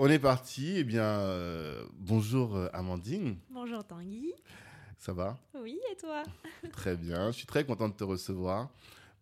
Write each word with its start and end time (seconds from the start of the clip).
On 0.00 0.08
est 0.08 0.20
parti. 0.20 0.74
Eh 0.76 0.84
bien, 0.84 1.02
euh, 1.02 1.84
bonjour 1.98 2.54
euh, 2.54 2.68
Amandine. 2.72 3.36
Bonjour 3.50 3.82
Tanguy. 3.82 4.32
Ça 4.96 5.12
va? 5.12 5.36
Oui, 5.60 5.80
et 5.90 5.96
toi? 5.96 6.22
Très 6.70 6.96
bien. 6.96 7.32
Je 7.32 7.38
suis 7.38 7.46
très 7.46 7.64
content 7.64 7.88
de 7.88 7.94
te 7.94 8.04
recevoir 8.04 8.70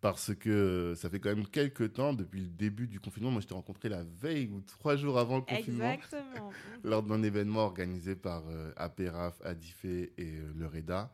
parce 0.01 0.35
que 0.35 0.93
ça 0.95 1.09
fait 1.09 1.19
quand 1.19 1.29
même 1.29 1.47
quelques 1.47 1.93
temps, 1.93 2.13
depuis 2.13 2.41
le 2.41 2.49
début 2.49 2.85
du 2.85 2.99
confinement. 2.99 3.31
Moi, 3.31 3.41
je 3.41 3.47
t'ai 3.47 3.55
rencontré 3.55 3.89
la 3.89 4.03
veille 4.03 4.51
ou 4.53 4.61
trois 4.61 4.95
jours 4.95 5.17
avant 5.17 5.37
le 5.37 5.41
confinement. 5.41 5.93
Exactement. 5.93 6.51
lors 6.83 7.01
d'un 7.01 7.23
événement 7.23 7.61
organisé 7.61 8.15
par 8.15 8.43
euh, 8.47 8.71
Apéraf, 8.77 9.33
Adifé 9.43 10.13
et 10.19 10.35
euh, 10.35 10.53
le 10.55 10.67
REDA. 10.67 11.11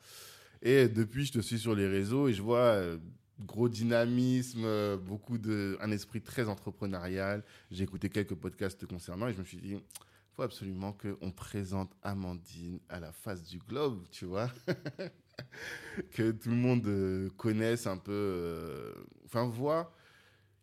Et 0.62 0.90
depuis, 0.90 1.24
je 1.24 1.32
te 1.32 1.40
suis 1.40 1.58
sur 1.60 1.74
les 1.74 1.88
réseaux 1.88 2.28
et 2.28 2.34
je 2.34 2.42
vois 2.42 2.58
euh, 2.58 2.98
gros 3.40 3.70
dynamisme, 3.70 4.64
euh, 4.64 4.98
beaucoup 4.98 5.38
de, 5.38 5.78
un 5.82 5.92
esprit 5.92 6.22
très 6.22 6.48
entrepreneurial. 6.48 7.44
J'ai 7.72 7.84
écouté 7.84 8.10
quelques 8.10 8.36
podcasts 8.36 8.86
concernant 8.86 9.28
et 9.28 9.34
je 9.34 9.40
me 9.40 9.44
suis 9.44 9.58
dit, 9.58 9.78
faut 10.36 10.44
absolument 10.44 10.94
qu'on 10.94 11.32
présente 11.32 11.92
Amandine 12.02 12.80
à 12.90 13.00
la 13.00 13.12
face 13.12 13.44
du 13.44 13.60
globe, 13.60 14.04
tu 14.12 14.26
vois. 14.26 14.52
que 16.12 16.32
tout 16.32 16.50
le 16.50 16.56
monde 16.56 16.86
euh, 16.88 17.30
connaisse 17.38 17.88
un 17.88 17.98
peu, 17.98 18.12
euh, 18.12 18.94
enfin, 19.26 19.46
voit 19.46 19.94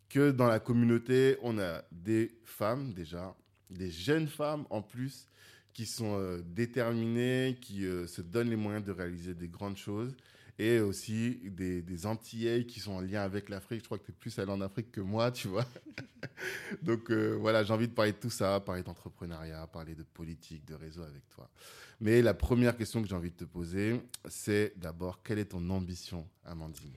que 0.09 0.31
dans 0.31 0.47
la 0.47 0.59
communauté, 0.59 1.37
on 1.42 1.59
a 1.59 1.83
des 1.92 2.33
femmes 2.44 2.92
déjà, 2.92 3.37
des 3.69 3.91
jeunes 3.91 4.27
femmes 4.27 4.66
en 4.70 4.83
plus, 4.83 5.27
qui 5.72 5.87
sont 5.87 6.41
déterminées, 6.47 7.56
qui 7.61 7.83
se 7.83 8.20
donnent 8.20 8.50
les 8.50 8.56
moyens 8.56 8.84
de 8.84 8.91
réaliser 8.91 9.34
des 9.34 9.47
grandes 9.47 9.77
choses 9.77 10.16
et 10.61 10.78
aussi 10.80 11.41
des, 11.44 11.80
des 11.80 12.06
Antillais 12.06 12.66
qui 12.66 12.80
sont 12.80 12.92
en 12.92 13.00
lien 13.00 13.22
avec 13.22 13.48
l'Afrique. 13.48 13.80
Je 13.80 13.86
crois 13.86 13.98
que 13.98 14.05
tu 14.05 14.11
es 14.11 14.14
plus 14.14 14.39
allé 14.39 14.53
en 14.53 14.61
Afrique 14.61 14.92
que 14.92 15.00
moi, 15.00 15.33
tu 15.33 15.48
vois. 15.48 15.64
Donc 16.83 17.11
euh, 17.11 17.34
voilà, 17.41 17.64
j'ai 17.64 17.72
envie 17.72 17.89
de 17.89 17.94
parler 17.94 18.12
de 18.12 18.19
tout 18.19 18.28
ça, 18.28 18.61
parler 18.61 18.83
d'entrepreneuriat, 18.83 19.66
parler 19.69 19.94
de 19.94 20.03
politique, 20.03 20.66
de 20.66 20.75
réseau 20.75 21.03
avec 21.03 21.27
toi. 21.31 21.48
Mais 21.98 22.20
la 22.20 22.34
première 22.34 22.77
question 22.77 23.00
que 23.00 23.08
j'ai 23.08 23.14
envie 23.14 23.31
de 23.31 23.36
te 23.36 23.44
poser, 23.44 24.03
c'est 24.28 24.75
d'abord, 24.77 25.22
quelle 25.22 25.38
est 25.38 25.47
ton 25.47 25.66
ambition, 25.70 26.28
Amandine? 26.44 26.92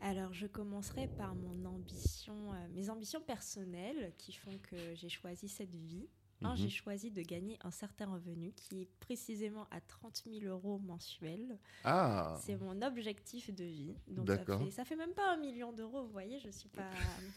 Alors, 0.00 0.32
je 0.32 0.46
commencerai 0.46 1.06
par 1.18 1.34
mon 1.34 1.66
ambition, 1.66 2.34
euh, 2.54 2.68
mes 2.74 2.88
ambitions 2.88 3.20
personnelles 3.20 4.14
qui 4.16 4.32
font 4.32 4.58
que 4.70 4.76
j'ai 4.94 5.10
choisi 5.10 5.48
cette 5.48 5.74
vie. 5.74 6.08
Un, 6.44 6.50
Mhm. 6.50 6.56
j'ai 6.56 6.68
choisi 6.68 7.10
de 7.10 7.22
gagner 7.22 7.58
un 7.62 7.70
certain 7.70 8.06
revenu 8.06 8.52
qui 8.52 8.82
est 8.82 8.88
précisément 9.00 9.66
à 9.70 9.80
30 9.80 10.22
000 10.26 10.44
euros 10.46 10.78
mensuels. 10.78 11.58
Ah, 11.84 12.34
C'est 12.40 12.56
mon 12.56 12.80
objectif 12.82 13.54
de 13.54 13.64
vie. 13.64 13.94
Donc 14.08 14.26
ça 14.28 14.44
fait, 14.64 14.70
ça 14.70 14.84
fait 14.84 14.96
même 14.96 15.12
pas 15.14 15.32
un 15.32 15.36
million 15.36 15.72
d'euros, 15.72 16.02
vous 16.02 16.12
voyez, 16.12 16.38
je 16.40 16.50
suis 16.50 16.68
pas, 16.68 16.90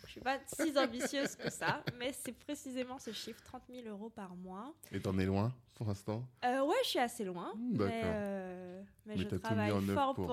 je 0.05 0.11
suis 0.11 0.21
pas 0.21 0.39
si 0.47 0.77
ambitieuse 0.77 1.35
que 1.35 1.49
ça, 1.49 1.83
mais 1.99 2.13
c'est 2.13 2.31
précisément 2.31 2.97
ce 2.99 3.11
chiffre, 3.11 3.41
30 3.43 3.63
000 3.69 3.87
euros 3.87 4.09
par 4.09 4.35
mois. 4.35 4.73
et 4.91 4.99
t'en 5.01 5.17
es 5.19 5.25
loin 5.25 5.53
pour 5.75 5.87
l'instant? 5.87 6.23
Euh, 6.45 6.63
ouais, 6.65 6.75
je 6.83 6.89
suis 6.89 6.99
assez 6.99 7.23
loin, 7.25 7.53
Hmm, 7.55 7.77
mais, 7.77 8.01
euh, 8.03 8.83
mais 9.05 9.15
Mais 9.15 9.21
je 9.23 9.27
travaille 9.39 9.71
fort 9.95 10.15
pour- 10.15 10.25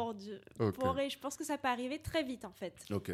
pour- 0.72 0.98
et 0.98 1.10
je 1.10 1.18
pense 1.18 1.36
que 1.36 1.44
ça 1.44 1.58
peut 1.58 1.68
arriver 1.68 1.98
très 2.00 2.22
vite 2.22 2.44
en 2.44 2.52
fait. 2.52 2.84
Ok. 2.90 3.10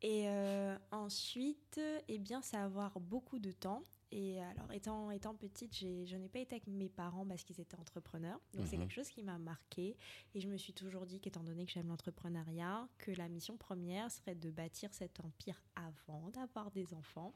Et 0.00 0.28
euh, 0.28 0.76
ensuite, 0.92 1.80
eh 2.08 2.18
bien, 2.18 2.40
c'est 2.40 2.56
avoir 2.56 3.00
beaucoup 3.00 3.38
de 3.40 3.50
temps. 3.50 3.82
Et 4.10 4.40
alors, 4.40 4.72
étant, 4.72 5.10
étant 5.10 5.34
petite, 5.34 5.74
je 5.76 6.16
n'ai 6.16 6.28
pas 6.28 6.38
été 6.38 6.54
avec 6.54 6.66
mes 6.66 6.88
parents 6.88 7.26
parce 7.26 7.44
qu'ils 7.44 7.60
étaient 7.60 7.78
entrepreneurs. 7.78 8.40
Donc, 8.54 8.66
c'est 8.66 8.76
Mhm. 8.76 8.84
quelque 8.84 8.94
chose 8.94 9.10
qui 9.10 9.22
m'a 9.22 9.36
marqué. 9.38 9.96
Et 10.34 10.40
je 10.40 10.48
me 10.48 10.56
suis 10.56 10.72
toujours 10.72 11.04
dit 11.04 11.20
qu'étant 11.20 11.42
donné 11.44 11.66
que 11.66 11.72
j'aime 11.72 11.88
l'entrepreneuriat, 11.88 12.88
que 12.98 13.10
la 13.12 13.28
mission 13.28 13.56
première 13.58 14.10
serait 14.10 14.34
de 14.34 14.50
bâtir 14.50 14.94
cet 14.94 15.20
empire 15.20 15.62
avant 15.74 16.30
d'avoir 16.30 16.70
des 16.70 16.94
enfants. 16.94 17.34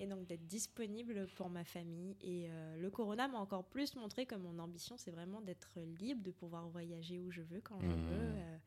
Et 0.00 0.06
donc, 0.06 0.26
d'être 0.26 0.46
disponible 0.46 1.26
pour 1.34 1.50
ma 1.50 1.64
famille. 1.64 2.16
Et 2.20 2.46
euh, 2.48 2.76
le 2.76 2.90
corona 2.90 3.26
m'a 3.26 3.38
encore 3.38 3.64
plus 3.64 3.96
montré 3.96 4.24
que 4.24 4.36
mon 4.36 4.58
ambition, 4.60 4.96
c'est 4.96 5.10
vraiment 5.10 5.40
d'être 5.40 5.80
libre, 5.80 6.22
de 6.22 6.30
pouvoir 6.30 6.68
voyager 6.68 7.18
où 7.18 7.30
je 7.32 7.42
veux, 7.42 7.60
quand 7.60 7.80
je 7.80 7.86
Mhm. 7.88 8.06
veux. 8.06 8.34
euh, 8.38 8.58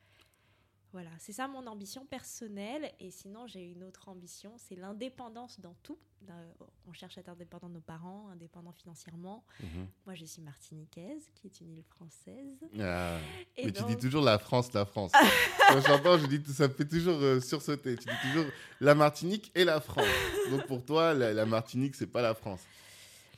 voilà, 0.93 1.11
c'est 1.19 1.33
ça 1.33 1.47
mon 1.47 1.67
ambition 1.67 2.05
personnelle. 2.05 2.91
Et 2.99 3.11
sinon, 3.11 3.45
j'ai 3.47 3.71
une 3.71 3.83
autre 3.83 4.09
ambition, 4.09 4.53
c'est 4.57 4.75
l'indépendance 4.75 5.59
dans 5.59 5.75
tout. 5.83 5.97
Euh, 6.29 6.51
on 6.87 6.93
cherche 6.93 7.17
à 7.17 7.21
être 7.21 7.29
indépendant 7.29 7.69
de 7.69 7.75
nos 7.75 7.81
parents, 7.81 8.27
indépendant 8.31 8.71
financièrement. 8.71 9.43
Mhm. 9.61 9.87
Moi, 10.05 10.15
je 10.15 10.25
suis 10.25 10.41
martiniquaise, 10.41 11.29
qui 11.35 11.47
est 11.47 11.61
une 11.61 11.71
île 11.71 11.83
française. 11.83 12.57
Ah. 12.79 13.17
Et 13.55 13.65
Mais 13.65 13.71
tu 13.71 13.83
dis 13.83 13.97
toujours 13.97 14.23
la 14.23 14.37
France, 14.39 14.73
la 14.73 14.85
France. 14.85 15.11
Quand 15.69 15.81
j'entends, 15.81 16.17
je 16.17 16.27
dis 16.27 16.41
ça 16.53 16.67
me 16.67 16.73
fait 16.73 16.87
toujours 16.87 17.17
euh, 17.21 17.39
sursauter. 17.39 17.95
Tu 17.97 18.05
dis 18.05 18.29
toujours 18.29 18.49
la 18.81 18.95
Martinique 18.95 19.51
et 19.55 19.63
la 19.63 19.79
France. 19.79 20.05
Donc 20.49 20.65
pour 20.67 20.83
toi, 20.83 21.13
la, 21.13 21.33
la 21.33 21.45
Martinique, 21.45 21.95
c'est 21.95 22.07
pas 22.07 22.21
la 22.21 22.33
France. 22.33 22.61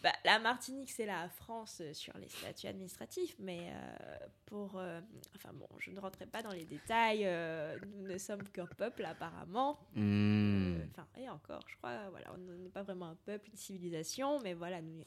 Bah, 0.01 0.13
la 0.23 0.39
Martinique, 0.39 0.89
c'est 0.91 1.05
la 1.05 1.27
France 1.27 1.81
euh, 1.81 1.93
sur 1.93 2.17
les 2.17 2.29
statuts 2.29 2.67
administratifs, 2.67 3.35
mais 3.39 3.69
euh, 3.73 4.17
pour... 4.45 4.77
euh, 4.77 5.01
enfin 5.35 5.51
bon, 5.53 5.67
je 5.77 5.91
ne 5.91 5.99
rentrerai 5.99 6.25
pas 6.25 6.41
dans 6.41 6.51
les 6.53 6.63
détails. 6.65 7.25
euh, 7.25 7.77
nous 7.97 8.07
ne 8.07 8.17
sommes 8.17 8.43
qu'un 8.49 8.65
peuple, 8.65 9.03
apparemment. 9.03 9.77
Hmm. 9.95 10.77
Enfin, 10.91 11.05
et 11.17 11.29
encore, 11.29 11.61
je 11.67 11.75
crois, 11.77 12.09
voilà, 12.11 12.33
on 12.33 12.37
n'est 12.37 12.69
pas 12.69 12.83
vraiment 12.83 13.07
un 13.07 13.15
peuple, 13.15 13.49
une 13.49 13.57
civilisation, 13.57 14.39
mais 14.39 14.53
voilà, 14.53 14.81
nous, 14.81 15.03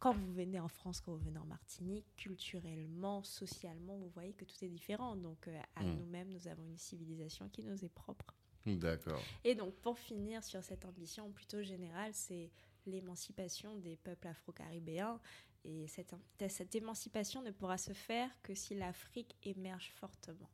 quand 0.00 0.12
vous 0.12 0.32
venez 0.32 0.58
en 0.58 0.68
France, 0.68 1.00
quand 1.00 1.12
vous 1.12 1.24
venez 1.24 1.38
en 1.38 1.46
Martinique, 1.46 2.04
culturellement, 2.16 3.22
socialement, 3.22 3.96
vous 3.96 4.08
voyez 4.10 4.32
que 4.32 4.44
tout 4.44 4.56
est 4.62 4.68
différent. 4.68 5.14
Donc, 5.16 5.48
à 5.76 5.82
Mm. 5.84 5.98
nous-mêmes, 5.98 6.28
nous 6.30 6.48
avons 6.48 6.64
une 6.64 6.78
civilisation 6.78 7.48
qui 7.48 7.62
nous 7.62 7.84
est 7.84 7.88
propre. 7.94 8.34
D'accord. 8.66 9.22
Et 9.44 9.54
donc, 9.54 9.74
pour 9.76 9.96
finir 9.96 10.42
sur 10.42 10.62
cette 10.64 10.84
ambition 10.84 11.30
plutôt 11.30 11.62
générale, 11.62 12.12
c'est 12.12 12.50
l'émancipation 12.86 13.76
des 13.76 13.96
peuples 13.96 14.28
afro-caribéens. 14.28 15.20
Et 15.64 15.86
cette, 15.88 16.14
cette 16.48 16.74
émancipation 16.76 17.42
ne 17.42 17.50
pourra 17.50 17.76
se 17.78 17.92
faire 17.92 18.30
que 18.42 18.54
si 18.54 18.74
l'Afrique 18.74 19.36
émerge 19.42 19.90
fortement. 19.94 20.48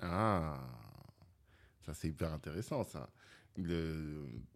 Ah, 0.00 0.60
ça 1.86 1.94
c'est 1.94 2.08
hyper 2.08 2.32
intéressant 2.32 2.84
ça. 2.84 3.10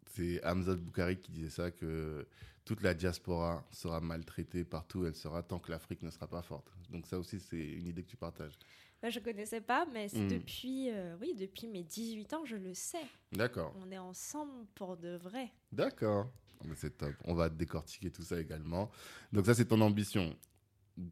C'est 0.07 0.45
Hamza 0.45 0.77
Boukari 0.77 1.19
qui 1.19 1.33
disait 1.33 1.51
ça, 1.51 1.71
que 1.71 2.29
toute 2.65 2.83
la 2.83 2.95
diaspora 2.95 3.67
sera 3.73 4.01
maltraitée 4.01 4.65
partout 4.65 5.01
où 5.01 5.07
elle 5.07 5.15
sera 5.17 5.43
tant 5.43 5.59
que 5.59 5.71
l'Afrique 5.71 6.03
ne 6.03 6.11
sera 6.11 6.29
pas 6.29 6.43
forte. 6.43 6.71
Donc 6.91 7.07
ça 7.07 7.19
aussi 7.19 7.41
c'est 7.41 7.57
une 7.73 7.87
idée 7.87 8.03
que 8.05 8.11
tu 8.11 8.17
partages. 8.17 8.53
Bah, 9.01 9.11
je 9.11 9.19
ne 9.19 9.25
connaissais 9.25 9.61
pas, 9.61 9.85
mais 9.87 10.09
c'est 10.09 10.21
Mm. 10.21 10.29
depuis, 10.29 10.91
euh, 10.91 11.17
oui, 11.21 11.35
depuis 11.35 11.67
mes 11.67 11.83
18 11.83 12.33
ans, 12.35 12.45
je 12.45 12.55
le 12.55 12.73
sais. 12.73 13.05
D'accord. 13.33 13.75
On 13.81 13.91
est 13.91 13.99
ensemble 13.99 14.65
pour 14.77 14.97
de 14.97 15.17
vrai. 15.17 15.51
D'accord. 15.73 16.31
Mais 16.65 16.75
C'est 16.77 16.97
top. 16.97 17.13
On 17.25 17.35
va 17.35 17.49
décortiquer 17.49 18.11
tout 18.11 18.23
ça 18.23 18.41
également. 18.41 18.91
Donc 19.33 19.47
ça, 19.47 19.55
c'est 19.55 19.67
ton 19.67 19.81
ambition. 19.81 20.37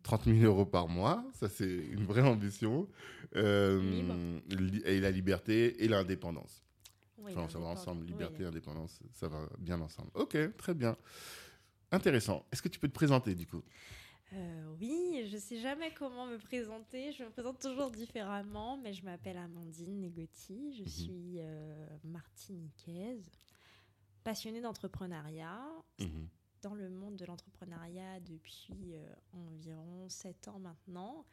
30 0.02 0.24
000 0.24 0.38
euros 0.40 0.66
par 0.66 0.88
mois, 0.88 1.24
ça 1.32 1.48
c'est 1.48 1.64
une 1.74 2.04
vraie 2.04 2.20
ambition. 2.20 2.86
Euh, 3.36 4.38
et 4.84 5.00
la 5.00 5.10
liberté 5.10 5.82
et 5.82 5.88
l'indépendance. 5.88 6.62
Oui, 7.16 7.32
Enfin, 7.34 7.48
ça 7.48 7.58
va 7.58 7.66
ensemble, 7.66 8.02
Oui, 8.04 8.08
liberté 8.12 8.42
et 8.42 8.46
indépendance, 8.46 9.00
ça 9.12 9.28
va 9.28 9.48
bien 9.58 9.80
ensemble. 9.80 10.10
Ok, 10.14 10.36
très 10.56 10.74
bien. 10.74 10.96
Intéressant. 11.92 12.44
Est-ce 12.52 12.60
que 12.62 12.68
tu 12.68 12.78
peux 12.78 12.88
te 12.88 12.92
présenter 12.94 13.34
du 13.34 13.46
coup? 13.46 13.62
Euh, 14.32 14.74
oui, 14.80 15.26
je 15.30 15.36
sais 15.38 15.58
jamais 15.58 15.92
comment 15.98 16.26
me 16.26 16.38
présenter. 16.38 17.12
Je 17.12 17.24
me 17.24 17.30
présente 17.30 17.58
toujours 17.60 17.90
différemment, 17.90 18.76
mais 18.78 18.92
je 18.92 19.04
m'appelle 19.04 19.36
Amandine 19.38 20.00
Negotti. 20.00 20.72
Je 20.76 20.82
Mhm. 20.82 20.88
suis 20.88 21.36
euh, 21.40 21.86
martiniquaise, 22.04 23.28
passionnée 24.22 24.60
d'entrepreneuriat. 24.60 25.62
Mhm. 26.00 26.28
Dans 26.62 26.74
le 26.74 26.90
monde 26.90 27.16
de 27.16 27.24
l'entrepreneuriat 27.24 28.20
depuis 28.20 28.94
euh, 28.94 29.14
environ 29.32 30.08
7 30.08 30.48
ans 30.48 30.58
maintenant. 30.58 31.24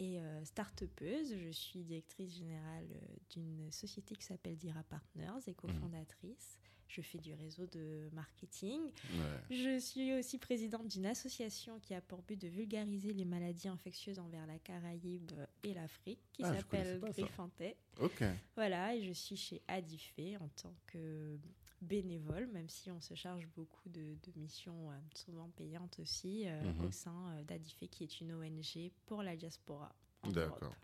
Et 0.00 0.18
euh, 0.20 0.44
start-upeuse, 0.44 1.36
je 1.38 1.50
suis 1.50 1.84
directrice 1.84 2.34
générale 2.34 2.88
euh, 2.92 3.16
d'une 3.30 3.70
société 3.70 4.16
qui 4.16 4.24
s'appelle 4.24 4.56
Dira 4.56 4.82
Partners 4.82 5.40
et 5.46 5.54
cofondatrice. 5.54 6.58
Je 6.88 7.00
fais 7.00 7.18
du 7.18 7.32
réseau 7.34 7.66
de 7.66 8.08
marketing. 8.12 8.80
Ouais. 8.82 9.40
Je 9.56 9.78
suis 9.78 10.12
aussi 10.14 10.38
présidente 10.38 10.88
d'une 10.88 11.06
association 11.06 11.78
qui 11.78 11.94
a 11.94 12.00
pour 12.00 12.22
but 12.22 12.40
de 12.40 12.48
vulgariser 12.48 13.12
les 13.12 13.24
maladies 13.24 13.68
infectieuses 13.68 14.18
envers 14.18 14.46
la 14.46 14.58
Caraïbe 14.58 15.30
et 15.62 15.72
l'Afrique, 15.74 16.20
qui 16.32 16.42
Ah, 16.44 16.52
s'appelle. 16.54 16.98
Griffantais. 17.00 17.76
Ok. 18.00 18.24
Voilà, 18.56 18.94
et 18.96 19.02
je 19.02 19.12
suis 19.12 19.36
chez 19.36 19.62
Adifé 19.68 20.36
en 20.38 20.48
tant 20.48 20.74
que 20.88 21.38
bénévole, 21.84 22.46
même 22.48 22.68
si 22.68 22.90
on 22.90 23.00
se 23.00 23.14
charge 23.14 23.46
beaucoup 23.56 23.88
de, 23.88 24.16
missions 24.36 24.90
souvent 25.14 25.50
payantes 25.56 25.98
aussi, 26.00 26.46
mhm. 26.46 26.86
au 26.86 26.90
sein 26.90 27.42
d'Adifé, 27.46 27.88
qui 27.88 28.04
est 28.04 28.20
une 28.20 28.34
ONG 28.34 28.90
pour 29.06 29.22
la 29.22 29.36
diaspora. 29.36 29.94
D'accord. 30.30 30.74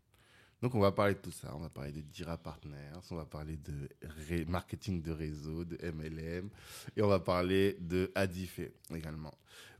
Donc, 0.62 0.74
on 0.74 0.80
va 0.80 0.92
parler 0.92 1.14
de 1.14 1.20
tout 1.20 1.30
ça. 1.30 1.54
On 1.54 1.60
va 1.60 1.70
parler 1.70 1.92
de 1.92 2.02
Dira 2.02 2.36
Partners, 2.36 3.00
on 3.10 3.16
va 3.16 3.24
parler 3.24 3.56
de 3.56 4.44
marketing 4.46 5.02
de 5.02 5.10
réseau, 5.10 5.64
de 5.64 5.78
MLM, 5.90 6.50
et 6.96 7.02
on 7.02 7.08
va 7.08 7.18
parler 7.20 7.76
de 7.80 8.12
Adifé 8.14 8.72
également. 8.94 9.32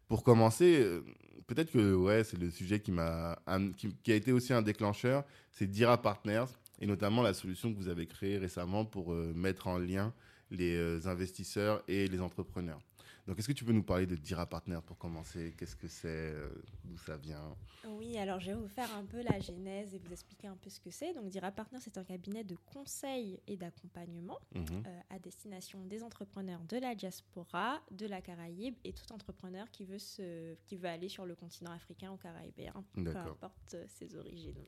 Pour 0.09 0.25
commencer, 0.25 0.81
euh, 0.81 1.05
peut-être 1.47 1.71
que 1.71 1.95
ouais, 1.95 2.25
c'est 2.25 2.39
le 2.39 2.51
sujet 2.51 2.81
qui, 2.81 2.93
m'a, 2.93 3.39
qui, 3.77 4.13
a 4.13 4.15
été 4.15 4.33
aussi 4.33 4.53
un 4.53 4.63
déclencheur, 4.63 5.25
c'est 5.53 5.67
Dira 5.67 6.01
Partners, 6.01 6.47
et 6.81 6.87
notamment 6.87 7.23
la 7.23 7.35
solution 7.35 7.73
que 7.73 7.77
vous 7.77 7.89
avez 7.89 8.07
créée 8.07 8.39
récemment 8.39 8.85
pour 8.85 9.13
euh, 9.13 9.33
mettre 9.35 9.67
en 9.67 9.79
lien 9.79 10.15
les 10.51 10.77
euh, 10.77 11.01
investisseurs 11.07 11.83
et 11.89 12.09
les 12.09 12.21
entrepreneurs. 12.21 12.81
Donc, 13.31 13.39
est-ce 13.39 13.47
que 13.47 13.53
tu 13.53 13.65
peux 13.65 13.71
nous 13.71 13.85
parler 13.85 14.09
de 14.09 14.17
Dira 14.17 14.45
Partner 14.45 14.81
pour 14.85 14.99
commencer? 14.99 15.55
Qu'est-ce 15.57 15.77
que 15.77 15.87
c'est? 15.87 16.09
Euh, 16.09 16.49
D'où 16.83 16.99
ça 16.99 17.17
vient? 17.17 17.57
Oui, 17.87 18.19
alors 18.19 18.41
je 18.41 18.47
vais 18.47 18.57
vous 18.57 18.67
faire 18.67 18.93
un 18.97 19.05
peu 19.05 19.23
la 19.23 19.39
genèse 19.39 19.95
et 19.95 19.99
vous 19.99 20.13
expliquer 20.13 20.49
un 20.49 20.57
peu 20.57 20.69
ce 20.69 20.81
que 20.81 20.91
c'est. 20.91 21.15
Donc, 21.15 21.29
Dira 21.29 21.53
Partner, 21.53 21.79
c'est 21.81 21.97
un 21.97 22.03
cabinet 22.03 22.43
de 22.43 22.57
conseil 22.75 23.39
et 23.47 23.57
d'accompagnement 23.57 24.41
mhm. 24.57 24.83
euh, 24.85 25.01
à 25.11 25.21
destination 25.21 25.85
des 25.85 26.03
entrepreneurs 26.03 26.65
de 26.65 26.79
la 26.79 26.97
diaspora, 26.97 27.81
de 27.93 28.07
la 28.07 28.21
Caraïbe 28.21 28.75
et 28.83 28.93
tout 28.93 29.13
entrepreneur 29.13 29.71
qui 29.71 29.85
veut, 29.85 30.01
se, 30.01 30.57
qui 30.65 30.75
veut 30.75 30.89
aller 30.89 31.09
sur 31.09 31.25
le 31.25 31.37
continent 31.37 31.71
africain 31.71 32.11
ou 32.11 32.17
caribéen, 32.17 32.85
peu 32.95 33.17
importe 33.17 33.75
euh, 33.75 33.85
ses 33.87 34.17
origines. 34.17 34.59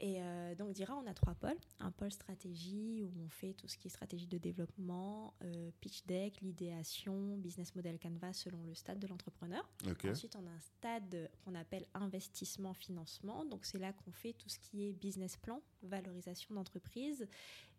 Et 0.00 0.18
donc, 0.58 0.72
Dira, 0.72 0.96
on 0.96 1.06
a 1.06 1.14
trois 1.14 1.34
pôles. 1.34 1.58
Un 1.78 1.90
pôle 1.90 2.10
stratégie 2.10 3.02
où 3.02 3.12
on 3.24 3.28
fait 3.28 3.52
tout 3.52 3.68
ce 3.68 3.76
qui 3.76 3.88
est 3.88 3.90
stratégie 3.90 4.26
de 4.26 4.38
développement, 4.38 5.34
pitch 5.80 6.04
deck, 6.06 6.40
l'idéation, 6.40 7.36
business 7.36 7.59
model 7.74 7.98
Canvas 7.98 8.34
selon 8.34 8.62
le 8.64 8.74
stade 8.74 8.98
de 8.98 9.06
l'entrepreneur. 9.06 9.68
Ensuite, 10.04 10.36
on 10.36 10.46
a 10.46 10.50
un 10.50 10.60
stade 10.60 11.30
qu'on 11.44 11.54
appelle 11.54 11.86
investissement-financement. 11.94 13.44
Donc, 13.44 13.64
c'est 13.64 13.78
là 13.78 13.92
qu'on 13.92 14.12
fait 14.12 14.32
tout 14.32 14.48
ce 14.48 14.58
qui 14.58 14.88
est 14.88 14.92
business 14.92 15.36
plan, 15.36 15.60
valorisation 15.82 16.54
d'entreprise 16.54 17.26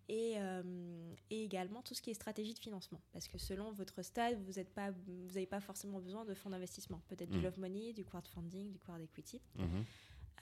et, 0.10 0.34
euh, 0.38 1.14
et, 1.30 1.44
également 1.44 1.82
tout 1.82 1.94
ce 1.94 2.02
qui 2.02 2.12
est 2.12 2.14
stratégie 2.14 2.54
de 2.54 2.60
financement. 2.60 3.02
Parce 3.14 3.28
que 3.28 3.38
selon 3.38 3.72
votre 3.72 4.02
stade, 4.02 4.38
vous 4.44 4.54
n'avez 4.54 4.66
pas, 4.66 4.92
pas 5.50 5.62
forcément 5.62 6.00
besoin 6.00 6.26
de 6.26 6.34
fonds 6.34 6.50
d'investissement. 6.50 7.02
Peut-être 7.08 7.30
du 7.30 7.40
mm. 7.40 7.44
love 7.44 7.60
money, 7.60 7.94
du 7.94 8.04
crowdfunding, 8.04 8.72
du 8.72 8.80
crowd 8.80 9.02
equity. 9.02 9.42
Mm-hmm. 9.58 9.84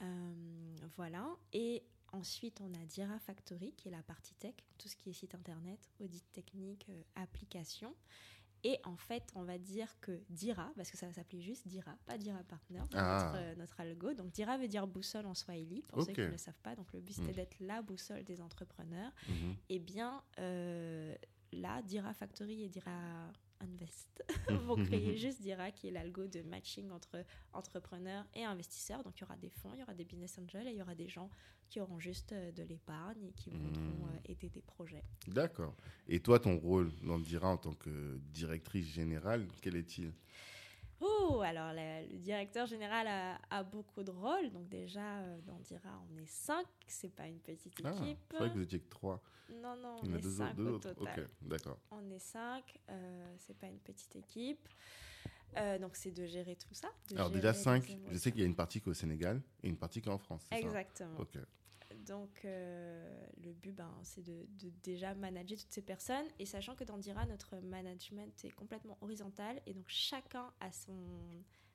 Euh, 0.02 0.76
voilà. 0.96 1.36
Et 1.52 1.82
ensuite, 2.12 2.60
on 2.60 2.72
a 2.74 2.84
Dira 2.86 3.18
Factory, 3.20 3.72
qui 3.76 3.88
est 3.88 3.92
la 3.92 4.02
partie 4.02 4.34
tech, 4.34 4.54
tout 4.78 4.88
ce 4.88 4.96
qui 4.96 5.10
est 5.10 5.12
site 5.12 5.34
internet, 5.34 5.78
audit 6.00 6.24
technique, 6.32 6.86
euh, 6.88 7.02
application. 7.14 7.94
Et 8.64 8.78
en 8.84 8.96
fait, 8.96 9.24
on 9.34 9.42
va 9.42 9.58
dire 9.58 9.88
que 10.00 10.20
Dira, 10.28 10.70
parce 10.76 10.90
que 10.90 10.96
ça 10.96 11.06
va 11.06 11.12
s'appeler 11.12 11.40
juste 11.40 11.66
Dira, 11.66 11.96
pas 12.04 12.18
Dira 12.18 12.42
Partner, 12.44 12.82
ah. 12.94 13.34
euh, 13.34 13.54
notre, 13.56 13.80
algo. 13.80 14.12
Donc 14.14 14.30
Dira 14.32 14.58
veut 14.58 14.68
dire 14.68 14.86
boussole 14.86 15.26
en 15.26 15.34
Swahili, 15.34 15.82
pour 15.88 16.02
ceux 16.02 16.12
qui 16.12 16.20
ne 16.20 16.26
le 16.26 16.36
savent 16.36 16.60
pas. 16.62 16.74
Donc 16.74 16.92
le 16.92 17.00
but, 17.00 17.14
c'était 17.14 17.32
mm. 17.32 17.36
d'être 17.36 17.56
la 17.60 17.82
boussole 17.82 18.24
des 18.24 18.40
entrepreneurs. 18.40 19.12
Mm-hmm. 19.28 19.54
Et 19.70 19.78
bien, 19.78 20.22
euh, 20.38 21.14
là, 21.52 21.82
Dira 21.82 22.12
Factory 22.12 22.64
et 22.64 22.68
Dira 22.68 23.32
Invest 23.60 24.24
vont 24.66 24.76
créer 24.84 25.16
juste 25.16 25.40
Dira, 25.40 25.70
qui 25.70 25.88
est 25.88 25.90
l'algo 25.90 26.26
de 26.26 26.42
matching 26.42 26.90
entre 26.90 27.24
entrepreneurs 27.52 28.26
et 28.34 28.44
investisseurs. 28.44 29.02
Donc 29.02 29.18
il 29.18 29.20
y 29.22 29.24
aura 29.24 29.36
des 29.36 29.50
fonds, 29.50 29.70
il 29.74 29.80
y 29.80 29.82
aura 29.82 29.94
des 29.94 30.04
business 30.04 30.38
angels 30.38 30.66
et 30.66 30.70
il 30.70 30.76
y 30.76 30.82
aura 30.82 30.94
des 30.94 31.08
gens 31.08 31.30
qui 31.68 31.80
auront 31.80 32.00
juste 32.00 32.32
euh, 32.32 32.50
de 32.52 32.64
l'épargne 32.64 33.24
et 33.24 33.32
qui 33.32 33.50
voudront 33.50 34.06
hmm. 34.06 34.10
euh, 34.14 34.32
aider 34.32 34.50
des 34.50 34.62
projets. 34.62 35.04
D'accord. 35.28 35.74
Et 36.08 36.20
toi, 36.20 36.40
ton 36.40 36.58
rôle 36.58 36.92
dans 37.02 37.18
Dira 37.18 37.48
en 37.48 37.56
tant 37.56 37.74
que 37.74 38.18
directrice 38.32 38.86
générale, 38.86 39.46
quel 39.62 39.76
est-il? 39.76 40.12
Oh, 41.00 41.40
alors 41.42 41.72
le, 41.72 42.18
directeur 42.18 42.66
général 42.66 43.06
a, 43.50 43.62
beaucoup 43.64 44.02
de 44.02 44.10
rôles. 44.10 44.50
Donc 44.50 44.68
déjà, 44.68 45.18
euh, 45.18 45.40
dans 45.46 45.58
Dira, 45.58 46.02
on 46.10 46.18
est 46.18 46.28
cinq. 46.28 46.66
C'est 46.86 47.14
pas 47.14 47.26
une 47.26 47.40
petite 47.40 47.74
ah, 47.84 47.90
équipe. 47.90 48.18
C'est 48.30 48.36
vrai 48.38 48.50
que 48.50 48.54
vous 48.54 48.62
étiez 48.62 48.80
que 48.80 48.88
trois. 48.90 49.22
Non, 49.62 49.76
non, 49.76 49.96
on 50.02 50.14
est 50.14 50.22
cinq 50.22 50.58
au 50.58 50.78
total. 50.78 50.96
Ok, 51.00 51.48
d'accord. 51.48 51.78
On 51.90 52.10
est 52.10 52.18
cinq. 52.18 52.78
Euh, 52.88 53.34
c'est 53.38 53.56
pas 53.58 53.66
une 53.66 53.80
petite 53.80 54.14
équipe. 54.16 54.68
Euh, 55.56 55.78
donc 55.78 55.96
c'est 55.96 56.12
de 56.12 56.26
gérer 56.26 56.54
tout 56.54 56.74
ça. 56.74 56.88
Alors 57.14 57.30
déjà 57.30 57.52
cinq. 57.52 57.96
Je 58.10 58.18
sais 58.18 58.30
qu'il 58.30 58.40
y 58.40 58.44
a 58.44 58.46
une 58.46 58.54
partie 58.54 58.80
qui 58.80 58.88
est 58.88 58.92
au 58.92 58.94
Sénégal 58.94 59.42
et 59.62 59.68
une 59.68 59.76
partie 59.76 60.00
qui 60.00 60.08
est 60.08 60.12
en 60.12 60.18
France. 60.18 60.46
Exactement. 60.52 61.16
Ça? 61.16 61.22
Ok. 61.22 61.38
Donc, 62.06 62.44
euh, 62.44 63.26
le 63.42 63.52
but, 63.52 63.72
ben, 63.74 63.92
c'est 64.02 64.22
de, 64.22 64.46
déjà 64.82 65.14
manager 65.14 65.58
toutes 65.58 65.72
ces 65.72 65.82
personnes. 65.82 66.26
Et 66.38 66.46
sachant 66.46 66.74
que 66.74 66.84
dans 66.84 66.98
Dira, 66.98 67.26
notre 67.26 67.58
management 67.58 68.44
est 68.44 68.50
complètement 68.50 68.98
horizontal. 69.00 69.60
Et 69.66 69.74
donc, 69.74 69.84
chacun 69.88 70.52
a 70.60 70.72
son, 70.72 70.94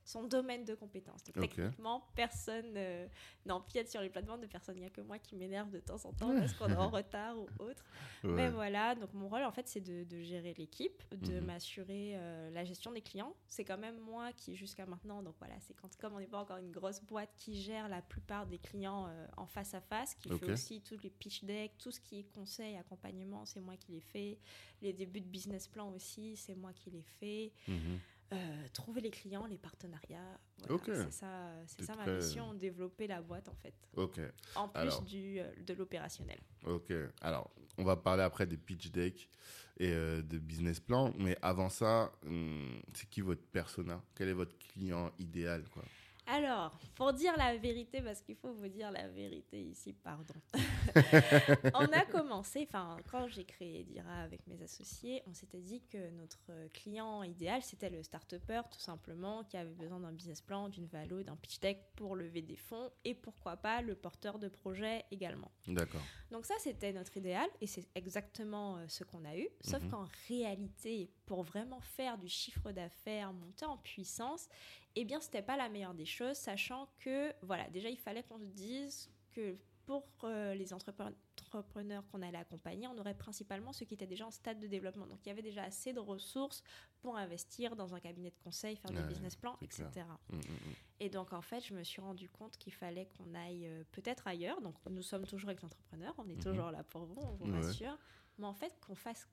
son 0.05 0.23
domaine 0.23 0.63
de 0.65 0.75
compétences. 0.75 1.23
techniquement, 1.23 2.07
personne 2.15 2.73
euh, 2.77 3.07
n'empiète 3.45 3.89
sur 3.89 4.01
les 4.01 4.09
plateformes 4.09 4.39
de 4.39 4.47
personnes. 4.47 4.77
Il 4.77 4.81
n'y 4.81 4.85
a 4.85 4.91
que 4.91 5.01
moi 5.01 5.17
qui 5.17 5.35
m'énerve 5.35 5.71
de 5.71 5.79
temps 5.79 6.05
en 6.05 6.13
temps 6.13 6.33
parce 6.37 6.53
qu'on 6.53 6.69
est 6.69 6.75
en 6.75 6.89
retard 6.89 7.35
ou 7.37 7.47
autre. 7.59 7.83
Mais 8.23 8.49
voilà, 8.49 8.95
donc 8.95 9.13
mon 9.13 9.27
rôle, 9.27 9.43
en 9.43 9.51
fait, 9.51 9.67
c'est 9.67 9.81
de, 9.81 10.21
gérer 10.21 10.53
l'équipe, 10.57 11.03
de 11.11 11.39
mhm. 11.39 11.45
m'assurer 11.45 12.13
euh, 12.15 12.51
la 12.51 12.63
gestion 12.63 12.91
des 12.91 13.01
clients. 13.01 13.35
C'est 13.47 13.65
quand 13.65 13.77
même 13.77 13.99
moi 13.99 14.31
qui, 14.33 14.55
jusqu'à 14.55 14.85
maintenant, 14.85 15.23
donc 15.23 15.35
voilà, 15.39 15.55
c'est 15.59 15.73
quand, 15.73 15.89
comme 15.97 16.13
on 16.13 16.19
n'est 16.19 16.27
pas 16.27 16.39
encore 16.39 16.57
une 16.57 16.71
grosse 16.71 17.01
boîte 17.01 17.29
qui 17.35 17.61
gère 17.61 17.89
la 17.89 18.01
plupart 18.01 18.45
des 18.45 18.59
clients 18.59 19.07
euh, 19.07 19.27
en 19.37 19.47
face 19.47 19.73
à 19.73 19.81
face, 19.81 20.15
qui 20.15 20.29
fait 20.37 20.51
aussi 20.51 20.81
tous 20.81 20.97
les 21.03 21.09
pitch 21.09 21.43
decks, 21.43 21.77
tout 21.79 21.91
ce 21.91 21.99
qui 21.99 22.19
est 22.19 22.23
conseil, 22.23 22.77
accompagnement, 22.77 23.45
c'est 23.45 23.59
moi 23.59 23.75
qui 23.75 23.91
les 23.91 24.01
fais. 24.01 24.37
Les 24.81 24.93
débuts 24.93 25.21
de 25.21 25.27
business 25.27 25.67
plan 25.67 25.91
aussi, 25.93 26.35
c'est 26.35 26.55
moi 26.55 26.73
qui 26.73 26.91
les 26.91 27.03
fais. 27.03 27.51
Mhm. 27.67 27.99
Euh, 28.33 28.67
trouver 28.73 29.01
les 29.01 29.11
clients, 29.11 29.45
les 29.45 29.57
partenariats. 29.57 30.39
C'est 30.67 31.11
ça, 31.11 31.51
c'est 31.67 31.83
ça 31.83 31.95
ma 31.95 32.11
mission, 32.11 32.55
développer 32.55 33.05
la 33.05 33.21
boîte 33.21 33.47
en 33.47 33.55
fait. 33.55 33.73
Ok. 33.95 34.19
En 34.55 34.67
plus 34.67 35.01
du, 35.03 35.39
euh, 35.39 35.51
de 35.65 35.73
l'opérationnel. 35.75 36.39
Ok. 36.65 36.91
Alors, 37.21 37.51
on 37.77 37.83
va 37.83 37.95
parler 37.95 38.23
après 38.23 38.47
des 38.47 38.57
pitch 38.57 38.89
decks 38.91 39.29
et 39.77 39.91
euh, 39.91 40.23
de 40.23 40.39
business 40.39 40.79
plan, 40.79 41.13
mais 41.19 41.37
avant 41.41 41.69
ça, 41.69 42.11
hum, 42.25 42.81
c'est 42.93 43.07
qui 43.09 43.21
votre 43.21 43.43
persona? 43.43 44.01
Quel 44.15 44.29
est 44.29 44.33
votre 44.33 44.57
client 44.57 45.11
idéal 45.19 45.63
quoi? 45.69 45.83
Alors, 46.27 46.77
pour 46.95 47.13
dire 47.13 47.33
la 47.37 47.55
vérité, 47.57 48.01
parce 48.01 48.21
qu'il 48.21 48.35
faut 48.35 48.53
vous 48.53 48.67
dire 48.67 48.91
la 48.91 49.07
vérité 49.07 49.61
ici, 49.61 49.93
pardon. 49.93 50.33
on 51.73 51.85
a 51.85 52.05
commencé, 52.05 52.67
enfin, 52.67 52.97
quand 53.11 53.27
j'ai 53.27 53.45
créé 53.45 53.83
Dira 53.83 54.21
avec 54.21 54.45
mes 54.47 54.61
associés, 54.61 55.21
on 55.27 55.33
s'était 55.33 55.61
dit 55.61 55.81
que 55.81 56.09
notre 56.11 56.51
client 56.73 57.23
idéal, 57.23 57.61
c'était 57.61 57.89
le 57.89 58.01
start-upper, 58.01 58.61
tout 58.71 58.79
simplement, 58.79 59.43
qui 59.43 59.57
avait 59.57 59.73
besoin 59.73 59.99
d'un 59.99 60.11
business 60.11 60.41
plan, 60.41 60.69
d'une 60.69 60.87
valo, 60.87 61.21
d'un 61.21 61.35
pitch 61.35 61.59
deck 61.59 61.79
pour 61.95 62.15
lever 62.15 62.41
des 62.41 62.55
fonds, 62.55 62.89
et 63.03 63.13
pourquoi 63.13 63.57
pas 63.57 63.81
le 63.81 63.95
porteur 63.95 64.39
de 64.39 64.47
projet 64.47 65.05
également. 65.11 65.51
D'accord. 65.67 66.01
Donc 66.31 66.45
ça, 66.45 66.55
c'était 66.59 66.91
notre 66.91 67.15
idéal, 67.17 67.47
et 67.61 67.67
c'est 67.67 67.87
exactement 67.93 68.77
euh, 68.77 68.85
ce 68.87 69.03
qu'on 69.03 69.23
a 69.25 69.37
eu. 69.37 69.47
Sauf 69.61 69.83
mhm. 69.83 69.91
qu'en 69.91 70.07
réalité, 70.27 71.11
pour 71.25 71.43
vraiment 71.43 71.81
faire 71.81 72.17
du 72.17 72.27
chiffre 72.27 72.71
d'affaires, 72.71 73.33
monter 73.33 73.65
en 73.65 73.77
puissance, 73.77 74.47
eh 74.95 75.05
bien, 75.05 75.19
c'était 75.19 75.41
pas 75.41 75.57
la 75.57 75.69
meilleure 75.69 75.93
des 75.93 76.05
choses, 76.05 76.37
sachant 76.37 76.87
que, 76.99 77.33
voilà, 77.41 77.69
déjà, 77.69 77.89
il 77.89 77.97
fallait 77.97 78.23
qu'on 78.23 78.39
se 78.39 78.45
dise 78.45 79.09
que 79.31 79.57
pour 79.85 80.03
euh, 80.23 80.55
les 80.55 80.73
entrepreneurs 80.73 82.03
qu'on 82.07 82.21
allait 82.21 82.37
accompagner, 82.37 82.87
on 82.87 82.97
aurait 82.97 83.13
principalement 83.13 83.71
ceux 83.71 83.85
qui 83.85 83.93
étaient 83.93 84.07
déjà 84.07 84.25
en 84.25 84.31
stade 84.31 84.59
de 84.59 84.67
développement. 84.67 85.05
Donc, 85.05 85.19
il 85.25 85.29
y 85.29 85.31
avait 85.31 85.43
déjà 85.43 85.63
assez 85.63 85.93
de 85.93 85.99
ressources 85.99 86.63
pour 87.01 87.17
investir 87.17 87.75
dans 87.75 87.93
un 87.93 87.99
cabinet 87.99 88.31
de 88.31 88.37
conseil, 88.43 88.77
faire 88.77 88.91
des 88.91 89.03
business 89.03 89.35
plans, 89.35 89.57
etc. 89.61 89.85
Mmh, 90.29 90.35
mmh, 90.35 90.39
mmh. 90.39 90.73
Et 91.01 91.09
donc, 91.09 91.33
en 91.33 91.41
fait, 91.41 91.61
je 91.61 91.73
me 91.73 91.83
suis 91.83 92.01
rendu 92.01 92.29
compte 92.29 92.57
qu'il 92.57 92.73
fallait 92.73 93.07
qu'on 93.17 93.35
aille 93.35 93.67
euh, 93.67 93.83
peut-être 93.91 94.27
ailleurs. 94.27 94.59
Donc, 94.61 94.75
nous 94.89 95.03
sommes 95.03 95.25
toujours 95.25 95.49
avec 95.49 95.61
l'entrepreneur, 95.61 96.15
on 96.17 96.27
est 96.29 96.41
toujours 96.41 96.71
là 96.71 96.83
pour 96.83 97.05
vous, 97.05 97.21
on 97.21 97.35
vous 97.35 97.51
rassure. 97.51 97.97
Mais 98.37 98.45
en 98.45 98.53
fait, 98.53 98.77
qu'on 98.81 98.95
fasse 98.95 99.27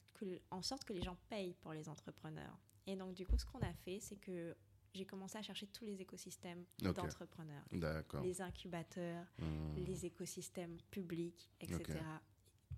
en 0.51 0.63
sorte 0.63 0.85
que 0.85 0.93
les 0.93 1.03
gens 1.03 1.17
payent 1.29 1.55
pour 1.55 1.73
les 1.73 1.89
entrepreneurs. 1.89 2.59
Et 2.87 2.97
donc, 2.97 3.15
du 3.15 3.27
coup, 3.27 3.39
ce 3.39 3.45
qu'on 3.45 3.61
a 3.61 3.73
fait, 3.73 3.99
c'est 4.01 4.17
que 4.17 4.57
j'ai 4.95 5.07
commencé 5.07 5.39
à 5.39 5.43
chercher 5.43 5.67
tous 5.69 5.85
les 5.85 6.01
écosystèmes 6.01 6.65
d'entrepreneurs. 6.79 7.65
Les 8.23 8.41
incubateurs, 8.43 9.27
hmm. 9.39 9.77
les 9.77 10.07
écosystèmes 10.07 10.79
publics, 10.91 11.51
etc. 11.61 12.01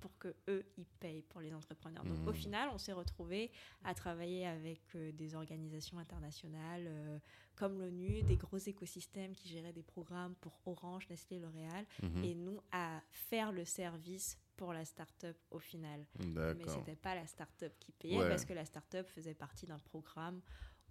Pour 0.04 0.18
que 0.18 0.34
eux, 0.48 0.66
ils 0.76 0.84
payent 1.00 1.22
pour 1.22 1.40
les 1.40 1.54
entrepreneurs. 1.54 2.04
Donc, 2.04 2.18
au 2.26 2.32
hmm. 2.32 2.34
final, 2.34 2.68
on 2.74 2.76
s'est 2.76 2.92
retrouvé 2.92 3.50
à 3.84 3.94
travailler 3.94 4.46
avec 4.46 4.82
euh, 4.96 5.12
des 5.12 5.34
organisations 5.34 5.98
internationales 5.98 6.84
euh, 6.86 7.18
comme 7.56 7.78
l'ONU, 7.78 8.22
des 8.22 8.36
gros 8.36 8.58
écosystèmes 8.58 9.32
qui 9.32 9.48
géraient 9.48 9.72
des 9.72 9.82
programmes 9.82 10.34
pour 10.42 10.60
Orange, 10.66 11.08
Nestlé, 11.08 11.38
L'Oréal, 11.38 11.86
hmm. 12.02 12.22
et 12.22 12.34
nous 12.34 12.60
à 12.70 13.00
faire 13.12 13.50
le 13.50 13.64
service 13.64 14.36
pour 14.56 14.74
la 14.74 14.84
start-up 14.84 15.38
au 15.50 15.58
final. 15.58 16.04
Mais 16.18 16.68
ce 16.68 16.76
n'était 16.76 16.96
pas 16.96 17.14
la 17.14 17.26
start-up 17.26 17.72
qui 17.80 17.92
payait 17.92 18.28
parce 18.28 18.44
que 18.44 18.52
la 18.52 18.66
start-up 18.66 19.08
faisait 19.08 19.34
partie 19.34 19.64
d'un 19.64 19.78
programme 19.78 20.42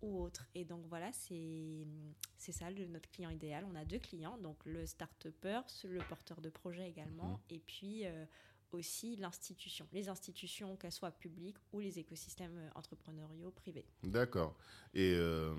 ou 0.03 0.21
autre. 0.21 0.47
Et 0.53 0.65
donc 0.65 0.85
voilà, 0.87 1.11
c'est 1.13 2.51
ça 2.51 2.69
le, 2.69 2.85
notre 2.87 3.09
client 3.09 3.29
idéal. 3.29 3.65
On 3.71 3.75
a 3.75 3.85
deux 3.85 3.99
clients, 3.99 4.37
donc 4.37 4.57
le 4.65 4.85
start-upper, 4.85 5.61
le 5.85 5.99
porteur 6.09 6.41
de 6.41 6.49
projet 6.49 6.87
également, 6.87 7.31
mhm. 7.31 7.39
et 7.49 7.59
puis 7.59 8.05
euh, 8.05 8.25
aussi 8.73 9.15
l'institution, 9.15 9.87
les 9.93 10.09
institutions, 10.09 10.75
qu'elles 10.75 10.91
soient 10.91 11.11
publiques 11.11 11.57
ou 11.71 11.79
les 11.79 11.99
écosystèmes 11.99 12.57
euh, 12.57 12.69
entrepreneuriaux 12.75 13.51
privés. 13.51 13.85
D'accord. 14.03 14.55
Et 14.93 15.13
euh, 15.15 15.53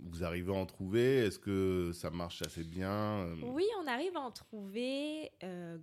vous 0.00 0.24
arrivez 0.24 0.52
à 0.52 0.56
en 0.56 0.66
trouver? 0.66 1.18
Est-ce 1.18 1.38
que 1.38 1.92
ça 1.92 2.10
marche 2.10 2.42
assez 2.42 2.64
bien? 2.64 3.26
Euh? 3.26 3.36
Oui, 3.44 3.66
on 3.82 3.86
arrive 3.86 4.16
à 4.16 4.20
en 4.20 4.30
trouver 4.30 5.30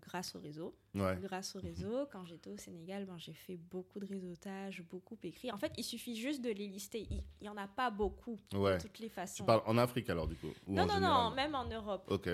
grâce 0.01 0.35
au 0.35 0.39
réseau. 0.39 0.75
Ouais. 0.95 1.17
Grâce 1.21 1.55
au 1.55 1.59
réseau, 1.59 2.07
quand 2.11 2.25
j'étais 2.25 2.51
au 2.51 2.57
Sénégal, 2.57 3.05
ben, 3.05 3.17
j'ai 3.17 3.33
fait 3.33 3.55
beaucoup 3.57 3.99
de 3.99 4.05
réseautage, 4.05 4.83
beaucoup 4.89 5.17
écrit. 5.23 5.51
En 5.51 5.57
fait, 5.57 5.71
il 5.77 5.83
suffit 5.83 6.15
juste 6.15 6.41
de 6.41 6.49
les 6.49 6.67
lister. 6.67 7.07
Il 7.09 7.23
n'y 7.43 7.49
en 7.49 7.57
a 7.57 7.67
pas 7.67 7.89
beaucoup 7.89 8.39
ouais. 8.53 8.77
de 8.77 8.81
toutes 8.81 8.99
les 8.99 9.09
façons. 9.09 9.43
Tu 9.43 9.43
parles 9.43 9.63
en 9.65 9.77
Afrique 9.77 10.09
alors 10.09 10.27
du 10.27 10.35
coup 10.35 10.51
Non, 10.67 10.85
non, 10.85 10.99
non, 10.99 11.31
même 11.31 11.55
en 11.55 11.65
Europe. 11.65 12.05
Ok 12.09 12.29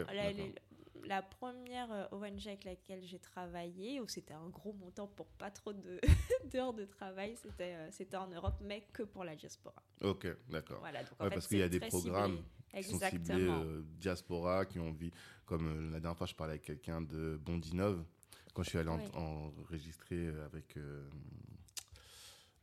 la 1.10 1.24
première 1.24 1.92
euh, 1.92 2.06
ONG 2.12 2.48
avec 2.48 2.64
laquelle 2.64 3.04
j'ai 3.04 3.18
travaillé, 3.18 4.00
où 4.00 4.08
c'était 4.08 4.36
un 4.36 4.48
gros 4.48 4.74
montant 4.74 5.08
pour 5.08 5.26
pas 5.26 5.50
trop 5.50 5.74
d'heures 6.54 6.74
de, 6.74 6.86
travail, 6.86 7.36
c'était 7.36 7.74
euh, 7.74 7.90
c'était 7.92 8.16
en 8.16 8.28
Europe, 8.28 8.60
mais 8.62 8.88
que 8.94 9.04
pour 9.04 9.24
la 9.24 9.36
diaspora. 9.36 9.84
Ok, 10.02 10.28
d'accord. 10.50 10.80
Voilà, 10.80 11.02
parce 11.18 11.48
qu'il 11.48 11.58
y 11.58 11.64
a 11.64 11.68
des 11.68 11.80
programmes 11.80 12.38
qui 12.72 12.84
sont 12.84 13.00
ciblés 13.00 13.48
euh, 13.50 13.82
diaspora, 13.98 14.66
qui 14.66 14.80
ont 14.80 14.90
envie, 14.90 15.12
comme 15.46 15.92
la 15.92 16.00
dernière 16.00 16.18
fois 16.18 16.28
je 16.28 16.36
parlais 16.36 16.54
avec 16.54 16.64
quelqu'un 16.64 17.02
de 17.02 17.38
Bondinov, 17.44 18.06
quand 18.54 18.62
je 18.62 18.70
suis 18.70 18.78
allé 18.78 18.92
enregistrer 19.16 20.28
avec 20.46 20.78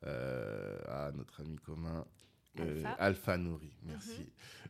à 0.03 1.11
notre 1.13 1.41
ami 1.41 1.57
commun 1.57 2.07
euh, 2.61 2.85
Alpha. 2.99 3.37
Nouri, 3.37 3.71
merci. 3.85 4.21
Mhm. 4.21 4.27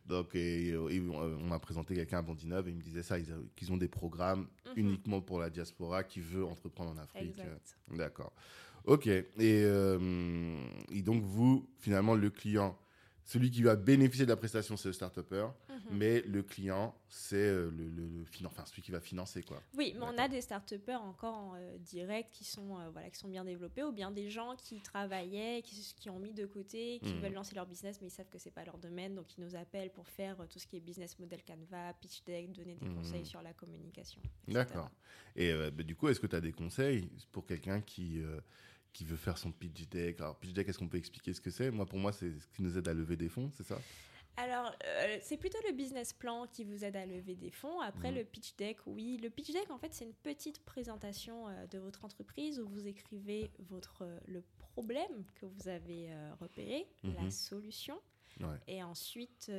Donc, 0.07 0.29
on 0.35 1.47
m'a 1.47 1.59
présenté 1.59 1.95
quelqu'un 1.95 2.19
à 2.19 2.23
Bondinov 2.23 2.69
et 2.69 2.71
il 2.71 2.77
me 2.77 2.83
disait 2.83 3.03
ça, 3.03 3.17
qu'ils 3.57 3.73
ont 3.73 3.77
des 3.77 3.89
programmes 3.89 4.47
mhm. 4.67 4.73
uniquement 4.77 5.21
pour 5.21 5.41
la 5.41 5.51
diaspora 5.51 6.05
qui 6.05 6.21
veut 6.21 6.45
entreprendre 6.45 6.93
en 6.93 6.99
Afrique. 6.99 7.41
D'accord. 7.91 8.33
Ok. 8.85 9.09
Et, 9.09 9.25
euh, 9.41 9.99
et, 10.93 11.03
donc, 11.03 11.23
vous, 11.23 11.69
finalement, 11.79 12.15
le 12.15 12.31
client, 12.31 12.79
celui 13.27 13.51
qui 13.51 13.65
va 13.65 13.75
bénéficier 13.75 14.25
de 14.25 14.31
la 14.31 14.37
prestation, 14.37 14.77
c'est 14.77 14.89
le 14.89 14.93
start-upper, 14.93 15.49
mhm. 15.69 15.81
mais 15.91 16.21
le 16.23 16.45
client, 16.45 16.95
c'est 17.09 17.35
euh, 17.37 17.71
le, 17.77 17.89
le, 17.89 18.47
enfin, 18.47 18.65
celui 18.67 18.83
qui 18.83 18.93
va 18.93 19.01
financer. 19.01 19.43
Quoi. 19.43 19.61
Oui, 19.77 19.95
mais 19.99 20.05
on 20.05 20.17
a 20.17 20.29
des 20.29 20.41
start-upers 20.41 21.03
encore 21.03 21.35
en 21.35 21.55
euh, 21.57 21.77
direct 21.79 22.31
qui 22.33 22.45
sont, 22.45 22.79
euh, 22.79 22.89
voilà, 22.93 23.11
qui 23.11 23.19
sont 23.19 23.29
bien 23.29 23.45
développés, 23.45 23.83
ou 23.83 23.91
bien 23.91 24.13
des 24.13 24.31
gens 24.31 24.55
qui 24.57 24.81
travaillaient, 24.81 25.61
qui, 25.63 25.95
qui 25.99 26.09
ont 26.09 26.21
mis 26.21 26.35
de 26.35 26.47
côté, 26.47 27.01
qui 27.03 27.15
mhm. 27.15 27.21
veulent 27.21 27.33
lancer 27.33 27.57
leur 27.57 27.67
business, 27.67 27.99
mais 28.01 28.07
ils 28.07 28.13
savent 28.13 28.31
que 28.31 28.39
ce 28.39 28.45
n'est 28.45 28.53
pas 28.53 28.65
leur 28.65 28.79
domaine, 28.79 29.17
donc 29.17 29.37
ils 29.37 29.45
nous 29.45 29.57
appellent 29.57 29.91
pour 29.91 30.07
faire 30.07 30.37
tout 30.49 30.61
ce 30.61 30.67
qui 30.69 30.77
est 30.77 30.81
business 30.81 31.19
model 31.19 31.41
Canva, 31.43 31.95
pitch 32.01 32.23
deck, 32.25 32.53
donner 32.53 32.77
des 32.77 32.87
mhm. 32.87 32.95
conseils 32.95 33.27
sur 33.27 33.43
la 33.43 33.53
communication. 33.55 34.23
D'accord. 34.47 34.89
Et 35.35 35.53
bah, 35.53 35.83
du 35.83 35.97
coup, 35.97 36.09
est-ce 36.09 36.21
que 36.21 36.29
tu 36.29 36.37
as 36.37 36.41
des 36.41 36.53
conseils 36.53 37.11
pour 37.33 37.45
quelqu'un 37.45 37.81
qui 37.81 38.23
qui 38.97 39.05
veut 39.05 39.17
faire 39.17 39.37
son 39.37 39.53
pitch 39.53 39.89
deck. 39.91 40.21
Alors, 40.21 40.39
pitch 40.39 40.55
deck, 40.55 40.69
est-ce 40.69 40.79
qu'on 40.79 40.89
peut 40.89 40.97
expliquer 40.97 41.35
ce 41.35 41.41
que 41.43 41.51
c'est? 41.51 41.71
Moi, 41.71 41.85
pour 41.85 41.99
moi, 41.99 42.13
c'est 42.13 42.31
ce 42.31 42.47
qui 42.49 42.63
nous 42.63 42.79
aide 42.79 42.89
à 42.89 42.95
lever 42.95 43.17
des 43.17 43.29
fonds, 43.29 43.51
c'est 43.55 43.63
ça? 43.63 43.79
Alors, 44.39 44.75
euh, 44.87 45.19
c'est 45.21 45.37
plutôt 45.37 45.59
le 45.67 45.75
business 45.75 46.15
plan 46.15 46.47
qui 46.47 46.65
vous 46.65 46.83
aide 46.83 46.97
à 46.97 47.05
lever 47.05 47.37
des 47.37 47.51
fonds. 47.51 47.81
Après, 47.83 48.11
mhm. 48.11 48.19
le 48.19 48.25
pitch 48.25 48.57
deck, 48.57 48.79
oui. 48.87 49.19
Le 49.23 49.29
pitch 49.29 49.53
deck, 49.53 49.71
en 49.71 49.77
fait, 49.79 49.93
c'est 49.93 50.07
une 50.07 50.15
petite 50.15 50.65
présentation 50.65 51.49
euh, 51.49 51.67
de 51.67 51.79
votre 51.79 52.07
entreprise 52.07 52.59
où 52.59 52.67
vous 52.67 52.87
écrivez 52.87 53.51
votre, 53.69 54.03
euh, 54.03 54.19
le 54.27 54.43
problème 54.59 55.25
que 55.35 55.45
vous 55.45 55.69
avez 55.69 56.11
repéré, 56.41 56.87
la 57.03 57.23
mhm. 57.23 57.31
solution. 57.31 58.01
Et 58.67 58.83
ensuite, 58.83 59.51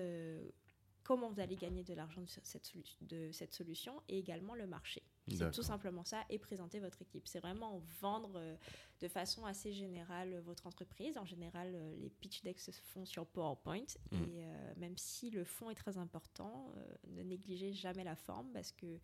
comment 1.08 1.30
vous 1.30 1.40
allez 1.40 1.56
gagner 1.56 1.86
de 1.86 1.94
l'argent 1.94 2.22
de 2.22 2.28
cette, 2.28 2.74
de 3.00 3.32
cette 3.32 3.54
solution 3.54 4.02
et 4.10 4.20
également 4.20 4.56
le 4.56 4.68
marché. 4.68 5.02
C'est 5.30 5.52
tout 5.52 5.64
simplement 5.64 6.04
ça 6.04 6.26
et 6.30 6.38
présenter 6.38 6.82
votre 6.82 7.02
équipe. 7.02 7.28
C'est 7.28 7.40
vraiment 7.40 7.82
vendre 8.02 8.34
euh, 8.36 8.58
de 9.00 9.08
façon 9.08 9.46
assez 9.46 9.72
générale 9.72 10.38
votre 10.46 10.68
entreprise. 10.68 11.18
En 11.18 11.24
général, 11.24 11.72
euh, 11.74 11.96
les 11.96 12.10
pitch 12.10 12.44
decks 12.44 12.60
se 12.60 12.72
font 12.72 13.06
sur 13.06 13.26
PowerPoint 13.26 13.86
mm. 14.12 14.16
et 14.16 14.46
euh, 14.46 14.74
même 14.76 14.98
si 14.98 15.30
le 15.30 15.46
fond 15.46 15.70
est 15.70 15.76
très 15.76 15.98
important, 15.98 16.74
ne 17.08 17.24
négligez 17.24 17.72
jamais 17.72 18.04
la 18.04 18.18
forme 18.18 18.52
parce 18.52 18.74
que 18.74 19.00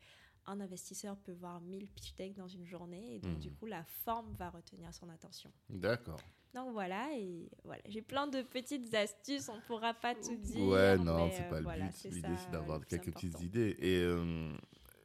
un 0.46 0.60
investisseur 0.60 1.16
peut 1.16 1.32
voir 1.32 1.62
1000 1.62 1.88
pitch 1.88 2.16
decks 2.16 2.36
dans 2.36 2.50
une 2.50 2.66
journée 2.66 3.16
et 3.16 3.20
donc 3.20 3.40
du 3.40 3.50
mm. 3.50 3.56
coup 3.56 3.66
la 3.66 3.86
forme 3.86 4.34
va 4.34 4.50
retenir 4.50 4.94
son 4.94 5.08
attention. 5.08 5.54
D'accord. 5.70 6.20
Donc 6.54 6.72
voilà, 6.72 7.08
et 7.18 7.50
voilà, 7.64 7.82
j'ai 7.88 8.02
plein 8.02 8.28
de 8.28 8.44
petites 8.44 8.94
astuces, 8.94 9.50
on 9.50 9.56
ne 9.56 9.62
pourra 9.62 9.94
pas 9.94 10.14
tout 10.14 10.36
dire. 10.36 10.68
Ouais, 10.68 10.98
non, 10.98 11.30
c'est 11.32 11.50
pas 11.50 11.60
le 11.60 11.66
but. 11.66 12.12
L'idée, 12.12 12.28
c'est 12.38 12.52
d'avoir 12.52 12.86
quelques 12.86 13.12
petites 13.12 13.42
idées. 13.42 13.76
Et 13.80 14.06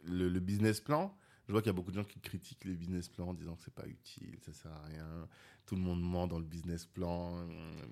le, 0.04 0.40
business 0.40 0.80
plan, 0.80 1.16
je 1.46 1.52
vois 1.52 1.62
qu'il 1.62 1.68
y 1.68 1.70
a 1.70 1.74
beaucoup 1.74 1.90
de 1.90 1.96
gens 1.96 2.04
qui 2.04 2.20
critiquent 2.20 2.64
les 2.64 2.74
business 2.74 3.08
plans 3.08 3.28
en 3.28 3.34
disant 3.34 3.54
que 3.54 3.62
c'est 3.62 3.74
pas 3.74 3.86
utile, 3.86 4.36
ça 4.44 4.52
sert 4.52 4.72
à 4.72 4.82
rien. 4.86 5.28
Tout 5.68 5.74
le 5.74 5.82
monde 5.82 6.00
ment 6.00 6.26
dans 6.26 6.38
le 6.38 6.46
business 6.46 6.86
plan, 6.86 7.46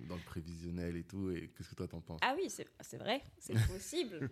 dans 0.08 0.16
le 0.16 0.24
prévisionnel 0.24 0.96
et 0.96 1.02
tout. 1.02 1.30
Et 1.30 1.52
qu'est-ce 1.54 1.68
que 1.68 1.74
toi 1.74 1.86
t'en 1.86 2.00
penses? 2.00 2.20
Ah 2.22 2.34
oui, 2.34 2.48
c'est 2.48 2.96
vrai, 2.96 3.22
c'est 3.38 3.52
possible. 3.68 4.30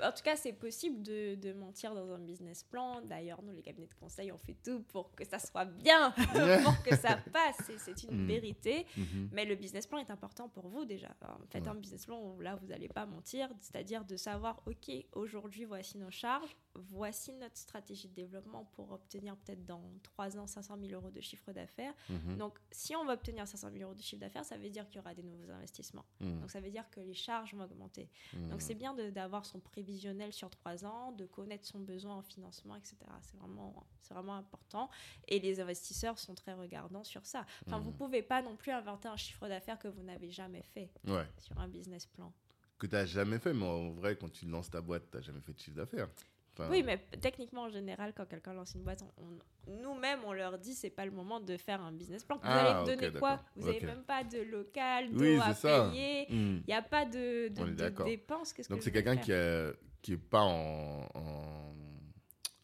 en 0.00 0.12
tout 0.12 0.22
cas, 0.22 0.36
c'est 0.36 0.52
possible 0.52 1.02
de, 1.02 1.34
de, 1.34 1.52
mentir 1.52 1.92
dans 1.92 2.12
un 2.12 2.20
business 2.20 2.62
plan. 2.62 3.00
D'ailleurs, 3.00 3.42
nous, 3.42 3.52
les 3.52 3.62
cabinets 3.62 3.88
de 3.88 3.94
conseil, 3.94 4.30
on 4.30 4.38
fait 4.38 4.56
tout 4.64 4.80
pour 4.84 5.12
que 5.16 5.24
ça 5.24 5.40
soit 5.40 5.64
bien, 5.64 6.12
pour 6.62 6.80
que 6.84 6.94
ça 6.94 7.16
passe. 7.32 7.68
C'est 7.78 8.04
une 8.04 8.22
mm. 8.22 8.26
vérité. 8.28 8.86
Mm-hmm. 8.96 9.28
Mais 9.32 9.44
le 9.44 9.56
business 9.56 9.88
plan 9.88 9.98
est 9.98 10.10
important 10.12 10.48
pour 10.48 10.68
vous 10.68 10.84
déjà. 10.84 11.08
faites 11.50 11.66
un 11.66 11.74
business 11.74 12.06
plan 12.06 12.20
où 12.22 12.40
là, 12.40 12.54
vous 12.54 12.68
n'allez 12.68 12.88
pas 12.88 13.06
mentir, 13.06 13.48
c'est-à-dire 13.58 14.04
de 14.04 14.16
savoir, 14.16 14.62
OK, 14.66 14.92
aujourd'hui, 15.14 15.64
voici 15.64 15.98
nos 15.98 16.10
charges, 16.10 16.56
voici 16.74 17.32
notre 17.32 17.56
stratégie 17.56 18.08
de 18.08 18.14
développement 18.14 18.64
pour 18.72 18.92
obtenir 18.92 19.36
peut-être 19.36 19.64
dans 19.64 19.82
3 20.02 20.38
ans 20.38 20.46
500 20.46 20.78
000 20.80 20.92
euros 20.92 21.10
de 21.10 21.20
chiffre 21.20 21.52
d'affaires. 21.52 21.94
Mhm. 22.08 22.36
Donc, 22.36 22.58
si 22.84 22.94
on 22.94 23.04
va 23.06 23.14
obtenir 23.14 23.48
500 23.48 23.70
000 23.72 23.82
euros 23.82 23.94
de 23.94 24.02
chiffre 24.02 24.20
d'affaires, 24.20 24.44
ça 24.44 24.58
veut 24.58 24.68
dire 24.68 24.86
qu'il 24.86 24.96
y 24.96 24.98
aura 24.98 25.14
des 25.14 25.22
nouveaux 25.22 25.50
investissements. 25.50 26.04
Mhm. 26.20 26.40
Donc, 26.40 26.50
ça 26.50 26.60
veut 26.60 26.70
dire 26.70 26.88
que 26.90 27.00
les 27.00 27.14
charges 27.14 27.54
vont 27.54 27.64
augmenter. 27.64 28.10
Mhm. 28.34 28.50
Donc, 28.50 28.60
c'est 28.60 28.74
bien 28.74 28.94
d'avoir 28.94 29.46
son 29.46 29.58
prévisionnel 29.58 30.34
sur 30.34 30.50
3 30.50 30.84
ans, 30.84 31.12
de 31.12 31.24
connaître 31.24 31.66
son 31.66 31.80
besoin 31.80 32.16
en 32.16 32.22
financement, 32.22 32.76
etc. 32.76 32.96
C'est 33.22 33.38
vraiment, 33.38 33.86
vraiment 34.10 34.34
important. 34.34 34.90
Et 35.28 35.40
les 35.40 35.60
investisseurs 35.60 36.18
sont 36.18 36.34
très 36.34 36.52
regardants 36.52 37.04
sur 37.04 37.24
ça. 37.24 37.46
Enfin, 37.66 37.78
vous 37.78 37.90
ne 37.90 37.96
pouvez 37.96 38.22
pas 38.22 38.42
non 38.42 38.54
plus 38.54 38.70
inventer 38.72 39.08
un 39.08 39.16
chiffre 39.16 39.48
d'affaires 39.48 39.78
que 39.78 39.88
vous 39.88 40.02
n'avez 40.02 40.30
jamais 40.30 40.62
fait 40.62 40.90
sur 41.38 41.58
un 41.58 41.68
business 41.68 42.04
plan. 42.04 42.32
Que 42.78 42.86
tu 42.86 42.94
n'as 42.94 43.06
jamais 43.06 43.38
fait, 43.38 43.54
mais 43.54 43.64
en 43.64 43.92
vrai, 43.92 44.16
quand 44.16 44.30
tu 44.30 44.44
lances 44.44 44.68
ta 44.68 44.82
boîte, 44.82 45.10
tu 45.10 45.16
n'as 45.16 45.22
jamais 45.22 45.40
fait 45.40 45.54
de 45.54 45.58
chiffre 45.58 45.76
d'affaires 45.76 46.10
oui, 46.70 46.82
mais 46.82 46.98
techniquement, 47.20 47.62
en 47.62 47.68
général, 47.68 48.12
quand 48.16 48.26
quelqu'un 48.26 48.52
lance 48.52 48.74
une 48.74 48.82
boîte, 48.82 49.04
nous-mêmes, 49.66 50.20
on 50.24 50.32
leur 50.32 50.58
dit 50.58 50.74
c'est 50.74 50.90
pas 50.90 51.04
le 51.04 51.10
moment 51.10 51.40
de 51.40 51.56
faire 51.56 51.80
un 51.80 51.92
business 51.92 52.24
plan. 52.24 52.36
Vous 52.36 52.42
ah, 52.44 52.82
allez 52.82 52.96
donner 52.96 53.12
quoi? 53.12 53.40
Vous 53.56 53.66
n'avez 53.66 53.80
même 53.80 54.04
pas 54.04 54.24
de 54.24 54.38
local, 54.42 55.12
d'eau 55.12 55.40
à 55.40 55.54
payer. 55.54 56.26
Hmm. 56.28 56.58
Il 56.58 56.64
n'y 56.68 56.74
a 56.74 56.82
pas 56.82 57.04
de, 57.04 57.48
de, 57.48 58.04
dépenses. 58.04 58.54
Donc, 58.68 58.82
c'est 58.82 58.92
quelqu'un 58.92 59.16
qui 59.16 59.30
n'est 59.30 59.72
qui 60.02 60.16
pas 60.16 60.42
en, 60.42 61.08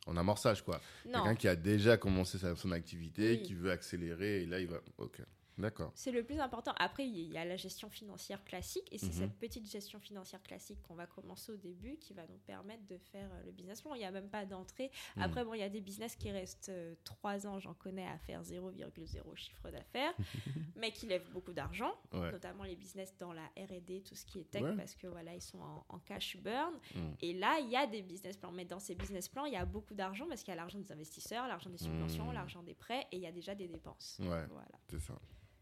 en, 0.06 0.16
amorçage, 0.16 0.62
quoi. 0.62 0.80
Quelqu'un 1.04 1.34
qui 1.34 1.48
a 1.48 1.56
déjà 1.56 1.96
commencé 1.96 2.38
son 2.56 2.72
activité, 2.72 3.42
qui 3.42 3.54
veut 3.54 3.70
accélérer, 3.70 4.42
et 4.42 4.46
là, 4.46 4.60
il 4.60 4.66
va. 4.66 4.78
Ok. 4.98 5.20
D'accord. 5.60 5.92
C'est 5.94 6.12
le 6.12 6.22
plus 6.22 6.38
important. 6.40 6.72
Après, 6.78 7.06
il 7.06 7.32
y 7.32 7.38
a 7.38 7.44
la 7.44 7.56
gestion 7.56 7.88
financière 7.90 8.42
classique, 8.44 8.88
et 8.90 8.98
c'est 8.98 9.06
mhm. 9.06 9.12
cette 9.12 9.38
petite 9.38 9.70
gestion 9.70 10.00
financière 10.00 10.42
classique 10.42 10.80
qu'on 10.82 10.94
va 10.94 11.06
commencer 11.06 11.52
au 11.52 11.56
début 11.56 11.96
qui 11.96 12.14
va 12.14 12.26
nous 12.26 12.38
permettre 12.38 12.86
de 12.86 12.98
faire 12.98 13.28
euh, 13.32 13.42
le 13.44 13.52
business 13.52 13.82
plan. 13.82 13.94
Il 13.94 13.98
n'y 13.98 14.04
a 14.04 14.10
même 14.10 14.28
pas 14.28 14.46
d'entrée. 14.46 14.90
Mhm. 15.16 15.22
Après, 15.22 15.44
bon, 15.44 15.54
il 15.54 15.60
y 15.60 15.64
a 15.64 15.68
des 15.68 15.80
business 15.80 16.16
qui 16.16 16.30
restent 16.30 16.70
euh, 16.70 16.94
trois 17.04 17.46
ans, 17.46 17.58
j'en 17.58 17.74
connais, 17.74 18.06
à 18.06 18.18
faire 18.18 18.42
0,0 18.42 19.36
chiffre 19.36 19.70
d'affaires, 19.70 20.14
mais 20.76 20.92
qui 20.92 21.06
lèvent 21.06 21.30
beaucoup 21.32 21.52
d'argent, 21.52 21.92
notamment 22.12 22.64
les 22.64 22.76
business 22.76 23.14
dans 23.18 23.32
la 23.32 23.44
R&D, 23.56 24.02
tout 24.06 24.14
ce 24.14 24.24
qui 24.24 24.40
est 24.40 24.50
tech, 24.50 24.64
parce 24.76 24.94
que 24.94 25.06
voilà, 25.06 25.34
ils 25.34 25.42
sont 25.42 25.60
en, 25.88 25.98
cash 26.00 26.36
burn. 26.38 26.74
Mhm. 26.94 27.16
Et 27.20 27.34
là, 27.34 27.58
il 27.60 27.68
y 27.68 27.76
a 27.76 27.86
des 27.86 28.02
business 28.02 28.36
plans, 28.36 28.52
mais 28.52 28.64
dans 28.64 28.78
ces 28.80 28.94
business 28.94 29.28
plans, 29.28 29.44
il 29.44 29.52
y 29.52 29.56
a 29.56 29.64
beaucoup 29.64 29.94
d'argent 29.94 30.26
parce 30.28 30.42
qu'il 30.42 30.50
y 30.50 30.56
a 30.56 30.56
l'argent 30.56 30.78
des 30.78 30.90
investisseurs, 30.90 31.46
l'argent 31.46 31.70
des 31.70 31.78
subventions, 31.78 32.30
l'argent 32.32 32.62
des 32.62 32.74
prêts, 32.74 33.06
et 33.12 33.16
il 33.16 33.22
y 33.22 33.26
a 33.26 33.32
déjà 33.32 33.54
des 33.54 33.68
dépenses. 33.68 34.18
Ouais, 34.20 34.46
voilà. 34.46 34.78
c'est 34.88 35.00
ça. 35.00 35.14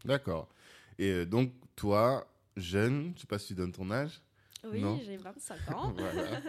D'accord. 0.05 0.47
Et 0.97 1.09
euh, 1.11 1.25
donc, 1.25 1.51
toi, 1.75 2.27
jeune, 2.57 3.13
je 3.15 3.21
sais 3.21 3.27
pas 3.27 3.39
si 3.39 3.47
tu 3.47 3.55
donnes 3.55 3.71
ton 3.71 3.89
âge. 3.91 4.21
Oui, 4.63 4.83
j'ai 5.05 5.17
25 5.17 5.71
ans. 5.75 5.93
voilà. 5.97 6.41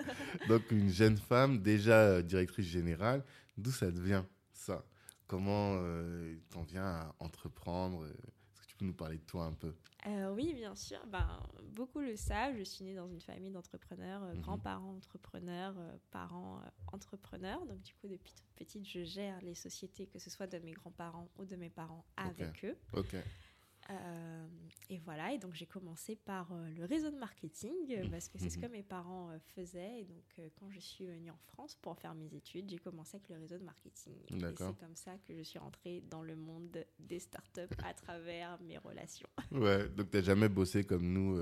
Donc, 0.48 0.70
une 0.70 0.90
jeune 0.90 1.16
femme, 1.16 1.60
déjà 1.60 2.00
euh, 2.00 2.22
directrice 2.22 2.66
générale, 2.66 3.24
d'où 3.56 3.70
ça 3.70 3.90
devient 3.90 4.22
ça? 4.52 4.84
Comment 5.26 5.76
euh, 5.76 6.34
t'en 6.50 6.62
viens 6.62 6.84
à 6.86 7.14
entreprendre 7.20 8.04
tu 8.08 8.39
peux 8.80 8.86
nous 8.86 8.94
parler 8.94 9.18
de 9.18 9.22
toi 9.22 9.44
un 9.44 9.52
peu 9.52 9.74
Oui, 10.34 10.54
bien 10.54 10.74
sûr. 10.74 10.98
Ben, 11.06 11.40
beaucoup 11.72 12.00
le 12.00 12.16
savent. 12.16 12.56
Je 12.58 12.64
suis 12.64 12.84
née 12.84 12.94
dans 12.94 13.08
une 13.08 13.20
famille 13.20 13.50
d'entrepreneurs, 13.50 14.22
mhm. 14.22 14.40
grands-parents 14.40 14.96
entrepreneurs, 14.96 15.74
parents 16.10 16.60
entrepreneurs. 16.92 17.64
Donc, 17.66 17.80
du 17.82 17.94
coup, 17.94 18.08
depuis 18.08 18.32
toute 18.32 18.52
petite, 18.56 18.88
je 18.88 19.04
gère 19.04 19.40
les 19.42 19.54
sociétés, 19.54 20.06
que 20.06 20.18
ce 20.18 20.30
soit 20.30 20.46
de 20.46 20.58
mes 20.58 20.72
grands-parents 20.72 21.28
ou 21.38 21.44
de 21.44 21.56
mes 21.56 21.70
parents, 21.70 22.04
avec 22.16 22.64
eux. 22.64 22.76
Ok. 22.94 23.14
Euh, 23.90 24.46
et 24.88 24.98
voilà, 24.98 25.32
et 25.32 25.38
donc 25.38 25.54
j'ai 25.54 25.66
commencé 25.66 26.16
par 26.16 26.52
euh, 26.52 26.68
le 26.76 26.84
réseau 26.84 27.10
de 27.10 27.16
marketing, 27.16 27.72
euh, 27.90 28.08
parce 28.10 28.28
que 28.28 28.38
c'est 28.38 28.50
ce 28.50 28.58
que 28.58 28.66
mes 28.66 28.82
parents 28.82 29.30
faisaient. 29.54 30.00
Et 30.00 30.04
donc 30.04 30.40
quand 30.58 30.70
je 30.70 30.80
suis 30.80 31.06
venue 31.06 31.30
en 31.30 31.38
France 31.52 31.76
pour 31.80 31.98
faire 31.98 32.14
mes 32.14 32.34
études, 32.34 32.68
j'ai 32.70 32.78
commencé 32.78 33.16
avec 33.16 33.28
le 33.28 33.36
réseau 33.36 33.58
de 33.58 33.64
marketing. 33.64 34.14
Et 34.28 34.40
c'est 34.40 34.56
comme 34.78 34.96
ça 34.96 35.12
que 35.26 35.36
je 35.36 35.42
suis 35.42 35.58
rentrée 35.58 36.02
dans 36.10 36.22
le 36.22 36.36
monde 36.36 36.84
des 36.98 37.18
startups 37.18 37.74
à 37.84 37.94
travers 37.94 38.60
mes 38.62 38.78
relations. 38.78 39.28
Ouais, 39.52 39.88
donc 39.88 40.10
tu 40.10 40.16
n'as 40.16 40.22
jamais 40.22 40.48
bossé 40.48 40.84
comme 40.84 41.12
nous 41.12 41.38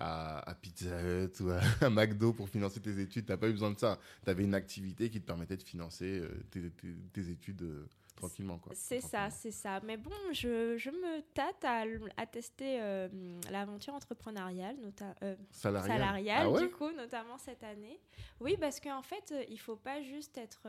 à, 0.00 0.54
Pizza 0.60 1.00
Hut 1.00 1.40
ou 1.40 1.50
à, 1.80 1.90
McDo 1.90 2.32
pour 2.32 2.48
financer 2.48 2.80
tes 2.80 2.98
études. 3.00 3.24
Tu 3.24 3.32
n'as 3.32 3.38
pas 3.38 3.48
eu 3.48 3.52
besoin 3.52 3.70
de 3.70 3.78
ça. 3.78 3.98
Tu 4.24 4.30
avais 4.30 4.44
une 4.44 4.54
activité 4.54 5.08
qui 5.08 5.20
te 5.20 5.26
permettait 5.26 5.56
de 5.56 5.62
financer 5.62 6.22
tes, 6.50 7.30
études 7.30 7.86
tranquillement. 8.16 8.58
quoi. 8.58 8.72
C'est 8.74 9.00
ça, 9.00 9.30
c'est 9.30 9.50
ça. 9.50 9.80
Mais 9.84 9.96
bon, 9.96 10.10
je, 10.32 10.76
je 10.76 10.90
me 10.90 11.20
tâte 11.34 11.64
à, 11.64 11.84
à 12.16 12.26
tester 12.26 12.80
euh, 12.80 13.08
l'aventure 13.50 13.94
entrepreneuriale, 13.94 14.76
euh, 15.22 15.36
salariale, 15.50 16.48
ah 16.54 16.60
du 16.60 16.70
coup, 16.70 16.90
notamment 16.92 17.38
cette 17.38 17.62
année. 17.62 18.00
Oui, 18.40 18.56
parce 18.58 18.80
qu'en 18.80 19.02
fait, 19.02 19.32
euh, 19.32 19.44
il 19.48 19.58
faut 19.60 19.76
pas 19.76 20.02
juste 20.02 20.36
être. 20.38 20.66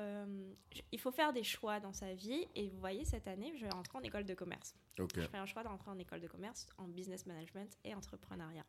il 0.91 0.99
faut 0.99 1.11
faire 1.11 1.33
des 1.33 1.43
choix 1.43 1.79
dans 1.79 1.93
sa 1.93 2.13
vie. 2.13 2.47
Et 2.55 2.69
vous 2.69 2.79
voyez, 2.79 3.05
cette 3.05 3.27
année, 3.27 3.53
je 3.55 3.65
vais 3.65 3.71
rentrer 3.71 3.97
en 3.97 4.01
école 4.01 4.25
de 4.25 4.33
commerce. 4.33 4.75
Je 4.97 5.21
fais 5.21 5.37
un 5.37 5.45
choix 5.45 5.63
d'entrer 5.63 5.91
en 5.91 5.97
école 5.99 6.21
de 6.21 6.27
commerce 6.27 6.67
en 6.77 6.87
business 6.87 7.25
management 7.25 7.77
et 7.83 7.93
entrepreneuriat. 7.93 8.65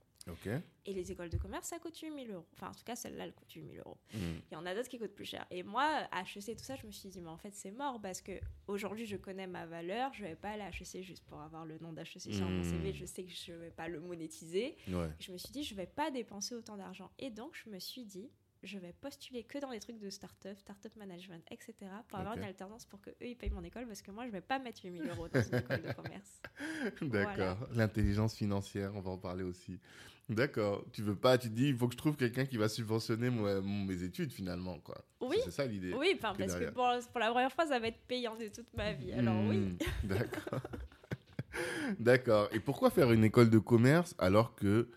Et 0.87 0.93
les 0.93 1.13
écoles 1.13 1.29
de 1.29 1.37
commerce, 1.37 1.69
ça 1.69 1.79
coûte 1.79 1.97
8 1.97 2.27
000 2.27 2.33
euros. 2.33 2.47
Enfin, 2.55 2.69
en 2.69 2.75
tout 2.75 2.85
cas, 2.85 2.97
celle-là, 2.97 3.25
elle 3.25 3.35
coûte 3.35 3.51
8 3.51 3.63
000 3.75 3.77
euros. 3.85 3.99
Hmm. 4.15 4.39
Il 4.51 4.55
y 4.55 4.57
en 4.57 4.65
a 4.67 4.75
d'autres 4.75 4.89
qui 4.89 4.99
coûtent 4.99 5.15
plus 5.15 5.25
cher. 5.25 5.47
Et 5.51 5.63
moi, 5.63 6.09
HEC, 6.13 6.57
tout 6.57 6.65
ça, 6.65 6.77
je 6.77 6.87
me 6.87 6.93
suis 6.93 7.09
dit, 7.09 7.21
mais 7.21 7.29
en 7.29 7.37
fait, 7.37 7.53
c'est 7.53 7.71
mort 7.71 8.01
parce 8.01 8.23
que 8.23 8.33
aujourd'hui, 8.67 9.07
je 9.07 9.17
connais 9.17 9.47
ma 9.47 9.67
valeur. 9.67 10.13
Je 10.15 10.25
vais 10.25 10.35
pas 10.35 10.51
aller 10.51 10.63
à 10.63 10.71
HEC 10.71 11.03
juste 11.03 11.25
pour 11.25 11.41
avoir 11.41 11.67
le 11.67 11.79
nom 11.79 11.93
d'HEC 11.93 12.33
sur 12.33 12.49
mon 12.49 12.63
CV. 12.63 12.91
Hmm. 12.91 12.95
Je 12.95 13.05
sais 13.05 13.25
que 13.25 13.31
je 13.31 13.53
vais 13.53 13.71
pas 13.71 13.89
le 13.89 14.01
monétiser. 14.01 14.77
Je 14.87 15.33
me 15.33 15.39
suis 15.39 15.51
dit, 15.51 15.63
je 15.63 15.75
vais 15.75 15.87
pas 15.87 16.11
dépenser 16.11 16.55
autant 16.55 16.77
d'argent. 16.77 17.11
Et 17.19 17.31
donc, 17.31 17.55
je 17.55 17.71
me 17.71 17.79
suis 17.79 18.05
dit, 18.05 18.31
je 18.63 18.79
vais 18.79 18.93
postuler 18.93 19.45
que 19.45 19.59
dans 19.59 19.71
les 19.71 19.81
trucs 19.81 19.99
de 19.99 20.11
start-up, 20.11 20.59
start-up 20.59 20.95
management, 20.97 21.45
etc. 21.51 21.75
pour 22.09 22.19
avoir 22.19 22.37
une 22.37 22.45
alternance 22.45 22.85
pour 22.85 23.01
que 23.01 23.11
eux 23.11 23.29
ils 23.29 23.37
payent 23.37 23.51
mon 23.51 23.63
école 23.63 23.87
parce 23.87 24.03
que 24.03 24.11
moi 24.11 24.27
je 24.27 24.33
vais 24.33 24.41
pas 24.41 24.59
mettre 24.59 24.85
8000 24.85 25.09
euros 25.11 25.29
dans 25.29 25.41
une 25.41 25.55
école 25.55 25.83
de 25.83 25.93
commerce. 25.93 26.43
D'accord. 27.03 27.69
L'intelligence 27.75 28.35
financière, 28.35 28.93
on 28.95 29.01
va 29.01 29.11
en 29.11 29.19
parler 29.19 29.45
aussi. 29.45 29.79
D'accord. 30.29 30.85
Tu 30.93 31.03
veux 31.03 31.15
pas, 31.15 31.39
tu 31.39 31.49
te 31.49 31.55
dis, 31.55 31.69
il 31.69 31.77
faut 31.77 31.87
que 31.87 31.95
je 31.95 31.99
trouve 31.99 32.17
quelqu'un 32.17 32.45
qui 32.45 32.59
va 32.59 32.69
subventionner 32.69 33.31
mes 33.31 34.03
études 34.03 34.31
finalement, 34.31 34.79
quoi. 34.81 35.03
Oui. 35.21 35.39
C'est 35.45 35.51
ça 35.51 35.65
l'idée. 35.65 35.95
Oui, 35.95 36.19
parce 36.21 36.37
que 36.37 36.71
pour, 36.71 36.87
la 37.19 37.31
première 37.31 37.53
fois, 37.53 37.67
ça 37.67 37.79
va 37.79 37.89
être 37.89 38.01
payant 38.07 38.37
de 38.37 38.49
toute 38.49 38.73
ma 38.77 38.93
vie. 38.93 39.13
Alors 39.13 39.43
oui. 39.47 39.57
Hmm, 39.57 39.79
d'accord. 40.05 40.61
D'accord. 41.99 42.49
Et 42.53 42.61
pourquoi 42.61 42.91
faire 42.91 43.11
une 43.11 43.25
école 43.25 43.51
de 43.51 43.59
commerce 43.59 44.15
alors 44.19 44.55
que 44.55 44.89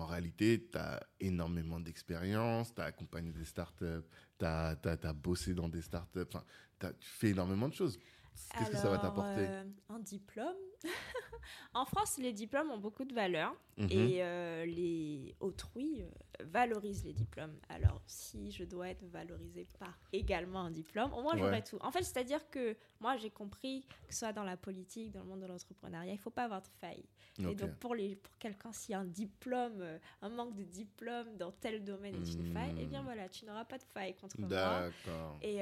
en 0.00 0.06
réalité, 0.06 0.68
tu 0.70 0.78
as 0.78 1.00
énormément 1.20 1.80
d'expérience, 1.80 2.74
tu 2.74 2.80
as 2.80 2.84
accompagné 2.84 3.32
des 3.32 3.44
startups, 3.44 4.06
tu 4.38 4.44
as, 4.44 4.76
as, 4.82 5.12
bossé 5.12 5.54
dans 5.54 5.68
des 5.68 5.82
startups, 5.82 6.26
enfin, 6.28 6.44
tu 6.78 7.08
fais 7.08 7.30
énormément 7.30 7.68
de 7.68 7.74
choses. 7.74 7.98
Qu'est-ce 8.56 8.70
que 8.70 8.76
ça 8.76 8.88
va 8.90 8.98
t'apporter? 8.98 9.46
euh, 9.46 9.64
Un 9.88 9.98
diplôme. 10.00 10.56
en 11.74 11.84
France, 11.84 12.18
les 12.18 12.32
diplômes 12.32 12.70
ont 12.70 12.78
beaucoup 12.78 13.04
de 13.04 13.14
valeur 13.14 13.54
mhm. 13.76 13.88
et 13.90 14.22
euh, 14.22 14.64
les 14.64 15.34
autrui 15.40 16.02
euh, 16.02 16.06
valorisent 16.44 17.04
les 17.04 17.12
diplômes. 17.12 17.56
Alors, 17.68 18.00
si 18.06 18.50
je 18.50 18.64
dois 18.64 18.88
être 18.88 19.04
valorisée 19.04 19.66
par 19.78 19.98
également 20.12 20.60
un 20.60 20.70
diplôme, 20.70 21.12
au 21.12 21.22
moins 21.22 21.36
j'aurai 21.36 21.62
tout. 21.62 21.78
En 21.80 21.90
fait, 21.90 22.02
c'est-à-dire 22.02 22.48
que 22.50 22.76
moi, 23.00 23.16
j'ai 23.16 23.30
compris 23.30 23.86
que 24.06 24.14
ce 24.14 24.20
soit 24.20 24.32
dans 24.32 24.44
la 24.44 24.56
politique, 24.56 25.12
dans 25.12 25.20
le 25.20 25.26
monde 25.26 25.40
de 25.40 25.46
l'entrepreneuriat, 25.46 26.12
il 26.12 26.16
ne 26.16 26.20
faut 26.20 26.30
pas 26.30 26.44
avoir 26.44 26.62
de 26.62 26.68
faille. 26.80 27.04
Et 27.38 27.54
donc, 27.54 27.74
pour, 27.76 27.94
les, 27.94 28.16
pour 28.16 28.36
quelqu'un, 28.38 28.70
s'il 28.72 28.92
y 28.92 28.94
a 28.94 29.00
un 29.00 29.04
diplôme, 29.06 29.82
un 30.20 30.28
manque 30.28 30.54
de 30.54 30.62
diplôme 30.62 31.36
dans 31.38 31.52
tel 31.52 31.82
domaine 31.84 32.14
est 32.16 32.34
une 32.34 32.52
faille, 32.52 32.74
eh 32.78 32.84
bien 32.84 33.00
hmm. 33.00 33.04
voilà, 33.04 33.28
tu 33.30 33.46
n'auras 33.46 33.64
pas 33.64 33.78
de 33.78 33.84
faille 33.84 34.14
contre 34.14 34.38
moi. 34.40 34.90
Et 35.40 35.60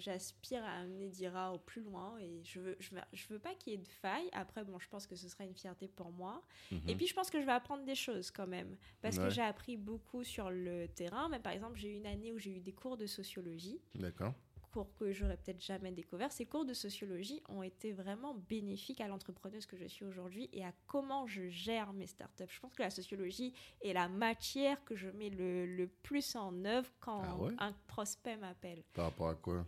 j'aspire 0.00 0.62
à 0.64 0.80
amener 0.80 1.08
Dira 1.08 1.54
au 1.54 1.58
plus 1.58 1.82
loin 1.82 2.18
et 2.18 2.42
je 2.44 2.60
veux, 2.60 2.76
je 2.80 2.90
veux, 2.94 3.00
je 3.12 3.28
veux 3.28 3.38
pas 3.38 3.54
qu'il 3.54 3.72
y 3.72 3.76
ait 3.76 3.78
de 3.78 3.88
faille. 3.88 4.28
Après, 4.38 4.64
bon, 4.64 4.78
je 4.78 4.88
pense 4.88 5.06
que 5.06 5.16
ce 5.16 5.28
sera 5.28 5.44
une 5.44 5.54
fierté 5.54 5.88
pour 5.88 6.12
moi. 6.12 6.42
Mhm. 6.70 6.88
Et 6.88 6.94
puis, 6.94 7.06
je 7.06 7.14
pense 7.14 7.30
que 7.30 7.40
je 7.40 7.46
vais 7.46 7.52
apprendre 7.52 7.84
des 7.84 7.94
choses 7.94 8.30
quand 8.30 8.46
même. 8.46 8.76
Parce 9.02 9.18
que 9.18 9.30
j'ai 9.30 9.42
appris 9.42 9.76
beaucoup 9.76 10.24
sur 10.24 10.50
le 10.50 10.86
terrain. 10.88 11.28
Mais 11.28 11.40
par 11.40 11.52
exemple, 11.52 11.76
j'ai 11.76 11.90
eu 11.90 11.96
une 11.96 12.06
année 12.06 12.32
où 12.32 12.38
j'ai 12.38 12.56
eu 12.56 12.60
des 12.60 12.72
cours 12.72 12.96
de 12.96 13.06
sociologie. 13.06 13.80
D'accord 13.94 14.34
cours 14.68 14.94
que 14.94 15.12
j'aurais 15.12 15.36
peut-être 15.36 15.62
jamais 15.62 15.92
découvert. 15.92 16.32
Ces 16.32 16.46
cours 16.46 16.64
de 16.64 16.74
sociologie 16.74 17.42
ont 17.48 17.62
été 17.62 17.92
vraiment 17.92 18.34
bénéfiques 18.34 19.00
à 19.00 19.08
l'entrepreneuse 19.08 19.66
que 19.66 19.76
je 19.76 19.86
suis 19.86 20.04
aujourd'hui 20.04 20.48
et 20.52 20.64
à 20.64 20.72
comment 20.86 21.26
je 21.26 21.48
gère 21.48 21.92
mes 21.92 22.06
startups. 22.06 22.44
Je 22.48 22.60
pense 22.60 22.74
que 22.74 22.82
la 22.82 22.90
sociologie 22.90 23.52
est 23.82 23.92
la 23.92 24.08
matière 24.08 24.84
que 24.84 24.94
je 24.94 25.08
mets 25.10 25.30
le, 25.30 25.66
le 25.66 25.86
plus 25.86 26.36
en 26.36 26.64
œuvre 26.64 26.90
quand 27.00 27.22
ah 27.58 27.66
un 27.66 27.72
prospect 27.86 28.36
m'appelle. 28.36 28.82
Par 28.94 29.06
rapport 29.06 29.28
à 29.28 29.34
quoi? 29.34 29.66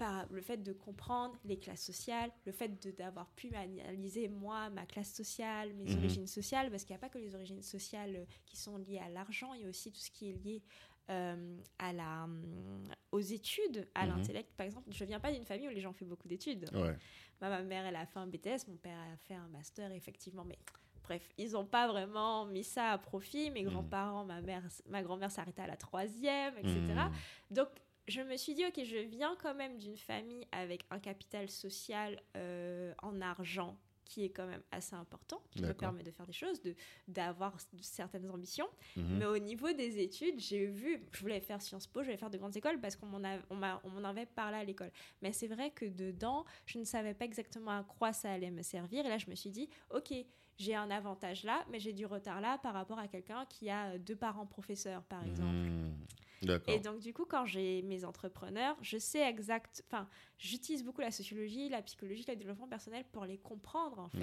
Par 0.00 0.26
le 0.30 0.40
fait 0.40 0.62
de 0.62 0.72
comprendre 0.72 1.38
les 1.44 1.58
classes 1.58 1.84
sociales, 1.84 2.30
le 2.46 2.52
fait 2.52 2.96
d'avoir 2.96 3.28
pu 3.32 3.54
analyser 3.54 4.28
moi, 4.28 4.70
ma 4.70 4.86
classe 4.86 5.12
sociale, 5.12 5.74
mes 5.74 5.84
mhm. 5.84 5.98
origines 5.98 6.26
sociales, 6.26 6.70
parce 6.70 6.84
qu'il 6.84 6.94
n'y 6.94 6.96
a 6.96 7.00
pas 7.00 7.10
que 7.10 7.18
les 7.18 7.34
origines 7.34 7.62
sociales 7.62 8.16
euh, 8.16 8.24
qui 8.46 8.56
sont 8.56 8.78
liées 8.78 8.98
à 8.98 9.10
l'argent, 9.10 9.52
il 9.52 9.60
y 9.60 9.64
a 9.66 9.68
aussi 9.68 9.92
tout 9.92 10.00
ce 10.00 10.10
qui 10.10 10.30
est 10.30 10.42
lié 10.42 10.62
euh, 11.10 11.58
à 11.78 11.92
la, 11.92 12.24
euh, 12.24 12.94
aux 13.12 13.20
études, 13.20 13.86
à 13.94 14.06
mhm. 14.06 14.16
l'intellect. 14.16 14.50
Par 14.56 14.64
exemple, 14.64 14.88
je 14.90 15.04
ne 15.04 15.08
viens 15.08 15.20
pas 15.20 15.32
d'une 15.32 15.44
famille 15.44 15.68
où 15.68 15.72
les 15.72 15.82
gens 15.82 15.92
font 15.92 16.06
beaucoup 16.06 16.28
d'études. 16.28 16.70
ma 17.42 17.62
mère, 17.62 17.84
elle 17.84 17.96
a 17.96 18.06
fait 18.06 18.20
un 18.20 18.26
BTS, 18.26 18.68
mon 18.68 18.78
père 18.78 18.96
a 18.98 19.18
fait 19.18 19.34
un 19.34 19.48
master, 19.48 19.92
effectivement, 19.92 20.44
mais 20.46 20.58
bref, 21.02 21.28
ils 21.36 21.52
n'ont 21.52 21.66
pas 21.66 21.88
vraiment 21.88 22.46
mis 22.46 22.64
ça 22.64 22.92
à 22.92 22.96
profit. 22.96 23.50
Mes 23.50 23.64
mhm. 23.64 23.70
grands-parents, 23.70 24.24
ma 24.24 24.40
mère, 24.40 24.66
ma 24.88 25.02
grand-mère 25.02 25.30
s'arrêtait 25.30 25.60
à 25.60 25.66
la 25.66 25.76
troisième, 25.76 26.56
etc. 26.56 26.80
Donc, 27.50 27.68
je 28.08 28.22
me 28.22 28.36
suis 28.36 28.54
dit, 28.54 28.64
ok, 28.64 28.82
je 28.84 28.98
viens 28.98 29.36
quand 29.42 29.54
même 29.54 29.78
d'une 29.78 29.96
famille 29.96 30.46
avec 30.52 30.84
un 30.90 30.98
capital 30.98 31.48
social 31.48 32.20
euh, 32.36 32.92
en 33.02 33.20
argent 33.20 33.78
qui 34.10 34.24
est 34.24 34.30
quand 34.30 34.46
même 34.46 34.62
assez 34.72 34.96
important, 34.96 35.40
qui 35.52 35.62
me 35.62 35.72
permet 35.72 36.02
de 36.02 36.10
faire 36.10 36.26
des 36.26 36.32
choses, 36.32 36.60
de 36.62 36.74
d'avoir 37.06 37.56
certaines 37.80 38.28
ambitions. 38.28 38.68
Mhm. 38.96 39.18
Mais 39.18 39.24
au 39.24 39.38
niveau 39.38 39.72
des 39.72 40.00
études, 40.00 40.40
j'ai 40.40 40.66
vu, 40.66 41.00
je 41.12 41.20
voulais 41.20 41.40
faire 41.40 41.62
Sciences 41.62 41.86
Po, 41.86 42.00
je 42.00 42.06
voulais 42.06 42.16
faire 42.16 42.28
de 42.28 42.36
grandes 42.36 42.56
écoles 42.56 42.80
parce 42.80 42.96
qu'on 42.96 43.06
m'en 43.06 43.20
on 43.84 44.04
avait 44.04 44.26
parlé 44.26 44.56
à 44.56 44.64
l'école. 44.64 44.90
Mais 45.22 45.32
c'est 45.32 45.46
vrai 45.46 45.70
que 45.70 45.84
dedans, 45.84 46.44
je 46.66 46.80
ne 46.80 46.84
savais 46.84 47.14
pas 47.14 47.24
exactement 47.24 47.70
à 47.70 47.84
quoi 47.84 48.12
ça 48.12 48.32
allait 48.32 48.50
me 48.50 48.62
servir. 48.62 49.06
Et 49.06 49.08
là, 49.08 49.16
je 49.16 49.30
me 49.30 49.36
suis 49.36 49.50
dit, 49.50 49.68
ok, 49.90 50.12
j'ai 50.58 50.74
un 50.74 50.90
avantage 50.90 51.44
là, 51.44 51.64
mais 51.70 51.78
j'ai 51.78 51.92
du 51.92 52.04
retard 52.04 52.40
là 52.40 52.58
par 52.58 52.74
rapport 52.74 52.98
à 52.98 53.06
quelqu'un 53.06 53.46
qui 53.46 53.70
a 53.70 53.96
deux 53.96 54.16
parents 54.16 54.46
professeurs, 54.46 55.04
par 55.04 55.24
exemple. 55.24 55.54
Hmm. 55.54 55.94
Et 56.72 56.78
donc, 56.80 57.00
du 57.00 57.12
coup, 57.12 57.26
quand 57.26 57.44
j'ai 57.44 57.82
mes 57.82 58.04
entrepreneurs, 58.04 58.76
je 58.80 58.96
sais 58.96 59.20
exact. 59.20 59.82
Enfin, 59.86 60.08
j'utilise 60.38 60.82
beaucoup 60.84 61.00
la 61.02 61.10
sociologie, 61.10 61.68
la 61.68 61.82
psychologie, 61.82 62.24
le 62.26 62.36
développement 62.36 62.68
personnel 62.68 63.04
pour 63.12 63.24
les 63.26 63.38
comprendre, 63.38 63.98
en 63.98 64.08
fait. 64.08 64.18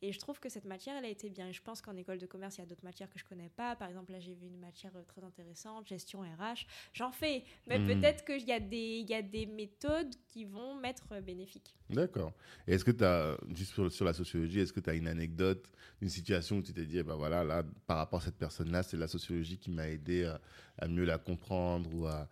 Et 0.00 0.12
je 0.12 0.18
trouve 0.18 0.38
que 0.38 0.48
cette 0.48 0.64
matière, 0.64 0.96
elle 0.96 1.04
a 1.04 1.08
été 1.08 1.28
bien. 1.28 1.50
je 1.50 1.60
pense 1.60 1.80
qu'en 1.80 1.96
école 1.96 2.18
de 2.18 2.26
commerce, 2.26 2.56
il 2.56 2.60
y 2.60 2.62
a 2.62 2.66
d'autres 2.66 2.84
matières 2.84 3.10
que 3.10 3.18
je 3.18 3.24
connais 3.24 3.48
pas. 3.48 3.74
Par 3.74 3.88
exemple, 3.88 4.12
là, 4.12 4.20
j'ai 4.20 4.34
vu 4.34 4.46
une 4.46 4.58
matière 4.58 4.92
euh, 4.96 5.02
très 5.02 5.24
intéressante, 5.24 5.88
gestion 5.88 6.20
RH. 6.20 6.66
J'en 6.92 7.10
fais, 7.10 7.44
mais 7.66 7.78
hmm. 7.78 7.86
peut-être 7.86 8.24
qu'il 8.24 8.46
y, 8.46 8.52
a 8.52 8.60
des, 8.60 9.04
y 9.08 9.14
a 9.14 9.22
des 9.22 9.46
méthodes 9.46 10.14
qui 10.28 10.44
vont 10.44 10.76
m'être 10.76 11.06
euh, 11.12 11.20
bénéfiques. 11.20 11.74
D'accord. 11.90 12.32
Et 12.66 12.74
est-ce 12.74 12.84
que 12.84 12.92
tu 12.92 13.04
as, 13.04 13.36
juste 13.54 13.88
sur, 13.88 14.04
la 14.04 14.12
sociologie, 14.12 14.60
est-ce 14.60 14.72
que 14.72 14.80
tu 14.80 14.90
as 14.90 14.94
une 14.94 15.08
anecdote, 15.08 15.68
une 16.00 16.10
situation 16.10 16.58
où 16.58 16.62
tu 16.62 16.72
t'es 16.72 16.84
dit, 16.84 16.98
eh 16.98 17.02
ben 17.02 17.16
voilà, 17.16 17.42
là, 17.42 17.64
par 17.86 17.96
rapport 17.96 18.20
à 18.20 18.24
cette 18.24 18.38
personne-là, 18.38 18.84
c'est 18.84 18.96
la 18.96 19.08
sociologie 19.08 19.58
qui 19.58 19.70
m'a 19.70 19.88
aidé 19.88 20.24
à, 20.26 20.40
à, 20.78 20.86
mieux 20.86 21.04
la 21.04 21.18
comprendre 21.18 21.90
ou 21.92 22.06
à 22.06 22.28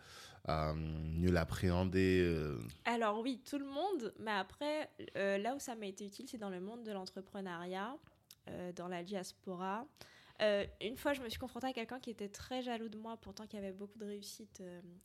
à 0.47 0.75
mieux 0.75 1.31
l'appréhender 1.31 2.23
euh. 2.25 2.59
Alors 2.85 3.21
oui, 3.21 3.41
tout 3.49 3.59
le 3.59 3.67
monde, 3.67 4.15
mais 4.19 4.31
après, 4.31 4.91
euh, 5.17 5.39
là 5.39 5.55
où 5.55 5.59
ça 5.59 5.75
m'a 5.75 5.87
été 5.87 6.07
utile, 6.07 6.27
c'est 6.29 6.39
dans 6.39 6.51
le 6.51 6.61
monde 6.61 6.85
de 6.85 6.93
l'entrepreneuriat, 6.93 7.97
euh, 8.49 8.73
dans 8.73 8.89
la 8.89 9.03
diaspora. 9.03 9.87
une 10.41 10.97
fois, 10.97 11.15
je 11.15 11.23
me 11.23 11.29
suis 11.29 11.39
confrontée 11.39 11.67
à 11.67 11.73
quelqu'un 11.73 11.99
qui 11.99 12.11
était 12.11 12.29
très 12.29 12.63
jaloux 12.63 12.89
de 12.89 12.97
moi, 12.97 13.17
pourtant 13.17 13.47
qui 13.47 13.57
avait 13.57 13.73
beaucoup 13.73 13.99
de 13.99 14.05
réussite 14.05 14.63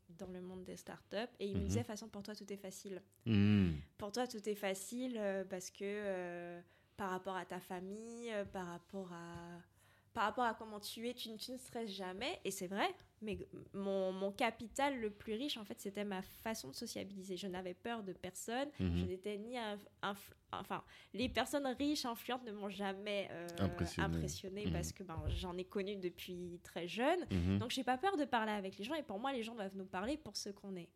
dans 0.09 0.27
le 0.27 0.41
monde 0.41 0.63
des 0.63 0.77
startups. 0.77 1.17
Et 1.39 1.47
il 1.47 1.55
me 1.55 1.61
mhm. 1.61 1.67
disait, 1.67 1.81
de 1.81 1.85
façon, 1.85 2.07
pour 2.07 2.21
toi, 2.21 2.35
tout 2.35 2.51
est 2.51 2.57
facile. 2.57 3.01
Hmm. 3.25 3.71
Pour 3.97 4.11
toi, 4.11 4.27
tout 4.27 4.47
est 4.47 4.55
facile 4.55 5.19
parce 5.49 5.71
que 5.71 6.59
par 6.97 7.09
rapport 7.09 7.35
à 7.35 7.45
ta 7.45 7.59
famille, 7.59 8.31
par 8.53 8.67
rapport 8.67 9.11
à, 9.11 9.61
par 10.13 10.25
rapport 10.25 10.43
à 10.43 10.53
comment 10.53 10.79
tu 10.79 11.07
es, 11.07 11.13
tu, 11.13 11.35
tu 11.37 11.51
ne 11.51 11.57
stresses 11.57 11.89
jamais. 11.89 12.39
Et 12.43 12.51
c'est 12.51 12.67
vrai, 12.67 12.93
mais 13.21 13.37
mon, 13.73 14.11
mon, 14.11 14.31
capital 14.31 14.99
le 14.99 15.09
plus 15.09 15.33
riche, 15.33 15.57
en 15.57 15.65
fait, 15.65 15.79
c'était 15.79 16.03
ma 16.03 16.21
façon 16.21 16.69
de 16.69 16.75
sociabiliser. 16.75 17.37
Je 17.37 17.47
n'avais 17.47 17.73
peur 17.73 18.03
de 18.03 18.13
personne. 18.13 18.69
Mhm. 18.79 18.97
Je 18.97 19.05
n'étais 19.05 19.37
ni 19.37 19.55
enfin, 20.51 20.83
les 21.13 21.29
personnes 21.29 21.67
riches, 21.67 22.05
influentes 22.05 22.43
ne 22.43 22.51
m'ont 22.51 22.69
jamais 22.69 23.29
euh, 23.31 23.47
Impressionné. 23.59 24.05
impressionnée 24.07 24.65
Mhm. 24.65 24.73
parce 24.73 24.91
que 24.91 25.03
ben, 25.03 25.21
j'en 25.29 25.57
ai 25.57 25.63
connu 25.63 25.95
depuis 25.95 26.59
très 26.63 26.87
jeune. 26.87 27.19
Mhm. 27.31 27.59
Donc, 27.59 27.71
j'ai 27.71 27.83
pas 27.83 27.97
peur 27.97 28.17
de 28.17 28.25
parler 28.25 28.51
avec 28.51 28.77
les 28.77 28.83
gens. 28.83 28.95
Et 28.95 29.03
pour 29.03 29.19
moi, 29.19 29.31
les 29.33 29.43
gens 29.43 29.55
doivent 29.55 29.75
nous 29.77 29.85
parler 29.85 30.17
pour 30.17 30.35
ce 30.35 30.49
qu'on 30.49 30.75
est. 30.75 30.89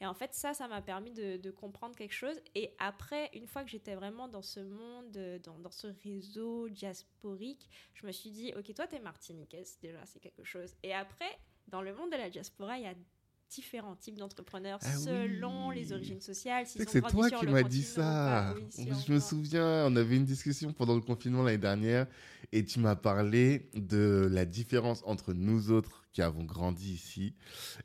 Et 0.00 0.06
en 0.06 0.14
fait, 0.14 0.34
ça, 0.34 0.54
ça 0.54 0.68
m'a 0.68 0.82
permis 0.82 1.12
de, 1.12 1.36
de 1.36 1.50
comprendre 1.50 1.96
quelque 1.96 2.14
chose. 2.14 2.40
Et 2.54 2.74
après, 2.78 3.30
une 3.34 3.46
fois 3.46 3.64
que 3.64 3.70
j'étais 3.70 3.94
vraiment 3.94 4.28
dans 4.28 4.42
ce 4.42 4.60
monde, 4.60 5.16
euh, 5.16 5.38
dans, 5.40 5.58
dans 5.58 5.70
ce 5.70 5.88
réseau 6.04 6.68
diasporique, 6.68 7.68
je 7.94 8.06
me 8.06 8.12
suis 8.12 8.30
dit, 8.30 8.52
ok, 8.56 8.72
toi, 8.74 8.86
t'es 8.86 9.00
martiniquaise, 9.00 9.78
déjà, 9.80 10.04
c'est 10.06 10.20
quelque 10.20 10.44
chose. 10.44 10.74
Et 10.82 10.92
après, 10.92 11.38
dans 11.68 11.82
le 11.82 11.94
monde 11.94 12.10
de 12.12 12.16
la 12.16 12.30
diaspora, 12.30 12.78
il 12.78 12.84
y 12.84 12.86
a 12.86 12.94
différents 13.50 13.96
types 13.96 14.16
d'entrepreneurs 14.16 14.78
Ah 14.82 14.96
selon 14.96 15.68
oui. 15.68 15.76
les 15.76 15.92
origines 15.92 16.20
sociales. 16.20 16.64
Ont 16.64 16.84
c'est 16.88 17.02
toi 17.02 17.30
qui 17.30 17.46
m'as 17.46 17.62
dit 17.62 17.82
ça. 17.82 18.54
pas. 18.54 18.54
Oui, 18.78 18.88
je 19.06 19.12
me 19.12 19.20
souviens, 19.20 19.86
on 19.86 19.96
avait 19.96 20.16
une 20.16 20.24
discussion 20.24 20.72
pendant 20.72 20.94
le 20.94 21.02
confinement 21.02 21.42
l'année 21.42 21.58
dernière 21.58 22.06
et 22.50 22.64
tu 22.64 22.80
m'as 22.80 22.96
parlé 22.96 23.68
de 23.74 24.28
la 24.30 24.44
différence 24.46 25.02
entre 25.04 25.34
nous 25.34 25.70
autres 25.70 26.01
qui 26.12 26.22
avons 26.22 26.44
grandi 26.44 26.92
ici 26.92 27.34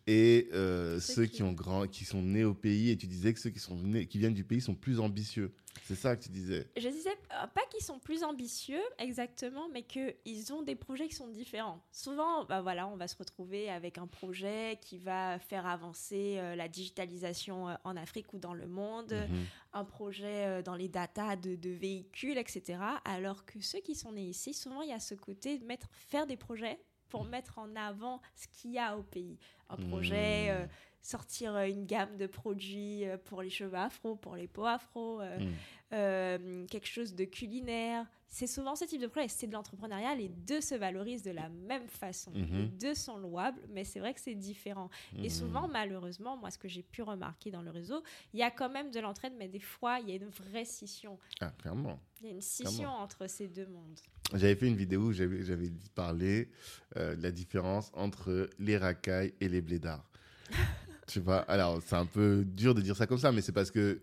et 0.06 0.50
euh, 0.54 1.00
Ceux 1.00 1.26
qui- 1.26 1.44
ont 1.44 1.54
grand, 1.54 1.88
qui 1.88 2.06
sont 2.06 2.22
nés 2.22 2.44
au 2.44 2.54
pays 2.54 2.90
et 2.92 2.98
tu 2.98 3.08
disais 3.08 3.34
que 3.34 3.40
ceux 3.40 3.50
qui 3.50 3.60
sont 3.60 3.76
nés, 3.76 4.08
qui 4.08 4.18
viennent 4.20 4.34
du 4.34 4.44
pays 4.44 4.62
sont 4.62 4.76
plus 4.76 5.00
ambitieux. 5.00 5.54
C'est 5.86 5.96
ça 5.96 6.16
que 6.18 6.24
tu 6.24 6.30
disais. 6.30 6.68
Je 6.76 6.90
disais 6.90 7.12
euh, 7.12 7.48
pas 7.48 7.62
qu'ils 7.70 7.84
sont 7.84 8.00
plus 8.00 8.24
ambitieux 8.24 8.82
exactement, 8.98 9.70
mais 9.72 9.84
qu'ils 9.84 10.52
ont 10.52 10.64
des 10.64 10.76
projets 10.76 11.08
qui 11.08 11.16
sont 11.16 11.28
différents. 11.28 11.82
Souvent, 11.92 12.46
bah 12.46 12.62
voilà, 12.62 12.88
on 12.88 12.98
va 12.98 13.08
se 13.08 13.16
retrouver 13.16 13.70
avec 13.70 13.98
un 13.98 14.08
projet 14.08 14.80
qui 14.82 14.98
va 14.98 15.38
faire 15.40 15.66
avancer 15.68 16.38
euh, 16.40 16.56
la 16.56 16.68
digitalisation 16.68 17.70
euh, 17.70 17.76
en 17.84 17.96
Afrique 17.96 18.34
ou 18.34 18.40
dans 18.40 18.54
le 18.54 18.68
monde, 18.68 19.14
Mhm. 19.14 19.46
un 19.74 19.86
projet 19.86 20.46
euh, 20.48 20.62
dans 20.64 20.76
les 20.76 20.90
datas 20.90 21.36
de, 21.36 21.56
de 21.56 21.70
véhicules, 21.70 22.38
etc. 22.38 22.80
Alors 23.06 23.46
que 23.46 23.62
ceux 23.62 23.80
qui 23.80 23.94
sont 23.96 24.12
nés 24.12 24.26
ici, 24.28 24.54
souvent 24.54 24.82
il 24.82 24.90
y 24.90 24.94
a 24.94 25.00
ce 25.00 25.14
côté 25.16 25.60
de 25.60 25.66
mettre, 25.66 25.88
faire 26.10 26.26
des 26.26 26.38
projets 26.38 26.80
pour 27.10 27.26
mettre 27.26 27.60
en 27.60 27.76
avant 27.76 28.22
ce 28.36 28.48
qu'il 28.48 28.72
y 28.72 28.80
a 28.80 28.98
au 28.98 29.04
pays. 29.04 29.38
Un 29.70 29.78
projet, 29.78 30.50
Mhm. 30.52 30.62
euh, 30.64 30.68
sortir 31.02 31.56
euh, 31.56 31.68
une 31.68 31.86
gamme 31.86 32.18
de 32.18 32.28
produits 32.28 33.06
euh, 33.06 33.18
pour 33.18 33.42
les 33.42 33.50
cheveux 33.50 33.78
afro, 33.78 34.16
pour 34.16 34.36
les 34.36 34.48
peaux 34.48 34.66
afro. 34.66 35.22
euh, 35.22 35.40
Mhm. 35.40 35.54
Euh, 35.94 36.66
quelque 36.68 36.88
chose 36.88 37.16
de 37.16 37.24
culinaire. 37.26 38.06
C'est 38.30 38.48
souvent 38.48 38.76
ce 38.76 38.84
type 38.84 39.00
de 39.02 39.08
projet. 39.08 39.30
C'est 39.30 39.48
de 39.48 39.54
l'entrepreneuriat. 39.54 40.14
Les 40.16 40.28
deux 40.28 40.60
se 40.60 40.76
valorisent 40.76 41.24
de 41.24 41.32
la 41.32 41.48
même 41.48 41.88
façon. 41.88 42.32
Mhm. 42.32 42.58
Les 42.58 42.66
deux 42.68 42.94
sont 42.94 43.18
louables, 43.18 43.62
mais 43.70 43.86
c'est 43.86 44.00
vrai 44.00 44.14
que 44.14 44.20
c'est 44.20 44.36
différent. 44.36 44.90
Et 45.18 45.24
Mhm. 45.24 45.30
souvent, 45.30 45.68
malheureusement, 45.70 46.36
moi, 46.36 46.52
ce 46.52 46.58
que 46.58 46.68
j'ai 46.68 46.84
pu 46.84 47.02
remarquer 47.04 47.52
dans 47.52 47.62
le 47.62 47.72
réseau, 47.72 48.04
il 48.34 48.40
y 48.40 48.44
a 48.44 48.52
quand 48.52 48.70
même 48.70 48.92
de 48.92 49.00
l'entraide, 49.00 49.34
mais 49.40 49.48
des 49.48 49.62
fois, 49.62 50.00
il 50.02 50.10
y 50.10 50.12
a 50.12 50.16
une 50.16 50.28
vraie 50.30 50.66
scission. 50.66 51.18
Ah, 51.40 51.52
clairement. 51.58 52.00
Il 52.20 52.28
y 52.28 52.30
a 52.30 52.34
une 52.34 52.42
scission 52.42 52.90
entre 52.90 53.28
ces 53.30 53.48
deux 53.48 53.68
mondes. 53.68 54.00
J'avais 54.34 54.56
fait 54.56 54.68
une 54.68 54.76
vidéo 54.76 55.04
où 55.04 55.14
j'avais 55.14 55.72
parlé 55.96 56.50
euh, 56.98 57.16
de 57.16 57.24
la 57.24 57.32
différence 57.32 57.92
entre 57.94 58.50
les 58.60 58.78
racailles 58.78 59.34
et 59.40 59.48
les 59.48 59.62
blédards. 59.62 60.04
tu 61.08 61.22
vois, 61.22 61.40
alors 61.44 61.82
c'est 61.82 61.96
un 61.96 62.06
peu 62.06 62.44
dur 62.46 62.76
de 62.76 62.82
dire 62.82 62.96
ça 62.98 63.08
comme 63.08 63.18
ça, 63.18 63.32
mais 63.32 63.42
c'est 63.42 63.54
parce 63.54 63.72
que 63.72 64.02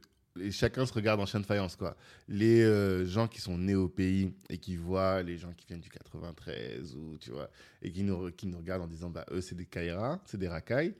chacun 0.51 0.87
se 0.87 0.93
regarde 0.93 1.21
en 1.21 1.27
chien 1.27 1.41
de 1.41 1.47
faïence, 1.47 1.77
quoi. 1.77 1.97
Les 2.29 2.63
euh, 2.63 3.07
gens 3.07 3.29
qui 3.29 3.41
sont 3.41 3.59
nés 3.59 3.75
au 3.75 3.89
pays 3.89 4.33
et 4.51 4.59
qui 4.59 4.77
voient 4.77 5.23
les 5.23 5.37
gens 5.37 5.53
qui 5.53 5.67
viennent 5.67 5.81
du 5.81 5.91
93 5.91 6.97
ou 6.97 7.19
tu 7.19 7.31
vois 7.31 7.51
et 7.83 7.93
qui 7.93 8.03
nous, 8.03 8.31
qui 8.33 8.47
nous 8.47 8.59
regardent 8.59 8.83
en 8.83 8.87
disant 8.87 9.11
bah 9.11 9.25
eux 9.31 9.41
c'est 9.41 9.55
des 9.55 9.67
Kaira, 9.67 10.21
c'est 10.25 10.39
des 10.39 10.49
racailles 10.49 10.95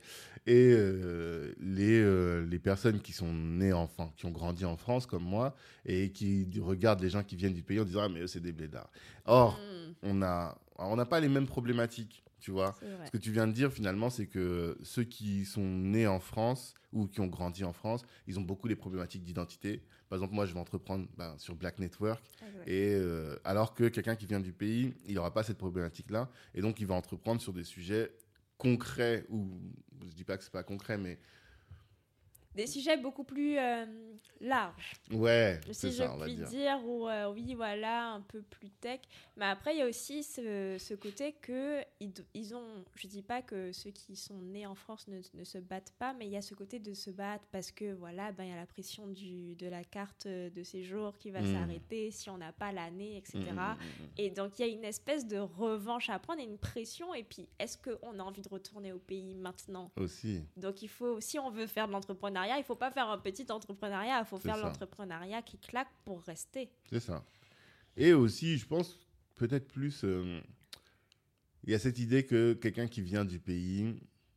et 0.45 0.71
euh, 0.73 1.53
les 1.59 1.99
euh, 1.99 2.45
les 2.45 2.59
personnes 2.59 3.01
qui 3.01 3.11
sont 3.11 3.33
nées 3.33 3.73
enfants, 3.73 4.13
qui 4.15 4.25
ont 4.25 4.31
grandi 4.31 4.65
en 4.65 4.77
France 4.77 5.05
comme 5.05 5.23
moi 5.23 5.55
et 5.85 6.11
qui 6.11 6.47
regardent 6.61 7.01
les 7.01 7.09
gens 7.09 7.23
qui 7.23 7.35
viennent 7.35 7.53
du 7.53 7.63
pays 7.63 7.79
en 7.79 7.85
disant 7.85 8.01
ah 8.03 8.09
mais 8.09 8.21
eux 8.21 8.27
c'est 8.27 8.41
des 8.41 8.51
blédards. 8.51 8.89
Or 9.25 9.59
Hmm, 9.59 9.93
on 10.03 10.21
a 10.21 10.57
on 10.77 10.95
n'a 10.95 11.05
pas 11.05 11.19
les 11.19 11.29
mêmes 11.29 11.47
problématiques, 11.47 12.23
tu 12.39 12.51
vois. 12.51 12.75
Ce 13.05 13.11
que 13.11 13.17
tu 13.17 13.31
viens 13.31 13.47
de 13.47 13.53
dire 13.53 13.71
finalement, 13.71 14.09
c'est 14.09 14.27
que 14.27 14.77
ceux 14.83 15.03
qui 15.03 15.45
sont 15.45 15.65
nés 15.65 16.07
en 16.07 16.19
France 16.19 16.73
ou 16.95 17.07
qui 17.07 17.19
ont 17.19 17.27
grandi 17.27 17.63
en 17.63 17.73
France, 17.73 18.03
ils 18.25 18.39
ont 18.39 18.41
beaucoup 18.41 18.67
les 18.67 18.75
problématiques 18.75 19.21
d'identité. 19.21 19.83
Par 20.09 20.17
exemple, 20.17 20.33
moi, 20.33 20.45
je 20.45 20.53
vais 20.53 20.59
entreprendre 20.59 21.07
ben, 21.17 21.37
sur 21.37 21.53
Black 21.55 21.77
Network, 21.77 22.23
et 22.65 22.95
euh, 22.95 23.35
alors 23.43 23.75
que 23.75 23.89
quelqu'un 23.89 24.15
qui 24.15 24.25
vient 24.25 24.39
du 24.39 24.53
pays, 24.53 24.95
il 25.05 25.15
n'aura 25.15 25.33
pas 25.33 25.43
cette 25.43 25.57
problématique-là, 25.57 26.29
et 26.55 26.61
donc 26.61 26.79
il 26.79 26.87
va 26.87 26.95
entreprendre 26.95 27.41
sur 27.41 27.53
des 27.53 27.65
sujets 27.65 28.11
concrets 28.57 29.25
ou 29.29 29.59
je 30.09 30.15
dis 30.15 30.23
pas 30.23 30.37
que 30.37 30.43
c'est 30.43 30.51
pas 30.51 30.63
concret, 30.63 30.97
mais 30.97 31.19
Des 32.55 32.67
sujets 32.67 32.97
beaucoup 32.97 33.23
plus 33.23 33.57
euh, 33.57 33.85
larges. 34.41 34.93
ouais, 35.11 35.59
si 35.71 35.87
je 35.91 35.97
ça, 35.97 36.13
on 36.13 36.17
va 36.17 36.25
puis 36.25 36.35
dire. 36.35 36.47
dire, 36.47 36.79
ou 36.85 37.07
euh, 37.07 37.31
oui, 37.31 37.53
voilà, 37.53 38.11
un 38.11 38.21
peu 38.21 38.41
plus 38.41 38.69
tech. 38.69 39.01
Mais 39.37 39.45
après, 39.45 39.75
il 39.75 39.79
y 39.79 39.81
a 39.81 39.87
aussi 39.87 40.23
ce, 40.23 40.77
ce 40.79 40.93
côté 40.93 41.33
que 41.41 41.81
ils, 41.99 42.13
ils 42.33 42.55
ont, 42.55 42.83
je 42.95 43.07
dis 43.07 43.21
pas 43.21 43.41
que 43.41 43.71
ceux 43.71 43.91
qui 43.91 44.15
sont 44.15 44.41
nés 44.41 44.65
en 44.65 44.75
France 44.75 45.07
ne, 45.07 45.19
ne 45.33 45.43
se 45.43 45.57
battent 45.57 45.93
pas, 45.99 46.13
mais 46.13 46.25
il 46.27 46.31
y 46.31 46.37
a 46.37 46.41
ce 46.41 46.53
côté 46.55 46.79
de 46.79 46.93
se 46.93 47.09
battre 47.09 47.45
parce 47.51 47.71
que 47.71 47.93
voilà, 47.93 48.31
ben 48.31 48.45
il 48.45 48.49
y 48.49 48.53
a 48.53 48.57
la 48.57 48.65
pression 48.65 49.07
du, 49.07 49.55
de 49.55 49.67
la 49.67 49.83
carte 49.83 50.27
de 50.27 50.63
séjour 50.63 51.17
qui 51.17 51.31
va 51.31 51.41
Mm. 51.41 51.53
s'arrêter 51.53 52.11
si 52.11 52.29
on 52.29 52.37
n'a 52.37 52.51
pas 52.53 52.71
l'année, 52.71 53.17
etc. 53.17 53.37
Mm, 53.39 53.41
mm, 53.53 53.53
mm, 53.53 54.03
mm. 54.05 54.09
Et 54.17 54.29
donc, 54.29 54.57
il 54.57 54.65
y 54.65 54.69
a 54.69 54.71
une 54.71 54.85
espèce 54.85 55.27
de 55.27 55.37
revanche 55.37 56.09
à 56.09 56.17
prendre 56.19 56.39
et 56.39 56.45
une 56.45 56.57
pression. 56.57 57.13
Et 57.13 57.23
puis, 57.23 57.47
est-ce 57.59 57.77
qu'on 57.77 58.17
a 58.19 58.23
envie 58.23 58.41
de 58.41 58.49
retourner 58.49 58.93
au 58.93 58.99
pays 58.99 59.35
maintenant? 59.35 59.91
Aussi. 59.97 60.41
donc 60.57 60.81
il 60.81 60.87
faut, 60.87 61.19
si 61.19 61.37
on 61.39 61.49
veut 61.51 61.67
faire 61.67 61.87
de 61.87 61.91
l'entrepreneuriat, 61.91 62.44
il 62.57 62.63
faut 62.63 62.75
pas 62.75 62.91
faire 62.91 63.09
un 63.09 63.17
petit 63.17 63.45
entrepreneuriat, 63.51 64.19
il 64.19 64.25
faut 64.25 64.37
faire 64.37 64.57
l'entrepreneuriat 64.57 65.41
qui 65.41 65.57
claque 65.57 65.91
pour 66.03 66.21
rester. 66.23 66.69
C'est 66.89 66.99
ça. 66.99 67.23
Et 67.97 68.13
aussi, 68.13 68.57
je 68.57 68.65
pense, 68.65 68.99
peut-être 69.35 69.67
plus, 69.67 70.03
euh, 70.03 70.41
il 71.63 71.71
y 71.71 71.75
a 71.75 71.79
cette 71.79 71.99
idée 71.99 72.25
que 72.25 72.53
quelqu'un 72.53 72.87
qui 72.87 73.01
vient 73.01 73.25
du 73.25 73.39
pays, 73.39 73.95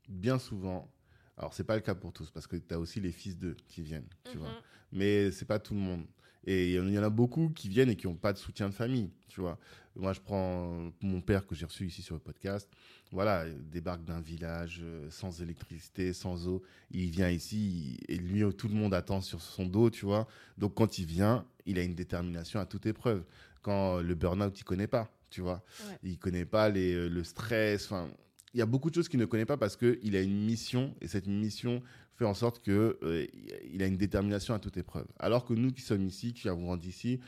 bien 0.08 0.38
souvent, 0.38 0.90
alors 1.36 1.52
c'est 1.54 1.64
pas 1.64 1.76
le 1.76 1.82
cas 1.82 1.94
pour 1.94 2.12
tous, 2.12 2.30
parce 2.30 2.46
que 2.46 2.56
tu 2.56 2.74
as 2.74 2.78
aussi 2.78 3.00
les 3.00 3.12
fils 3.12 3.36
d'eux 3.36 3.56
qui 3.68 3.82
viennent, 3.82 4.08
tu 4.30 4.38
vois. 4.38 4.48
Mhm. 4.48 4.62
Mais 4.92 5.30
c'est 5.30 5.44
pas 5.44 5.58
tout 5.58 5.74
le 5.74 5.80
monde. 5.80 6.06
Et 6.44 6.74
il 6.74 6.92
y 6.92 6.98
en 6.98 7.02
a 7.02 7.10
beaucoup 7.10 7.50
qui 7.50 7.68
viennent 7.68 7.90
et 7.90 7.96
qui 7.96 8.06
n'ont 8.06 8.14
pas 8.14 8.32
de 8.32 8.38
soutien 8.38 8.68
de 8.68 8.74
famille, 8.74 9.10
tu 9.28 9.40
vois. 9.40 9.58
Moi, 9.96 10.12
je 10.12 10.20
prends 10.20 10.92
mon 11.00 11.20
père 11.20 11.46
que 11.46 11.54
j'ai 11.54 11.66
reçu 11.66 11.86
ici 11.86 12.02
sur 12.02 12.14
le 12.14 12.20
podcast. 12.20 12.68
Voilà, 13.10 13.46
il 13.48 13.68
débarque 13.68 14.04
d'un 14.04 14.20
village 14.20 14.80
euh, 14.82 15.08
sans 15.10 15.42
électricité, 15.42 16.12
sans 16.12 16.46
eau. 16.46 16.62
Il 16.90 17.10
vient 17.10 17.28
ici 17.28 17.98
et 18.08 18.16
lui, 18.16 18.42
tout 18.54 18.68
le 18.68 18.74
monde 18.74 18.94
attend 18.94 19.20
sur 19.20 19.40
son 19.40 19.66
dos, 19.66 19.90
tu 19.90 20.04
vois. 20.04 20.28
Donc, 20.56 20.74
quand 20.74 20.98
il 20.98 21.06
vient, 21.06 21.44
il 21.66 21.78
a 21.78 21.82
une 21.82 21.94
détermination 21.94 22.60
à 22.60 22.66
toute 22.66 22.86
épreuve. 22.86 23.24
Quand 23.62 24.00
le 24.00 24.14
burn-out, 24.14 24.58
il 24.58 24.64
connaît 24.64 24.86
pas, 24.86 25.10
tu 25.30 25.40
vois. 25.40 25.64
Ouais. 25.88 25.98
Il 26.04 26.18
connaît 26.18 26.46
pas 26.46 26.68
les, 26.68 26.94
euh, 26.94 27.08
le 27.08 27.24
stress. 27.24 27.86
Enfin, 27.86 28.08
il 28.54 28.58
y 28.58 28.62
a 28.62 28.66
beaucoup 28.66 28.90
de 28.90 28.94
choses 28.94 29.08
qu'il 29.08 29.20
ne 29.20 29.26
connaît 29.26 29.46
pas 29.46 29.56
parce 29.56 29.76
qu'il 29.76 30.16
a 30.16 30.20
une 30.20 30.44
mission 30.44 30.94
et 31.00 31.08
cette 31.08 31.26
mission 31.26 31.82
fait 32.18 32.24
en 32.24 32.34
sorte 32.34 32.60
que 32.62 32.98
euh, 33.02 33.26
il 33.72 33.82
a 33.82 33.86
une 33.86 33.96
détermination 33.96 34.52
à 34.54 34.58
toute 34.58 34.76
épreuve. 34.76 35.06
Alors 35.18 35.44
que 35.44 35.54
nous 35.54 35.70
qui 35.72 35.82
sommes 35.82 36.04
ici, 36.04 36.32
qui 36.34 36.48
avons 36.48 36.62
grandi 36.64 36.88
ici, 36.88 37.20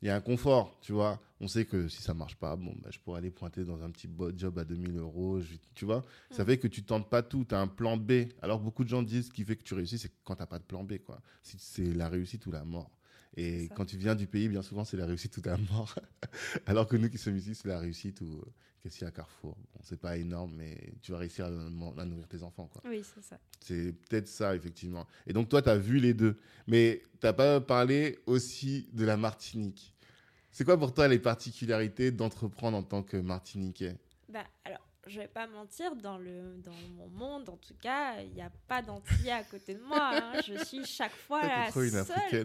il 0.00 0.06
y 0.06 0.10
a 0.10 0.16
un 0.16 0.20
confort, 0.20 0.78
tu 0.80 0.92
vois. 0.92 1.20
On 1.40 1.48
sait 1.48 1.64
que 1.64 1.88
si 1.88 2.02
ça 2.02 2.14
marche 2.14 2.36
pas, 2.36 2.54
bon, 2.56 2.74
bah, 2.82 2.88
je 2.92 2.98
pourrais 3.00 3.18
aller 3.18 3.30
pointer 3.30 3.64
dans 3.64 3.82
un 3.82 3.90
petit 3.90 4.08
job 4.36 4.58
à 4.58 4.64
2000 4.64 4.96
euros, 4.96 5.40
je- 5.40 5.56
tu 5.74 5.84
vois. 5.84 6.04
Ça 6.30 6.42
Mm. 6.44 6.46
fait 6.46 6.58
que 6.58 6.68
tu 6.68 6.84
tentes 6.84 7.10
pas 7.10 7.22
tout, 7.22 7.44
tu 7.44 7.54
as 7.54 7.60
un 7.60 7.66
plan 7.68 7.96
B. 7.96 8.28
Alors 8.42 8.60
beaucoup 8.60 8.84
de 8.84 8.88
gens 8.88 9.02
disent 9.02 9.26
ce 9.26 9.32
qui 9.32 9.44
fait 9.44 9.56
que 9.56 9.64
tu 9.64 9.74
réussis, 9.74 9.98
c'est 9.98 10.12
quand 10.24 10.36
tu 10.36 10.46
pas 10.46 10.58
de 10.58 10.64
plan 10.64 10.84
B, 10.84 10.98
quoi. 10.98 11.20
Si 11.42 11.56
c'est 11.58 11.92
la 11.92 12.08
réussite 12.08 12.46
ou 12.46 12.52
la 12.52 12.64
mort. 12.64 12.90
Et 13.36 13.68
quand 13.74 13.86
tu 13.86 13.96
viens 13.96 14.14
du 14.14 14.26
pays, 14.26 14.48
bien 14.48 14.62
souvent, 14.62 14.84
c'est 14.84 14.96
la 14.96 15.06
réussite 15.06 15.36
ou 15.38 15.42
la 15.44 15.56
mort. 15.56 15.94
Alors 16.66 16.86
que 16.86 16.96
nous 16.96 17.08
qui 17.08 17.18
sommes 17.18 17.36
ici, 17.36 17.54
c'est 17.54 17.68
la 17.68 17.78
réussite 17.78 18.20
ou 18.20 18.26
euh, 18.26 18.44
qu'est-ce 18.82 18.96
qu'il 18.98 19.02
y 19.02 19.06
a 19.06 19.08
à 19.08 19.12
Carrefour? 19.12 19.56
Bon, 19.56 19.80
c'est 19.82 19.98
pas 19.98 20.18
énorme, 20.18 20.54
mais 20.56 20.92
tu 21.00 21.12
vas 21.12 21.18
réussir 21.18 21.46
à, 21.46 21.48
à 21.48 22.04
nourrir 22.04 22.28
tes 22.28 22.42
enfants, 22.42 22.66
quoi. 22.66 22.82
Oui, 22.84 23.02
c'est 23.02 23.22
ça. 23.22 23.38
C'est 23.60 23.92
peut-être 23.92 24.28
ça, 24.28 24.54
effectivement. 24.54 25.06
Et 25.26 25.32
donc, 25.32 25.48
toi, 25.48 25.62
tu 25.62 25.70
as 25.70 25.78
vu 25.78 25.98
les 25.98 26.12
deux. 26.12 26.38
Mais 26.66 27.02
tu 27.20 27.26
n'as 27.26 27.32
pas 27.32 27.60
parlé 27.60 28.18
aussi 28.26 28.88
de 28.92 29.04
la 29.04 29.16
Martinique. 29.16 29.94
C'est 30.50 30.64
quoi 30.64 30.76
pour 30.76 30.92
toi 30.92 31.08
les 31.08 31.18
particularités 31.18 32.10
d'entreprendre 32.10 32.76
en 32.76 32.82
tant 32.82 33.02
que 33.02 33.16
Martiniquais? 33.16 33.96
Bah, 34.28 34.44
alors, 34.64 34.86
je 35.06 35.20
vais 35.20 35.28
pas 35.28 35.46
mentir, 35.46 35.96
dans, 35.96 36.16
le, 36.18 36.56
dans 36.58 36.72
mon 36.96 37.08
monde, 37.08 37.48
en 37.48 37.56
tout 37.56 37.74
cas, 37.80 38.20
il 38.20 38.32
n'y 38.32 38.42
a 38.42 38.50
pas 38.68 38.82
d'antillais 38.82 39.32
à 39.32 39.44
côté 39.44 39.74
de 39.74 39.80
moi. 39.82 40.10
hein. 40.14 40.40
Je 40.46 40.62
suis 40.64 40.84
chaque 40.84 41.14
fois 41.14 41.42
la 41.42 41.70
seule. 41.70 42.44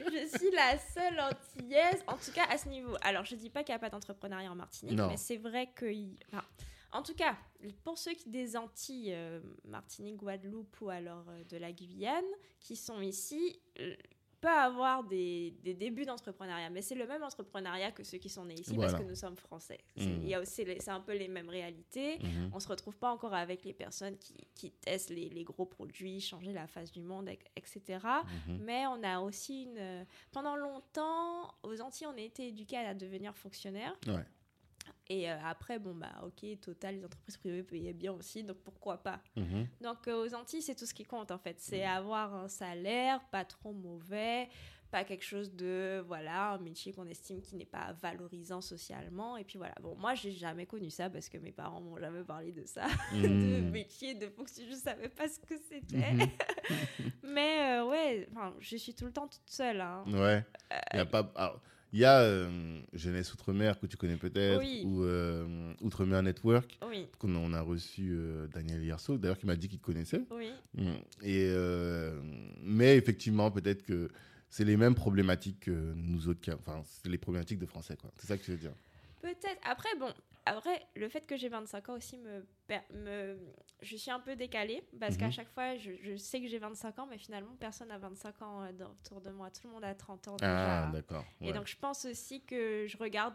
je 0.00 0.36
suis 0.38 0.50
la 0.50 0.78
seule 0.78 1.20
antillaise, 1.20 2.02
en 2.06 2.16
tout 2.16 2.32
cas 2.32 2.44
à 2.48 2.58
ce 2.58 2.68
niveau. 2.68 2.96
Alors, 3.02 3.24
je 3.24 3.34
dis 3.34 3.50
pas 3.50 3.62
qu'il 3.64 3.72
n'y 3.72 3.76
a 3.76 3.80
pas 3.80 3.90
d'entrepreneuriat 3.90 4.50
en 4.50 4.54
Martinique, 4.56 4.96
Non. 4.96 5.08
mais 5.08 5.16
c'est 5.16 5.36
vrai 5.36 5.68
que. 5.74 5.86
enfin, 6.32 6.44
en 6.92 7.02
tout 7.02 7.14
cas, 7.14 7.36
pour 7.84 7.96
ceux 7.98 8.12
qui 8.12 8.28
des 8.28 8.56
Antilles, 8.56 9.12
euh, 9.14 9.40
Martinique, 9.64 10.16
Guadeloupe 10.16 10.76
ou 10.82 10.90
alors 10.90 11.24
euh, 11.30 11.42
de 11.44 11.56
la 11.56 11.72
Guyane, 11.72 12.22
qui 12.60 12.76
sont 12.76 13.00
ici, 13.00 13.58
euh, 13.80 13.94
peut 14.42 14.48
avoir 14.48 15.04
des, 15.04 15.54
des 15.62 15.72
débuts 15.72 16.04
d'entrepreneuriat, 16.04 16.68
mais 16.68 16.82
c'est 16.82 16.96
le 16.96 17.06
même 17.06 17.22
entrepreneuriat 17.22 17.92
que 17.92 18.02
ceux 18.02 18.18
qui 18.18 18.28
sont 18.28 18.44
nés 18.44 18.54
ici 18.60 18.74
Voilà. 18.74 18.90
parce 18.90 19.02
que 19.04 19.08
nous 19.08 19.14
sommes 19.14 19.36
français. 19.36 19.78
Les- 19.96 20.80
c'est 20.80 20.90
un 20.90 21.00
peu 21.00 21.12
les 21.16 21.28
mêmes 21.28 21.48
réalités. 21.48 22.18
Mhm. 22.18 22.50
On 22.52 22.58
se 22.60 22.66
retrouve 22.68 22.96
pas 22.98 23.10
encore 23.12 23.34
avec 23.34 23.64
les 23.64 23.72
personnes 23.72 24.18
qui, 24.18 24.34
qui 24.54 24.72
testent 24.72 25.10
les, 25.10 25.28
les 25.30 25.44
gros 25.44 25.64
produits, 25.64 26.20
changer 26.20 26.52
la 26.52 26.66
face 26.66 26.90
du 26.92 27.02
monde, 27.02 27.30
etc. 27.56 27.80
Mhm. 28.48 28.58
Mais 28.62 28.84
on 28.88 29.02
a 29.04 29.20
aussi 29.20 29.62
une. 29.62 30.04
Pendant 30.32 30.56
longtemps, 30.56 31.54
aux 31.62 31.80
Antilles, 31.80 32.08
on 32.08 32.16
a 32.18 32.20
été 32.20 32.48
éduqués 32.48 32.78
à 32.78 32.94
devenir 32.94 33.36
fonctionnaire. 33.36 33.96
Ouais. 34.08 34.24
Et 35.08 35.30
euh, 35.30 35.36
après, 35.44 35.78
bon, 35.78 35.94
bah, 35.94 36.12
ok, 36.24 36.44
total, 36.60 36.96
les 36.96 37.04
entreprises 37.04 37.36
privées 37.36 37.62
payaient 37.62 37.92
bien 37.92 38.12
aussi, 38.12 38.42
donc 38.44 38.58
pourquoi 38.58 38.98
pas 39.02 39.20
Mhm. 39.36 39.66
Donc, 39.80 40.08
euh, 40.08 40.24
aux 40.26 40.34
Antilles, 40.34 40.62
c'est 40.62 40.74
tout 40.74 40.86
ce 40.86 40.94
qui 40.94 41.04
compte, 41.04 41.30
en 41.30 41.38
fait. 41.38 41.60
C'est 41.60 41.84
avoir 41.84 42.34
un 42.34 42.48
salaire 42.48 43.20
pas 43.30 43.44
trop 43.44 43.72
mauvais, 43.72 44.48
pas 44.90 45.04
quelque 45.04 45.24
chose 45.24 45.54
de, 45.54 46.02
voilà, 46.06 46.52
un 46.52 46.58
métier 46.58 46.92
qu'on 46.92 47.06
estime 47.06 47.40
qui 47.42 47.56
n'est 47.56 47.64
pas 47.66 47.92
valorisant 48.00 48.60
socialement. 48.60 49.36
Et 49.36 49.44
puis 49.44 49.58
voilà. 49.58 49.74
Bon, 49.82 49.94
moi, 49.96 50.14
j'ai 50.14 50.32
jamais 50.32 50.66
connu 50.66 50.90
ça 50.90 51.08
parce 51.10 51.28
que 51.28 51.38
mes 51.38 51.52
parents 51.52 51.80
m'ont 51.80 51.98
jamais 51.98 52.24
parlé 52.24 52.52
de 52.52 52.64
ça, 52.64 52.86
de 53.12 53.60
Mhm. 53.60 53.70
métier, 53.70 54.14
de 54.14 54.28
fonction. 54.28 54.64
Je 54.68 54.74
savais 54.76 55.08
pas 55.08 55.28
ce 55.28 55.38
que 55.40 55.54
c'était. 55.58 56.12
Mhm. 56.12 56.28
Mais 57.22 57.78
euh, 57.80 57.86
ouais, 57.86 58.28
je 58.60 58.76
suis 58.76 58.94
tout 58.94 59.06
le 59.06 59.12
temps 59.12 59.28
toute 59.28 59.48
seule. 59.48 59.80
hein. 59.80 60.04
Ouais. 60.08 60.44
Il 60.92 60.96
y 60.98 61.00
a 61.00 61.06
pas. 61.06 61.30
alors, 61.36 61.60
il 61.92 62.00
y 62.00 62.04
a 62.04 62.20
euh, 62.20 62.80
Jeunesse 62.92 63.32
Outre-mer 63.34 63.78
que 63.78 63.86
tu 63.86 63.96
connais 63.96 64.16
peut-être, 64.16 64.58
Oui. 64.58 64.82
ou 64.84 65.02
euh, 65.04 65.74
Outre-mer 65.80 66.22
Network, 66.22 66.78
Oui, 66.88 67.06
qu'on 67.18 67.34
on 67.36 67.52
a 67.52 67.60
reçu 67.60 68.10
euh, 68.12 68.46
Daniel 68.48 68.82
Yerso, 68.84 69.18
d'ailleurs, 69.18 69.38
qui 69.38 69.46
m'a 69.46 69.56
dit 69.56 69.68
qu'il 69.68 69.80
connaissait. 69.80 70.22
oui. 70.30 70.50
Mm. 70.74 70.92
Et, 71.22 71.54
mais 72.62 72.96
effectivement, 72.96 73.50
peut-être 73.50 73.82
que 73.84 74.08
c'est 74.48 74.64
les 74.64 74.76
mêmes 74.76 74.94
problématiques 74.94 75.60
que 75.60 75.92
nous 75.94 76.28
autres, 76.28 76.40
enfin, 76.54 76.82
c'est 76.84 77.08
les 77.10 77.18
problématiques 77.18 77.58
de 77.58 77.66
français, 77.66 77.96
quoi. 77.96 78.10
C'est 78.16 78.26
ça 78.26 78.36
que 78.38 78.42
tu 78.44 78.50
veux 78.52 78.56
dire. 78.58 78.72
Peut-être. 79.20 79.58
Après, 79.64 79.88
bon, 79.98 80.12
après, 80.44 80.84
le 80.96 81.08
fait 81.08 81.26
que 81.26 81.36
j'ai 81.36 81.48
25 81.48 81.88
ans 81.88 81.94
aussi 81.96 82.18
me, 82.18 82.44
me. 82.94 83.38
Je 83.80 83.96
suis 83.96 84.10
un 84.10 84.20
peu 84.20 84.36
décalée 84.36 84.82
parce 85.00 85.16
qu'à 85.16 85.26
Mhm. 85.26 85.32
chaque 85.32 85.48
fois, 85.50 85.76
je, 85.76 85.92
je 86.00 86.16
sais 86.16 86.40
que 86.40 86.46
j'ai 86.48 86.58
25 86.58 86.98
ans, 87.00 87.06
mais 87.10 87.18
finalement, 87.18 87.54
personne 87.58 87.88
n'a 87.88 87.98
25 87.98 88.42
ans 88.42 88.62
euh, 88.62 88.70
autour 88.86 89.20
de 89.20 89.30
moi. 89.30 89.50
Tout 89.50 89.66
le 89.66 89.72
monde 89.74 89.84
a 89.84 89.94
30 89.94 90.28
ans 90.28 90.36
déjà. 90.36 90.86
Ah, 90.88 90.90
d'accord. 90.92 91.24
Et 91.40 91.52
donc, 91.52 91.66
je 91.66 91.76
pense 91.76 92.04
aussi 92.04 92.42
que 92.44 92.86
je 92.88 92.96
regarde 92.96 93.34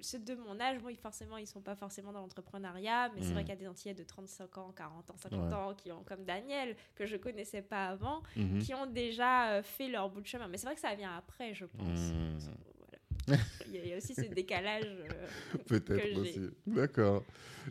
ceux 0.00 0.18
de 0.20 0.34
mon 0.36 0.58
âge. 0.60 0.78
Bon, 0.78 0.88
ils- 0.88 0.96
forcément, 0.96 1.36
ils 1.36 1.46
sont 1.46 1.60
pas 1.60 1.74
forcément 1.76 2.12
dans 2.12 2.20
l'entrepreneuriat, 2.20 3.10
mais 3.14 3.22
c'est 3.22 3.32
vrai 3.32 3.40
Mhm. 3.42 3.46
qu'il 3.46 3.48
y 3.48 3.52
a 3.52 3.60
des 3.60 3.68
Antillais 3.68 3.94
de 3.94 4.04
35 4.04 4.58
ans, 4.58 4.72
40 4.72 5.10
ans, 5.10 5.16
50 5.16 5.48
Ouais. 5.50 5.54
ans 5.54 5.74
qui 5.74 5.90
ont, 5.92 6.02
comme 6.04 6.24
Daniel, 6.24 6.76
que 6.94 7.04
je 7.06 7.16
connaissais 7.16 7.62
pas 7.62 7.86
avant, 7.88 8.22
Mhm. 8.36 8.58
qui 8.60 8.74
ont 8.74 8.86
déjà 8.86 9.50
euh, 9.54 9.62
fait 9.62 9.88
leur 9.88 10.08
bout 10.10 10.20
de 10.20 10.26
chemin. 10.26 10.48
Mais 10.48 10.56
c'est 10.56 10.66
vrai 10.66 10.74
que 10.74 10.80
ça 10.80 10.94
vient 10.94 11.16
après, 11.16 11.52
je 11.54 11.64
pense. 11.66 12.12
Il, 13.28 13.86
y 13.88 13.92
a, 13.92 13.96
aussi 13.96 14.14
ce 14.14 14.22
décalage. 14.22 14.84
euh, 14.84 15.58
Peut-être 15.66 16.18
aussi. 16.18 16.40
D'accord. 16.66 17.24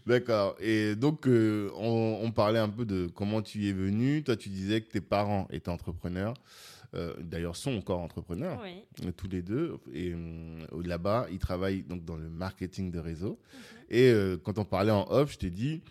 D'accord. 0.05 0.55
Et 0.59 0.95
donc, 0.95 1.27
euh, 1.27 1.69
on, 1.75 2.19
on 2.21 2.31
parlait 2.31 2.59
un 2.59 2.69
peu 2.69 2.85
de 2.85 3.07
comment 3.13 3.41
tu 3.41 3.59
y 3.59 3.69
es 3.69 3.73
venu. 3.73 4.23
Toi, 4.23 4.35
tu 4.35 4.49
disais 4.49 4.81
que 4.81 4.91
tes 4.91 5.01
parents 5.01 5.47
étaient 5.51 5.69
entrepreneurs. 5.69 6.33
Euh, 6.95 7.13
D'ailleurs, 7.19 7.55
sont 7.55 7.75
encore 7.75 7.99
entrepreneurs, 8.01 8.59
oui. 8.63 8.83
euh, 9.05 9.11
tous 9.15 9.27
les 9.27 9.41
deux. 9.41 9.77
Et 9.93 10.13
là-bas, 10.83 11.27
ils 11.31 11.39
travaillent 11.39 11.81
donc 11.83 12.05
dans 12.05 12.17
le 12.17 12.29
marketing 12.29 12.91
de 12.91 12.99
réseau. 12.99 13.39
Mhm. 13.53 13.59
Et 13.89 14.13
quand 14.43 14.57
on 14.57 14.65
parlait 14.65 14.91
en 14.91 15.07
off, 15.11 15.33
je 15.33 15.37
t'ai 15.37 15.49
dit, 15.49 15.81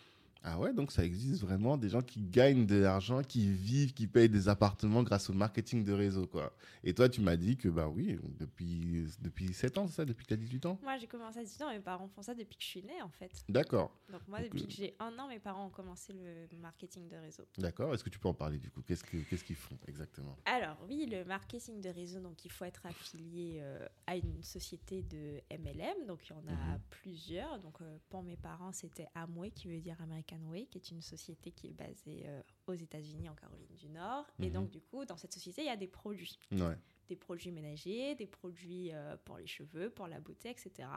ah 0.45 0.59
ouais, 0.59 0.73
donc 0.73 0.93
ça 0.93 1.05
existe 1.05 1.41
vraiment 1.43 1.77
des 1.77 1.89
gens 1.89 2.03
qui 2.03 2.21
gagnent 2.23 2.67
de 2.67 2.77
l'argent, 2.77 3.23
qui 3.23 3.53
vivent, 3.53 3.93
qui 3.95 4.07
payent 4.07 4.29
des 4.29 4.49
appartements 4.49 5.03
grâce 5.03 5.31
au 5.31 5.33
marketing 5.33 5.85
de 5.85 5.93
réseau, 5.93 6.27
quoi. 6.27 6.53
Et 6.85 6.95
toi, 6.95 7.09
tu 7.09 7.21
m'as 7.21 7.37
dit 7.37 7.57
que, 7.57 7.69
bah 7.69 7.89
oui, 7.89 8.19
depuis, 8.39 9.07
depuis 9.21 9.53
7 9.53 9.79
ans, 9.79 9.87
c'est 9.87 9.95
ça, 9.95 10.05
depuis 10.05 10.25
que 10.25 10.29
tu 10.29 10.35
as 10.35 10.39
18 10.39 10.67
ans? 10.67 10.79
Moi, 10.83 10.97
j'ai 10.99 11.07
commencé 11.07 11.39
à 11.39 11.45
18 11.45 11.63
ans, 11.63 11.71
mes 11.71 11.81
parents 11.81 12.09
font 12.09 12.23
ça 12.23 12.35
depuis 12.35 12.57
que 12.57 12.63
je 12.63 12.69
suis 12.69 12.83
née, 12.83 13.01
en 13.03 13.11
fait. 13.11 13.31
D'accord. 13.49 13.97
Donc, 14.11 14.21
moi, 14.29 14.41
Donc, 14.41 14.49
depuis 14.51 14.63
euh, 14.63 14.67
que 14.67 14.73
j'ai 14.73 14.97
un 14.99 15.17
an, 15.19 15.29
mes 15.29 15.39
parents 15.39 15.67
ont 15.67 15.71
commencé 15.71 16.13
le 16.13 16.59
marketing 16.59 17.09
de 17.09 17.17
réseau. 17.17 17.45
D'accord. 17.59 17.95
Est-ce 17.95 18.03
que 18.05 18.11
tu 18.11 18.19
peux 18.19 18.29
en 18.29 18.35
parler 18.35 18.59
du 18.59 18.71
coup? 18.71 18.83
Qu'est-ce 18.83 19.05
que- 19.05 19.19
qu'est-ce 19.29 19.45
qu'ils 19.45 19.57
font 19.57 19.79
exactement? 19.87 20.37
Alors, 20.45 20.77
oui, 20.89 21.07
le 21.11 21.25
marketing 21.25 21.81
de 21.81 21.89
réseau, 21.89 22.21
donc 22.21 22.45
il 22.45 22.51
faut 22.51 22.65
être 22.65 22.85
affilié 22.87 23.59
euh, 23.63 23.87
à 24.07 24.17
une 24.17 24.43
société 24.43 25.03
de 25.03 25.41
MLM. 25.51 26.07
Donc, 26.07 26.29
il 26.29 26.33
y 26.33 26.37
en 26.37 26.49
a 26.49 26.75
Mhm. 26.75 26.81
plusieurs. 26.91 27.59
Donc, 27.61 27.81
euh, 27.81 27.99
pour 28.11 28.23
mes 28.23 28.37
parents, 28.37 28.73
c'était 28.73 29.07
Amway, 29.15 29.51
qui 29.51 29.69
veut 29.69 29.81
dire 29.81 29.97
American 30.03 30.32
Way, 30.41 30.67
qui 30.67 30.79
est 30.79 30.91
une 30.91 31.03
société 31.03 31.51
qui 31.51 31.69
est 31.69 31.73
basée 31.73 32.23
euh, 32.27 32.43
aux 32.67 32.75
États-Unis, 32.75 33.29
en 33.29 33.35
Caroline 33.35 33.75
du 33.77 33.89
Nord. 33.89 34.27
Et 34.41 34.47
Mhm. 34.47 34.53
donc, 34.53 34.71
du 34.71 34.81
coup, 34.81 35.05
dans 35.05 35.17
cette 35.17 35.33
société, 35.33 35.63
il 35.63 35.67
y 35.67 35.71
a 35.71 35.77
des 35.77 35.87
produits. 35.89 36.39
Ouais. 36.53 36.77
des 37.09 37.17
produits 37.17 37.51
ménagers, 37.53 38.15
des 38.15 38.27
produits 38.27 38.91
euh, 38.93 39.17
pour 39.25 39.37
les 39.37 39.47
cheveux, 39.47 39.91
pour 39.91 40.07
la 40.07 40.19
beauté, 40.21 40.49
etc. 40.49 40.89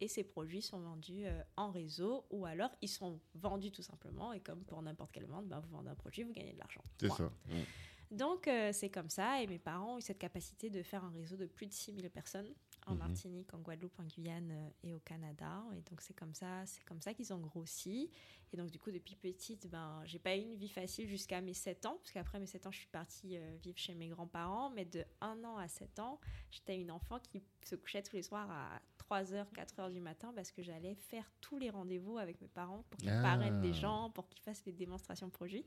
Et 0.00 0.08
ces 0.08 0.24
produits 0.24 0.62
sont 0.62 0.80
vendus 0.80 1.24
euh, 1.26 1.40
en 1.56 1.70
réseau 1.70 2.24
ou 2.30 2.44
alors 2.46 2.70
ils 2.80 2.88
sont 2.88 3.20
vendus 3.34 3.70
tout 3.70 3.82
simplement. 3.82 4.32
Et 4.32 4.40
comme 4.40 4.64
pour 4.64 4.82
n'importe 4.82 5.12
quelle 5.12 5.26
vente, 5.26 5.46
ben, 5.46 5.60
vous 5.60 5.68
vendez 5.70 5.90
un 5.90 5.94
produit, 5.94 6.24
vous 6.24 6.32
gagnez 6.32 6.54
de 6.54 6.58
l'argent. 6.58 6.82
C'est 7.00 7.10
ça. 7.10 7.30
Donc 8.10 8.48
c'est 8.72 8.90
comme 8.90 9.08
ça. 9.08 9.40
Et 9.42 9.46
mes 9.46 9.58
parents 9.60 9.94
ont 9.94 9.98
eu 9.98 10.02
cette 10.02 10.18
capacité 10.18 10.68
de 10.68 10.82
faire 10.82 11.04
un 11.04 11.10
réseau 11.10 11.36
de 11.36 11.46
plus 11.46 11.66
de 11.66 11.72
6000 11.72 12.10
personnes 12.10 12.52
en 12.86 12.92
Mhm. 12.92 12.98
Martinique, 12.98 13.54
en 13.54 13.58
Guadeloupe, 13.58 13.98
en 13.98 14.04
Guyane 14.04 14.50
euh, 14.50 14.70
et 14.82 14.94
au 14.94 15.00
Canada. 15.00 15.62
Et 15.76 15.80
donc 15.82 16.00
c'est 16.00 16.14
comme 16.14 16.34
ça, 16.34 16.64
c'est 16.66 16.84
comme 16.84 17.00
ça 17.00 17.14
qu'ils 17.14 17.32
ont 17.32 17.38
grossi. 17.38 18.10
Et 18.52 18.56
donc 18.56 18.70
du 18.70 18.78
coup 18.78 18.90
depuis 18.90 19.16
petite, 19.16 19.68
ben 19.70 20.02
j'ai 20.04 20.18
pas 20.18 20.36
eu 20.36 20.40
une 20.42 20.56
vie 20.56 20.68
facile 20.68 21.08
jusqu'à 21.08 21.40
mes 21.40 21.54
7 21.54 21.86
ans, 21.86 21.96
parce 21.98 22.12
qu'après 22.12 22.38
mes 22.38 22.46
7 22.46 22.66
ans, 22.66 22.70
je 22.72 22.78
suis 22.78 22.88
partie 22.88 23.36
euh, 23.36 23.56
vivre 23.62 23.78
chez 23.78 23.94
mes 23.94 24.08
grands-parents. 24.08 24.70
Mais 24.70 24.84
de 24.84 25.04
1 25.20 25.42
an 25.44 25.56
à 25.56 25.68
7 25.68 25.98
ans, 26.00 26.20
j'étais 26.50 26.80
une 26.80 26.90
enfant 26.90 27.18
qui 27.20 27.42
se 27.68 27.76
couchait 27.76 28.02
tous 28.02 28.16
les 28.16 28.22
soirs 28.22 28.50
à 28.50 28.80
3h, 28.98 29.46
4h 29.52 29.90
du 29.92 30.00
matin 30.00 30.32
parce 30.34 30.50
que 30.50 30.62
j'allais 30.62 30.94
faire 30.94 31.30
tous 31.40 31.58
les 31.58 31.70
rendez-vous 31.70 32.18
avec 32.18 32.40
mes 32.40 32.48
parents 32.48 32.84
pour 32.90 32.98
qu'ils 32.98 33.10
Ah. 33.10 33.22
parrainent 33.22 33.60
des 33.60 33.72
gens, 33.72 34.10
pour 34.10 34.28
qu'ils 34.28 34.40
fassent 34.42 34.64
les 34.64 34.72
démonstrations 34.72 35.26
de 35.26 35.32
produits. 35.32 35.64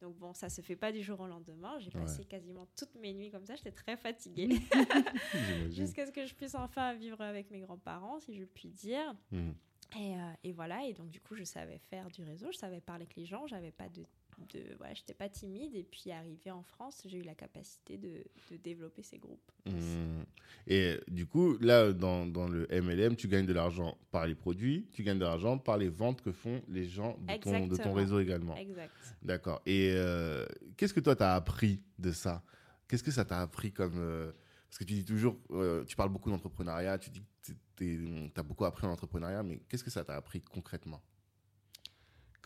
Donc 0.00 0.16
bon, 0.16 0.32
ça 0.34 0.48
se 0.48 0.60
fait 0.62 0.76
pas 0.76 0.90
du 0.92 1.02
jour 1.02 1.20
au 1.20 1.26
lendemain. 1.26 1.78
J'ai 1.78 1.90
Ouais. 1.94 2.00
passé 2.02 2.24
quasiment 2.24 2.66
toutes 2.76 2.94
mes 2.96 3.12
nuits 3.14 3.30
comme 3.30 3.44
ça. 3.46 3.54
J'étais 3.56 3.72
très 3.72 3.96
fatiguée. 3.96 4.48
Jusqu'à 5.70 6.06
ce 6.06 6.12
que 6.12 6.26
je 6.26 6.34
puisse 6.34 6.54
enfin 6.54 6.94
vivre 6.94 7.20
avec 7.20 7.50
mes 7.50 7.60
grands-parents, 7.60 8.20
si 8.20 8.34
je 8.36 8.44
puis 8.44 8.68
dire. 8.70 9.14
Mm. 9.30 9.50
Et, 9.96 10.16
euh, 10.16 10.32
et 10.44 10.52
voilà, 10.52 10.84
et 10.84 10.92
donc 10.92 11.08
du 11.08 11.20
coup, 11.20 11.34
je 11.34 11.44
savais 11.44 11.78
faire 11.78 12.10
du 12.10 12.22
réseau, 12.22 12.52
je 12.52 12.58
savais 12.58 12.80
parler 12.80 13.04
avec 13.04 13.16
les 13.16 13.24
gens, 13.24 13.46
j'avais 13.46 13.72
pas 13.72 13.88
de, 13.88 14.04
de 14.52 14.60
voilà, 14.78 14.94
j'étais 14.94 15.14
pas 15.14 15.28
timide. 15.28 15.74
Et 15.74 15.82
puis 15.84 16.10
arrivé 16.10 16.50
en 16.50 16.62
France, 16.62 17.02
j'ai 17.06 17.18
eu 17.18 17.22
la 17.22 17.34
capacité 17.34 17.96
de, 17.96 18.24
de 18.50 18.56
développer 18.56 19.02
ces 19.02 19.18
groupes. 19.18 19.50
Mm. 19.66 20.22
Et 20.66 20.98
du 21.08 21.26
coup, 21.26 21.56
là, 21.58 21.92
dans, 21.92 22.26
dans 22.26 22.48
le 22.48 22.66
MLM, 22.70 23.16
tu 23.16 23.28
gagnes 23.28 23.46
de 23.46 23.52
l'argent 23.52 23.96
par 24.10 24.26
les 24.26 24.34
produits, 24.34 24.88
tu 24.92 25.02
gagnes 25.02 25.18
de 25.18 25.24
l'argent 25.24 25.58
par 25.58 25.78
les 25.78 25.88
ventes 25.88 26.22
que 26.22 26.32
font 26.32 26.62
les 26.68 26.84
gens 26.86 27.18
de 27.20 27.36
ton, 27.36 27.50
de 27.50 27.56
ton 27.58 27.64
Exactement. 27.64 27.94
réseau 27.94 28.20
également. 28.20 28.56
Exact. 28.56 28.92
D'accord. 29.22 29.62
Et 29.66 29.92
euh, 29.94 30.46
qu'est-ce 30.76 30.94
que 30.94 31.00
toi, 31.00 31.16
tu 31.16 31.22
as 31.22 31.34
appris 31.34 31.82
de 31.98 32.12
ça? 32.12 32.42
Qu'est-ce 32.86 33.02
que 33.02 33.10
ça 33.10 33.24
t'a 33.24 33.40
appris 33.40 33.72
comme... 33.72 33.98
euh, 33.98 34.32
parce 34.68 34.78
que 34.78 34.84
tu 34.84 34.94
dis 34.94 35.04
toujours, 35.04 35.38
euh, 35.50 35.84
tu 35.84 35.96
parles 35.96 36.10
beaucoup 36.10 36.30
d'entrepreneuriat, 36.30 36.98
tu 36.98 37.10
dis 37.10 37.22
que 37.44 37.52
tu 37.76 38.30
as 38.36 38.42
beaucoup 38.42 38.66
appris 38.66 38.86
en 38.86 38.90
entrepreneuriat, 38.90 39.42
mais 39.42 39.60
qu'est-ce 39.68 39.84
que 39.84 39.90
ça 39.90 40.04
t'a 40.04 40.14
appris 40.14 40.42
concrètement? 40.42 41.02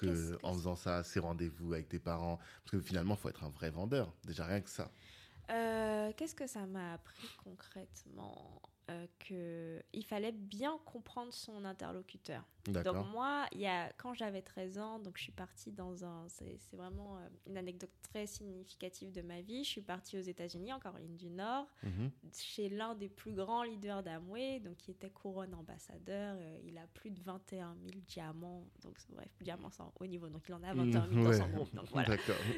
Que, 0.03 0.07
Qu'est-ce 0.07 0.33
que 0.33 0.47
En 0.47 0.55
faisant 0.55 0.77
ça, 0.77 1.03
ces 1.03 1.21
rendez-vous 1.21 1.73
avec 1.73 1.89
tes 1.89 1.99
parents? 1.99 2.39
Parce 2.65 2.73
que 2.73 2.81
finalement, 2.81 3.15
il 3.15 3.21
faut 3.21 3.29
être 3.29 3.45
un 3.45 3.51
vrai 3.51 3.71
vendeur. 3.71 4.13
Déjà, 4.25 4.45
rien 4.45 4.61
que 4.61 4.71
ça. 4.71 4.91
Euh, 5.51 6.13
Qu'est-ce 6.17 6.35
que 6.35 6.47
ça 6.47 6.67
m'a 6.67 6.95
appris 6.95 7.29
concrètement? 7.43 8.61
Euh, 8.91 9.07
que 9.21 9.81
il 9.93 10.05
fallait 10.05 10.33
bien 10.33 10.77
comprendre 10.85 11.33
son 11.33 11.65
interlocuteur. 11.65 12.45
Donc 12.69 13.07
moi, 13.13 13.47
il 13.53 13.61
y 13.61 13.67
a, 13.67 13.91
quand 13.97 14.15
j'avais 14.15 14.43
13 14.43 14.79
ans, 14.79 14.99
donc 15.01 15.17
je 15.19 15.23
suis 15.25 15.33
partie 15.33 15.73
dans 15.73 16.05
un... 16.05 16.29
C'est 16.29 16.59
vraiment 16.77 17.17
euh, 17.17 17.29
une 17.49 17.57
anecdote 17.57 17.91
très 18.03 18.27
significative 18.27 19.11
de 19.13 19.21
ma 19.23 19.41
vie. 19.41 19.65
Je 19.65 19.69
suis 19.71 19.81
partie 19.81 20.17
aux 20.19 20.23
États-Unis, 20.23 20.73
en 20.73 20.79
Caroline 20.79 21.17
du 21.17 21.29
Nord, 21.31 21.67
Mhm. 21.83 22.11
chez 22.33 22.69
l'un 22.69 22.95
des 22.95 23.09
plus 23.09 23.33
grands 23.33 23.63
leaders 23.65 24.03
d'Amway, 24.03 24.61
donc 24.61 24.77
qui 24.77 24.93
était 24.93 25.11
couronne 25.11 25.55
ambassadeur. 25.55 26.37
Euh, 26.39 26.59
il 26.65 26.79
a 26.79 26.87
plus 26.95 27.11
de 27.11 27.21
21 27.23 27.75
000 27.85 28.01
diamants. 28.07 28.65
Donc 28.83 28.95
bref, 29.11 29.29
diamants 29.41 29.71
en 29.81 29.93
haut 30.01 30.07
niveau. 30.07 30.29
Donc 30.29 30.43
il 30.49 30.55
en 30.55 30.63
a 30.63 30.73
21 30.73 31.09
000 31.09 31.23
dans 31.25 31.31
Ouais. 31.31 31.37
son 31.39 31.49
groupe. 31.49 31.75
Donc 31.75 31.87
voilà. 31.91 32.17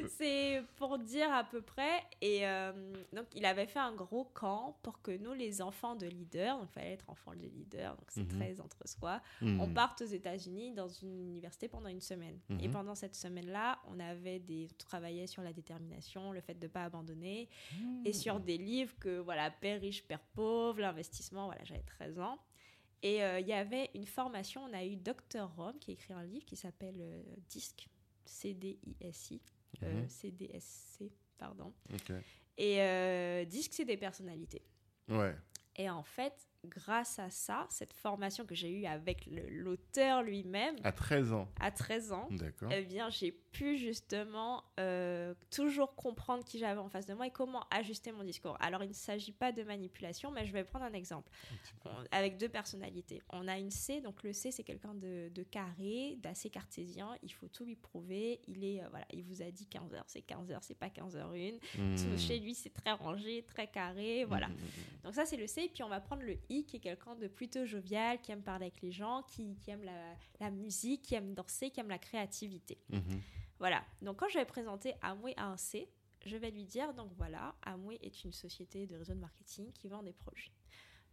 C'est 0.09 0.63
pour 0.75 0.99
dire 0.99 1.31
à 1.33 1.43
peu 1.43 1.61
près. 1.61 2.03
Et 2.21 2.47
euh, 2.47 2.71
donc, 3.13 3.25
il 3.33 3.45
avait 3.45 3.65
fait 3.67 3.79
un 3.79 3.93
gros 3.93 4.25
camp 4.25 4.77
pour 4.83 5.01
que 5.01 5.11
nous, 5.17 5.33
les 5.33 5.61
enfants 5.61 5.95
de 5.95 6.05
leaders, 6.05 6.57
donc 6.59 6.67
il 6.69 6.73
fallait 6.73 6.93
être 6.93 7.09
enfant 7.09 7.31
de 7.33 7.47
leader, 7.47 7.95
donc 7.95 8.05
c'est 8.11 8.21
Mhm. 8.21 8.39
très 8.39 8.59
entre 8.59 8.87
soi, 8.87 9.21
Mhm. 9.41 9.61
on 9.61 9.67
parte 9.73 9.94
aux 10.01 10.05
États-Unis 10.05 10.71
dans 10.73 10.87
une 10.87 11.19
université 11.29 11.67
pendant 11.67 11.89
une 11.89 12.01
semaine. 12.01 12.39
Et 12.59 12.67
Mhm. 12.67 12.71
pendant 12.73 12.95
cette 12.95 13.15
semaine-là, 13.15 13.79
on 13.87 13.99
avait 13.99 14.39
des 14.39 14.67
on 14.71 14.77
travaillait 14.77 15.27
sur 15.27 15.41
la 15.41 15.53
détermination, 15.53 16.31
le 16.31 16.41
fait 16.41 16.55
de 16.55 16.65
ne 16.67 16.71
pas 16.71 16.83
abandonner, 16.85 17.49
et 18.05 18.13
sur 18.13 18.39
des 18.39 18.57
livres 18.57 18.93
que 18.99 19.17
voilà, 19.19 19.49
père 19.51 19.79
riche, 19.81 20.03
père 20.07 20.21
pauvre, 20.33 20.79
l'investissement. 20.79 21.45
Voilà, 21.47 21.63
j'avais 21.63 21.83
13 21.83 22.19
ans. 22.19 22.39
Et 23.01 23.23
euh, 23.23 23.39
il 23.39 23.47
y 23.47 23.53
avait 23.53 23.91
une 23.93 24.05
formation, 24.05 24.63
on 24.63 24.73
a 24.73 24.83
eu 24.83 24.95
Dr 24.95 25.47
Rome 25.55 25.77
qui 25.79 25.91
a 25.91 25.93
écrit 25.93 26.13
un 26.13 26.23
livre 26.23 26.45
qui 26.45 26.55
s'appelle 26.55 26.95
euh, 26.99 27.23
DISC, 27.49 27.87
C-D-I-S-I, 28.25 29.41
euh. 29.83 30.05
C-D-S-C, 30.07 31.11
pardon. 31.37 31.73
Et 32.57 32.81
euh, 32.81 33.45
disque, 33.45 33.73
c'est 33.73 33.85
des 33.85 33.97
personnalités. 33.97 34.61
Ouais. 35.09 35.35
Et 35.75 35.89
en 35.89 36.03
fait, 36.03 36.33
grâce 36.65 37.19
à 37.19 37.29
ça, 37.29 37.65
cette 37.69 37.93
formation 37.93 38.45
que 38.45 38.55
j'ai 38.55 38.69
eue 38.71 38.85
avec 38.85 39.27
l'auteur 39.49 40.23
lui-même, 40.23 40.75
À 40.83 40.91
13 40.91 41.33
ans. 41.33 41.47
à 41.59 41.71
13 41.71 42.11
ans, 42.11 42.27
D'accord. 42.31 42.69
eh 42.71 42.83
bien, 42.83 43.09
j'ai 43.09 43.31
pu 43.57 43.77
justement 43.77 44.63
euh, 44.79 45.33
toujours 45.49 45.95
comprendre 45.95 46.43
qui 46.43 46.59
j'avais 46.59 46.79
en 46.79 46.89
face 46.89 47.05
de 47.05 47.13
moi 47.13 47.27
et 47.27 47.31
comment 47.31 47.63
ajuster 47.71 48.11
mon 48.11 48.23
discours. 48.23 48.57
Alors, 48.59 48.83
il 48.83 48.89
ne 48.89 48.93
s'agit 48.93 49.31
pas 49.31 49.51
de 49.51 49.63
manipulation, 49.63 50.31
mais 50.31 50.45
je 50.45 50.51
vais 50.51 50.63
prendre 50.63 50.85
un 50.85 50.93
exemple. 50.93 51.31
On- 51.85 51.89
avec 52.11 52.37
deux 52.37 52.49
personnalités. 52.49 53.21
On 53.29 53.47
a 53.47 53.57
une 53.57 53.71
C, 53.71 54.01
donc 54.01 54.23
le 54.23 54.33
C, 54.33 54.51
c'est 54.51 54.63
quelqu'un 54.63 54.93
de, 54.93 55.29
de 55.33 55.43
carré, 55.43 56.17
d'assez 56.21 56.49
cartésien. 56.49 57.15
Il 57.23 57.31
faut 57.31 57.47
tout 57.47 57.63
lui 57.65 57.75
prouver. 57.75 58.41
Il 58.47 58.63
est, 58.63 58.83
euh, 58.83 58.89
voilà, 58.89 59.05
il 59.13 59.23
vous 59.23 59.41
a 59.41 59.49
dit 59.51 59.67
15h, 59.71 60.01
c'est 60.07 60.25
15h, 60.25 60.57
c'est 60.61 60.75
pas 60.77 60.89
15h01. 60.89 61.59
Hmm. 61.77 62.17
Chez 62.17 62.39
lui, 62.39 62.55
c'est 62.55 62.73
très 62.73 62.91
rangé, 62.91 63.43
très 63.43 63.67
carré, 63.67 64.25
voilà. 64.25 64.47
Hmm, 64.47 64.53
hmm, 64.53 64.55
hmm. 64.55 65.03
Donc 65.05 65.13
ça, 65.13 65.25
c'est 65.25 65.37
le 65.37 65.47
C. 65.47 65.63
Et 65.63 65.69
puis 65.69 65.83
on 65.83 65.89
va 65.89 66.01
prendre 66.01 66.23
le 66.23 66.37
I, 66.49 66.65
qui 66.65 66.77
est 66.77 66.79
quelqu'un 66.79 67.15
de 67.15 67.27
plutôt 67.27 67.65
jovial, 67.65 68.19
qui 68.21 68.31
aime 68.31 68.41
parler 68.43 68.65
avec 68.65 68.81
les 68.81 68.91
gens, 68.91 69.23
qui, 69.23 69.55
qui 69.57 69.71
aime 69.71 69.83
la, 69.83 70.15
la 70.39 70.51
musique, 70.51 71.03
qui 71.03 71.15
aime 71.15 71.33
danser, 71.33 71.69
qui 71.69 71.79
aime 71.79 71.89
la 71.89 71.99
créativité. 71.99 72.77
Voilà. 73.59 73.83
Donc 74.01 74.17
quand 74.19 74.29
je 74.29 74.37
vais 74.37 74.45
présenter 74.45 74.93
Amway 75.01 75.33
à 75.37 75.47
un 75.47 75.57
C, 75.57 75.89
je 76.25 76.37
vais 76.37 76.51
lui 76.51 76.65
dire, 76.65 76.93
donc 76.93 77.11
voilà, 77.17 77.55
Amway 77.63 77.97
est 78.01 78.23
une 78.23 78.33
société 78.33 78.87
de 78.87 78.95
réseau 78.95 79.13
de 79.13 79.19
marketing 79.19 79.71
qui 79.73 79.87
vend 79.87 80.03
des 80.03 80.13
produits. 80.13 80.51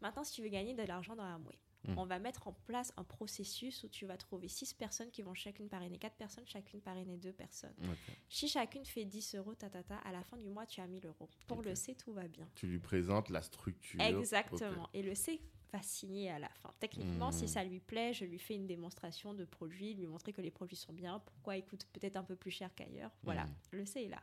Maintenant, 0.01 0.25
si 0.25 0.33
tu 0.35 0.43
veux 0.43 0.49
gagner 0.49 0.75
de 0.75 0.83
l'argent 0.83 1.15
dans 1.15 1.25
Amway, 1.25 1.59
Mm. 1.85 1.99
on 1.99 2.05
va 2.05 2.19
mettre 2.19 2.47
en 2.47 2.53
place 2.53 2.93
un 2.97 3.05
processus 3.05 3.83
où 3.83 3.89
tu 3.89 4.07
vas 4.07 4.17
trouver 4.17 4.49
six 4.49 4.73
personnes 4.73 5.11
qui 5.11 5.23
vont 5.23 5.35
chacune 5.35 5.69
parrainer 5.69 5.99
quatre 5.99 6.17
personnes, 6.17 6.47
chacune 6.47 6.81
parrainer 6.81 7.17
deux 7.17 7.33
personnes. 7.33 7.75
Ok. 7.83 8.17
Si 8.29 8.49
chacune 8.49 8.85
fait 8.85 9.05
10 9.05 9.35
euros, 9.35 9.55
ta, 9.55 9.69
ta, 9.69 9.83
ta, 9.83 9.97
à 9.99 10.13
la 10.13 10.23
fin 10.23 10.37
du 10.37 10.49
mois, 10.49 10.65
tu 10.67 10.81
as 10.81 10.87
1000 10.87 11.05
euros. 11.07 11.29
Pour 11.49 11.63
le 11.63 11.75
C, 11.75 11.95
tout 11.97 12.13
va 12.13 12.29
bien. 12.29 12.49
Tu 12.55 12.67
lui 12.67 12.79
présentes 12.79 13.31
la 13.31 13.43
structure. 13.43 14.01
Exactement. 14.01 14.89
Et 14.95 15.03
le 15.03 15.15
C 15.15 15.41
va 15.73 15.81
signer 15.83 16.31
à 16.31 16.39
la 16.39 16.49
fin. 16.51 16.73
Techniquement, 16.81 17.29
Hmm. 17.29 17.33
si 17.33 17.49
ça 17.49 17.65
lui 17.65 17.81
plaît, 17.81 18.13
je 18.13 18.25
lui 18.25 18.39
fais 18.39 18.55
une 18.55 18.67
démonstration 18.67 19.33
de 19.35 19.45
produits, 19.45 19.95
lui 19.95 20.07
montrer 20.07 20.33
que 20.33 20.41
les 20.43 20.51
produits 20.51 20.77
sont 20.77 20.93
bien, 20.93 21.19
pourquoi 21.21 21.57
ils 21.57 21.65
coûtent 21.65 21.87
peut-être 21.93 22.17
un 22.17 22.25
peu 22.25 22.37
plus 22.37 22.51
cher 22.51 22.71
qu'ailleurs. 22.75 23.11
Voilà, 23.23 23.45
Hmm. 23.45 23.55
le 23.73 23.85
C 23.87 24.03
est 24.05 24.09
là. 24.09 24.23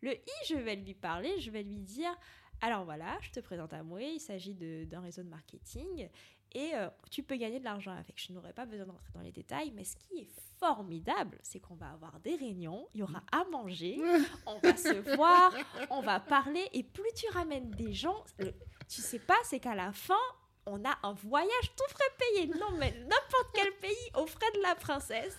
Le 0.00 0.14
I, 0.14 0.30
je 0.48 0.54
vais 0.54 0.76
lui 0.76 0.94
parler, 0.94 1.38
je 1.40 1.50
vais 1.50 1.62
lui 1.62 1.80
dire 1.80 2.16
alors 2.60 2.84
voilà, 2.84 3.16
je 3.20 3.30
te 3.30 3.38
présente 3.38 3.72
à 3.72 3.82
moi, 3.84 4.02
il 4.02 4.18
s'agit 4.20 4.52
d'un 4.54 5.00
réseau 5.00 5.22
de 5.22 5.28
marketing 5.28 6.08
et 6.52 6.70
euh, 6.74 6.88
tu 7.10 7.22
peux 7.22 7.36
gagner 7.36 7.60
de 7.60 7.64
l'argent 7.64 7.92
avec. 7.92 8.20
Je 8.20 8.32
n'aurai 8.32 8.52
pas 8.52 8.66
besoin 8.66 8.86
d'entrer 8.86 9.10
dans 9.14 9.20
les 9.20 9.30
détails, 9.30 9.70
mais 9.72 9.84
ce 9.84 9.94
qui 9.94 10.18
est 10.22 10.28
formidable, 10.58 11.38
c'est 11.42 11.60
qu'on 11.60 11.76
va 11.76 11.90
avoir 11.90 12.18
des 12.20 12.34
réunions, 12.34 12.88
il 12.94 13.00
y 13.00 13.02
aura 13.04 13.22
à 13.30 13.44
manger, 13.44 13.96
on 14.46 14.58
va 14.58 14.76
se 14.76 15.14
voir, 15.16 15.52
on 15.90 16.00
va 16.00 16.18
parler 16.18 16.64
et 16.72 16.82
plus 16.82 17.12
tu 17.14 17.28
ramènes 17.30 17.70
des 17.70 17.92
gens, 17.92 18.24
tu 18.88 19.00
sais 19.02 19.20
pas, 19.20 19.36
c'est 19.44 19.60
qu'à 19.60 19.76
la 19.76 19.92
fin, 19.92 20.14
on 20.68 20.84
a 20.84 20.96
un 21.02 21.14
voyage 21.14 21.72
tout 21.76 21.88
frais 21.88 22.04
payé. 22.18 22.46
Non, 22.46 22.70
mais 22.78 22.92
n'importe 22.92 23.50
quel 23.54 23.72
pays 23.74 24.10
aux 24.14 24.26
frais 24.26 24.50
de 24.54 24.62
la 24.62 24.74
princesse. 24.74 25.36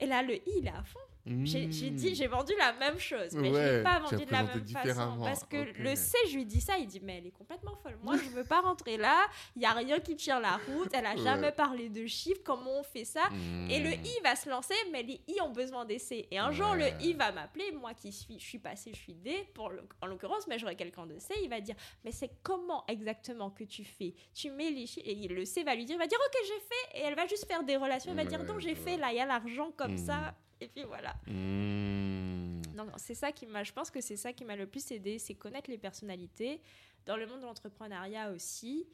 Et 0.00 0.06
là, 0.06 0.22
le 0.22 0.36
I, 0.36 0.42
il 0.58 0.66
est 0.66 0.70
à 0.70 0.82
fond. 0.82 1.00
J'ai 1.44 1.70
j'ai 1.70 1.90
dit, 1.90 2.14
j'ai 2.14 2.26
vendu 2.26 2.52
la 2.58 2.72
même 2.74 2.98
chose, 2.98 3.34
mais 3.34 3.48
je 3.48 3.52
Hmm. 3.52 3.54
Ouais, 3.54 3.76
l'ai 3.78 3.82
pas 3.82 3.98
vendu 4.00 4.24
de 4.24 4.30
la 4.32 4.42
même 4.44 4.66
façon. 4.66 5.18
Parce 5.22 5.44
que 5.44 5.56
le 5.78 5.94
C, 5.96 6.16
je 6.30 6.36
lui 6.36 6.46
dis 6.46 6.60
ça, 6.60 6.78
il 6.78 6.86
dit, 6.86 7.00
mais 7.00 7.18
elle 7.18 7.26
est 7.26 7.30
complètement 7.32 7.74
folle. 7.82 7.98
Moi, 8.02 8.16
je 8.16 8.28
veux 8.30 8.44
pas 8.44 8.60
rentrer 8.60 8.96
là, 8.96 9.26
il 9.56 9.62
y 9.62 9.66
a 9.66 9.72
rien 9.72 10.00
qui 10.00 10.16
tire 10.16 10.40
la 10.40 10.56
route, 10.66 10.88
elle 10.92 11.06
a 11.06 11.14
Ouais. 11.14 11.22
jamais 11.22 11.52
parlé 11.52 11.88
de 11.88 12.06
chiffres, 12.06 12.40
comment 12.44 12.80
on 12.80 12.82
fait 12.82 13.04
ça? 13.04 13.22
Et 13.68 13.78
le 13.80 13.90
Hmm. 13.90 14.04
I 14.04 14.22
va 14.24 14.36
se 14.36 14.48
lancer, 14.48 14.74
mais 14.92 15.02
les 15.02 15.20
I 15.28 15.40
ont 15.42 15.50
besoin 15.50 15.84
des 15.84 15.98
C. 15.98 16.26
Et 16.30 16.38
un 16.38 16.50
jour, 16.52 16.74
le 16.74 16.86
I 17.00 17.14
va 17.14 17.32
m'appeler, 17.32 17.72
moi 17.72 17.94
qui 17.94 18.12
suis, 18.12 18.38
je 18.38 18.44
suis 18.46 18.58
passé, 18.58 18.90
je 18.94 18.98
suis 18.98 19.14
D, 19.14 19.34
pour 19.54 19.70
le- 19.70 19.86
en 20.00 20.06
l'occurrence, 20.06 20.46
mais 20.46 20.58
j'aurai 20.58 20.76
quelqu'un 20.76 21.06
de 21.06 21.18
C, 21.18 21.34
il 21.42 21.48
va 21.50 21.60
dire, 21.60 21.74
mais 22.04 22.12
c'est 22.12 22.30
comment 22.42 22.84
exactement 22.88 23.50
que 23.50 23.64
tu 23.64 23.84
fais? 23.84 24.14
Tu 24.34 24.50
mets 24.50 24.70
les 24.70 24.86
chiffres, 24.86 25.06
et 25.08 25.28
le 25.28 25.44
C 25.44 25.62
va 25.64 25.74
lui 25.74 25.84
dire, 25.84 25.96
il 25.96 25.98
va 25.98 26.06
dire, 26.06 26.18
ok, 26.26 26.36
j'ai 26.46 26.60
fait, 26.60 26.98
et 26.98 27.02
elle 27.02 27.14
va 27.14 27.26
juste 27.26 27.46
faire 27.46 27.62
des 27.64 27.76
relations, 27.76 28.12
elle 28.12 28.16
va 28.18 28.24
dire, 28.24 28.44
donc 28.44 28.60
j'ai 28.60 28.74
je 28.74 28.80
fait, 28.80 28.96
là, 28.96 29.10
il 29.12 29.16
y 29.16 29.20
a 29.20 29.26
l'argent 29.26 29.70
comme 29.76 29.92
Mhm. 29.92 29.98
ça, 29.98 30.34
et 30.60 30.68
puis 30.68 30.84
voilà. 30.84 31.14
Hmm. 31.26 32.60
Donc 32.76 32.90
c'est 32.96 33.14
ça 33.14 33.32
qui 33.32 33.46
m'a, 33.46 33.64
je 33.64 33.72
pense 33.72 33.90
que 33.90 34.00
c'est 34.00 34.16
ça 34.16 34.32
qui 34.32 34.44
m'a 34.44 34.56
le 34.56 34.66
plus 34.66 34.90
aidé, 34.92 35.18
c'est 35.18 35.34
connaître 35.34 35.70
les 35.70 35.78
personnalités. 35.78 36.60
Dans 37.06 37.16
le 37.16 37.26
monde 37.26 37.40
de 37.40 37.46
l'entrepreneuriat 37.46 38.30
aussi, 38.32 38.86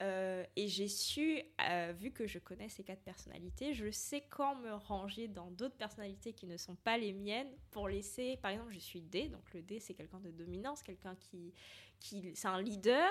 euh, 0.00 0.44
et 0.54 0.68
j'ai 0.68 0.86
su, 0.86 1.42
euh, 1.68 1.92
vu 1.98 2.12
que 2.12 2.26
je 2.26 2.38
connais 2.38 2.68
ces 2.68 2.84
quatre 2.84 3.02
personnalités, 3.02 3.74
je 3.74 3.90
sais 3.90 4.22
quand 4.30 4.54
me 4.56 4.72
ranger 4.72 5.26
dans 5.26 5.50
d'autres 5.50 5.76
personnalités 5.76 6.32
qui 6.32 6.46
ne 6.46 6.56
sont 6.56 6.76
pas 6.76 6.96
les 6.96 7.12
miennes 7.12 7.50
pour 7.72 7.88
laisser, 7.88 8.38
par 8.40 8.52
exemple, 8.52 8.72
je 8.72 8.78
suis 8.78 9.00
D, 9.00 9.28
donc 9.28 9.52
le 9.54 9.62
D 9.62 9.80
c'est 9.80 9.94
quelqu'un 9.94 10.20
de 10.20 10.30
dominance, 10.30 10.82
quelqu'un 10.82 11.16
qui, 11.16 11.52
qui 11.98 12.30
c'est 12.34 12.48
un 12.48 12.62
leader. 12.62 13.10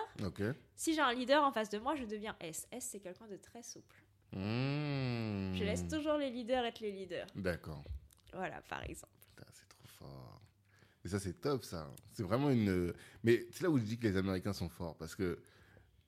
Si 0.75 0.93
j'ai 0.93 1.01
un 1.01 1.13
leader 1.13 1.43
en 1.43 1.51
face 1.51 1.69
de 1.69 1.77
moi, 1.77 1.95
je 1.95 2.05
deviens 2.05 2.37
S. 2.39 2.67
S 2.71 2.85
c'est 2.85 2.99
quelqu'un 3.01 3.27
de 3.27 3.37
très 3.37 3.63
souple. 3.63 4.01
Hmm. 4.31 5.53
Je 5.55 5.63
laisse 5.63 5.87
toujours 5.87 6.17
les 6.17 6.29
leaders 6.29 6.65
être 6.65 6.79
les 6.79 6.91
leaders. 6.91 7.27
D'accord. 7.35 7.83
Voilà, 8.33 8.61
par 8.69 8.83
exemple. 8.83 9.13
Putain, 9.35 9.49
c'est 9.53 9.67
trop 9.67 9.87
fort. 9.87 10.41
Et 11.05 11.09
ça, 11.09 11.19
c'est 11.19 11.39
top, 11.39 11.63
ça. 11.63 11.89
C'est 12.11 12.23
vraiment 12.23 12.49
une. 12.49 12.93
Mais 13.23 13.47
c'est 13.51 13.63
là 13.63 13.69
où 13.69 13.77
je 13.77 13.83
dis 13.83 13.97
que 13.97 14.07
les 14.07 14.17
Américains 14.17 14.53
sont 14.53 14.69
forts. 14.69 14.97
Parce 14.97 15.15
que 15.15 15.39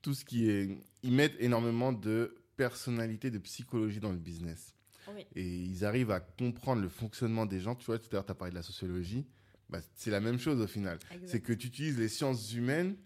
tout 0.02 0.14
ce 0.14 0.24
qui 0.24 0.50
est. 0.50 0.68
Ils 1.02 1.12
mettent 1.12 1.36
énormément 1.38 1.92
de 1.92 2.34
personnalité, 2.56 3.30
de 3.30 3.38
psychologie 3.38 4.00
dans 4.00 4.12
le 4.12 4.18
business. 4.18 4.74
Oui. 5.08 5.26
Et 5.34 5.46
ils 5.46 5.84
arrivent 5.84 6.10
à 6.10 6.20
comprendre 6.20 6.82
le 6.82 6.88
fonctionnement 6.88 7.46
des 7.46 7.60
gens. 7.60 7.74
Tu 7.74 7.86
vois, 7.86 7.98
tout 7.98 8.08
à 8.10 8.14
l'heure, 8.14 8.26
tu 8.26 8.32
as 8.32 8.34
parlé 8.34 8.50
de 8.50 8.56
la 8.56 8.62
sociologie. 8.62 9.26
Bah, 9.70 9.80
c'est 9.94 10.10
la 10.10 10.20
même 10.20 10.38
chose 10.38 10.60
au 10.60 10.66
final. 10.66 10.98
C'est 11.26 11.40
que 11.40 11.52
tu 11.52 11.68
utilises 11.68 11.98
les 11.98 12.08
sciences 12.08 12.52
humaines 12.52 12.96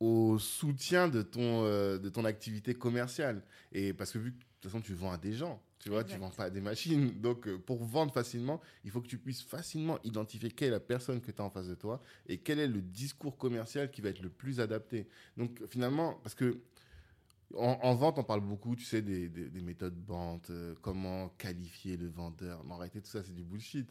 au 0.00 0.38
soutien 0.38 1.08
de 1.08 1.22
ton, 1.22 1.64
euh, 1.64 1.98
de 1.98 2.08
ton 2.08 2.24
activité 2.24 2.74
commerciale. 2.74 3.42
Et 3.72 3.92
parce 3.92 4.12
que 4.12 4.18
vu 4.18 4.32
que 4.32 4.44
toute 4.62 4.70
façon, 4.70 4.80
tu 4.82 4.94
vends 4.94 5.12
à 5.12 5.18
des 5.18 5.32
gens, 5.32 5.62
tu 5.78 5.88
vois, 5.90 6.02
tu 6.04 6.14
Exact. 6.14 6.20
vends 6.20 6.30
pas 6.30 6.44
à 6.44 6.50
des 6.50 6.60
machines. 6.60 7.20
Donc, 7.20 7.46
euh, 7.46 7.58
pour 7.58 7.82
vendre 7.84 8.12
facilement, 8.12 8.60
il 8.84 8.90
faut 8.90 9.00
que 9.00 9.06
tu 9.06 9.18
puisses 9.18 9.42
facilement 9.42 9.98
identifier 10.04 10.50
quelle 10.50 10.68
est 10.68 10.72
la 10.72 10.80
personne 10.80 11.20
que 11.20 11.30
tu 11.30 11.40
as 11.40 11.44
en 11.44 11.50
face 11.50 11.68
de 11.68 11.74
toi 11.74 12.02
et 12.26 12.38
quel 12.38 12.58
est 12.58 12.66
le 12.66 12.82
discours 12.82 13.36
commercial 13.38 13.90
qui 13.90 14.00
va 14.00 14.08
être 14.10 14.20
le 14.22 14.30
plus 14.30 14.60
adapté. 14.60 15.06
Donc, 15.36 15.62
finalement, 15.68 16.14
parce 16.22 16.34
que 16.34 16.60
en, 17.54 17.78
en 17.82 17.94
vente, 17.94 18.18
on 18.18 18.24
parle 18.24 18.42
beaucoup, 18.42 18.76
tu 18.76 18.84
sais, 18.84 19.00
des, 19.00 19.28
des- 19.28 19.48
des 19.48 19.60
méthodes 19.62 19.98
vente, 20.04 20.50
euh, 20.50 20.74
comment 20.82 21.30
qualifier 21.30 21.96
le 21.96 22.08
vendeur. 22.08 22.62
Mais 22.64 22.72
en 22.74 22.76
réalité, 22.76 23.00
tout 23.00 23.08
ça, 23.10 23.22
c'est 23.22 23.34
du 23.34 23.44
bullshit. 23.44 23.88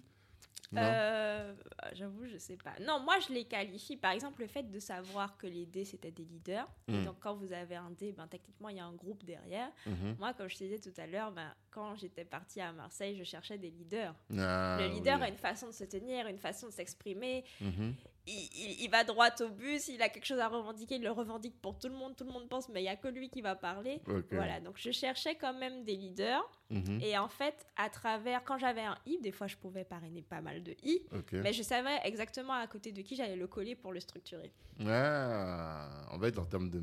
Euh, 0.76 1.54
J'avoue, 1.94 2.26
je 2.28 2.38
sais 2.38 2.58
pas. 2.58 2.74
Non, 2.82 3.00
moi 3.00 3.16
je 3.26 3.34
les 3.34 3.46
qualifie. 3.46 3.96
Par 3.96 4.12
exemple, 4.12 4.42
le 4.42 4.48
fait 4.48 4.64
de 4.64 4.80
savoir 4.80 5.38
que 5.38 5.48
les 5.48 5.66
D 5.66 5.86
c'était 5.86 6.12
des 6.12 6.26
leaders. 6.26 6.68
Et 6.90 6.92
Mm. 6.94 7.06
donc, 7.06 7.16
quand 7.20 7.36
vous 7.36 7.54
avez 7.54 7.76
un 7.76 7.92
D, 7.92 8.12
ben, 8.12 8.28
techniquement, 8.28 8.68
il 8.70 8.78
y 8.78 8.80
a 8.80 8.86
un 8.86 8.94
groupe 8.94 9.24
derrière. 9.24 9.70
Mhm. 9.86 10.18
Moi, 10.20 10.34
comme 10.34 10.50
je 10.50 10.58
te 10.58 10.64
disais 10.66 10.80
tout 10.80 10.94
à 11.00 11.08
l'heure, 11.08 11.32
ben, 11.32 11.54
quand 11.72 11.96
j'étais 11.96 12.26
partie 12.26 12.60
à 12.60 12.72
Marseille, 12.74 13.16
je 13.18 13.24
cherchais 13.24 13.58
des 13.58 13.70
leaders. 13.72 14.14
Ah, 14.38 14.78
le 14.82 14.88
leader 14.88 15.18
oui. 15.20 15.24
a 15.26 15.30
une 15.30 15.38
façon 15.38 15.68
de 15.68 15.72
se 15.72 15.86
tenir, 15.86 16.28
une 16.28 16.38
façon 16.40 16.68
de 16.68 16.74
s'exprimer. 16.74 17.46
Mhm. 17.62 17.96
Il, 18.28 18.34
il- 18.34 18.82
il 18.84 18.90
va 18.90 19.04
droit 19.06 19.30
au 19.42 19.50
bus, 19.50 19.88
il 19.88 20.02
a 20.02 20.10
quelque 20.10 20.26
chose 20.26 20.40
à 20.40 20.50
revendiquer, 20.50 20.96
il 20.96 21.02
le 21.04 21.12
revendique 21.12 21.60
pour 21.62 21.80
tout 21.80 21.88
le 21.88 21.94
monde. 21.96 22.16
Tout 22.16 22.26
le 22.26 22.32
monde 22.32 22.50
pense, 22.50 22.68
mais 22.70 22.82
il 22.82 22.86
y 22.86 22.90
a 22.90 22.98
que 22.98 23.08
lui 23.08 23.30
qui 23.30 23.42
va 23.42 23.56
parler. 23.56 24.02
Voilà, 24.32 24.60
donc 24.60 24.78
je 24.78 24.92
cherchais 24.92 25.36
quand 25.36 25.54
même 25.54 25.84
des 25.86 25.96
leaders. 25.96 26.44
Mhm. 26.70 27.00
Et 27.02 27.18
en 27.18 27.30
fait, 27.30 27.66
à 27.78 27.90
travers, 27.90 28.44
quand 28.44 28.58
j'avais 28.58 28.82
un 28.82 28.98
I, 29.06 29.18
des 29.22 29.32
fois 29.32 29.48
je 29.48 29.56
pouvais 29.56 29.86
parrainer 29.86 30.22
pas 30.22 30.42
mal 30.42 30.62
de 30.62 30.76
I. 30.84 31.02
Mais 31.32 31.54
je 31.54 31.64
savais 31.64 31.98
exactement 32.04 32.54
à 32.54 32.68
côté 32.68 32.92
de 32.92 33.02
qui 33.02 33.16
j'allais 33.16 33.38
le 33.38 33.48
coller 33.48 33.76
pour 33.76 33.94
le 33.94 34.00
structurer. 34.02 34.52
Ah, 34.86 36.06
en 36.12 36.20
fait, 36.20 36.38
en 36.38 36.46
termes 36.46 36.70
de, 36.70 36.82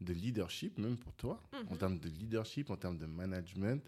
de 0.00 0.12
leadership, 0.12 0.76
même 0.78 0.96
pour 0.98 1.14
toi, 1.14 1.40
en 1.52 1.72
Mhm. 1.72 1.78
termes 1.78 1.98
de 1.98 2.08
leadership, 2.08 2.68
en 2.70 2.76
termes 2.76 2.98
de 2.98 3.06
management, 3.06 3.82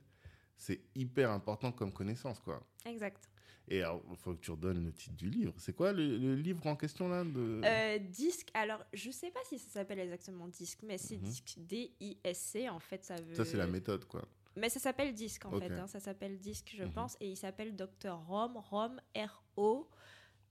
c'est 0.57 0.81
hyper 0.95 1.31
important 1.31 1.73
comme 1.73 1.93
connaissance, 1.93 2.39
quoi. 2.41 2.63
Exact. 2.87 3.29
Et 3.69 3.83
alors, 3.83 4.03
il 4.11 4.17
faut 4.17 4.35
que 4.35 4.41
tu 4.41 4.51
redonnes 4.51 4.85
le 4.85 4.93
titre 4.93 5.17
du 5.17 5.31
livre. 5.31 5.55
C'est 5.59 5.75
quoi 5.75 5.93
le, 5.93 6.19
le 6.19 6.35
livre 6.35 6.67
en 6.67 6.77
question, 6.77 7.09
là 7.09 7.25
de... 7.25 7.63
Euh, 7.65 7.99
disque, 7.99 8.49
alors 8.53 8.85
je 8.93 9.11
sais 9.11 9.31
pas 9.31 9.41
si 9.45 9.59
ça 9.59 9.71
s'appelle 9.71 10.01
exactement 10.01 10.49
disque, 10.49 10.81
mais 10.83 10.99
c'est 10.99 11.17
Mhm. 11.17 11.23
disque 11.23 11.55
D-I-S-C. 11.57 12.69
En 12.69 12.79
fait, 12.81 13.05
ça 13.05 13.17
veut. 13.17 13.35
Ça, 13.35 13.45
c'est 13.45 13.57
la 13.57 13.67
méthode, 13.67 14.05
quoi. 14.05 14.23
Mais 14.57 14.69
ça 14.69 14.79
s'appelle 14.81 15.15
disque 15.15 15.47
en 15.47 15.59
fait. 15.59 15.71
hein, 15.73 15.87
ça 15.87 15.99
s'appelle 15.99 16.39
disque, 16.39 16.75
je 16.77 16.85
Mhm. 16.85 16.93
pense. 16.93 17.17
Et 17.21 17.31
il 17.31 17.37
s'appelle 17.37 17.75
Dr. 17.75 18.15
Rom, 18.27 18.57
Rom, 18.57 19.01
R-O. 19.17 19.89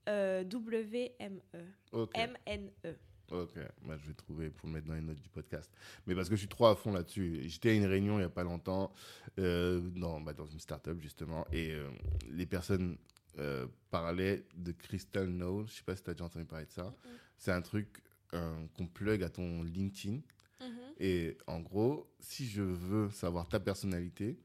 euh, 0.08 0.44
W-M-E. 0.44 1.64
Ok. 1.92 2.10
M-N-E. 2.14 2.96
Ok, 3.30 3.58
Bah, 3.86 3.96
je 3.96 4.06
vais 4.08 4.14
trouver 4.14 4.50
pour 4.50 4.68
le 4.68 4.74
mettre 4.74 4.86
dans 4.86 4.94
les 4.94 5.00
notes 5.00 5.20
du 5.20 5.28
podcast. 5.28 5.70
Mais 6.06 6.14
parce 6.14 6.28
que 6.28 6.34
je 6.34 6.40
suis 6.40 6.48
trop 6.48 6.66
à 6.66 6.76
fond 6.76 6.92
là-dessus. 6.92 7.42
J'étais 7.48 7.70
à 7.70 7.72
une 7.72 7.86
réunion 7.86 8.14
il 8.14 8.18
n'y 8.18 8.24
a 8.24 8.30
pas 8.30 8.44
longtemps, 8.44 8.92
euh, 9.38 9.80
dans, 9.96 10.20
bah, 10.20 10.34
dans 10.34 10.46
une 10.46 10.60
start-up 10.60 11.00
justement, 11.00 11.46
et 11.50 11.72
euh, 11.72 11.88
les 12.30 12.46
personnes 12.46 12.98
euh, 13.38 13.66
parlaient 13.90 14.44
de 14.54 14.72
Crystal 14.72 15.26
Node. 15.26 15.68
Je 15.68 15.74
sais 15.74 15.82
pas 15.82 15.96
si 15.96 16.02
tu 16.02 16.10
as 16.10 16.14
déjà 16.14 16.24
entendu 16.24 16.44
parler 16.44 16.66
de 16.66 16.70
ça. 16.70 16.94
C'est 17.38 17.52
un 17.52 17.62
truc 17.62 18.02
euh, 18.34 18.66
qu'on 18.74 18.86
plug 18.86 19.22
à 19.22 19.30
ton 19.30 19.62
LinkedIn. 19.62 20.20
Mhm. 20.60 20.78
Et 21.00 21.38
en 21.46 21.60
gros, 21.60 22.08
si 22.20 22.46
je 22.46 22.62
veux 22.62 23.10
savoir 23.10 23.48
ta 23.48 23.58
personnalité, 23.58 24.38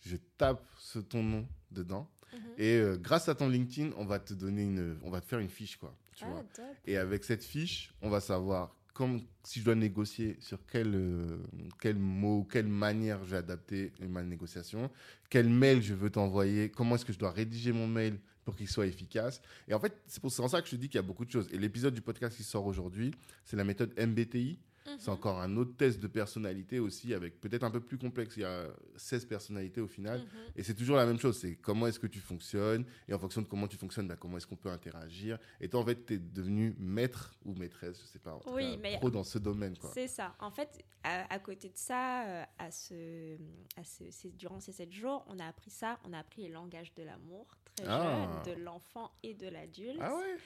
je 0.00 0.16
tape 0.38 0.64
ce, 0.78 1.00
ton 1.00 1.22
nom 1.22 1.48
dedans. 1.70 2.08
Mhm. 2.32 2.40
Et 2.58 2.82
grâce 2.98 3.28
à 3.28 3.34
ton 3.34 3.48
LinkedIn, 3.48 3.90
on 3.96 4.04
va 4.04 4.20
te 4.20 4.34
donner 4.34 4.62
une, 4.62 4.98
on 5.02 5.10
va 5.10 5.20
te 5.20 5.26
faire 5.26 5.40
une 5.40 5.48
fiche 5.48 5.76
quoi. 5.76 5.96
Tu 6.14 6.24
vois. 6.24 6.44
Et 6.86 6.96
avec 6.96 7.24
cette 7.24 7.44
fiche, 7.44 7.92
on 8.02 8.08
va 8.08 8.20
savoir 8.20 8.74
comme 8.94 9.20
si 9.42 9.58
je 9.58 9.64
dois 9.64 9.74
négocier 9.74 10.36
sur 10.38 10.64
quel, 10.70 10.94
euh, 10.94 11.38
quel 11.80 11.96
mot, 11.96 12.44
quelle 12.44 12.68
manière 12.68 13.24
je 13.24 13.30
vais 13.30 13.36
adapter 13.38 13.92
ma 14.00 14.22
négociation, 14.22 14.88
quel 15.28 15.48
mail 15.48 15.82
je 15.82 15.94
veux 15.94 16.10
t'envoyer, 16.10 16.70
comment 16.70 16.94
est-ce 16.94 17.04
que 17.04 17.12
je 17.12 17.18
dois 17.18 17.32
rédiger 17.32 17.72
mon 17.72 17.88
mail 17.88 18.18
pour 18.44 18.54
qu'il 18.54 18.68
soit 18.68 18.86
efficace. 18.86 19.40
Et 19.66 19.74
en 19.74 19.80
fait, 19.80 19.96
c'est 20.06 20.20
pour 20.20 20.30
ça 20.30 20.60
que 20.60 20.66
je 20.66 20.72
te 20.72 20.76
dis 20.76 20.88
qu'il 20.88 20.96
y 20.96 20.98
a 20.98 21.02
beaucoup 21.02 21.24
de 21.24 21.30
choses. 21.30 21.48
Et 21.50 21.58
l'épisode 21.58 21.94
du 21.94 22.02
podcast 22.02 22.36
qui 22.36 22.44
sort 22.44 22.66
aujourd'hui, 22.66 23.12
c'est 23.44 23.56
la 23.56 23.64
méthode 23.64 23.92
MBTI. 23.98 24.58
C'est 24.84 25.08
mhm. 25.08 25.14
encore 25.14 25.40
un 25.40 25.56
autre 25.56 25.76
test 25.76 26.00
de 26.00 26.06
personnalité 26.06 26.78
aussi, 26.78 27.14
avec 27.14 27.40
peut-être 27.40 27.64
un 27.64 27.70
peu 27.70 27.80
plus 27.80 27.98
complexe. 27.98 28.36
Il 28.36 28.40
y 28.40 28.44
a 28.44 28.66
16 28.96 29.24
personnalités 29.24 29.80
au 29.80 29.86
final. 29.86 30.20
Mhm. 30.20 30.26
Et 30.56 30.62
c'est 30.62 30.74
toujours 30.74 30.96
la 30.96 31.06
même 31.06 31.18
chose. 31.18 31.38
C'est 31.38 31.56
comment 31.56 31.86
est-ce 31.86 31.98
que 31.98 32.06
tu 32.06 32.20
fonctionnes? 32.20 32.84
Et 33.08 33.14
en 33.14 33.18
fonction 33.18 33.42
de 33.42 33.46
comment 33.46 33.66
tu 33.66 33.76
fonctionnes, 33.76 34.08
bah, 34.08 34.16
comment 34.18 34.36
est-ce 34.36 34.46
qu'on 34.46 34.56
peut 34.56 34.70
interagir? 34.70 35.38
Et 35.60 35.68
toi, 35.68 35.80
en 35.80 35.84
fait, 35.84 36.04
tu 36.06 36.14
es 36.14 36.18
devenu 36.18 36.74
maître 36.78 37.34
ou 37.44 37.54
maîtresse, 37.54 38.00
je 38.00 38.06
sais 38.06 38.18
pas, 38.18 38.38
oui, 38.46 38.78
mais 38.80 38.98
pro 38.98 39.10
dans 39.10 39.24
ce 39.24 39.38
domaine. 39.38 39.74
C'est 39.92 40.08
ça. 40.08 40.34
En 40.38 40.50
fait, 40.50 40.84
à, 41.02 41.38
côté 41.38 41.68
de 41.68 41.76
ça, 41.76 42.26
euh, 42.26 42.44
à 42.58 42.70
ce, 42.70 43.36
à 43.76 43.84
ce, 43.84 44.28
durant 44.28 44.60
ces 44.60 44.72
7 44.72 44.92
jours, 44.92 45.24
on 45.28 45.38
a 45.38 45.46
appris 45.46 45.70
ça. 45.70 45.98
On 46.04 46.12
a 46.12 46.18
appris 46.18 46.42
les 46.42 46.48
langages 46.48 46.94
de 46.94 47.02
l'amour 47.02 47.46
très 47.76 47.86
ah. 47.88 48.42
jeune, 48.44 48.56
de 48.56 48.62
l'enfant 48.62 49.10
et 49.22 49.34
de 49.34 49.48
l'adulte. 49.48 49.98
Ah 50.00 50.14
ouais? 50.14 50.36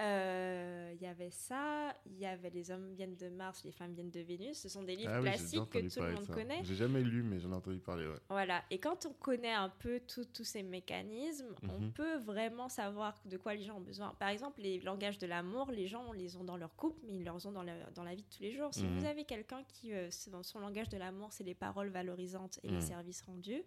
Euh, 0.00 0.92
il 0.94 1.02
y 1.02 1.06
avait 1.06 1.30
ça, 1.30 1.94
il 2.06 2.18
y 2.18 2.26
avait 2.26 2.50
Les 2.50 2.70
hommes 2.70 2.92
viennent 2.94 3.16
de 3.16 3.28
Mars, 3.28 3.64
les 3.64 3.72
femmes 3.72 3.92
viennent 3.94 4.10
de 4.10 4.20
Vénus. 4.20 4.56
Ce 4.56 4.68
sont 4.68 4.82
des 4.82 4.96
livres 4.96 5.12
ah 5.14 5.20
classiques 5.20 5.68
que 5.70 5.78
tout 5.92 6.00
le 6.00 6.12
monde 6.12 6.26
connaît. 6.28 6.60
J'ai 6.62 6.76
jamais 6.76 7.02
lu, 7.02 7.22
mais 7.22 7.40
j'en 7.40 7.50
ai 7.52 7.56
entendu 7.56 7.78
parler. 7.78 8.06
Ouais. 8.06 8.18
Voilà. 8.28 8.62
Et 8.70 8.78
quand 8.78 9.06
on 9.06 9.12
connaît 9.12 9.52
un 9.52 9.68
peu 9.68 10.00
tous 10.06 10.44
ces 10.44 10.62
mécanismes, 10.62 11.54
on 11.64 11.80
mhm. 11.80 11.92
peut 11.92 12.16
vraiment 12.18 12.68
savoir 12.68 13.20
de 13.24 13.36
quoi 13.36 13.54
les 13.54 13.62
gens 13.62 13.78
ont 13.78 13.82
besoin. 13.82 14.14
Par 14.18 14.28
exemple, 14.28 14.60
les 14.60 14.78
langages 14.80 15.18
de 15.18 15.26
l'amour, 15.26 15.70
les 15.72 15.86
gens 15.86 16.12
les 16.12 16.36
ont 16.36 16.44
dans 16.44 16.56
leur 16.56 16.76
couple, 16.76 17.00
mais 17.06 17.14
ils 17.14 17.24
les 17.24 17.46
ont 17.46 17.52
dans 17.52 17.62
la, 17.64 17.74
dans 17.94 18.04
la 18.04 18.14
vie 18.14 18.22
de 18.22 18.28
tous 18.28 18.42
les 18.42 18.52
jours. 18.52 18.72
Si 18.72 18.86
vous 18.86 19.00
mhm. 19.00 19.06
avez 19.06 19.24
quelqu'un 19.24 19.62
qui, 19.68 19.92
euh, 19.92 20.08
dans 20.30 20.42
son 20.42 20.60
langage 20.60 20.88
de 20.88 20.96
l'amour, 20.96 21.32
c'est 21.32 21.44
les 21.44 21.54
paroles 21.54 21.88
valorisantes 21.88 22.60
et 22.62 22.68
les 22.68 22.74
mhm. 22.74 22.80
services 22.80 23.22
rendus, 23.22 23.62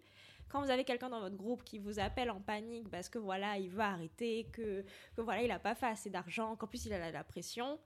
quand 0.48 0.62
vous 0.62 0.70
avez 0.70 0.84
quelqu'un 0.84 1.08
dans 1.08 1.20
votre 1.20 1.36
groupe 1.36 1.64
qui 1.64 1.78
vous 1.78 1.98
appelle 1.98 2.30
en 2.30 2.40
panique 2.40 2.88
parce 2.90 3.08
que 3.08 3.18
voilà, 3.18 3.56
il 3.58 3.70
veut 3.70 3.80
arrêter, 3.80 4.46
que, 4.52 4.84
que 5.16 5.20
voilà, 5.20 5.42
il 5.42 5.48
n'a 5.48 5.58
pas 5.58 5.74
fait 5.74 5.86
assez 5.86 6.10
d'argent, 6.10 6.56
qu'en 6.56 6.66
plus 6.66 6.84
il 6.86 6.92
a 6.92 7.10
la, 7.10 7.24
pression, 7.24 7.78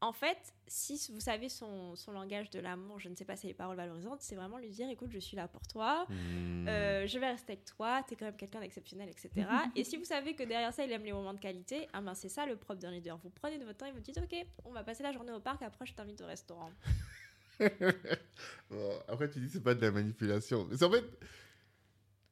en 0.00 0.12
fait, 0.12 0.38
si 0.66 1.10
vous 1.12 1.20
savez 1.20 1.48
son, 1.48 1.96
son 1.96 2.12
langage 2.12 2.50
de 2.50 2.60
l'amour, 2.60 3.00
je 3.00 3.08
ne 3.08 3.16
sais 3.16 3.24
pas 3.24 3.36
si 3.36 3.46
les 3.48 3.54
paroles 3.54 3.76
valorisantes, 3.76 4.20
c'est 4.20 4.36
vraiment 4.36 4.58
lui 4.58 4.70
dire 4.70 4.88
écoute, 4.88 5.10
je 5.10 5.18
suis 5.18 5.36
là 5.36 5.48
pour 5.48 5.66
toi, 5.66 6.06
hmm. 6.08 6.68
euh, 6.68 7.06
je 7.06 7.18
vais 7.18 7.30
rester 7.30 7.54
avec 7.54 7.64
toi, 7.64 8.02
tu 8.06 8.14
es 8.14 8.16
quand 8.16 8.26
même 8.26 8.36
quelqu'un 8.36 8.60
d'exceptionnel, 8.60 9.08
etc. 9.08 9.46
et 9.76 9.84
si 9.84 9.96
vous 9.96 10.04
savez 10.04 10.34
que 10.34 10.44
derrière 10.44 10.72
ça, 10.72 10.84
il 10.84 10.92
aime 10.92 11.04
les 11.04 11.12
moments 11.12 11.34
de 11.34 11.40
qualité, 11.40 11.88
ah 11.92 12.00
ben 12.00 12.14
c'est 12.14 12.28
ça 12.28 12.46
le 12.46 12.56
propre 12.56 12.80
d'un 12.80 12.92
leader. 12.92 13.18
Vous 13.18 13.30
prenez 13.30 13.58
de 13.58 13.64
votre 13.64 13.78
temps 13.78 13.86
et 13.86 13.92
vous 13.92 14.00
dites 14.00 14.18
ok, 14.18 14.46
on 14.64 14.72
va 14.72 14.84
passer 14.84 15.02
la 15.02 15.12
journée 15.12 15.32
au 15.32 15.40
parc, 15.40 15.62
après 15.62 15.86
je 15.86 15.94
t'invite 15.94 16.20
au 16.20 16.26
restaurant. 16.26 16.70
après, 19.08 19.30
tu 19.30 19.40
dis 19.40 19.48
c'est 19.48 19.62
pas 19.62 19.74
de 19.74 19.82
la 19.82 19.90
manipulation. 19.90 20.66
Mais 20.70 20.82
en 20.82 20.90
fait, 20.90 21.04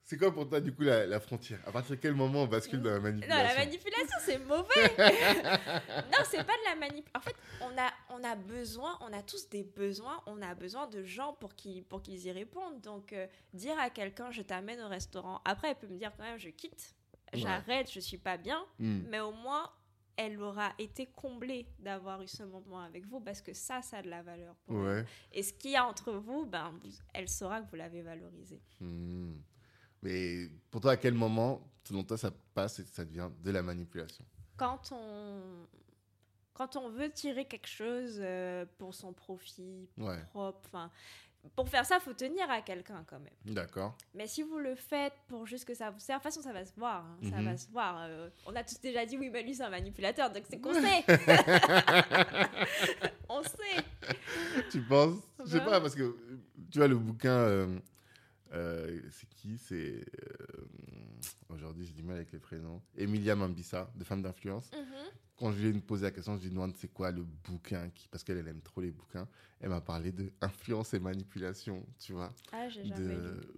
c'est 0.07 0.17
quoi 0.17 0.33
pour 0.33 0.49
toi, 0.49 0.61
du 0.61 0.73
coup, 0.73 0.85
la, 0.85 1.19
frontière? 1.19 1.59
À 1.67 1.73
partir 1.73 1.97
de 1.97 2.01
quel 2.01 2.15
moment 2.15 2.45
on 2.45 2.47
bascule 2.47 2.81
dans 2.81 2.93
la 2.93 3.01
manipulation 3.01 3.43
Non, 3.43 3.49
la 3.49 3.55
manipulation, 3.57 4.19
c'est 4.21 4.39
mauvais. 4.39 4.97
non, 6.13 6.19
c'est 6.25 6.45
pas 6.47 6.53
de 6.53 6.65
la 6.65 6.77
manipulation. 6.77 7.11
En 7.17 7.21
fait, 7.21 7.35
on 7.61 7.77
a, 7.77 7.91
on 8.11 8.23
a 8.23 8.37
besoin, 8.37 8.97
on 9.01 9.13
a 9.13 9.21
tous 9.25 9.49
des 9.49 9.65
besoins, 9.65 10.23
on 10.27 10.41
a 10.43 10.55
besoin 10.55 10.87
de 10.87 11.03
gens 11.03 11.33
pour 11.33 11.57
qu'ils 11.57 11.83
pour 11.83 12.03
qu'ils 12.03 12.25
y 12.25 12.31
répondent. 12.31 12.81
Donc, 12.83 13.13
euh, 13.13 13.27
dire 13.53 13.77
à 13.81 13.91
quelqu'un, 13.91 14.31
je 14.31 14.43
t'amène 14.43 14.81
au 14.81 14.89
restaurant, 14.89 15.41
après, 15.45 15.71
elle 15.71 15.75
peut 15.75 15.89
me 15.89 15.99
dire 15.99 16.13
quand 16.17 16.23
même, 16.23 16.39
je 16.39 16.51
quitte, 16.51 16.95
j'arrête, 17.33 17.91
je 17.91 17.99
suis 17.99 18.19
pas 18.19 18.37
bien, 18.37 18.65
hmm. 18.79 19.01
mais 19.09 19.19
au 19.19 19.33
moins, 19.33 19.73
elle 20.17 20.41
aura 20.41 20.73
été 20.79 21.07
comblée 21.07 21.67
d'avoir 21.81 22.23
eu 22.23 22.29
ce 22.29 22.45
moment 22.45 22.81
avec 22.81 23.07
vous 23.07 23.19
parce 23.19 23.43
que 23.43 23.53
ça, 23.53 23.83
ça 23.83 23.99
a 23.99 24.03
de 24.03 24.09
la 24.09 24.23
valeur. 24.23 24.55
Pour 24.67 24.77
ouais. 24.77 25.05
Et 25.33 25.43
ce 25.43 25.53
qu'il 25.53 25.73
y 25.73 25.77
a 25.77 25.85
entre 25.85 26.13
vous, 26.13 26.47
ben, 26.47 26.79
elle 27.13 27.29
saura 27.29 27.61
que 27.61 27.69
vous 27.69 27.77
l'avez 27.77 28.03
valorisé. 28.03 28.63
Hmm. 28.81 29.35
Mais 30.03 30.49
pour 30.71 30.81
toi, 30.81 30.93
à 30.93 30.97
quel 30.97 31.15
moment, 31.15 31.61
selon 31.85 32.05
toi, 32.05 32.17
ça 32.17 32.31
passe 32.55 32.79
et 32.79 32.85
ça 32.85 33.05
devient 33.05 33.29
de 33.43 33.51
la 33.51 33.63
manipulation? 33.63 34.25
Quand 34.57 34.93
on, 34.93 35.67
quand 36.55 36.77
on 36.77 36.89
veut 36.89 37.11
tirer 37.11 37.45
quelque 37.45 37.69
chose 37.69 38.19
euh, 38.19 38.65
pour 38.79 38.95
son 38.95 39.13
profit 39.13 39.89
propre, 40.33 40.61
enfin. 40.67 40.91
Pour 41.55 41.69
faire 41.69 41.87
ça, 41.87 41.99
il 42.01 42.03
faut 42.03 42.13
tenir 42.13 42.51
à 42.51 42.61
quelqu'un 42.61 43.05
quand 43.07 43.21
même. 43.21 43.55
D'accord. 43.55 43.97
Mais 44.15 44.27
si 44.27 44.43
vous 44.43 44.59
le 44.59 44.75
faites 44.75 45.13
pour 45.29 45.47
juste 45.47 45.65
que 45.65 45.75
ça 45.75 45.91
vous 45.91 46.01
sert, 46.01 46.19
de 46.19 46.23
toute 46.23 46.33
façon, 46.33 46.43
ça 46.43 46.53
va 46.53 46.65
se 46.65 46.73
voir. 46.77 47.05
Hein, 47.05 47.19
ça 47.23 47.37
va 47.37 47.53
mhm. 47.53 47.57
se 47.57 47.71
voir. 47.71 47.99
Euh, 48.01 48.29
on 48.47 48.57
a 48.57 48.65
tous 48.65 48.81
déjà 48.81 49.07
dit, 49.07 49.17
oui, 49.17 49.31
mais 49.31 49.43
lui, 49.43 49.55
c'est 49.55 49.63
un 49.63 49.71
manipulateur, 49.71 50.33
donc 50.33 50.45
c'est 50.49 50.59
qu'on 50.61 50.75
sait. 50.75 51.05
on 53.29 53.43
sait. 53.43 53.85
Tu 54.71 54.81
penses? 54.83 55.19
Je 55.45 55.51
sais 55.51 55.65
pas, 55.65 55.81
parce 55.81 55.95
que 55.95 56.17
tu 56.71 56.79
vois, 56.79 56.89
le 56.89 56.97
bouquin 56.97 57.31
euh, 57.31 57.79
euh, 58.57 59.01
c'est 59.11 59.29
qui? 59.29 59.59
C'est. 59.59 60.05
Euh, 60.05 60.67
aujourd'hui, 61.49 61.87
j'ai 61.87 61.93
du 61.93 62.03
mal 62.03 62.17
avec 62.17 62.33
les 62.33 62.39
prénoms. 62.39 62.83
Emilia 62.97 63.37
Mambissa, 63.37 63.91
de 63.95 64.05
Femme 64.05 64.23
d'influence. 64.23 64.71
Mhm. 64.73 65.11
Quand 65.37 65.53
je 65.53 65.63
lui 65.67 65.77
ai 65.77 65.81
posé 65.81 66.05
la 66.05 66.11
question, 66.11 66.37
je 66.37 66.41
lui 66.41 66.47
ai 66.47 66.51
demandé 66.51 66.75
c'est 66.79 66.89
quoi 66.89 67.11
le 67.11 67.23
bouquin 67.23 67.91
qui... 67.91 68.09
Parce 68.09 68.25
qu'elle 68.25 68.39
aime 68.49 68.63
trop 68.63 68.81
les 68.81 68.91
bouquins. 68.91 69.29
Elle 69.61 69.69
m'a 69.69 69.83
parlé 69.83 70.11
de 70.11 70.33
Influence 70.41 70.95
et 70.95 70.99
manipulation, 70.99 71.85
tu 71.99 72.15
vois. 72.15 72.35
Ah, 72.53 72.69
j'ai 72.71 72.83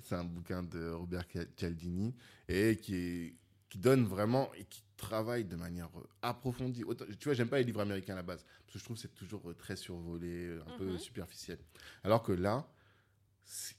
C'est 0.03 0.17
un 0.17 0.25
bouquin 0.25 0.65
de 0.65 0.91
Robert 0.91 1.25
Cialdini 1.57 2.17
et 2.49 2.77
qui, 2.77 2.97
est... 2.97 3.35
qui 3.69 3.79
donne 3.79 4.07
vraiment 4.07 4.53
et 4.55 4.65
qui 4.65 4.83
travaille 4.97 5.45
de 5.45 5.55
manière 5.55 5.89
approfondie. 6.21 6.83
Tu 7.21 7.25
vois, 7.29 7.35
j'aime 7.35 7.49
pas 7.49 7.59
les 7.59 7.65
livres 7.65 7.81
américains 7.81 8.15
à 8.15 8.17
la 8.17 8.23
base 8.25 8.45
parce 8.65 8.73
que 8.73 8.79
je 8.81 8.85
trouve 8.85 8.97
que 8.97 9.03
c'est 9.03 9.15
toujours 9.15 9.55
très 9.57 9.77
survolé, 9.77 10.59
un 10.67 10.79
peu 10.79 10.91
mhm. 10.91 10.99
superficiel. 10.99 11.59
Alors 12.03 12.25
que 12.25 12.33
là, 12.33 12.69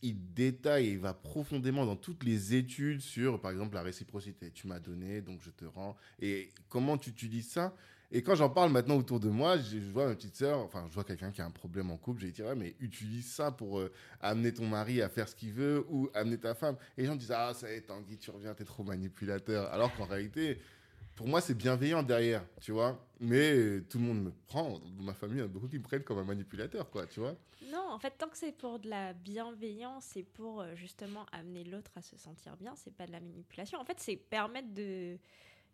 il 0.02 0.34
détaille 0.34 0.88
et 0.88 0.92
il 0.92 1.00
va 1.00 1.14
profondément 1.14 1.86
dans 1.86 1.96
toutes 1.96 2.24
les 2.24 2.56
études 2.56 3.02
sur, 3.02 3.40
par 3.40 3.52
exemple, 3.52 3.76
la 3.76 3.84
réciprocité. 3.84 4.52
Tu 4.52 4.68
m'as 4.68 4.80
donné, 4.80 5.22
donc 5.22 5.42
je 5.42 5.52
te 5.52 5.66
rends. 5.66 5.96
Et 6.20 6.50
comment 6.70 6.98
tu 6.98 7.12
utilises 7.12 7.50
ça? 7.50 7.76
Et 8.12 8.24
quand 8.24 8.34
j'en 8.34 8.50
parle 8.50 8.72
maintenant 8.72 8.98
autour 8.98 9.20
de 9.20 9.30
moi, 9.30 9.58
je, 9.60 9.78
vois 9.78 10.08
ma 10.08 10.16
petite 10.16 10.36
sœur, 10.36 10.60
enfin, 10.60 10.84
je 10.90 10.94
vois 10.96 11.04
quelqu'un 11.04 11.30
qui 11.30 11.42
a 11.42 11.46
un 11.46 11.52
problème 11.52 11.92
en 11.92 11.98
couple, 11.98 12.22
j'ai 12.22 12.32
dit, 12.32 12.42
ouais, 12.42 12.56
mais 12.56 12.76
utilise 12.80 13.32
ça 13.32 13.52
pour 13.52 13.80
euh, 13.80 13.92
amener 14.20 14.52
ton 14.52 14.66
mari 14.66 15.04
à 15.04 15.10
faire 15.10 15.30
ce 15.30 15.36
qu'il 15.36 15.54
veut 15.54 15.86
ou 15.90 16.10
amener 16.16 16.40
ta 16.40 16.56
femme. 16.56 16.76
Et 16.98 17.02
les 17.02 17.08
gens 17.08 17.16
disent, 17.16 17.32
ah, 17.32 17.54
ça 17.54 17.72
y 17.72 17.76
est, 17.76 17.82
Tanguy, 17.82 18.18
tu 18.18 18.32
reviens, 18.32 18.56
t'es 18.56 18.64
trop 18.64 18.84
manipulateur. 18.84 19.72
Alors 19.72 19.96
qu'en 19.96 20.06
réalité, 20.06 20.60
pour 21.20 21.28
moi, 21.28 21.42
c'est 21.42 21.54
bienveillant 21.54 22.02
derrière, 22.02 22.46
tu 22.62 22.72
vois. 22.72 22.98
Mais 23.20 23.82
tout 23.90 23.98
le 23.98 24.06
monde 24.06 24.24
me 24.24 24.32
prend, 24.48 24.80
dans 24.80 25.04
ma 25.04 25.14
famille, 25.14 25.40
il 25.40 25.42
y 25.42 25.44
a 25.44 25.50
beaucoup 25.50 25.68
qui 25.68 25.78
me 25.78 25.84
prennent 25.84 26.06
comme 26.06 26.18
un 26.18 26.24
manipulateur, 26.24 26.90
quoi, 26.90 27.06
tu 27.08 27.20
vois. 27.20 27.36
Non, 27.70 27.90
en 27.92 28.00
fait, 28.00 28.12
tant 28.18 28.30
que 28.30 28.38
c'est 28.38 28.54
pour 28.54 28.80
de 28.80 28.88
la 28.88 29.12
bienveillance, 29.12 30.06
c'est 30.14 30.24
pour 30.24 30.62
euh, 30.62 30.76
justement 30.76 31.26
amener 31.34 31.66
l'autre 31.66 31.92
à 31.98 32.02
se 32.02 32.16
sentir 32.16 32.56
bien, 32.56 32.74
c'est 32.78 32.94
pas 32.96 33.06
de 33.06 33.12
la 33.12 33.20
manipulation. 33.20 33.80
En 33.80 33.84
fait, 33.84 34.00
c'est 34.00 34.16
permettre 34.16 34.74
de 34.74 35.18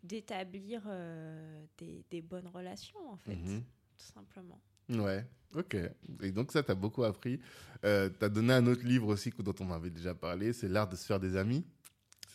d'établir 0.02 0.82
euh, 0.88 1.64
des, 1.78 2.04
des, 2.10 2.22
bonnes 2.22 2.48
relations, 2.48 3.08
en 3.08 3.16
fait, 3.16 3.36
mhm. 3.36 3.62
tout 3.98 4.12
simplement. 4.12 4.60
Ouais, 4.88 5.24
ok. 5.54 5.76
Et 6.22 6.32
donc 6.32 6.50
ça, 6.50 6.64
tu 6.64 6.72
as 6.72 6.74
beaucoup 6.74 7.04
appris. 7.04 7.38
Euh, 7.84 8.10
tu 8.18 8.24
as 8.24 8.28
donné 8.28 8.52
un 8.52 8.66
autre 8.66 8.84
livre 8.84 9.06
aussi 9.06 9.30
dont 9.38 9.54
on 9.60 9.64
m'avait 9.64 9.90
déjà 9.90 10.12
parlé, 10.12 10.52
c'est 10.52 10.68
L'art 10.68 10.88
de 10.88 10.96
se 10.96 11.06
faire 11.06 11.20
des 11.20 11.36
amis. 11.36 11.64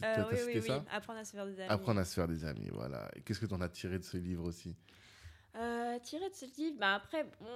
Euh, 0.03 0.23
oui, 0.31 0.37
oui, 0.47 0.61
oui. 0.67 0.71
Apprendre 0.91 1.19
à 1.19 1.25
se 1.25 1.31
faire 1.31 1.45
des 1.45 1.59
amis. 1.59 1.69
Apprendre 1.69 1.99
à 1.99 2.05
se 2.05 2.13
faire 2.13 2.27
des 2.27 2.45
amis, 2.45 2.69
voilà. 2.71 3.09
Qu'est-ce 3.25 3.39
que 3.39 3.45
tu 3.45 3.53
en 3.53 3.61
as 3.61 3.69
tiré 3.69 3.97
de 3.99 4.03
ce 4.03 4.17
livre 4.17 4.43
aussi 4.43 4.75
euh, 5.57 5.99
tiré 5.99 6.29
de 6.29 6.33
ce 6.33 6.45
livre, 6.57 6.77
bah 6.79 6.95
après, 6.95 7.23
bon, 7.23 7.47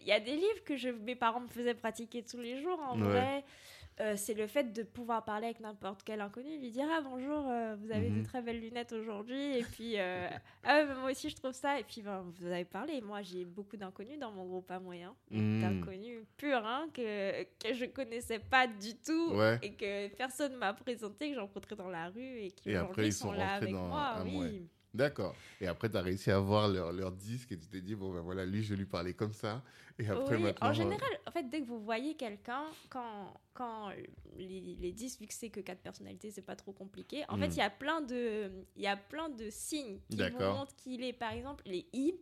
il 0.00 0.06
y 0.06 0.12
a 0.12 0.20
des 0.20 0.34
livres 0.34 0.64
que 0.66 0.76
je, 0.76 0.90
mes 0.90 1.16
parents 1.16 1.40
me 1.40 1.48
faisaient 1.48 1.72
pratiquer 1.72 2.22
tous 2.22 2.36
les 2.36 2.60
jours. 2.60 2.78
En 2.80 2.96
vrai, 2.98 3.42
euh, 4.00 4.14
c'est 4.16 4.34
le 4.34 4.46
fait 4.46 4.72
de 4.72 4.82
pouvoir 4.82 5.24
parler 5.24 5.46
avec 5.46 5.60
n'importe 5.60 6.02
quel 6.04 6.20
inconnu, 6.20 6.58
lui 6.58 6.70
dire 6.70 6.86
ah 6.90 7.00
bonjour, 7.02 7.48
euh, 7.48 7.76
vous 7.76 7.90
avez 7.90 8.08
de 8.10 8.16
mhm. 8.16 8.22
très 8.24 8.42
belles 8.42 8.60
lunettes 8.60 8.92
aujourd'hui, 8.92 9.58
et 9.58 9.62
puis 9.62 9.96
ah 10.64 10.84
moi 11.00 11.10
aussi 11.10 11.30
je 11.30 11.36
trouve 11.36 11.52
ça, 11.52 11.78
et 11.80 11.84
puis 11.84 12.02
ben, 12.02 12.24
vous 12.38 12.46
avez 12.46 12.64
parlé. 12.64 13.00
Moi 13.00 13.22
j'ai 13.22 13.44
beaucoup 13.44 13.76
d'inconnus 13.76 14.18
dans 14.18 14.32
mon 14.32 14.46
groupe 14.46 14.70
à 14.70 14.78
moyen, 14.78 15.14
mhm. 15.30 15.60
d'inconnus 15.60 16.22
purs 16.36 16.64
hein, 16.64 16.88
que 16.92 17.42
que 17.42 17.74
je 17.74 17.86
connaissais 17.86 18.38
pas 18.38 18.66
du 18.66 18.94
tout 18.94 19.34
et 19.62 19.72
que 19.72 20.08
personne 20.14 20.56
m'a 20.56 20.72
présenté, 20.72 21.28
que 21.28 21.34
j'ai 21.34 21.40
rencontré 21.40 21.76
dans 21.76 21.88
la 21.88 22.08
rue 22.08 22.38
et 22.40 22.50
qui 22.50 22.70
aujourd'hui 22.70 23.12
sont, 23.12 23.32
là 23.32 23.54
avec 23.54 23.72
moi. 23.72 24.22
Oui. 24.24 24.68
D'accord. 24.94 25.34
Et 25.60 25.66
après, 25.66 25.90
tu 25.90 25.96
as 25.96 26.02
réussi 26.02 26.30
à 26.30 26.38
voir 26.38 26.68
leur, 26.68 26.92
leur, 26.92 27.12
disque 27.12 27.52
et 27.52 27.58
tu 27.58 27.68
t'es 27.68 27.80
dit, 27.80 27.94
bon, 27.94 28.12
ben 28.12 28.20
voilà, 28.20 28.46
lui, 28.46 28.62
je 28.62 28.74
lui 28.74 28.86
parlais 28.86 29.14
comme 29.14 29.32
ça. 29.32 29.62
Et 29.98 30.08
après, 30.08 30.36
oui, 30.36 30.50
En 30.60 30.72
général, 30.72 31.08
en 31.26 31.30
fait, 31.30 31.48
dès 31.50 31.60
que 31.60 31.66
vous 31.66 31.80
voyez 31.80 32.14
quelqu'un, 32.14 32.64
quand, 32.88 33.34
quand 33.52 33.90
les, 34.36 34.76
les 34.80 34.92
disques, 34.92 35.20
vu 35.20 35.26
que 35.26 35.34
c'est 35.34 35.50
que 35.50 35.60
quatre 35.60 35.82
personnalités, 35.82 36.30
c'est 36.30 36.42
pas 36.42 36.56
trop 36.56 36.72
compliqué. 36.72 37.24
En 37.28 37.36
fait, 37.36 37.48
hmm. 37.48 37.52
il 37.52 37.58
y 37.58 37.62
a 37.62 37.70
plein 37.70 38.00
de, 38.00 38.50
il 38.76 38.82
y 38.82 38.86
a 38.86 38.96
plein 38.96 39.28
de 39.28 39.50
signes 39.50 40.00
qui 40.08 40.16
vous 40.16 40.38
montrent 40.38 40.76
qu'il 40.76 41.02
est, 41.04 41.12
par 41.12 41.32
exemple, 41.32 41.64
les 41.66 41.86
I, 41.92 42.14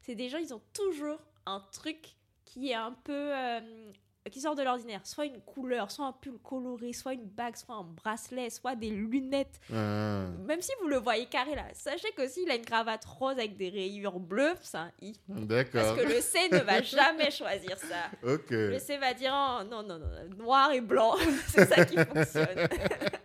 c'est 0.00 0.14
des 0.14 0.28
gens, 0.28 0.38
ils 0.38 0.52
ont 0.52 0.62
toujours 0.72 1.18
un 1.46 1.60
truc 1.72 2.16
qui 2.44 2.70
est 2.70 2.74
un 2.74 2.92
peu. 2.92 3.34
Euh, 3.34 3.92
qui 4.30 4.40
sort 4.40 4.54
de 4.54 4.62
l'ordinaire. 4.62 5.00
Soit 5.04 5.26
une 5.26 5.40
couleur, 5.40 5.90
soit 5.90 6.06
un 6.06 6.12
pull 6.12 6.38
coloré, 6.42 6.92
soit 6.92 7.14
une 7.14 7.24
bague, 7.24 7.56
soit 7.56 7.74
un 7.74 7.84
bracelet, 7.84 8.50
soit 8.50 8.76
des 8.76 8.90
lunettes. 8.90 9.60
Ah. 9.72 10.26
Même 10.46 10.60
si 10.60 10.72
vous 10.80 10.88
le 10.88 10.98
voyez 10.98 11.26
carré 11.26 11.54
là, 11.54 11.64
sachez 11.72 12.12
que 12.16 12.28
s'il 12.28 12.50
a 12.50 12.54
une 12.54 12.64
cravate 12.64 13.04
rose 13.04 13.32
avec 13.32 13.56
des 13.56 13.68
rayures 13.68 14.20
bleues, 14.20 14.54
c'est 14.62 14.78
un 14.78 14.92
i. 15.00 15.14
Parce 15.28 15.46
D'accord. 15.46 15.96
que 15.96 16.02
le 16.02 16.20
C 16.20 16.38
ne 16.52 16.58
va 16.58 16.82
jamais 16.82 17.30
choisir 17.30 17.76
ça. 17.78 18.10
Ok. 18.22 18.50
Le 18.50 18.78
C 18.78 18.96
va 18.98 19.14
dire 19.14 19.32
oh, 19.34 19.64
non, 19.64 19.82
non, 19.82 19.98
non, 19.98 20.08
noir 20.38 20.72
et 20.72 20.80
blanc, 20.80 21.16
c'est 21.48 21.66
ça 21.66 21.84
qui 21.84 21.96
fonctionne. 21.96 22.68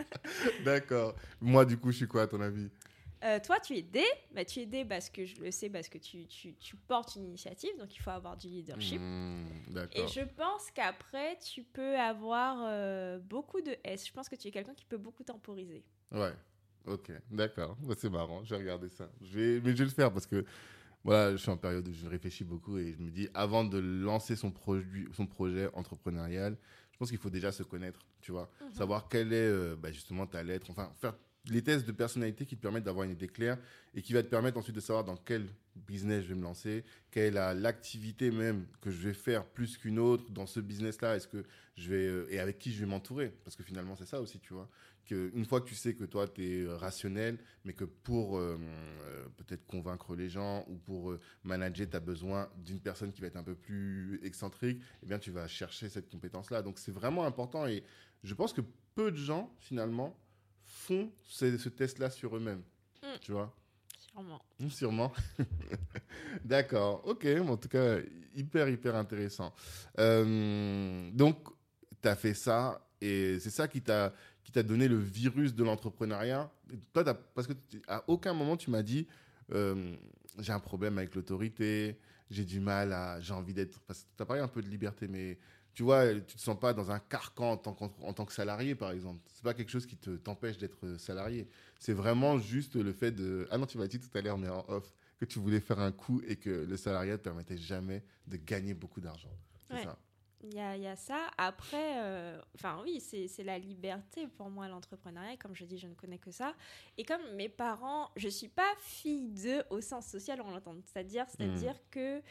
D'accord. 0.66 1.14
Moi, 1.39 1.66
du 1.66 1.78
coup, 1.78 1.91
je 1.91 1.98
suis 1.98 2.08
quoi 2.08 2.24
à 2.24 2.28
ton 2.28 2.41
avis? 2.41 2.70
Euh, 3.24 3.39
toi, 3.43 3.59
tu 3.59 3.76
es 3.76 3.82
D, 3.82 4.03
bah, 4.34 4.45
tu 4.45 4.59
es 4.59 4.65
D 4.65 4.86
parce 4.86 5.09
que 5.09 5.26
je 5.26 5.41
le 5.41 5.51
sais, 5.51 5.70
parce 5.70 5.89
que 5.89 5.97
tu, 5.97 6.28
tu, 6.28 6.53
tu 6.55 6.76
portes 6.76 7.15
une 7.15 7.26
initiative, 7.26 7.72
donc 7.80 7.95
il 7.95 7.99
faut 7.99 8.11
avoir 8.11 8.38
du 8.38 8.47
leadership. 8.47 9.01
Hmm, 9.01 9.45
Et 9.93 10.07
je 10.07 10.22
pense 10.22 10.70
qu'après, 10.72 11.38
tu 11.39 11.63
peux 11.63 11.97
avoir 11.97 12.57
euh, 12.68 13.18
beaucoup 13.20 13.61
de 13.61 13.76
S. 13.84 14.07
Je 14.07 14.13
pense 14.13 14.30
que 14.30 14.36
tu 14.36 14.47
es 14.47 14.51
quelqu'un 14.51 14.76
qui 14.76 14.86
peut 14.86 14.97
beaucoup 14.97 15.24
temporiser. 15.24 15.84
Ouais. 16.11 16.34
Ok. 16.86 17.11
D'accord. 17.32 17.76
Bah, 17.82 17.95
c'est 17.97 18.09
marrant. 18.09 18.43
Je 18.43 18.51
vais 18.51 18.61
regarder 18.61 18.89
ça. 18.89 19.09
Je 19.22 19.39
vais... 19.39 19.61
Mais 19.61 19.72
je 19.72 19.78
vais 19.78 19.86
le 19.86 19.89
faire 19.89 20.13
parce 20.13 20.28
que 20.28 20.45
voilà, 21.03 21.32
je 21.32 21.38
suis 21.38 21.49
en 21.49 21.57
période 21.57 21.88
où 21.88 21.93
je 21.93 22.07
réfléchis 22.07 22.43
beaucoup 22.43 22.78
et 22.78 22.93
je 22.93 22.99
me 22.99 23.09
dis, 23.09 23.30
avant 23.34 23.63
de 23.63 23.78
lancer 23.78 24.36
son, 24.36 24.51
produit, 24.51 25.07
son 25.13 25.26
projet 25.26 25.70
entrepreneurial, 25.74 26.57
je 26.91 26.97
pense 26.97 27.09
qu'il 27.09 27.20
faut 27.20 27.30
déjà 27.30 27.51
se 27.51 27.63
connaître, 27.63 27.99
tu 28.22 28.32
vois. 28.32 28.49
Mhm. 28.61 28.74
Savoir 28.74 29.07
quelle 29.09 29.34
est 29.34 29.47
euh, 29.47 29.76
bah, 29.76 29.91
justement 29.91 30.28
ta 30.28 30.43
lettre. 30.43 30.68
Enfin, 30.70 30.91
faire 30.95 31.15
les 31.50 31.62
tests 31.62 31.86
de 31.88 31.91
personnalité 31.91 32.45
qui 32.45 32.56
te 32.58 32.62
permettent 32.62 32.84
d'avoir 32.84 33.06
une 33.06 33.12
idée 33.12 33.28
claire 33.28 33.58
et 33.95 34.02
qui 34.02 34.14
va 34.14 34.24
te 34.24 34.28
permettre 34.28 34.58
ensuite 34.58 34.76
de 34.76 34.82
savoir 34.82 35.04
dans 35.04 35.16
quel 35.18 35.48
business 35.76 36.24
je 36.24 36.30
vais 36.30 36.36
me 36.36 36.43
lancer, 36.43 36.84
quelle 37.12 37.26
est 37.26 37.32
la- 37.32 37.54
l'activité 37.54 38.32
même 38.32 38.66
que 38.82 38.89
je 38.91 39.08
vais 39.08 39.14
faire 39.14 39.45
plus 39.45 39.78
qu'une 39.78 40.00
autre 40.00 40.30
dans 40.32 40.45
ce 40.48 40.60
business-là, 40.60 41.16
est-ce 41.16 41.28
que 41.28 41.43
je 41.76 41.89
vais 41.89 42.06
euh, 42.08 42.28
et 42.32 42.39
avec 42.39 42.60
qui 42.60 42.72
je 42.74 42.80
vais 42.80 42.86
m'entourer? 42.86 43.32
Parce 43.43 43.56
que 43.56 43.64
finalement 43.64 43.95
c'est 43.95 44.06
ça 44.08 44.20
aussi, 44.22 44.39
tu 44.39 44.54
vois. 44.54 44.70
Que 45.06 45.32
une 45.34 45.45
fois 45.45 45.62
que 45.62 45.70
tu 45.70 45.76
sais 45.76 45.93
que 45.95 46.04
toi 46.04 46.28
tu 46.28 46.43
es 46.43 46.68
rationnel, 46.68 47.38
mais 47.64 47.74
que 47.74 47.86
pour 47.86 48.38
euh, 48.38 48.58
euh, 49.06 49.28
peut-être 49.38 49.66
convaincre 49.66 50.16
les 50.16 50.30
gens 50.30 50.66
ou 50.68 50.76
pour 50.76 51.12
euh, 51.12 51.20
manager, 51.43 51.88
tu 51.89 51.95
as 51.95 52.00
besoin 52.02 52.50
d'une 52.58 52.80
personne 52.82 53.14
qui 53.14 53.22
va 53.22 53.28
être 53.28 53.38
un 53.38 53.43
peu 53.43 53.56
plus 53.56 54.20
excentrique, 54.24 54.82
eh 55.04 55.06
bien 55.06 55.20
tu 55.20 55.32
vas 55.32 55.48
chercher 55.48 55.88
cette 55.89 56.10
compétence-là. 56.10 56.62
Donc 56.62 56.78
c'est 56.80 56.91
vraiment 56.91 57.24
important 57.26 57.68
et 57.68 57.84
je 58.24 58.34
pense 58.34 58.52
que 58.52 58.62
peu 58.95 59.12
de 59.12 59.18
gens 59.18 59.54
finalement 59.60 60.18
font 60.78 61.12
ce, 61.24 61.58
ce 61.58 61.70
test-là 61.70 62.10
sur 62.10 62.36
eux-mêmes. 62.36 62.64
Mm. 63.04 63.08
Tu 63.22 63.32
vois? 63.32 63.54
Sûrement. 64.12 64.42
Mm, 64.60 64.70
Sûrement. 64.70 65.12
D'accord. 66.46 67.02
Ok. 67.06 67.26
En 67.48 67.58
tout 67.58 67.70
cas, 67.70 67.98
hyper, 68.36 68.70
hyper 68.70 68.96
intéressant. 68.96 69.54
Euh, 70.00 71.10
donc, 71.12 71.48
tu 72.02 72.08
as 72.08 72.16
fait 72.16 72.34
ça 72.34 72.88
et 73.02 73.40
c'est 73.40 73.50
ça 73.50 73.68
qui 73.68 73.82
t'a 73.82 74.14
qui 74.44 74.52
t'a 74.52 74.64
donné 74.64 74.88
le 74.88 74.98
virus 74.98 75.54
de 75.54 75.64
l'entrepreneuriat? 75.64 76.50
Toi, 76.94 77.04
parce 77.36 77.48
que 77.48 77.54
à 77.88 78.04
aucun 78.08 78.34
moment 78.34 78.56
tu 78.56 78.70
m'as 78.70 78.82
dit 78.82 79.06
euh, 79.52 79.94
j'ai 80.40 80.54
un 80.54 80.60
problème 80.60 80.98
avec 80.98 81.16
l'autorité, 81.16 82.00
j'ai 82.30 82.46
du 82.46 82.60
mal 82.60 82.94
à, 82.94 83.20
j'ai 83.20 83.34
envie 83.34 83.54
d'être. 83.54 83.80
Parce 83.82 84.04
que 84.04 84.08
tu 84.16 84.24
as 84.24 84.26
parlé 84.26 84.42
un 84.42 84.48
peu 84.48 84.62
de 84.62 84.70
liberté, 84.70 85.08
mais 85.08 85.38
tu 85.78 85.84
vois, 85.84 86.12
tu 86.16 86.36
te 86.36 86.42
sens 86.42 86.60
pas 86.60 86.74
dans 86.74 86.90
un 86.90 86.98
carcan 86.98 87.52
en 87.52 87.58
tant, 87.58 87.72
qu'entre- 87.76 88.04
en 88.04 88.12
tant 88.12 88.26
que 88.26 88.34
salarié, 88.34 88.74
par 88.74 88.90
exemple. 88.90 89.22
C'est 89.32 89.44
pas 89.44 89.54
quelque 89.54 89.70
chose 89.70 89.86
qui 89.86 89.96
te 89.96 90.10
t'empêche 90.18 90.58
d'être 90.58 90.98
salarié. 90.98 91.48
C'est 91.78 91.94
vraiment 91.94 92.40
juste 92.40 92.76
le 92.78 92.92
fait 92.94 93.12
de. 93.12 93.48
Ah 93.52 93.60
non, 93.60 93.68
tu 93.68 93.78
m'as 93.78 93.86
dit 93.86 94.00
tout 94.00 94.10
à 94.18 94.22
l'heure, 94.22 94.40
mais 94.40 94.50
en 94.50 94.66
off, 94.70 94.92
que 95.20 95.26
tu 95.26 95.38
voulais 95.38 95.60
faire 95.60 95.78
un 95.80 95.92
coup 95.92 96.20
et 96.28 96.36
que 96.36 96.50
le 96.50 96.78
salariat 96.78 97.12
ne 97.12 97.18
te 97.18 97.22
permettait 97.26 97.58
jamais 97.60 98.04
de 98.26 98.38
gagner 98.38 98.74
beaucoup 98.74 99.02
d'argent. 99.02 99.30
C'est 99.70 99.76
Ouais. 99.76 99.84
ça. 99.84 100.00
Il 100.44 100.56
y 100.56 100.60
a, 100.60 100.76
il 100.76 100.82
y 100.82 100.88
a 100.88 100.96
ça. 100.96 101.28
Après, 101.38 102.00
euh, 102.02 102.42
oui, 102.84 103.00
c'est 103.00 103.44
la 103.44 103.60
liberté 103.60 104.28
pour 104.28 104.50
moi, 104.50 104.68
l'entrepreneuriat. 104.68 105.38
Comme 105.38 105.56
je 105.56 105.64
dis, 105.66 105.78
je 105.78 105.88
ne 105.88 105.94
connais 105.94 106.18
que 106.18 106.32
ça. 106.32 106.56
Et 106.98 107.04
comme 107.04 107.22
mes 107.36 107.50
parents, 107.50 108.10
je 108.16 108.30
suis 108.30 108.48
pas 108.48 108.74
fille 108.80 109.30
d'eux 109.30 109.62
au 109.70 109.80
sens 109.82 110.08
social, 110.08 110.42
on 110.42 110.50
l'entend. 110.50 110.76
C'est-à-dire, 110.86 111.26
c'est-à-dire 111.30 111.76
que 111.92 112.22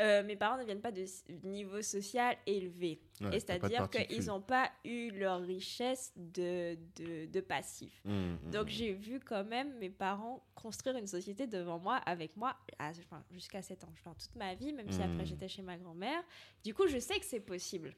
euh, 0.00 0.22
mes 0.22 0.36
parents 0.36 0.58
ne 0.58 0.64
viennent 0.64 0.80
pas 0.80 0.92
de 0.92 1.04
niveau 1.44 1.82
social 1.82 2.36
élevé. 2.46 3.00
Ouais, 3.20 3.36
et 3.36 3.40
c'est-à-dire 3.40 3.88
qu'ils 3.90 4.26
n'ont 4.26 4.40
pas 4.40 4.70
eu 4.84 5.10
leur 5.10 5.40
richesse 5.40 6.12
de, 6.16 6.78
de, 6.96 7.26
de 7.26 7.40
passif. 7.40 8.00
Mmh, 8.04 8.12
mmh, 8.12 8.50
Donc 8.50 8.66
mmh. 8.66 8.70
j'ai 8.70 8.92
vu 8.92 9.20
quand 9.20 9.44
même 9.44 9.76
mes 9.78 9.90
parents 9.90 10.44
construire 10.54 10.96
une 10.96 11.06
société 11.06 11.46
devant 11.46 11.78
moi, 11.78 11.96
avec 11.96 12.36
moi, 12.36 12.56
enfin, 12.80 13.22
jusqu'à 13.30 13.62
7 13.62 13.84
ans, 13.84 13.92
enfin, 13.92 14.14
toute 14.18 14.34
ma 14.34 14.54
vie, 14.54 14.72
même 14.72 14.90
si 14.90 15.00
après 15.00 15.24
j'étais 15.24 15.46
chez 15.48 15.62
ma 15.62 15.76
grand-mère. 15.76 16.20
Du 16.64 16.74
coup, 16.74 16.88
je 16.88 16.98
sais 16.98 17.18
que 17.18 17.24
c'est 17.24 17.40
possible. 17.40 17.94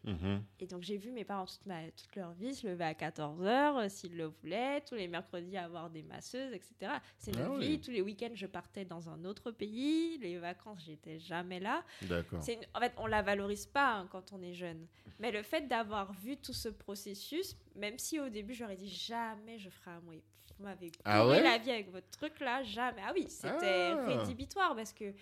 Et 0.59 0.66
donc 0.66 0.83
j'ai 0.83 0.97
vu 0.99 1.11
mes 1.11 1.25
parents 1.25 1.47
toute, 1.47 1.64
ma, 1.66 1.91
toute 1.91 2.14
leur 2.16 2.33
vie 2.33 2.55
se 2.55 2.66
lever 2.66 2.85
à 2.85 2.93
14h 2.93 3.89
s'ils 3.89 4.16
le 4.16 4.27
voulaient, 4.27 4.83
tous 4.83 4.95
les 4.95 5.09
mercredis 5.09 5.57
avoir 5.57 5.91
des 5.91 6.03
masseuses, 6.03 6.53
etc. 6.53 6.93
C'est 7.18 7.33
Ah 7.37 7.49
vie, 7.59 7.73
oui. 7.73 7.81
tous 7.81 7.91
les 7.91 8.03
week-ends 8.03 8.31
je 8.35 8.47
partais 8.47 8.85
dans 8.85 9.09
un 9.09 9.25
autre 9.25 9.51
pays, 9.51 10.18
les 10.18 10.39
vacances 10.39 10.83
j'étais 10.85 11.18
jamais 11.18 11.61
là. 11.61 11.83
D'accord. 12.03 12.41
En 12.41 12.81
fait, 12.81 12.93
on 12.99 13.07
la 13.07 13.23
valorise 13.23 13.66
pas 13.66 13.95
hein, 13.97 14.09
quand 14.11 14.33
on 14.33 14.43
est 14.43 14.55
jeune. 14.55 14.87
Mais 15.19 15.31
le 15.33 15.43
fait 15.43 15.67
d'avoir 15.69 16.13
vu 16.13 16.37
tout 16.37 16.53
ce 16.53 16.69
processus, 16.69 17.57
même 17.75 17.99
si 17.99 18.21
au 18.21 18.29
début 18.29 18.55
j'aurais 18.55 18.77
dit 18.77 18.89
jamais 18.89 19.59
je 19.59 19.69
ferai 19.71 19.91
un 19.93 20.01
mois. 20.01 20.15
Vous 20.59 20.65
m'avez 20.65 20.93
Ah 21.05 21.27
ouais 21.27 21.43
la 21.43 21.59
vie 21.59 21.71
avec 21.71 21.91
votre 21.91 22.09
truc 22.11 22.39
là, 22.41 22.63
jamais. 22.63 23.01
Ah 23.07 23.13
oui, 23.15 23.27
c'était 23.29 23.93
Ah. 23.97 24.05
rédhibitoire 24.07 24.77
parce 24.77 24.93
que, 24.93 25.13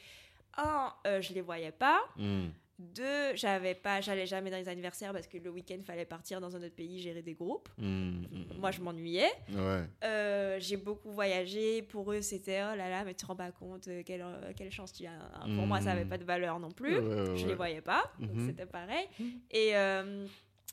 un, 0.56 0.92
euh, 1.06 1.20
je 1.22 1.32
les 1.32 1.40
voyais 1.40 1.70
pas. 1.72 2.00
Mmh. 2.16 2.48
Deux, 2.78 3.34
j'avais 3.34 3.74
pas, 3.74 4.00
j'allais 4.00 4.26
jamais 4.26 4.50
dans 4.50 4.56
les 4.56 4.68
anniversaires 4.68 5.12
parce 5.12 5.26
que 5.26 5.36
le 5.36 5.50
week-end 5.50 5.78
fallait 5.84 6.04
partir 6.04 6.40
dans 6.40 6.54
un 6.54 6.62
autre 6.62 6.76
pays 6.76 7.00
gérer 7.00 7.22
des 7.22 7.34
groupes. 7.34 7.68
Mmh, 7.76 7.86
mmh, 7.86 8.24
Moi, 8.60 8.70
je 8.70 8.80
m'ennuyais. 8.80 9.30
Ouais. 9.50 9.82
Euh, 10.04 10.58
j'ai 10.60 10.76
beaucoup 10.76 11.10
voyagé. 11.10 11.82
Pour 11.82 12.12
eux, 12.12 12.20
c'était 12.22 12.62
oh 12.62 12.76
là 12.76 12.88
là, 12.88 13.02
mais 13.04 13.14
tu 13.14 13.22
te 13.22 13.26
rends 13.26 13.34
pas 13.34 13.50
compte 13.50 13.88
euh, 13.88 14.02
quelle, 14.06 14.22
euh, 14.22 14.52
quelle 14.56 14.70
chance 14.70 14.92
tu 14.92 15.04
as. 15.06 15.10
Pour 15.56 15.66
moi, 15.66 15.80
ça 15.80 15.90
avait 15.90 16.04
pas 16.04 16.18
de 16.18 16.24
valeur 16.24 16.60
non 16.60 16.70
plus. 16.70 16.98
Ouais, 16.98 17.28
ouais, 17.30 17.36
Je 17.36 17.46
les 17.48 17.54
voyais 17.56 17.80
pas, 17.80 18.12
donc 18.20 18.30
c'était 18.46 18.66
pareil. 18.66 19.08
Et 19.50 19.74
euh, 19.76 20.24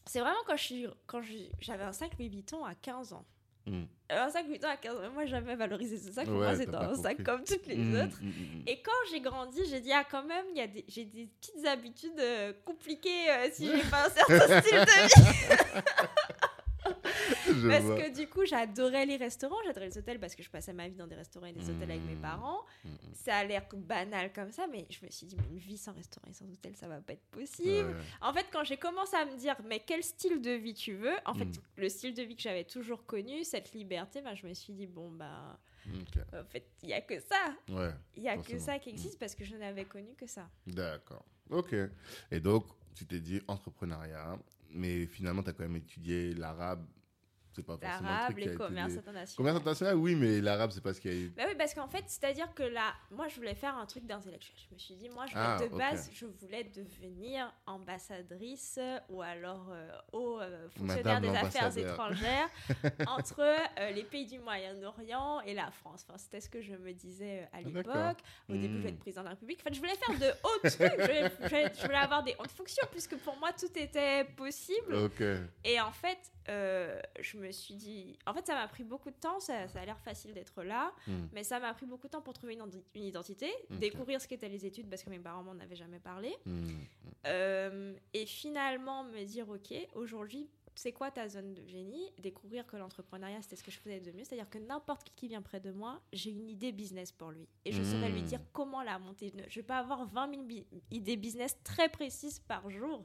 c'est 0.06 0.20
vraiment 0.20 0.38
quand 0.45 0.58
je 0.58 0.64
suis, 0.64 0.88
quand 1.08 1.22
j'avais 1.60 1.84
un 1.84 1.91
sac 1.93 2.12
Louis 2.20 2.30
Vuitton 2.30 2.64
à 2.66 2.76
15 2.76 3.14
ans. 3.14 3.26
Mmh. 3.68 3.84
Un 4.11 4.30
sac 4.30 4.43
Louis 4.43 4.51
Vuitton 4.53 4.68
à 4.68 4.78
15 4.78 4.95
ans. 4.97 5.11
Moi, 5.13 5.26
jamais 5.26 5.55
valorisé 5.55 5.97
ce 5.97 6.11
sac. 6.11 6.26
Pour 6.26 6.36
Ouais, 6.36 6.45
moi, 6.45 6.55
c'était 6.55 6.76
un 6.76 6.93
sac 6.95 7.24
comme 7.24 7.43
toutes 7.43 7.66
les 7.66 7.76
Mmh, 7.78 7.95
autres. 8.01 8.22
mmh, 8.22 8.61
Et 8.68 8.80
quand 8.84 8.91
j'ai 9.09 9.20
grandi, 9.22 9.61
j'ai 9.68 9.80
dit, 9.80 9.91
ah, 9.91 10.03
quand 10.09 10.24
même, 10.24 10.45
il 10.51 10.57
y 10.57 10.61
a 10.61 10.68
des, 10.68 10.86
j'ai 10.88 11.05
des 11.05 11.26
petites 11.41 11.66
habitudes 11.66 12.20
euh, 12.20 12.53
compliquées 12.63 13.30
euh, 13.32 13.47
si 13.51 13.66
j'ai 13.76 13.89
pas 13.89 14.05
un 14.05 14.09
certain 14.11 14.61
style 14.61 14.78
de 14.80 15.07
vie. 15.07 15.57
Je 17.62 17.68
Parce 17.68 17.84
vois. 17.84 17.99
que 18.01 18.16
du 18.16 18.28
coup, 18.28 18.45
j'adorais 18.45 19.06
les 19.06 19.18
restaurants, 19.18 19.56
j'adorais 19.66 19.88
les 19.88 19.97
hôtels 19.97 20.20
parce 20.20 20.36
que 20.36 20.43
je 20.43 20.49
passais 20.49 20.74
ma 20.74 20.88
vie 20.88 20.95
dans 20.95 21.08
des 21.08 21.16
restaurants 21.16 21.47
et 21.47 21.53
des 21.53 21.70
hôtels 21.70 21.91
avec 21.91 22.03
mes 22.03 22.16
Mmh. 22.16 22.22
parents. 22.22 22.62
Mmh, 22.84 22.89
mmh. 22.89 22.97
Ça 23.14 23.38
a 23.38 23.43
l'air 23.43 23.66
banal 23.76 24.32
comme 24.34 24.51
ça, 24.51 24.68
mais 24.72 24.86
je 24.89 25.06
me 25.06 25.10
suis 25.12 25.26
dit, 25.26 25.36
mais 25.39 25.47
une 25.49 25.58
vie 25.58 25.78
sans 25.78 25.93
restaurant 25.93 26.28
et 26.30 26.34
sans 26.34 26.45
hôtel, 26.51 26.76
ça 26.76 26.88
va 26.88 26.99
pas 27.01 27.14
être 27.14 27.26
possible. 27.32 27.89
Ouais. 27.89 27.95
En 28.22 28.34
fait, 28.34 28.45
quand 28.51 28.64
j'ai 28.64 28.78
commencé 28.78 29.16
à 29.16 29.26
me 29.26 29.36
dire, 29.38 29.56
mais 29.66 29.80
quel 29.86 30.03
style 30.03 30.41
de 30.41 30.51
vie 30.51 30.74
tu 30.74 30.93
veux 30.95 31.16
En 31.26 31.34
fait, 31.34 31.47
le 31.78 31.89
style 31.89 32.14
de 32.14 32.24
vie 32.24 32.36
que 32.36 32.41
j'avais 32.41 32.64
toujours 32.66 33.06
connu, 33.06 33.43
cette 33.43 33.74
liberté, 33.74 34.22
bah, 34.22 34.36
je 34.36 34.45
me 34.47 34.53
suis 34.53 34.74
dit, 34.74 34.88
bon, 34.88 35.10
bah, 35.12 35.60
en 36.34 36.43
fait, 36.45 36.68
il 36.84 36.89
y 36.89 36.93
a 36.93 37.01
que 37.01 37.20
ça. 37.20 37.53
Ouais. 37.70 37.91
Il 38.16 38.24
y 38.24 38.30
a 38.30 38.38
que 38.38 38.58
ça 38.60 38.80
qui 38.80 38.89
existe 38.89 39.20
parce 39.20 39.36
que 39.36 39.43
je 39.45 39.56
n'avais 39.56 39.86
connu 39.86 40.16
que 40.16 40.26
ça. 40.28 40.49
D'accord. 40.66 41.26
Ok. 41.49 41.76
Et 42.32 42.39
donc, 42.39 42.66
tu 42.95 43.06
t'es 43.06 43.20
dit 43.20 43.41
entrepreneuriat, 43.47 44.38
mais 44.72 45.06
finalement, 45.06 45.43
tu 45.43 45.49
as 45.49 45.53
quand 45.53 45.64
même 45.64 45.76
étudié 45.76 46.34
l'arabe. 46.34 46.86
C'est 47.56 47.64
pas 47.66 47.78
forcément 47.78 48.10
L'arabe, 48.10 48.38
les 48.38 48.53
commerces 48.56 48.91
des- 48.93 48.99
internationaux. 48.99 49.38
Commerce 49.38 49.58
international, 49.58 49.95
oui, 49.95 50.16
mais 50.16 50.41
l'arabe, 50.41 50.72
c'est 50.72 50.82
pas 50.84 50.93
ce 50.93 50.99
qui 50.99 51.08
a 51.08 51.14
eu. 51.14 51.30
Bah 51.30 51.43
oui, 51.47 51.56
parce 51.58 51.74
qu'en 51.74 51.88
fait, 51.88 52.03
c'est-à-dire 52.08 52.53
que 52.53 52.64
là, 52.64 52.93
moi, 53.12 53.28
je 53.30 53.36
voulais 53.36 53.56
faire 53.56 53.78
un 53.78 53.86
truc 53.86 54.06
d'intellectuel. 54.06 54.56
Je 54.70 54.74
me 54.74 54.80
suis 54.80 54.95
dit, 54.95 55.10
moi, 55.10 55.26
je 55.28 55.34
Ah, 55.36 55.58
de 55.62 55.70
base, 55.76 56.10
je 56.14 56.26
voulais 56.26 56.64
devenir 56.66 57.53
ambassadrice 57.99 58.80
ou 59.10 59.22
alors 59.22 59.68
euh, 59.72 59.89
haut 60.12 60.39
euh, 60.39 60.68
fonctionnaire 60.70 61.22
Madame 61.22 61.34
des 61.34 61.38
affaires 61.38 61.78
étrangères 61.78 62.49
entre 63.08 63.39
euh, 63.41 63.91
les 63.91 64.03
pays 64.03 64.26
du 64.26 64.39
Moyen-Orient 64.39 65.41
et 65.41 65.53
la 65.53 65.72
France. 65.72 66.06
Enfin, 66.08 66.18
c'était 66.18 66.41
ce 66.41 66.49
que 66.49 66.62
je 66.62 66.74
me 66.74 66.91
disais 66.93 67.41
euh, 67.41 67.45
à 67.45 67.58
Ah, 67.58 67.62
l'époque. 67.64 68.18
Au 68.49 68.53
début, 68.53 68.66
je 68.66 68.70
Hmm. 68.76 68.78
voulais 68.80 68.89
être 68.89 68.99
président 68.99 69.22
de 69.22 69.26
la 69.26 69.32
République. 69.32 69.60
En 69.62 69.64
fait, 69.64 69.74
je 69.74 69.80
voulais 69.80 69.95
faire 69.95 70.20
de 70.20 70.32
hauts 70.43 70.60
trucs. 70.60 70.99
Je 70.99 71.47
voulais, 71.49 71.72
je 71.74 71.95
avoir 71.95 72.24
des 72.24 72.36
hautes 72.39 72.51
fonctions 72.51 72.86
puisque 72.91 73.16
pour 73.18 73.38
moi, 73.38 73.51
tout 73.53 73.72
était 73.80 74.26
possible. 74.36 74.93
Ok. 74.95 75.22
Et 75.64 75.80
en 75.80 75.91
fait, 75.91 76.18
je 76.47 77.38
me 77.38 77.44
suis 77.51 77.75
dit. 77.75 78.17
En 78.25 78.33
fait, 78.33 78.45
ça 78.45 78.55
m'a 78.55 78.67
pris 78.67 78.83
beaucoup 78.83 79.09
de 79.09 79.15
temps. 79.15 79.39
Ça, 79.39 79.67
ça 79.67 79.79
a 79.81 79.85
l'air 79.85 79.99
facile 79.99 80.33
d'être 80.33 80.63
là. 80.63 80.91
Hmm. 81.07 81.27
Mais 81.33 81.43
ça 81.43 81.59
m'a 81.59 81.73
pris 81.73 81.85
beaucoup 81.85 82.07
de 82.07 82.11
temps 82.11 82.21
pour 82.21 82.33
trouver 82.33 82.55
une, 82.55 83.03
identité, 83.03 83.51
découvrir 83.69 84.21
ce 84.21 84.27
qu'étaient 84.27 84.49
les 84.49 84.65
études 84.65 84.89
parce 84.89 85.03
que 85.03 85.09
mes 85.09 85.19
parents 85.19 85.43
m'en 85.43 85.59
avaient 85.59 85.75
jamais 85.75 85.99
parlé. 85.99 86.35
Hmm. 86.45 86.67
Euh, 87.27 87.93
et 88.13 88.25
finalement 88.25 89.03
me 89.03 89.23
dire, 89.23 89.49
ok, 89.49 89.73
aujourd'hui, 89.95 90.49
c'est 90.76 90.91
quoi 90.91 91.11
ta 91.11 91.28
zone 91.28 91.53
de 91.53 91.65
génie? 91.65 92.11
Découvrir 92.19 92.65
que 92.67 92.76
l'entrepreneuriat, 92.78 93.41
c'était 93.41 93.55
ce 93.55 93.63
que 93.63 93.71
je 93.71 93.80
faisais 93.80 93.99
de 93.99 94.11
mieux. 94.11 94.23
C'est-à-dire 94.23 94.49
que 94.49 94.57
n'importe 94.57 95.09
qui 95.09 95.15
qui 95.15 95.28
vient 95.30 95.41
près 95.41 95.59
de 95.61 95.71
moi, 95.71 96.01
j'ai 96.13 96.32
une 96.32 96.49
idée 96.49 96.71
business 96.71 97.11
pour 97.11 97.32
lui. 97.32 97.47
Et 97.63 97.71
je 97.71 97.82
saurais 97.84 98.09
lui 98.09 98.21
Mmh. 98.21 98.26
dire 98.26 98.41
comment 98.53 98.84
la 98.84 98.99
monter. 98.99 99.32
Je 99.47 99.55
vais 99.59 99.63
pas 99.65 99.78
avoir 99.80 100.05
20 100.05 100.30
000 100.30 100.43
bi- 100.43 100.65
idées 100.91 101.15
business 101.17 101.57
très 101.63 101.88
précises 101.89 102.39
par 102.39 102.69
jour. 102.69 103.01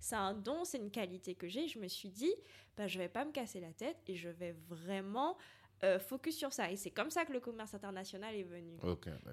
C'est 0.00 0.16
un 0.16 0.34
don, 0.34 0.64
c'est 0.64 0.78
une 0.78 0.90
qualité 0.90 1.34
que 1.34 1.46
j'ai. 1.48 1.68
Je 1.68 1.78
me 1.78 1.86
suis 1.88 2.08
dit, 2.08 2.34
bah, 2.76 2.86
je 2.88 2.98
vais 2.98 3.08
pas 3.08 3.24
me 3.24 3.30
casser 3.32 3.60
la 3.60 3.72
tête 3.72 3.98
et 4.08 4.16
je 4.16 4.28
vais 4.28 4.52
vraiment 4.68 5.36
euh, 5.84 5.98
focus 6.00 6.36
sur 6.36 6.52
ça. 6.52 6.70
Et 6.70 6.76
c'est 6.76 6.90
comme 6.90 7.10
ça 7.10 7.24
que 7.24 7.32
le 7.32 7.40
commerce 7.40 7.72
international 7.74 8.34
est 8.34 8.42
venu. 8.42 8.76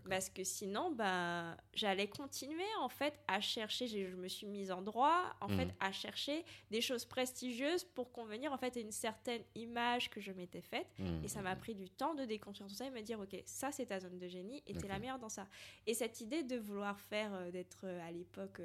Parce 0.10 0.30
que 0.30 0.43
sinon, 0.43 0.91
bah, 0.91 1.58
j'allais 1.74 2.08
continuer 2.08 2.64
en 2.80 2.89
fait 2.89 3.20
à 3.28 3.41
chercher, 3.41 3.88
je 3.88 4.16
me 4.16 4.28
suis 4.28 4.46
mise 4.48 4.72
en 4.72 4.82
droit, 4.82 5.36
en 5.41 5.48
Mhm. 5.50 5.58
fait, 5.58 5.68
à 5.80 5.91
chercher 5.91 6.46
des 6.72 6.82
choses 6.82 7.06
prestigieuses 7.06 7.84
pour 7.84 8.12
convenir 8.12 8.54
en 8.54 8.58
fait 8.58 8.78
à 8.78 8.80
une 8.80 8.91
certaine 8.91 9.41
image 9.56 10.10
que 10.10 10.22
je 10.22 10.32
m'étais 10.32 10.62
faite. 10.62 10.88
Mmh, 11.00 11.24
Et 11.24 11.28
ça 11.28 11.41
m'a 11.41 11.56
pris 11.56 11.74
du 11.76 11.89
temps 11.89 12.14
de 12.16 12.26
déconstruire 12.26 12.68
tout 12.70 12.76
ça 12.76 12.86
et 12.86 12.91
me 12.91 13.02
dire, 13.02 13.20
ok, 13.20 13.41
ça 13.46 13.72
c'est 13.72 13.88
ta 13.88 14.00
zone 14.00 14.18
de 14.20 14.28
génie 14.28 14.62
et 14.68 14.74
t'es 14.74 14.84
Ok. 14.86 14.89
la 14.89 15.00
meilleure 15.00 15.20
dans 15.20 15.30
ça. 15.30 15.48
Et 15.88 15.93
cette 15.93 16.22
idée 16.22 16.43
de 16.43 16.58
vouloir 16.58 17.00
faire, 17.00 17.34
euh, 17.34 17.52
d'être 17.52 17.82
euh, 17.86 18.08
à 18.08 18.12
l'époque 18.12 18.62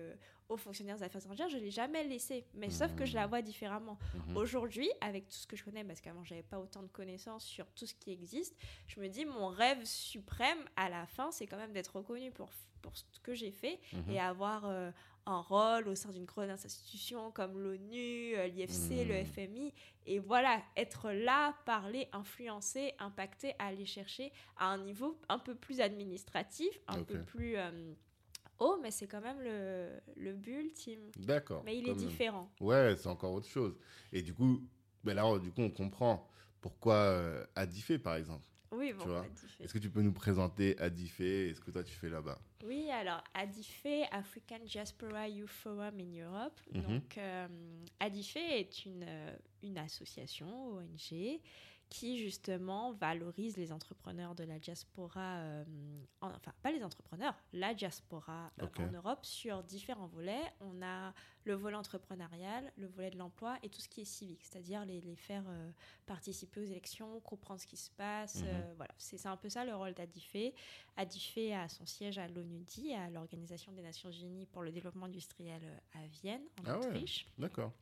euh, 0.50 0.54
haut 0.54 0.56
fonctionnaire 0.56 0.96
des 0.96 1.02
affaires 1.02 1.20
étrangères, 1.20 1.48
je 1.48 1.56
l'ai 1.58 1.70
jamais 1.70 2.04
laissée. 2.04 2.44
Mais 2.54 2.70
sauf 2.70 2.94
que 2.94 3.04
je 3.04 3.14
la 3.14 3.26
vois 3.26 3.42
différemment. 3.42 3.98
Mhm. 4.28 4.36
Aujourd'hui, 4.36 4.90
avec 5.00 5.26
tout 5.28 5.34
ce 5.36 5.46
que 5.46 5.56
je 5.56 5.64
connais, 5.64 5.84
parce 5.84 6.00
qu'avant 6.00 6.24
j'avais 6.24 6.42
pas 6.42 6.58
autant 6.58 6.82
de 6.82 6.88
connaissances 6.88 7.44
sur 7.44 7.66
tout 7.72 7.86
ce 7.86 7.94
qui 7.94 8.10
existe, 8.10 8.56
je 8.86 9.00
me 9.00 9.08
dis 9.08 9.24
mon 9.24 9.48
rêve 9.48 9.84
suprême 9.84 10.58
à 10.76 10.88
la 10.88 11.06
fin, 11.06 11.30
c'est 11.30 11.46
quand 11.46 11.56
même 11.58 11.72
d'être 11.72 11.96
reconnu 11.96 12.30
pour, 12.30 12.48
pour 12.82 12.96
ce 12.96 13.04
que 13.22 13.34
j'ai 13.34 13.50
fait 13.52 13.78
Mhm. 13.92 14.10
et 14.10 14.20
avoir 14.20 14.64
euh, 14.66 14.90
un 15.26 15.40
rôle 15.40 15.86
au 15.88 15.94
sein 15.94 16.10
d'une 16.10 16.24
grande 16.24 16.48
institution 16.50 17.30
comme 17.30 17.58
l'ONU, 17.58 18.34
euh, 18.36 18.46
l'IFC, 18.48 19.04
le. 19.06 19.22
FMI. 19.24 19.72
Et 20.06 20.18
voilà, 20.18 20.60
être 20.76 21.10
là, 21.12 21.54
parler, 21.66 22.08
influencer, 22.12 22.94
impacter, 22.98 23.54
aller 23.58 23.84
chercher 23.84 24.32
à 24.56 24.66
un 24.66 24.78
niveau 24.78 25.18
un 25.28 25.38
peu 25.38 25.54
plus 25.54 25.80
administratif, 25.80 26.70
un 26.88 27.02
peu 27.04 27.20
plus 27.22 27.56
euh, 27.58 27.92
haut, 28.60 28.78
mais 28.80 28.90
c'est 28.90 29.06
quand 29.06 29.20
même 29.20 29.40
le, 29.40 29.88
le 30.16 30.32
but 30.34 30.60
ultime. 30.60 31.10
D'accord. 31.16 31.62
Mais 31.64 31.76
il 31.76 31.88
est 31.88 31.94
même. 31.94 31.96
différent. 31.96 32.50
Ouais, 32.60 32.94
c'est 32.96 33.08
encore 33.08 33.32
autre 33.32 33.48
chose. 33.48 33.76
Et 34.12 34.22
du 34.22 34.34
coup, 34.34 34.62
ben 35.02 35.14
là, 35.14 35.38
du 35.38 35.50
coup, 35.50 35.62
on 35.62 35.70
comprend 35.70 36.28
pourquoi 36.60 36.94
euh, 36.94 37.44
Adifé, 37.56 37.98
par 37.98 38.16
exemple. 38.16 38.44
Oui, 38.72 38.92
bon. 38.92 39.24
Est-ce 39.58 39.74
que 39.74 39.78
tu 39.78 39.90
peux 39.90 40.02
nous 40.02 40.12
présenter 40.12 40.78
Adifé 40.78 41.48
et 41.48 41.54
ce 41.54 41.60
que 41.60 41.72
toi 41.72 41.82
tu 41.82 41.92
fais 41.92 42.08
là-bas? 42.08 42.38
Oui, 42.64 42.88
alors 42.90 43.22
ADIFE, 43.34 44.06
African 44.12 44.60
Diaspora 44.64 45.28
Youth 45.28 45.48
Forum 45.48 45.98
in 45.98 46.22
Europe. 46.22 46.60
Mhm. 46.72 46.82
Donc, 46.82 47.18
euh, 47.18 47.48
ADIFE 47.98 48.36
est 48.36 48.84
une, 48.84 49.04
euh, 49.08 49.36
une 49.64 49.76
association, 49.78 50.76
ONG, 50.76 51.40
qui 51.90 52.18
justement 52.18 52.92
valorise 52.92 53.56
les 53.56 53.72
entrepreneurs 53.72 54.34
de 54.36 54.44
la 54.44 54.58
diaspora, 54.60 55.38
euh, 55.38 55.64
en- 56.20 56.30
enfin 56.30 56.54
pas 56.62 56.70
les 56.70 56.82
entrepreneurs, 56.84 57.34
la 57.52 57.74
diaspora 57.74 58.52
euh, 58.62 58.66
en 58.78 58.92
Europe 58.92 59.24
sur 59.26 59.62
différents 59.64 60.06
volets. 60.06 60.40
On 60.60 60.80
a 60.82 61.12
le 61.44 61.54
volet 61.54 61.74
entrepreneurial, 61.76 62.72
le 62.76 62.86
volet 62.86 63.10
de 63.10 63.18
l'emploi 63.18 63.58
et 63.64 63.68
tout 63.68 63.80
ce 63.80 63.88
qui 63.88 64.02
est 64.02 64.04
civique, 64.04 64.44
c'est-à-dire 64.44 64.84
les, 64.86 65.00
les 65.00 65.16
faire 65.16 65.42
euh, 65.48 65.70
participer 66.06 66.60
aux 66.60 66.64
élections, 66.64 67.18
comprendre 67.20 67.60
ce 67.60 67.66
qui 67.66 67.76
se 67.76 67.90
passe. 67.90 68.36
Mhm. 68.36 68.74
voilà, 68.76 68.94
c'est 68.96 69.26
un 69.26 69.36
peu 69.36 69.48
ça 69.48 69.64
le 69.64 69.74
rôle 69.74 69.92
d'ADIFE. 69.92 70.54
ADIFE 70.96 71.52
a 71.54 71.68
son 71.68 71.86
siège 71.86 72.18
à 72.18 72.28
l'ONUDI, 72.28 72.94
à 72.94 73.10
l'Organisation 73.10 73.72
des 73.72 73.82
Nations 73.82 74.12
Unies 74.12 74.46
pour 74.46 74.62
le 74.62 74.70
développement 74.70 75.06
industriel 75.06 75.60
à 75.94 76.06
Vienne, 76.06 76.42
en 76.60 76.70
Ah 76.70 76.78
ouais. 76.78 76.86
Autriche. 76.86 77.26
D'accord. 77.36 77.72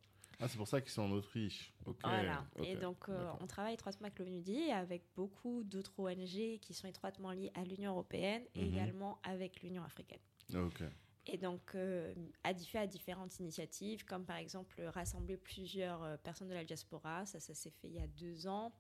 Ah, 0.41 0.47
c'est 0.49 0.57
pour 0.57 0.69
ça 0.69 0.81
qu'ils 0.81 0.91
sont 0.93 1.03
en 1.03 1.11
Autriche. 1.11 1.73
Voilà. 2.05 2.47
Et 2.63 2.77
donc, 2.77 3.09
euh, 3.09 3.31
on 3.41 3.47
travaille 3.47 3.75
étroitement 3.75 4.07
avec 4.07 4.19
l'ONUDI 4.21 4.71
avec 4.71 5.03
beaucoup 5.17 5.65
d'autres 5.65 5.93
ONG 5.99 6.59
qui 6.61 6.75
sont 6.75 6.87
étroitement 6.87 7.33
liées 7.33 7.51
à 7.55 7.65
l'Union 7.65 7.91
européenne 7.93 8.45
et 8.55 8.61
Mhm. 8.61 8.67
également 8.73 9.19
avec 9.25 9.63
l'Union 9.63 9.83
africaine. 9.83 10.21
Ok. 10.55 10.83
Et 11.27 11.37
donc, 11.39 11.75
euh, 11.75 12.15
a 12.45 12.55
différentes 12.87 13.39
initiatives, 13.41 14.05
comme 14.05 14.25
par 14.25 14.37
exemple 14.37 14.81
rassembler 14.95 15.37
plusieurs 15.37 16.03
euh, 16.05 16.17
personnes 16.17 16.49
de 16.49 16.55
la 16.55 16.65
diaspora. 16.65 17.27
Ça, 17.27 17.41
ça 17.41 17.53
s'est 17.55 17.71
fait 17.71 17.89
il 17.89 17.95
y 17.97 18.01
a 18.01 18.07
deux 18.07 18.47
ans. 18.47 18.73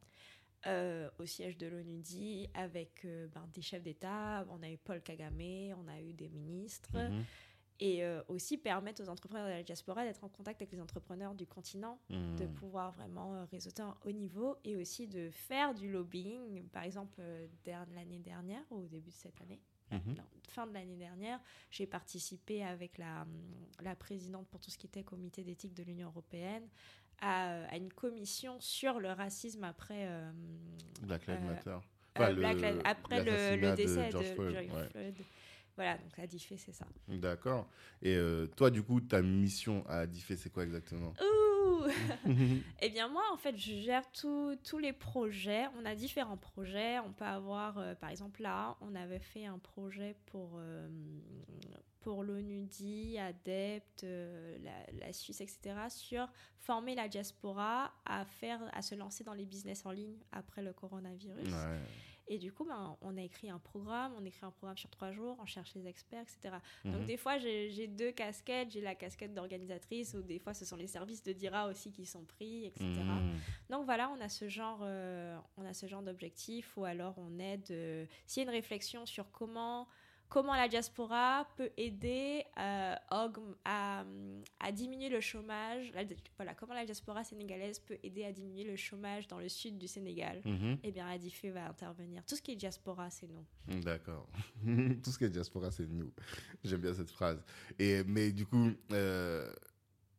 euh, 0.66 1.08
au 1.20 1.24
siège 1.24 1.56
de 1.56 1.68
l'ONUDI 1.68 2.48
avec 2.52 3.04
euh, 3.04 3.28
ben, 3.28 3.48
des 3.54 3.62
chefs 3.62 3.82
d'État. 3.84 4.44
On 4.50 4.60
a 4.64 4.68
eu 4.68 4.76
Paul 4.76 5.00
Kagame, 5.02 5.72
on 5.78 5.86
a 5.86 6.00
eu 6.00 6.12
des 6.12 6.28
ministres. 6.28 6.98
Mhm. 6.98 7.24
Et 7.80 8.02
euh, 8.04 8.20
aussi 8.26 8.58
permettre 8.58 9.02
aux 9.04 9.08
entrepreneurs 9.08 9.46
de 9.46 9.52
la 9.52 9.62
diaspora 9.62 10.04
d'être 10.04 10.24
en 10.24 10.28
contact 10.28 10.60
avec 10.60 10.72
les 10.72 10.80
entrepreneurs 10.80 11.34
du 11.34 11.46
continent 11.46 12.00
de 12.10 12.44
Mhm. 12.46 12.52
pouvoir 12.54 12.90
vraiment 12.90 13.34
euh, 13.34 13.44
réseauter 13.52 13.82
un 13.82 13.96
haut 14.04 14.10
niveau 14.10 14.56
et 14.64 14.74
aussi 14.76 15.06
de 15.06 15.30
faire 15.30 15.74
du 15.74 15.88
lobbying. 15.90 16.64
Par 16.70 16.82
exemple, 16.82 17.14
euh, 17.20 17.46
l'année 17.94 18.18
dernière, 18.18 18.62
ou 18.70 18.80
au 18.82 18.86
début 18.88 19.10
de 19.10 19.14
cette 19.14 19.40
année, 19.42 19.60
Mhm. 19.92 20.16
non, 20.16 20.24
fin 20.48 20.66
de 20.66 20.74
l'année 20.74 20.96
dernière, 20.96 21.40
j'ai 21.70 21.86
participé 21.86 22.64
avec 22.64 22.98
la, 22.98 23.22
hum, 23.22 23.28
la 23.80 23.94
présidente 23.94 24.48
pour 24.48 24.60
tout 24.60 24.70
ce 24.70 24.76
qui 24.78 24.86
était 24.88 25.04
comité 25.04 25.44
d'éthique 25.44 25.74
de 25.74 25.84
l'Union 25.84 26.08
européenne 26.08 26.68
à, 27.20 27.64
à 27.66 27.76
une 27.76 27.92
commission 27.92 28.58
sur 28.60 28.98
le 28.98 29.10
racisme 29.12 29.62
après, 29.64 30.06
euh, 30.08 30.30
Black 31.02 31.26
Lives 31.28 31.38
euh, 31.42 31.46
Matter. 31.46 31.70
euh, 31.70 31.78
Enfin, 32.20 32.32
le- 32.32 32.80
après 32.84 33.18
le, 33.18 33.24
le 33.24 33.30
l'assassinat 33.30 33.70
de 33.70 33.76
décès 33.76 34.06
de 34.06 34.10
George 34.10 34.34
Floyd, 34.34 34.70
ouais. 34.72 35.14
Voilà, 35.78 35.96
donc 35.96 36.16
la 36.16 36.26
diffé, 36.26 36.56
c'est 36.56 36.72
ça. 36.72 36.86
D'accord. 37.06 37.68
Et 38.02 38.16
euh, 38.16 38.48
toi, 38.48 38.68
du 38.68 38.82
coup, 38.82 39.00
ta 39.00 39.22
mission 39.22 39.86
à 39.86 39.98
Adifé, 39.98 40.34
c'est 40.34 40.50
quoi 40.50 40.64
exactement? 40.64 41.14
Ouh 41.22 41.84
Eh 42.82 42.90
bien, 42.90 43.06
moi, 43.06 43.22
en 43.32 43.36
fait, 43.36 43.56
je 43.56 43.76
gère 43.76 44.10
tous 44.10 44.56
tous 44.64 44.78
les 44.78 44.92
projets. 44.92 45.66
On 45.80 45.84
a 45.84 45.94
différents 45.94 46.36
projets. 46.36 46.98
On 46.98 47.12
peut 47.12 47.24
avoir, 47.24 47.78
euh, 47.78 47.94
par 47.94 48.10
exemple, 48.10 48.42
là, 48.42 48.76
on 48.80 48.96
avait 48.96 49.20
fait 49.20 49.46
un 49.46 49.60
projet 49.60 50.16
pour, 50.26 50.56
euh, 50.56 50.88
pour 52.00 52.24
l'ONUDI, 52.24 53.16
ADEPT, 53.20 54.02
la, 54.02 55.06
la 55.06 55.12
Suisse, 55.12 55.40
etc., 55.40 55.76
sur 55.90 56.26
former 56.58 56.96
la 56.96 57.06
diaspora 57.06 57.92
à, 58.04 58.24
faire, 58.24 58.60
à 58.72 58.82
se 58.82 58.96
lancer 58.96 59.22
dans 59.22 59.34
les 59.34 59.46
business 59.46 59.86
en 59.86 59.92
ligne 59.92 60.18
après 60.32 60.60
le 60.60 60.72
coronavirus. 60.72 61.46
Ouais. 61.46 61.78
Et 62.30 62.38
du 62.38 62.52
coup, 62.52 62.64
ben, 62.64 62.96
on 63.00 63.16
a 63.16 63.22
écrit 63.22 63.48
un 63.48 63.58
programme, 63.58 64.12
on 64.18 64.24
écrit 64.24 64.44
un 64.44 64.50
programme 64.50 64.76
sur 64.76 64.90
trois 64.90 65.12
jours, 65.12 65.36
on 65.40 65.46
cherche 65.46 65.74
les 65.74 65.86
experts, 65.86 66.20
etc. 66.22 66.56
Donc 66.84 67.00
Mhm. 67.00 67.06
des 67.06 67.16
fois, 67.16 67.38
j'ai 67.38 67.86
deux 67.86 68.12
casquettes. 68.12 68.70
J'ai 68.70 68.82
la 68.82 68.94
casquette 68.94 69.32
d'organisatrice, 69.34 70.14
ou 70.14 70.22
des 70.22 70.38
fois, 70.38 70.52
ce 70.52 70.64
sont 70.66 70.76
les 70.76 70.86
services 70.86 71.22
de 71.22 71.32
DIRA 71.32 71.68
aussi 71.68 71.90
qui 71.90 72.04
sont 72.04 72.24
pris, 72.24 72.66
etc. 72.66 72.84
Mhm. 72.84 73.38
Donc 73.70 73.84
voilà, 73.86 74.10
on 74.10 74.20
a 74.20 74.28
ce 74.28 74.48
genre, 74.48 74.80
euh, 74.82 75.38
on 75.56 75.64
a 75.64 75.72
ce 75.72 75.86
genre 75.86 76.02
d'objectif, 76.02 76.76
ou 76.76 76.84
alors 76.84 77.14
on 77.18 77.38
aide. 77.38 77.70
euh, 77.70 78.04
S'il 78.26 78.42
y 78.42 78.46
a 78.46 78.48
une 78.50 78.54
réflexion 78.54 79.06
sur 79.06 79.30
comment 79.30 79.88
comment 80.28 80.54
la 80.54 80.68
diaspora 80.68 81.48
peut 81.56 81.70
aider 81.76 82.44
euh, 82.58 82.94
à, 83.64 84.04
à 84.60 84.72
diminuer 84.72 85.08
le 85.08 85.20
chômage. 85.20 85.90
Voilà, 86.36 86.54
comment 86.54 86.74
la 86.74 86.84
diaspora 86.84 87.24
sénégalaise 87.24 87.78
peut 87.78 87.98
aider 88.02 88.24
à 88.24 88.32
diminuer 88.32 88.64
le 88.64 88.76
chômage 88.76 89.26
dans 89.28 89.38
le 89.38 89.48
sud 89.48 89.78
du 89.78 89.88
Sénégal. 89.88 90.40
Mhm. 90.44 90.78
Eh 90.82 90.92
bien, 90.92 91.06
Adifé 91.08 91.50
va 91.50 91.66
intervenir. 91.68 92.22
Tout 92.26 92.36
ce 92.36 92.42
qui 92.42 92.52
est 92.52 92.56
diaspora, 92.56 93.10
c'est 93.10 93.28
nous. 93.28 93.80
D'accord. 93.80 94.28
Tout 95.02 95.10
ce 95.10 95.18
qui 95.18 95.24
est 95.24 95.30
diaspora, 95.30 95.70
c'est 95.70 95.88
nous. 95.88 96.12
J'aime 96.64 96.80
bien 96.80 96.94
cette 96.94 97.10
phrase. 97.10 97.42
Et, 97.78 98.04
mais 98.04 98.30
du 98.32 98.44
coup, 98.46 98.70
euh, 98.92 99.50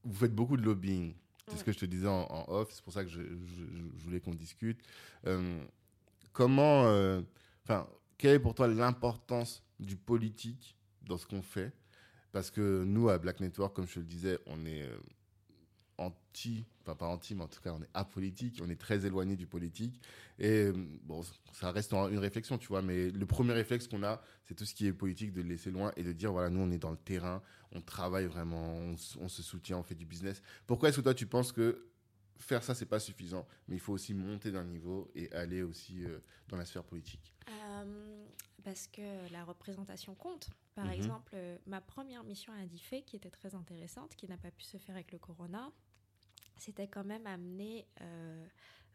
vous 0.04 0.14
faites 0.20 0.34
beaucoup 0.34 0.58
de 0.58 0.64
lobbying. 0.64 1.14
C'est 1.48 1.58
ce 1.58 1.64
que 1.64 1.72
je 1.72 1.80
te 1.80 1.86
disais 1.86 2.08
en, 2.08 2.28
en 2.30 2.46
off. 2.48 2.70
C'est 2.72 2.84
pour 2.84 2.94
ça 2.94 3.04
que 3.04 3.10
je, 3.10 3.22
je- 3.22 3.66
je 3.98 4.04
voulais 4.04 4.20
qu'on 4.20 4.36
discute. 4.36 4.80
Euh, 5.26 5.60
comment, 6.32 6.82
enfin, 7.64 7.88
quelle 8.20 8.36
est 8.36 8.40
pour 8.40 8.54
toi 8.54 8.68
l'importance 8.68 9.64
du 9.80 9.96
politique 9.96 10.76
dans 11.04 11.18
ce 11.18 11.26
qu'on 11.26 11.42
fait 11.42 11.74
Parce 12.32 12.52
que 12.52 12.84
nous, 12.84 13.10
à 13.10 13.18
Black 13.18 13.40
Network, 13.40 13.76
comme 13.76 13.88
je 13.88 14.00
le 14.00 14.06
disais, 14.06 14.40
on 14.46 14.66
est 14.66 14.84
euh, 14.84 14.98
anti, 16.00 16.66
enfin 16.82 16.96
pas 16.96 17.08
anti, 17.08 17.36
mais 17.36 17.44
en 17.44 17.48
tout 17.48 17.62
cas, 17.62 17.74
on 17.74 17.82
est 17.82 17.90
apolitique, 17.94 18.60
on 18.64 18.70
est 18.70 18.80
très 18.80 19.06
éloigné 19.06 19.36
du 19.36 19.46
politique. 19.46 20.02
Et 20.40 20.66
euh, 20.66 20.74
bon, 21.04 21.22
ça 21.54 21.72
reste 21.72 21.94
une 21.94 22.18
réflexion, 22.18 22.58
tu 22.58 22.68
vois, 22.68 22.82
mais 22.82 23.10
le 23.10 23.26
premier 23.26 23.54
réflexe 23.54 23.88
qu'on 23.88 24.04
a, 24.04 24.22
c'est 24.46 24.56
tout 24.56 24.66
ce 24.66 24.74
qui 24.74 24.88
est 24.88 24.94
politique, 24.94 25.34
de 25.34 25.42
le 25.42 25.50
laisser 25.50 25.72
loin 25.72 25.92
et 25.96 26.04
de 26.04 26.14
dire, 26.14 26.32
voilà, 26.32 26.50
nous, 26.50 26.62
on 26.62 26.72
est 26.72 26.78
dans 26.78 26.92
le 26.92 26.98
terrain, 26.98 27.42
on 27.72 27.82
travaille 27.82 28.26
vraiment, 28.26 28.76
on, 28.76 28.98
se 28.98 29.44
soutient, 29.44 29.78
on 29.78 29.84
fait 29.84 29.96
du 29.96 30.06
business. 30.06 30.42
Pourquoi 30.66 30.90
est-ce 30.90 30.98
que 30.98 31.02
toi, 31.02 31.14
tu 31.14 31.28
penses 31.28 31.52
que 31.52 31.86
faire 32.38 32.64
ça, 32.64 32.74
c'est 32.74 32.86
pas 32.86 33.00
suffisant, 33.00 33.46
mais 33.68 33.76
il 33.76 33.80
faut 33.80 33.94
aussi 33.94 34.14
monter 34.14 34.52
d'un 34.52 34.64
niveau 34.64 35.12
et 35.14 35.32
aller 35.34 35.62
aussi 35.62 36.06
euh, 36.06 36.20
dans 36.48 36.58
la 36.58 36.66
sphère 36.66 36.86
politique 36.86 37.34
parce 38.70 38.88
que 38.88 39.32
la 39.34 39.44
représentation 39.46 40.14
compte. 40.14 40.48
Par 40.76 40.86
Mhm. 40.86 40.92
exemple, 40.92 41.32
euh, 41.34 41.58
ma 41.66 41.82
première 41.82 42.24
mission 42.24 42.54
à 42.54 42.58
Adifé, 42.58 43.02
qui 43.02 43.16
était 43.16 43.32
très 43.32 43.56
intéressante, 43.56 44.16
qui 44.16 44.28
n'a 44.28 44.38
pas 44.38 44.52
pu 44.52 44.64
se 44.64 44.78
faire 44.78 44.94
avec 44.94 45.12
le 45.12 45.18
corona, 45.18 45.72
c'était 46.56 46.88
quand 46.88 47.04
même 47.04 47.26
amener 47.26 47.88
euh, 48.02 48.46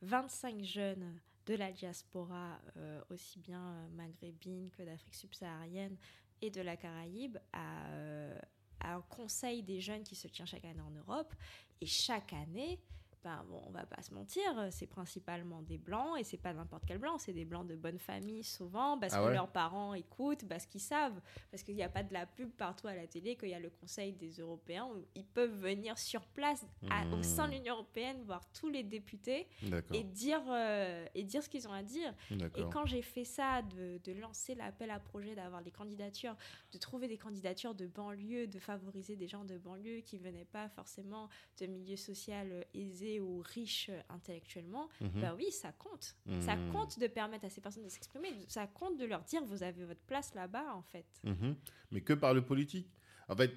25 0.03 0.63
jeunes 0.63 1.19
de 1.47 1.55
la 1.55 1.73
diaspora, 1.73 2.61
euh, 2.77 3.03
aussi 3.11 3.41
bien 3.41 3.61
euh, 3.61 3.89
maghrébine 3.89 4.71
que 4.71 4.85
d'Afrique 4.85 5.15
subsaharienne 5.17 5.97
et 6.41 6.51
de 6.51 6.61
la 6.61 6.77
Caraïbe, 6.77 7.37
à, 7.53 7.89
euh, 7.89 8.39
à 8.79 8.95
un 8.95 9.03
conseil 9.03 9.65
des 9.65 9.81
jeunes 9.81 10.05
qui 10.05 10.15
se 10.15 10.29
tient 10.29 10.47
chaque 10.47 10.65
année 10.65 10.81
en 10.83 10.91
Europe. 10.93 11.35
Et 11.81 11.87
chaque 11.87 12.33
année, 12.33 12.81
ben 13.25 13.43
bon, 13.49 13.63
on 13.67 13.71
va 13.71 13.87
pas 13.87 14.03
se 14.03 14.13
mentir, 14.13 14.43
c'est 14.71 14.87
principalement 14.87 15.63
des 15.63 15.79
blancs 15.79 16.19
et 16.19 16.25
c'est 16.25 16.37
pas 16.37 16.53
n'importe 16.53 16.85
quel 16.87 16.99
blanc, 16.99 17.17
c'est 17.19 17.33
des 17.33 17.47
blancs 17.47 17.67
de 17.67 17.75
bonne 17.75 17.99
famille 17.99 18.45
souvent 18.45 18.99
parce 18.99 19.15
Ah 19.15 19.21
que 19.21 19.25
ouais 19.29 19.33
leurs 19.35 19.49
parents 19.51 19.95
écoutent, 19.95 20.47
parce 20.47 20.67
qu'ils 20.67 20.81
savent, 20.83 21.19
parce 21.51 21.63
qu'il 21.63 21.75
n'y 21.75 21.83
a 21.83 21.89
pas 21.89 22.03
de 22.03 22.13
la 22.13 22.27
pub 22.27 22.51
partout 22.51 22.87
à 22.87 22.95
la 22.95 23.07
télé, 23.07 23.35
qu'il 23.37 23.49
y 23.49 23.55
a 23.55 23.59
le 23.59 23.71
Conseil 23.71 24.13
des 24.13 24.31
Européens 24.41 24.87
où 24.95 25.03
ils 25.15 25.25
peuvent 25.25 25.59
venir 25.59 25.97
sur 25.99 26.21
place 26.27 26.67
à- 26.91 27.07
au 27.15 27.23
sein 27.23 27.49
de 27.49 27.55
l'Union 27.55 27.75
européenne 27.75 28.23
voir 28.27 28.45
tous 28.53 28.69
les 28.69 28.83
députés 28.83 29.47
et 29.95 30.05
dire 30.05 30.43
euh, 30.51 31.07
et 31.15 31.23
dire 31.25 31.43
ce 31.43 31.49
qu'ils 31.49 31.67
ont 31.67 31.73
à 31.73 31.83
dire. 31.83 32.13
Et 32.61 32.63
quand 32.71 32.85
j'ai 32.85 33.03
fait 33.03 33.25
ça, 33.25 33.63
de, 33.63 33.99
de 34.05 34.13
lancer 34.13 34.55
l'appel 34.55 34.91
à 34.91 34.99
projet, 35.01 35.35
d'avoir 35.35 35.63
des 35.63 35.71
candidatures, 35.71 36.37
de 36.73 36.79
trouver 36.79 37.09
des 37.09 37.17
candidatures 37.19 37.75
de 37.75 37.87
banlieue, 37.87 38.47
de 38.49 38.59
favoriser 38.59 39.17
des 39.17 39.29
gens 39.29 39.45
de 39.45 39.57
banlieue 39.57 40.01
qui 40.01 40.19
venaient 40.19 40.45
pas 40.45 40.69
forcément 40.69 41.29
de 41.59 41.67
milieux 41.67 41.97
sociaux 41.97 42.35
aisés 42.75 43.14
ou 43.21 43.43
riches 43.45 43.89
euh, 43.91 44.01
intellectuellement, 44.09 44.89
Mhm. 45.01 45.21
ben 45.21 45.35
oui, 45.37 45.51
ça 45.53 45.73
compte. 45.73 46.15
Ça 46.41 46.57
Mhm. 46.57 46.73
compte 46.73 46.99
de 46.99 47.07
permettre 47.07 47.45
à 47.45 47.51
ces 47.51 47.61
personnes 47.61 47.85
de 47.85 47.89
s'exprimer. 47.89 48.31
Ça 48.49 48.67
compte 48.67 48.97
de 48.99 49.05
leur 49.05 49.23
dire, 49.23 49.43
vous 49.45 49.63
avez 49.63 49.85
votre 49.85 50.01
place 50.03 50.35
là-bas, 50.35 50.75
en 50.75 50.83
fait. 50.83 51.07
Mhm. 51.25 51.57
Mais 51.91 52.01
que 52.01 52.13
par 52.15 52.35
le 52.35 52.43
politique. 52.45 52.89
En 53.29 53.37
fait, 53.37 53.53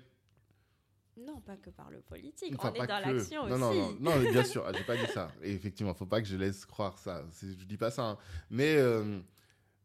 Non, 1.20 1.42
pas 1.42 1.58
que 1.58 1.72
par 1.72 1.90
le 1.90 2.00
politique. 2.02 2.54
Enfin, 2.60 2.72
On 2.76 2.84
est 2.84 2.86
dans 2.88 3.02
que. 3.02 3.10
l'action 3.10 3.48
non, 3.48 3.70
aussi. 3.70 3.80
Non, 3.80 3.92
non, 4.00 4.20
non, 4.22 4.32
bien 4.32 4.44
sûr, 4.44 4.72
j'ai 4.74 4.84
pas 4.84 4.96
dit 4.96 5.12
ça. 5.12 5.32
Et 5.42 5.52
effectivement, 5.52 5.96
faut 5.96 6.06
pas 6.06 6.22
que 6.22 6.28
je 6.28 6.38
laisse 6.38 6.64
croire 6.64 7.00
ça. 7.00 7.26
Je 7.42 7.64
dis 7.66 7.76
pas 7.78 7.90
ça. 7.90 8.04
hein. 8.04 8.18
Mais 8.52 8.76
euh, 8.78 9.20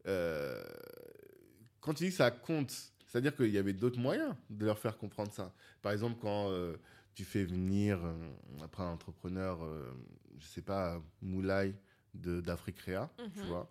euh, 0.07 0.63
quand 1.81 1.95
tu 1.95 2.05
dis 2.05 2.11
que 2.11 2.17
ça 2.17 2.31
compte, 2.31 2.71
c'est-à-dire 3.07 3.35
qu'il 3.35 3.49
y 3.51 3.59
avait 3.59 3.73
d'autres 3.73 3.99
moyens 3.99 4.35
de 4.51 4.67
leur 4.67 4.79
faire 4.79 4.99
comprendre 4.99 5.33
ça. 5.33 5.55
Par 5.81 5.93
exemple, 5.93 6.19
quand 6.21 6.51
euh, 6.51 6.77
tu 7.15 7.25
fais 7.25 7.45
venir 7.45 7.99
euh, 8.05 8.15
après 8.63 8.83
un 8.83 8.91
entrepreneur, 8.93 9.63
euh, 9.65 9.93
je 10.39 10.47
sais 10.47 10.63
pas, 10.63 11.01
Moulay 11.21 11.75
de- 12.15 12.41
d'Afrique 12.41 12.79
Réa, 12.81 13.11
tu 13.35 13.41
Mhm. 13.41 13.47
vois. 13.47 13.71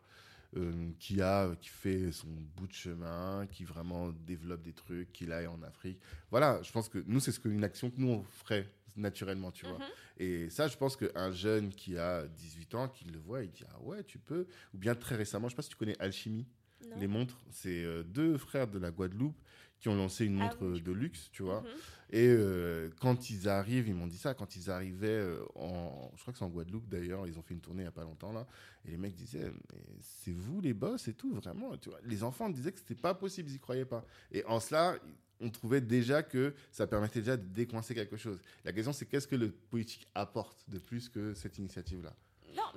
euh, 0.57 0.91
qui 0.99 1.21
a 1.21 1.55
qui 1.61 1.69
fait 1.69 2.11
son 2.11 2.27
bout 2.27 2.67
de 2.67 2.73
chemin, 2.73 3.47
qui 3.49 3.63
vraiment 3.63 4.09
développe 4.09 4.61
des 4.61 4.73
trucs, 4.73 5.09
qui 5.13 5.31
aille 5.31 5.47
en 5.47 5.61
Afrique. 5.63 5.97
Voilà, 6.29 6.61
je 6.61 6.69
pense 6.73 6.89
que 6.89 7.01
nous 7.07 7.21
c'est 7.21 7.31
ce 7.31 7.39
qu'une 7.39 7.63
action 7.63 7.89
que 7.89 7.95
nous 7.97 8.09
on 8.09 8.21
ferait 8.23 8.67
naturellement, 8.97 9.49
tu 9.51 9.65
vois. 9.65 9.77
Mhm. 9.77 9.85
Et 10.17 10.49
ça, 10.49 10.67
je 10.67 10.75
pense 10.75 10.97
qu'un 10.97 11.31
jeune 11.31 11.69
qui 11.69 11.97
a 11.97 12.27
18 12.27 12.75
ans, 12.75 12.89
qui 12.89 13.05
le 13.05 13.17
voit, 13.17 13.43
il 13.43 13.49
dit 13.51 13.63
Ah 13.73 13.79
ouais, 13.81 14.03
tu 14.03 14.19
peux. 14.19 14.45
Ou 14.73 14.77
bien 14.77 14.93
très 14.93 15.15
récemment, 15.15 15.47
je 15.47 15.53
sais 15.53 15.55
pas 15.55 15.61
si 15.61 15.69
tu 15.69 15.77
connais 15.77 15.97
Alchimie, 16.01 16.45
Non. 16.89 16.97
les 16.97 17.07
montres. 17.07 17.37
C'est 17.49 18.03
deux 18.03 18.37
frères 18.37 18.67
de 18.67 18.77
la 18.77 18.91
Guadeloupe 18.91 19.37
qui 19.81 19.89
ont 19.89 19.95
lancé 19.95 20.25
une 20.25 20.39
Ah 20.39 20.45
montre 20.45 20.57
oui, 20.61 20.79
euh, 20.79 20.83
de 20.83 20.91
luxe, 20.91 21.29
tu 21.31 21.43
vois. 21.43 21.61
Mhm. 21.61 21.67
Et 22.13 22.27
euh, 22.27 22.89
quand 22.99 23.29
ils 23.29 23.49
arrivent, 23.49 23.87
ils 23.87 23.95
m'ont 23.95 24.07
dit 24.07 24.17
ça, 24.17 24.33
quand 24.33 24.55
ils 24.55 24.69
arrivaient 24.69 25.07
euh, 25.07 25.43
en. 25.55 26.11
Je 26.15 26.21
crois 26.21 26.33
que 26.33 26.39
c'est 26.39 26.45
en 26.45 26.49
Guadeloupe 26.49 26.87
d'ailleurs, 26.87 27.25
ils 27.25 27.37
ont 27.39 27.41
fait 27.41 27.53
une 27.53 27.61
tournée 27.61 27.81
il 27.81 27.85
n'y 27.85 27.89
a 27.89 27.91
pas 27.91 28.03
longtemps 28.03 28.31
là. 28.31 28.45
Et 28.85 28.91
les 28.91 28.97
mecs 28.97 29.15
disaient 29.15 29.51
Mais 29.73 29.81
c'est 30.01 30.33
vous 30.33 30.61
les 30.61 30.73
boss 30.73 31.07
et 31.07 31.13
tout, 31.13 31.33
vraiment. 31.33 31.75
Tu 31.77 31.89
vois. 31.89 31.99
Les 32.03 32.23
enfants 32.23 32.49
disaient 32.49 32.71
que 32.71 32.79
c'était 32.79 32.95
pas 32.95 33.13
possible, 33.13 33.49
ils 33.49 33.55
y 33.55 33.59
croyaient 33.59 33.85
pas. 33.85 34.05
Et 34.31 34.45
en 34.45 34.59
cela, 34.59 34.97
on 35.39 35.49
trouvait 35.49 35.81
déjà 35.81 36.21
que 36.21 36.53
ça 36.71 36.85
permettait 36.85 37.19
déjà 37.19 37.37
de 37.37 37.45
décoincer 37.45 37.95
quelque 37.95 38.17
chose. 38.17 38.39
La 38.63 38.73
question, 38.73 38.93
c'est 38.93 39.05
qu'est-ce 39.05 39.27
que 39.27 39.35
le 39.35 39.51
politique 39.51 40.07
apporte 40.13 40.69
de 40.69 40.77
plus 40.77 41.09
que 41.09 41.33
cette 41.33 41.57
initiative-là? 41.57 42.13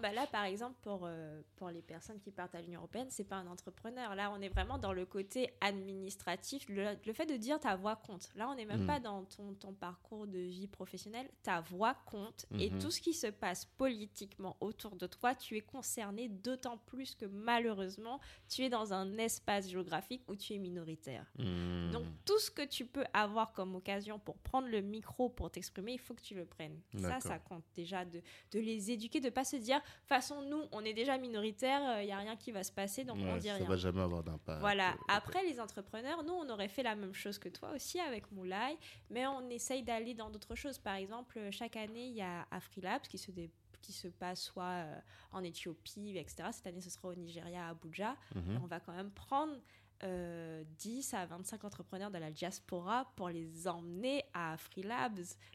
Bah 0.00 0.12
là, 0.12 0.26
par 0.26 0.44
exemple, 0.44 0.74
pour, 0.82 1.02
euh, 1.04 1.40
pour 1.56 1.68
les 1.70 1.82
personnes 1.82 2.20
qui 2.20 2.30
partent 2.30 2.54
à 2.54 2.60
l'Union 2.62 2.80
européenne, 2.80 3.06
c'est 3.10 3.24
pas 3.24 3.36
un 3.36 3.46
entrepreneur. 3.46 4.14
Là, 4.14 4.30
on 4.32 4.40
est 4.40 4.48
vraiment 4.48 4.78
dans 4.78 4.92
le 4.92 5.06
côté 5.06 5.50
administratif. 5.60 6.66
Le, 6.68 6.96
le 7.04 7.12
fait 7.12 7.26
de 7.26 7.36
dire 7.36 7.58
ta 7.60 7.76
voix 7.76 7.96
compte. 7.96 8.30
Là, 8.36 8.48
on 8.48 8.54
n'est 8.54 8.64
même 8.64 8.80
Mhm. 8.82 8.86
pas 8.86 9.00
dans 9.00 9.24
ton, 9.24 9.54
ton 9.54 9.72
parcours 9.72 10.26
de 10.26 10.38
vie 10.38 10.66
professionnelle. 10.66 11.28
Ta 11.42 11.60
voix 11.60 11.94
compte. 12.06 12.46
Et 12.58 12.70
Mhm. 12.70 12.78
tout 12.80 12.90
ce 12.90 13.00
qui 13.00 13.14
se 13.14 13.26
passe 13.28 13.64
politiquement 13.64 14.56
autour 14.60 14.96
de 14.96 15.06
toi, 15.06 15.34
tu 15.34 15.56
es 15.56 15.60
concerné 15.60 16.28
d'autant 16.28 16.78
plus 16.78 17.14
que 17.14 17.26
malheureusement, 17.26 18.20
tu 18.48 18.62
es 18.62 18.68
dans 18.68 18.92
un 18.92 19.16
espace 19.18 19.68
géographique 19.68 20.22
où 20.28 20.36
tu 20.36 20.54
es 20.54 20.58
minoritaire. 20.58 21.26
Hmm. 21.38 21.90
Donc, 21.92 22.04
tout 22.24 22.38
ce 22.38 22.50
que 22.50 22.62
tu 22.66 22.84
peux 22.86 23.04
avoir 23.12 23.52
comme 23.52 23.74
occasion 23.76 24.18
pour 24.18 24.36
prendre 24.38 24.68
le 24.68 24.80
micro, 24.80 25.28
pour 25.28 25.50
t'exprimer, 25.50 25.92
il 25.92 25.98
faut 26.00 26.14
que 26.14 26.22
tu 26.22 26.34
le 26.34 26.44
prennes. 26.44 26.80
Ça, 26.98 27.20
ça 27.20 27.38
compte 27.38 27.64
déjà 27.74 28.04
de, 28.04 28.20
de 28.52 28.58
les 28.60 28.90
éduquer, 28.90 29.20
de 29.20 29.30
pas 29.30 29.44
se 29.44 29.56
dire, 29.56 29.80
façon, 30.06 30.42
nous, 30.42 30.62
on 30.72 30.84
est 30.84 30.92
déjà 30.94 31.16
minoritaire, 31.18 32.00
il 32.02 32.06
n'y 32.06 32.12
a 32.12 32.18
rien 32.18 32.36
qui 32.36 32.52
va 32.52 32.62
se 32.64 32.72
passer, 32.72 33.04
donc 33.04 33.18
on 33.20 33.32
Ouais, 33.34 33.38
dit 33.38 33.48
ça 33.48 33.54
rien. 33.54 33.66
va 33.66 33.76
jamais 33.76 34.00
avoir 34.02 34.22
d'impact. 34.22 34.60
Voilà. 34.60 34.92
euh. 34.92 34.96
Après, 35.08 35.42
les 35.44 35.60
entrepreneurs, 35.60 36.22
nous, 36.24 36.32
on 36.34 36.48
aurait 36.48 36.68
fait 36.68 36.82
la 36.82 36.94
même 36.94 37.14
chose 37.14 37.38
que 37.38 37.48
toi 37.48 37.70
aussi 37.74 37.98
avec 38.00 38.30
Moulay, 38.32 38.76
mais 39.10 39.26
on 39.26 39.48
essaye 39.50 39.82
d'aller 39.82 40.14
dans 40.14 40.30
d'autres 40.30 40.54
choses. 40.54 40.78
Par 40.78 40.94
exemple, 40.94 41.38
chaque 41.50 41.76
année, 41.76 42.06
il 42.06 42.14
y 42.14 42.22
a 42.22 42.46
Afrilabs 42.50 43.02
qui 43.08 43.18
se, 43.18 43.30
qui 43.82 43.92
se 43.92 44.08
passe 44.08 44.42
soit 44.42 44.64
euh, 44.64 44.98
en 45.32 45.42
Éthiopie, 45.44 46.16
etc. 46.16 46.48
Cette 46.52 46.66
année, 46.66 46.80
ce 46.80 46.90
sera 46.90 47.08
au 47.08 47.14
Nigeria, 47.14 47.66
à 47.66 47.70
Abuja. 47.70 48.16
Mhm. 48.34 48.60
On 48.62 48.66
va 48.66 48.80
quand 48.80 48.92
même 48.94 49.10
prendre 49.10 49.56
euh, 50.04 50.62
10 50.78 51.14
à 51.14 51.26
25 51.26 51.64
entrepreneurs 51.64 52.10
de 52.10 52.18
la 52.18 52.30
diaspora 52.30 53.10
pour 53.16 53.28
les 53.30 53.66
emmener 53.66 54.22
à 54.34 54.56
Freelabs. 54.56 55.14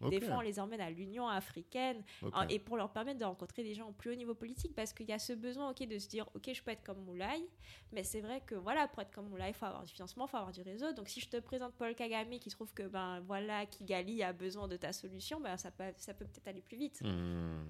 Des 0.09 0.17
Ok. 0.17 0.23
fois, 0.23 0.37
on 0.37 0.41
les 0.41 0.59
emmène 0.59 0.81
à 0.81 0.89
l'Union 0.89 1.27
africaine 1.27 2.03
euh, 2.23 2.29
et 2.49 2.59
pour 2.59 2.75
leur 2.77 2.91
permettre 2.91 3.19
de 3.19 3.25
rencontrer 3.25 3.63
des 3.63 3.73
gens 3.75 3.89
au 3.89 3.91
plus 3.91 4.11
haut 4.11 4.15
niveau 4.15 4.33
politique 4.33 4.73
parce 4.75 4.91
qu'il 4.93 5.07
y 5.07 5.13
a 5.13 5.19
ce 5.19 5.33
besoin 5.33 5.69
ok, 5.69 5.87
de 5.87 5.99
se 5.99 6.07
dire 6.07 6.27
Ok, 6.33 6.49
je 6.53 6.61
peux 6.63 6.71
être 6.71 6.83
comme 6.83 7.03
Moulay, 7.03 7.47
mais 7.91 8.03
c'est 8.03 8.21
vrai 8.21 8.41
que 8.45 8.55
voilà, 8.55 8.87
pour 8.87 9.01
être 9.01 9.11
comme 9.11 9.29
Moulay, 9.29 9.49
il 9.49 9.53
faut 9.53 9.65
avoir 9.65 9.83
du 9.83 9.93
financement, 9.93 10.25
il 10.25 10.29
faut 10.29 10.37
avoir 10.37 10.51
du 10.51 10.61
réseau. 10.61 10.91
Donc, 10.93 11.09
si 11.09 11.19
je 11.19 11.29
te 11.29 11.37
présente 11.37 11.73
Paul 11.75 11.93
Kagame 11.95 12.39
qui 12.39 12.49
trouve 12.49 12.73
que 12.73 12.83
ben 12.87 13.19
voilà, 13.21 13.65
Kigali 13.65 14.23
a 14.23 14.33
besoin 14.33 14.67
de 14.67 14.77
ta 14.77 14.93
solution, 14.93 15.39
ben, 15.39 15.57
ça 15.57 15.71
peut 15.71 15.83
ça 15.97 16.13
peut 16.13 16.25
peut-être 16.25 16.47
aller 16.47 16.61
plus 16.61 16.77
vite. 16.77 17.01
Hmm. 17.03 17.63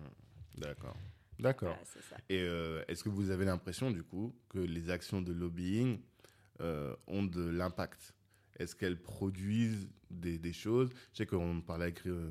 D'accord. 0.58 0.96
D'accord. 1.40 1.78
Voilà. 2.10 2.24
Et 2.30 2.42
euh, 2.42 2.84
est-ce 2.90 3.04
que 3.04 3.10
vous 3.10 3.30
avez 3.30 3.46
l'impression, 3.46 3.92
du 3.92 4.04
coup, 4.04 4.36
que 4.50 4.60
les 4.60 4.90
actions 4.90 5.22
de 5.22 5.32
lobbying 5.32 6.00
euh, 6.62 6.96
ont 7.08 7.24
de 7.24 7.44
l'impact 7.50 8.14
Est-ce 8.58 8.76
qu'elles 8.76 9.02
produisent 9.02 9.88
des, 10.10 10.38
des 10.38 10.52
choses? 10.54 10.90
Je 11.14 11.20
sais 11.20 11.26
qu'on 11.26 11.62
parlait 11.62 11.86
avec 11.86 12.06
euh, 12.06 12.30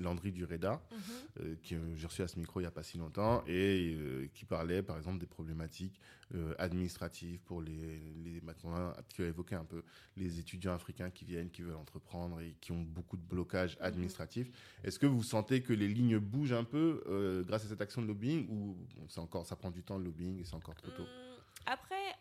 Landry 0.00 0.32
Dureda, 0.32 0.82
Mhm. 0.90 0.98
euh, 1.40 1.54
qui 1.62 1.76
j'ai 1.94 2.06
reçu 2.06 2.22
à 2.22 2.26
ce 2.28 2.36
micro 2.38 2.58
il 2.58 2.64
n'y 2.64 2.66
a 2.66 2.72
pas 2.72 2.82
si 2.82 2.98
longtemps, 2.98 3.44
et 3.46 3.96
qui 4.34 4.44
parlait, 4.44 4.82
par 4.82 4.96
exemple, 4.96 5.18
des 5.18 5.26
problématiques 5.26 6.00
administratives 6.58 7.38
pour 7.44 7.62
les... 7.62 8.12
les 8.24 8.40
maintenant, 8.40 8.92
tu 9.14 9.22
as 9.22 9.26
évoqué 9.28 9.54
un 9.54 9.64
peu 9.64 9.82
les 10.16 10.38
étudiants 10.40 10.74
africains 10.74 11.10
qui 11.10 11.24
viennent, 11.24 11.50
qui 11.50 11.62
veulent 11.62 11.76
entreprendre 11.76 12.40
et 12.40 12.56
qui 12.60 12.72
ont 12.72 12.82
beaucoup 12.82 13.16
de 13.16 13.22
blocages 13.22 13.76
administratifs. 13.80 14.50
Est-ce 14.84 14.98
que 14.98 15.06
vous 15.06 15.22
sentez 15.22 15.62
que 15.62 15.72
les 15.72 15.88
lignes 15.88 16.18
bougent 16.18 16.52
un 16.52 16.64
peu 16.64 17.02
grâce 17.46 17.64
à 17.64 17.68
cette 17.68 17.80
action 17.80 18.02
de 18.02 18.06
lobbying 18.08 18.48
ou 18.48 18.76
bon, 18.96 19.22
encore, 19.22 19.46
ça 19.46 19.54
prend 19.56 19.70
du 19.70 19.82
temps 19.82 19.96
le 19.98 20.04
lobbying 20.04 20.40
et 20.40 20.44
c'est 20.44 20.54
encore 20.56 20.74
trop 20.74 20.90
tôt? 20.90 21.02
Hum, 21.02 21.40
Après, 21.66 22.14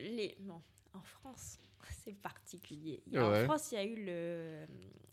les... 0.00 0.36
non, 0.40 0.60
en 0.94 1.02
France, 1.02 1.58
c'est 2.04 2.14
particulier. 2.14 3.02
Ouais. 3.12 3.18
En 3.20 3.44
France, 3.44 3.72
il 3.72 3.74
y 3.76 3.78
a 3.78 3.84
eu 3.84 4.04
le... 4.04 4.66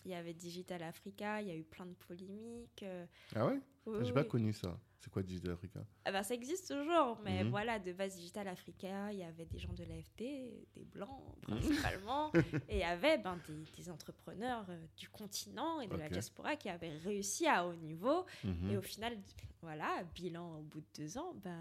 Il 0.05 0.11
y 0.11 0.15
avait 0.15 0.33
Digital 0.33 0.83
Africa, 0.83 1.41
il 1.41 1.47
y 1.49 1.51
a 1.51 1.55
eu 1.55 1.63
plein 1.63 1.85
de 1.85 1.93
polémiques. 1.93 2.83
euh, 2.83 3.05
Ah 3.35 3.45
ouais? 3.47 3.59
Oui, 3.85 4.05
J'ai 4.05 4.13
pas 4.13 4.21
oui. 4.21 4.27
connu 4.27 4.53
ça. 4.53 4.79
C'est 4.99 5.11
quoi 5.11 5.21
Digital 5.21 5.51
Africa? 5.51 5.79
Ah 6.05 6.11
bah, 6.11 6.23
ça 6.23 6.33
existe 6.33 6.67
toujours, 6.69 7.19
mais 7.23 7.43
Mhm. 7.43 7.49
voilà, 7.51 7.77
de 7.79 7.91
base 7.93 8.15
Digital 8.15 8.47
Africa, 8.47 9.11
il 9.11 9.19
y 9.19 9.23
avait 9.23 9.45
des 9.45 9.59
gens 9.59 9.73
de 9.73 9.83
l'AFD, 9.83 10.65
des 10.75 10.85
blancs 10.85 11.21
Mhm. 11.47 11.57
principalement, 11.59 12.31
et 12.69 12.75
il 12.75 12.79
y 12.79 12.83
avait 12.83 13.17
ben, 13.17 13.37
des, 13.47 13.63
des 13.83 13.89
entrepreneurs 13.89 14.65
euh, 14.69 14.85
du 14.97 15.07
continent 15.09 15.81
et 15.81 15.87
de 15.87 15.95
la 15.95 16.09
diaspora 16.09 16.55
qui 16.55 16.69
avaient 16.69 16.97
réussi 16.97 17.45
à 17.47 17.65
haut 17.67 17.75
niveau. 17.75 18.25
Mhm. 18.43 18.71
Et 18.71 18.77
au 18.77 18.81
final, 18.81 19.17
voilà, 19.61 20.03
bilan 20.15 20.59
au 20.59 20.63
bout 20.63 20.79
de 20.81 20.87
deux 20.97 21.17
ans, 21.17 21.33
bah, 21.43 21.51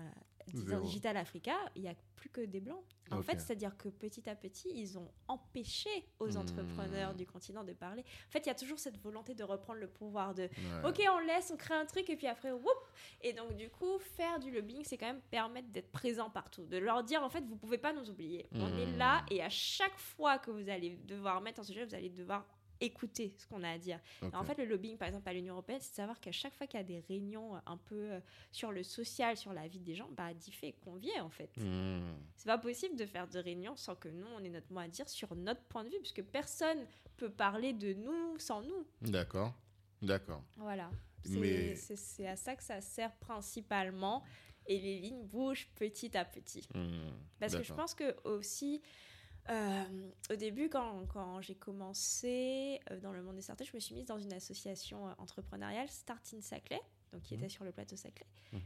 Digital 0.53 1.17
Africa, 1.17 1.55
il 1.75 1.83
n'y 1.83 1.89
a 1.89 1.95
plus 2.15 2.29
que 2.31 2.41
des 2.41 2.61
blancs. 2.61 2.83
En 3.13 3.23
fait, 3.23 3.41
c'est-à-dire 3.41 3.77
que 3.77 3.89
petit 3.89 4.29
à 4.29 4.35
petit, 4.35 4.69
ils 4.75 4.99
ont 4.99 5.11
empêché 5.29 5.89
aux 6.19 6.33
Hmm. 6.33 6.39
entrepreneurs 6.39 7.15
du 7.15 7.25
continent 7.27 7.63
de 7.63 7.73
parler. 7.73 8.03
En 8.29 8.31
fait, 8.31 8.41
il 8.41 8.47
y 8.47 8.51
a 8.51 8.55
toujours 8.55 8.79
cette 8.81 8.99
volonté 9.01 9.35
de 9.35 9.45
reprendre 9.45 9.79
le 9.81 9.87
pouvoir, 9.89 10.35
de 10.35 10.43
Ouais. 10.45 10.89
OK, 10.89 11.03
on 11.13 11.19
laisse, 11.21 11.51
on 11.53 11.57
crée 11.57 11.75
un 11.75 11.87
truc, 11.87 12.11
et 12.11 12.17
puis 12.17 12.27
après, 12.27 12.51
whoop 12.51 12.89
Et 13.21 13.33
donc, 13.33 13.55
du 13.55 13.71
coup, 13.71 13.99
faire 13.99 14.39
du 14.41 14.51
lobbying, 14.51 14.83
c'est 14.85 14.99
quand 14.99 15.07
même 15.07 15.21
permettre 15.31 15.69
d'être 15.69 15.93
présent 15.93 16.31
partout. 16.31 16.67
De 16.67 16.79
leur 16.79 17.05
dire, 17.05 17.23
en 17.23 17.29
fait, 17.29 17.45
vous 17.47 17.57
pouvez 17.57 17.79
pas 17.79 17.93
nous 17.93 18.11
oublier. 18.11 18.49
On 18.55 18.67
Hmm. 18.69 18.79
est 18.79 18.97
là, 18.97 19.25
et 19.31 19.43
à 19.43 19.49
chaque 19.51 19.97
fois 19.99 20.39
que 20.39 20.51
vous 20.51 20.69
allez 20.69 20.97
devoir 21.05 21.41
mettre 21.41 21.61
un 21.61 21.65
sujet, 21.65 21.85
vous 21.85 21.95
allez 21.95 22.11
devoir 22.11 22.45
écouter 22.81 23.35
ce 23.39 23.47
qu'on 23.47 23.63
a 23.63 23.71
à 23.71 23.79
dire. 23.79 23.99
En 24.33 24.45
fait, 24.45 24.57
le 24.59 24.65
lobbying, 24.65 24.97
par 24.97 25.09
exemple, 25.09 25.29
à 25.29 25.33
l'Union 25.33 25.55
européenne, 25.55 25.79
c'est 25.81 25.91
de 25.93 25.97
savoir 25.97 26.21
qu'à 26.21 26.33
chaque 26.33 26.55
fois 26.55 26.67
qu'il 26.67 26.79
y 26.79 26.83
a 26.83 26.85
des 26.87 27.01
réunions 27.01 27.57
euh, 27.57 27.61
un 27.67 27.77
peu 27.77 28.13
euh, 28.13 28.21
sur 28.53 28.73
le 28.73 28.83
social, 28.83 29.37
sur 29.37 29.53
la 29.53 29.67
vie 29.69 29.81
des 29.81 29.95
gens, 29.95 30.09
bah, 30.17 30.35
DIFE 30.35 30.75
convient, 30.85 31.25
en 31.25 31.31
fait. 31.31 31.57
Mhm. 31.57 32.17
C'est 32.37 32.47
pas 32.47 32.59
possible 32.59 32.97
de 32.97 33.07
faire 33.07 33.27
de 33.29 33.39
réunions 33.39 33.77
sans 33.77 33.95
que 33.95 34.09
nous, 34.09 34.27
on 34.37 34.45
ait 34.45 34.49
notre 34.51 34.73
mot 34.73 34.81
à 34.81 34.89
dire 34.89 35.09
sur 35.09 35.35
notre 35.35 35.63
point 35.63 35.85
de 35.85 35.89
vue, 35.91 35.99
puisque 36.01 36.23
personne 36.23 36.79
peut 37.17 37.31
parler 37.31 37.73
de 37.73 37.95
nous 37.95 38.39
sans 38.39 38.63
nous. 38.63 38.87
D'accord. 39.01 39.55
D'accord. 40.03 40.43
Voilà. 40.59 40.91
C'est 41.25 41.39
Mais- 41.39 41.75
c'est- 41.75 42.27
à 42.27 42.37
ça 42.37 42.55
que 42.55 42.63
ça 42.63 42.81
sert 42.81 43.13
principalement. 43.17 44.23
Et 44.69 44.81
les 44.81 44.99
lignes 44.99 45.23
bougent 45.25 45.69
petit 45.77 46.17
à 46.17 46.25
petit. 46.25 46.67
Mhm. 46.75 47.13
Parce 47.39 47.55
que 47.55 47.63
je 47.63 47.73
pense 47.73 47.95
que 47.95 48.17
aussi, 48.25 48.83
euh, 49.51 50.11
au 50.31 50.37
début, 50.37 50.69
quand, 50.69 51.07
quand 51.07 51.41
j'ai 51.41 51.55
commencé 51.55 52.81
euh, 52.91 53.01
dans 53.01 53.13
le 53.13 53.23
monde 53.23 53.37
des 53.37 53.43
startups, 53.43 53.65
je 53.65 53.75
me 53.75 53.81
suis 53.81 53.95
mise 53.95 54.07
dans 54.07 54.19
une 54.19 54.33
association 54.33 55.09
euh, 55.09 55.13
entrepreneuriale, 55.19 55.89
Start 55.91 56.23
in 56.35 56.41
Saclay. 56.41 56.81
donc 57.13 57.23
qui 57.23 57.35
Mhm. 57.37 57.41
était 57.45 57.49
sur 57.49 57.65
le 57.65 57.73
plateau 57.73 57.97
Saclay. 57.97 58.27
Mhm. 58.53 58.61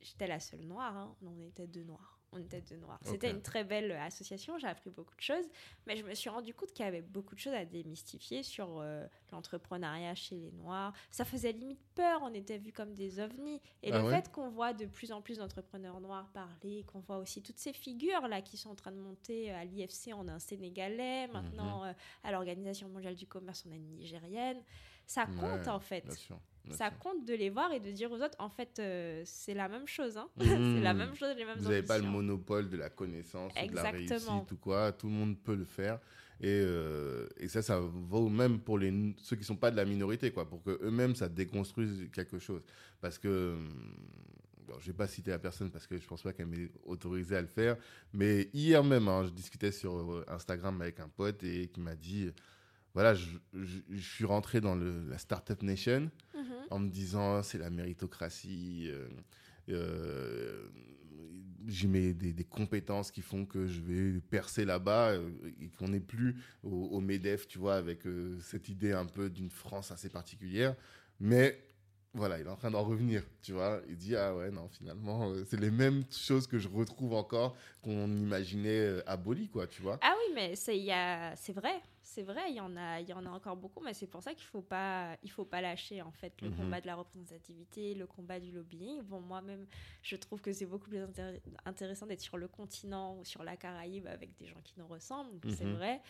J'étais 0.00 0.26
la 0.26 0.40
seule 0.40 0.60
noire, 0.64 0.96
hein. 0.96 1.14
on 1.22 1.38
était 1.40 1.66
deux 1.66 1.84
noirs. 1.84 2.17
On 2.32 2.38
était 2.38 2.60
deux 2.60 2.76
noirs. 2.76 2.98
C'était 3.04 3.30
une 3.30 3.40
très 3.40 3.64
belle 3.64 3.90
association, 3.92 4.58
j'ai 4.58 4.66
appris 4.66 4.90
beaucoup 4.90 5.14
de 5.16 5.20
choses, 5.22 5.46
mais 5.86 5.96
je 5.96 6.04
me 6.04 6.12
suis 6.14 6.28
rendu 6.28 6.52
compte 6.52 6.72
qu'il 6.72 6.84
y 6.84 6.88
avait 6.88 7.00
beaucoup 7.00 7.34
de 7.34 7.40
choses 7.40 7.54
à 7.54 7.64
démystifier 7.64 8.42
sur 8.42 8.80
euh, 8.80 9.06
l'entrepreneuriat 9.32 10.14
chez 10.14 10.36
les 10.36 10.52
noirs. 10.52 10.92
Ça 11.10 11.24
faisait 11.24 11.52
limite 11.52 11.80
peur, 11.94 12.20
on 12.22 12.34
était 12.34 12.58
vus 12.58 12.72
comme 12.72 12.92
des 12.92 13.18
ovnis. 13.18 13.60
Et 13.82 13.92
Ah 13.92 13.98
le 13.98 14.04
ouais 14.04 14.16
fait 14.20 14.30
qu'on 14.30 14.50
voit 14.50 14.74
de 14.74 14.84
plus 14.84 15.10
en 15.10 15.22
plus 15.22 15.38
d'entrepreneurs 15.38 16.00
noirs 16.00 16.28
parler, 16.34 16.84
qu'on 16.92 17.00
voit 17.00 17.16
aussi 17.16 17.40
toutes 17.42 17.58
ces 17.58 17.72
figures 17.72 18.28
là 18.28 18.42
qui 18.42 18.58
sont 18.58 18.70
en 18.70 18.74
train 18.74 18.92
de 18.92 19.00
monter 19.00 19.50
euh, 19.50 19.56
à 19.60 19.64
l'IFC, 19.64 20.10
on 20.14 20.28
a 20.28 20.32
un 20.34 20.38
Sénégalais, 20.38 21.28
maintenant 21.28 21.82
Mhm. 21.84 21.88
euh, 21.88 21.92
à 22.24 22.32
l'Organisation 22.32 22.88
mondiale 22.90 23.14
du 23.14 23.26
commerce, 23.26 23.64
on 23.66 23.72
a 23.72 23.74
une 23.76 23.88
Nigérienne. 23.94 24.62
Ça 25.08 25.24
compte 25.24 25.62
Ouais, 25.62 25.68
en 25.68 25.80
fait 25.80 26.04
Bien 26.04 26.14
sûr. 26.14 26.38
bien 26.66 26.76
ça 26.76 26.90
sûr. 26.90 26.98
compte 26.98 27.24
de 27.24 27.32
les 27.32 27.48
voir 27.48 27.72
et 27.72 27.80
de 27.80 27.90
dire 27.90 28.12
aux 28.12 28.20
autres, 28.22 28.36
en 28.38 28.50
fait, 28.50 28.78
euh, 28.78 29.22
c'est 29.24 29.54
la 29.54 29.68
même 29.68 29.86
chose. 29.88 30.18
Hein. 30.18 30.28
Mhm. 30.36 30.44
c'est 30.76 30.82
la 30.82 30.92
même 30.92 31.14
chose, 31.14 31.34
les 31.34 31.46
mêmes 31.46 31.56
Vous 31.58 31.64
n'avez 31.64 31.82
pas 31.82 31.98
le 31.98 32.04
monopole 32.04 32.68
de 32.68 32.76
la 32.76 32.90
connaissance 32.90 33.52
ou 33.60 33.66
de 33.66 33.74
la 33.74 33.90
réussite 33.90 34.52
ou 34.52 34.56
quoi. 34.56 34.92
Tout 34.92 35.06
le 35.06 35.14
monde 35.14 35.38
peut 35.38 35.56
le 35.56 35.64
faire. 35.64 35.98
Et, 36.40 36.46
euh, 36.62 37.26
et 37.38 37.48
ça, 37.48 37.62
ça 37.62 37.80
vaut 37.80 38.28
même 38.28 38.60
pour 38.60 38.78
les, 38.78 38.92
ceux 39.16 39.34
qui 39.34 39.42
ne 39.42 39.46
sont 39.46 39.56
pas 39.56 39.70
de 39.70 39.76
la 39.76 39.86
minorité, 39.86 40.30
quoi, 40.30 40.46
pour 40.48 40.62
qu'eux-mêmes, 40.62 41.14
ça 41.16 41.28
déconstruise 41.28 42.08
quelque 42.12 42.38
chose. 42.38 42.62
Parce 43.00 43.18
que, 43.18 43.54
hum, 43.54 43.68
bon, 44.66 44.74
je 44.78 44.88
ne 44.88 44.92
vais 44.92 44.96
pas 44.96 45.08
citer 45.08 45.30
la 45.30 45.38
personne 45.38 45.70
parce 45.70 45.86
que 45.86 45.96
je 45.96 46.02
ne 46.04 46.08
pense 46.08 46.22
pas 46.22 46.34
qu'elle 46.34 46.46
m'ait 46.46 46.70
autorisé 46.84 47.34
à 47.34 47.40
le 47.40 47.48
faire, 47.48 47.76
mais 48.12 48.50
hier 48.52 48.84
même, 48.84 49.08
hein, 49.08 49.24
je 49.24 49.30
discutais 49.30 49.72
sur 49.72 49.94
euh, 49.98 50.24
Instagram 50.28 50.80
avec 50.82 51.00
un 51.00 51.08
pote 51.08 51.42
et 51.42 51.66
qui 51.68 51.80
m'a 51.80 51.96
dit, 51.96 52.30
voilà, 52.94 53.14
je, 53.14 53.28
je- 53.54 53.78
je 53.90 54.00
suis 54.14 54.24
rentré 54.24 54.60
dans 54.60 54.74
le, 54.74 55.08
la 55.08 55.18
Startup 55.18 55.62
Nation 55.62 56.10
Mhm. 56.34 56.44
en 56.70 56.78
me 56.80 56.88
disant 56.90 57.42
c'est 57.42 57.58
la 57.58 57.70
méritocratie. 57.70 58.88
euh, 58.90 59.08
euh, 59.70 60.68
J'y 61.66 61.86
mets 61.86 62.14
des, 62.14 62.32
des 62.32 62.44
compétences 62.44 63.10
qui 63.10 63.20
font 63.20 63.44
que 63.44 63.66
je 63.66 63.82
vais 63.82 64.20
percer 64.20 64.64
là-bas 64.64 65.10
euh, 65.10 65.28
et 65.60 65.68
qu'on 65.68 65.88
n'est 65.88 66.00
plus 66.00 66.36
au, 66.62 66.70
au 66.70 67.00
MEDEF, 67.00 67.46
tu 67.46 67.58
vois, 67.58 67.74
avec 67.74 68.06
euh, 68.06 68.38
cette 68.40 68.70
idée 68.70 68.92
un 68.92 69.04
peu 69.04 69.28
d'une 69.28 69.50
France 69.50 69.90
assez 69.90 70.08
particulière. 70.08 70.74
Mais 71.20 71.62
voilà, 72.14 72.38
il 72.40 72.46
est 72.46 72.50
en 72.50 72.56
train 72.56 72.70
d'en 72.70 72.84
revenir, 72.84 73.22
tu 73.42 73.52
vois. 73.52 73.82
Il 73.86 73.96
dit, 73.96 74.16
ah 74.16 74.34
ouais, 74.34 74.50
non, 74.50 74.68
finalement, 74.68 75.30
euh, 75.30 75.44
c'est 75.46 75.60
les 75.60 75.70
mêmes 75.70 76.04
choses 76.10 76.46
que 76.46 76.58
je 76.58 76.68
retrouve 76.68 77.12
encore 77.12 77.54
qu'on 77.82 78.08
imaginait 78.16 78.70
euh, 78.78 79.02
abolies, 79.06 79.48
quoi, 79.48 79.66
tu 79.66 79.82
vois. 79.82 79.98
Ah 80.00 80.14
oui, 80.16 80.32
mais 80.34 80.56
c'est 80.56 80.78
y 80.78 80.90
a- 80.92 81.36
c'est 81.36 81.52
vrai, 81.52 81.82
c'est 82.10 82.22
vrai, 82.22 82.40
il 82.48 82.54
y 82.56 82.60
en 82.60 82.74
a, 82.76 83.00
il 83.00 83.08
y 83.08 83.12
en 83.12 83.26
a 83.26 83.28
encore 83.28 83.56
beaucoup, 83.56 83.80
mais 83.80 83.92
c'est 83.92 84.06
pour 84.06 84.22
ça 84.22 84.32
qu'il 84.32 84.46
faut 84.46 84.62
pas, 84.62 85.16
il 85.22 85.30
faut 85.30 85.44
pas 85.44 85.60
lâcher 85.60 86.00
en 86.00 86.10
fait 86.10 86.40
le 86.40 86.48
Mhm. 86.48 86.56
combat 86.56 86.80
de 86.80 86.86
la 86.86 86.94
représentativité, 86.94 87.94
le 87.94 88.06
combat 88.06 88.40
du 88.40 88.50
lobbying. 88.50 89.02
Bon, 89.02 89.20
moi-même, 89.20 89.66
je 90.02 90.16
trouve 90.16 90.40
que 90.40 90.52
c'est 90.52 90.64
beaucoup 90.66 90.88
plus 90.88 91.00
intér- 91.04 91.40
intéressant 91.66 92.06
d'être 92.06 92.22
sur 92.22 92.38
le 92.38 92.48
continent 92.48 93.16
ou 93.18 93.24
sur 93.24 93.44
la 93.44 93.56
Caraïbe 93.58 94.06
avec 94.06 94.34
des 94.36 94.46
gens 94.46 94.60
qui 94.64 94.74
nous 94.78 94.86
ressemblent, 94.86 95.38
c'est 95.50 95.66
Mhm. 95.66 95.74
vrai, 95.76 96.00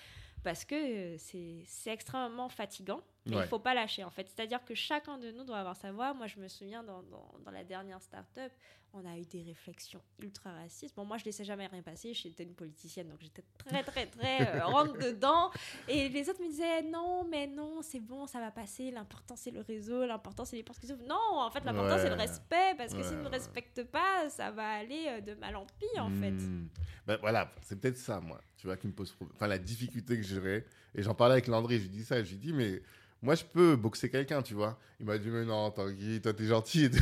parce 0.45 0.65
que 0.65 0.75
euh, 0.77 1.17
c'est 1.19 1.65
c'est 1.67 1.91
extrêmement 1.91 2.49
fatigant. 2.49 3.03
Mais 3.27 3.37
Ouais. 3.37 3.43
il 3.45 3.49
faut 3.49 3.59
pas 3.59 3.75
lâcher 3.75 4.05
en 4.05 4.11
fait. 4.11 4.27
C'est-à-dire 4.29 4.65
que 4.65 4.75
chacun 4.75 5.19
de 5.19 5.31
nous 5.33 5.45
doit 5.45 5.59
avoir 5.59 5.77
sa 5.77 5.93
voix. 5.93 6.15
Moi, 6.15 6.29
je 6.29 6.39
me 6.41 6.49
souviens 6.49 6.83
dans, 6.83 7.03
dans, 7.03 7.35
dans 7.45 7.51
la 7.51 7.63
dernière 7.65 8.01
start-up, 8.01 8.51
on 8.95 9.05
a 9.05 9.17
eu 9.19 9.25
des 9.25 9.43
réflexions 9.43 10.01
ultra 10.21 10.53
racistes. 10.53 10.95
Bon, 10.97 11.05
moi, 11.05 11.19
je 11.19 11.25
laissais 11.25 11.45
jamais 11.45 11.67
rien 11.67 11.83
passer. 11.83 12.15
J'étais 12.15 12.43
une 12.43 12.55
politicienne, 12.55 13.09
donc 13.09 13.19
j'étais 13.21 13.45
très, 13.59 13.83
très, 13.83 14.07
très 14.07 14.57
euh, 14.57 14.65
rentre 14.65 14.99
dedans. 14.99 15.51
Et 15.89 16.09
les 16.09 16.29
autres 16.29 16.41
me 16.43 16.49
disaient 16.49 16.83
non, 16.83 17.25
mais 17.29 17.47
non, 17.47 17.81
c'est 17.83 18.01
bon, 18.01 18.27
ça 18.27 18.41
va 18.41 18.51
passer. 18.51 18.91
L'important, 18.91 19.37
c'est 19.37 19.51
le 19.51 19.61
réseau. 19.61 20.07
L'important, 20.07 20.45
c'est 20.45 20.57
les 20.57 20.63
portes 20.63 20.81
qui 20.81 20.87
s'ouvrent. 20.87 21.07
Non, 21.07 21.39
en 21.39 21.51
fait, 21.51 21.65
l'important, 21.65 21.99
c'est 21.99 22.09
le 22.09 22.15
respect. 22.15 22.75
Parce 22.77 22.93
que 22.93 22.99
Ouais, 22.99 23.05
s'ils 23.05 23.19
ne 23.19 23.23
ouais. 23.25 23.29
respectent 23.29 23.85
pas, 23.85 24.29
ça 24.31 24.51
va 24.51 24.69
aller 24.69 25.07
euh, 25.09 25.21
de 25.21 25.35
mal 25.35 25.55
en 25.57 25.67
pis, 25.67 26.01
en 26.01 26.11
fait. 26.11 26.31
Hmm. 26.31 26.69
Ben 27.07 27.19
voilà, 27.21 27.53
c'est 27.63 27.79
peut-être 27.81 27.97
ça, 27.99 28.21
moi, 28.21 28.41
tu 28.57 28.67
vois, 28.67 28.77
qui 28.77 28.87
me 28.87 28.93
pose 28.93 29.13
problème. 29.13 29.35
Enfin, 29.37 29.47
la 29.47 29.59
difficulté 29.59 30.17
que 30.17 30.23
j'aurais. 30.27 30.65
Et 30.95 31.03
j'en 31.03 31.15
parlais 31.15 31.35
avec 31.35 31.47
Landry, 31.47 31.77
je 31.79 31.83
lui 31.83 31.89
dis 31.91 32.05
ça, 32.05 32.23
je 32.23 32.31
lui 32.31 32.39
dis, 32.39 32.53
mais 32.53 32.83
moi, 33.23 33.35
je 33.35 33.45
peux 33.45 33.77
boxer 33.77 34.11
quelqu'un, 34.11 34.43
tu 34.43 34.55
vois. 34.55 34.79
Il 35.01 35.07
m'a 35.07 35.19
dit, 35.19 35.29
mais 35.29 35.45
non, 35.45 35.71
Tanguy, 35.71 36.21
toi, 36.21 36.33
t'es 36.33 36.47
gentil. 36.47 36.91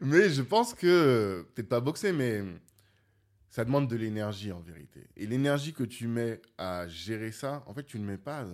mais 0.00 0.30
je 0.30 0.42
pense 0.42 0.74
que, 0.74 1.46
peut-être 1.54 1.68
pas 1.68 1.80
boxer, 1.80 2.12
mais 2.12 2.42
ça 3.50 3.64
demande 3.64 3.88
de 3.88 3.96
l'énergie, 3.96 4.50
en 4.50 4.60
vérité. 4.60 5.06
Et 5.16 5.26
l'énergie 5.26 5.72
que 5.72 5.84
tu 5.84 6.08
mets 6.08 6.40
à 6.58 6.88
gérer 6.88 7.30
ça, 7.30 7.62
en 7.66 7.74
fait, 7.74 7.84
tu 7.84 7.98
ne 7.98 8.04
mets 8.04 8.18
pas 8.18 8.44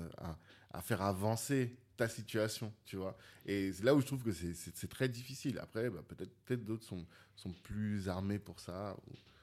à, 0.73 0.83
faire 0.83 1.03
avancer 1.03 1.75
ta 1.97 2.09
situation, 2.09 2.73
tu 2.85 2.97
vois. 2.97 3.17
Et 3.47 3.73
c'est 3.73 3.85
là 3.85 3.95
où 3.95 4.01
je 4.01 4.07
trouve 4.07 4.23
que 4.23 4.33
c'est- 4.33 4.89
très 4.89 5.09
difficile. 5.09 5.59
Après, 5.59 5.91
bah, 5.91 6.03
peut-être 6.07 6.33
peut 6.45 6.57
d'autres 6.57 6.85
sont, 6.85 7.07
plus 7.63 8.09
armés 8.09 8.39
pour 8.39 8.61
ça. 8.61 8.95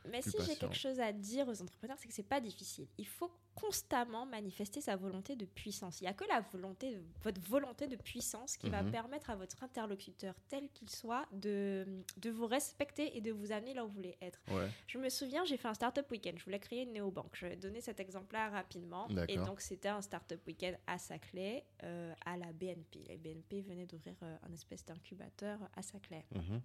Mais 0.10 0.22
si 0.22 0.32
j'ai 0.46 0.56
quelque 0.56 0.76
chose 0.76 1.00
à 1.00 1.12
dire 1.12 1.48
aux 1.48 1.62
entrepreneurs, 1.62 1.98
c'est 2.00 2.08
que 2.08 2.14
c'est 2.14 2.24
pas 2.24 2.40
difficile. 2.42 2.88
Il 2.98 3.08
faut 3.08 3.32
constamment 3.56 4.26
manifester 4.28 4.82
sa 4.82 4.96
volonté 4.96 5.36
de 5.36 5.46
puissance. 5.46 6.00
Il 6.00 6.04
n'y 6.04 6.10
a 6.10 6.14
que 6.14 6.26
la 6.26 6.42
volonté, 6.42 7.00
votre 7.24 7.42
volonté 7.42 7.88
de 7.88 7.96
puissance 7.96 8.56
qui 8.56 8.70
va 8.70 8.84
Mhm. 8.84 8.92
permettre 8.92 9.32
à 9.32 9.36
votre 9.36 9.64
interlocuteur, 9.64 10.36
tel 10.48 10.70
qu'il 10.70 10.90
soit, 10.92 11.26
de, 11.32 11.86
de 12.18 12.30
vous 12.30 12.46
respecter 12.46 13.18
et 13.18 13.22
de 13.22 13.32
vous 13.32 13.52
amener 13.52 13.74
là 13.74 13.84
où 13.84 13.88
vous 13.88 13.96
voulez 13.96 14.16
être. 14.22 14.40
Ouais. 14.50 14.70
Je 14.86 15.00
me 15.00 15.10
souviens, 15.10 15.44
j'ai 15.44 15.58
fait 15.58 15.68
un 15.68 15.74
startup 15.74 16.10
week-end. 16.12 16.34
Je 16.38 16.44
voulais 16.46 16.60
créer 16.60 16.84
une 16.84 16.94
néobanque. 16.94 17.36
Je 17.36 17.48
vais 17.48 17.56
donner 17.56 17.82
cet 17.82 18.00
exemple-là 18.00 18.50
rapidement. 18.50 19.08
Et 19.28 19.38
donc, 19.38 19.60
c'était 19.62 19.88
un 19.90 20.02
startup 20.04 20.46
week-end 20.46 20.74
à 20.86 21.00
Saclay, 21.00 21.66
euh, 21.84 22.14
à 22.26 22.38
la 22.38 22.54
BNP. 22.54 23.06
La 23.08 23.18
BNP 23.18 23.62
venait 23.62 23.88
d'ouvrir 23.88 24.14
euh, 24.22 24.38
un 24.48 24.54
espèce 24.54 24.86
d'incubateur 24.86 25.60
à 25.76 25.82
Saclay 25.82 26.26
Mhm. 26.36 26.62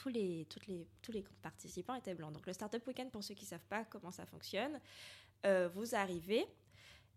Tous 0.00 0.08
les, 0.08 0.46
toutes 0.48 0.66
les, 0.66 0.86
tous 1.02 1.12
les 1.12 1.24
participants 1.42 1.94
étaient 1.94 2.14
blancs. 2.14 2.32
Donc 2.32 2.46
le 2.46 2.52
Startup 2.52 2.84
Weekend, 2.86 3.10
pour 3.10 3.22
ceux 3.24 3.34
qui 3.34 3.44
ne 3.44 3.48
savent 3.50 3.66
pas 3.68 3.84
comment 3.84 4.12
ça 4.12 4.24
fonctionne, 4.26 4.78
euh, 5.46 5.68
vous 5.74 5.94
arrivez 5.94 6.46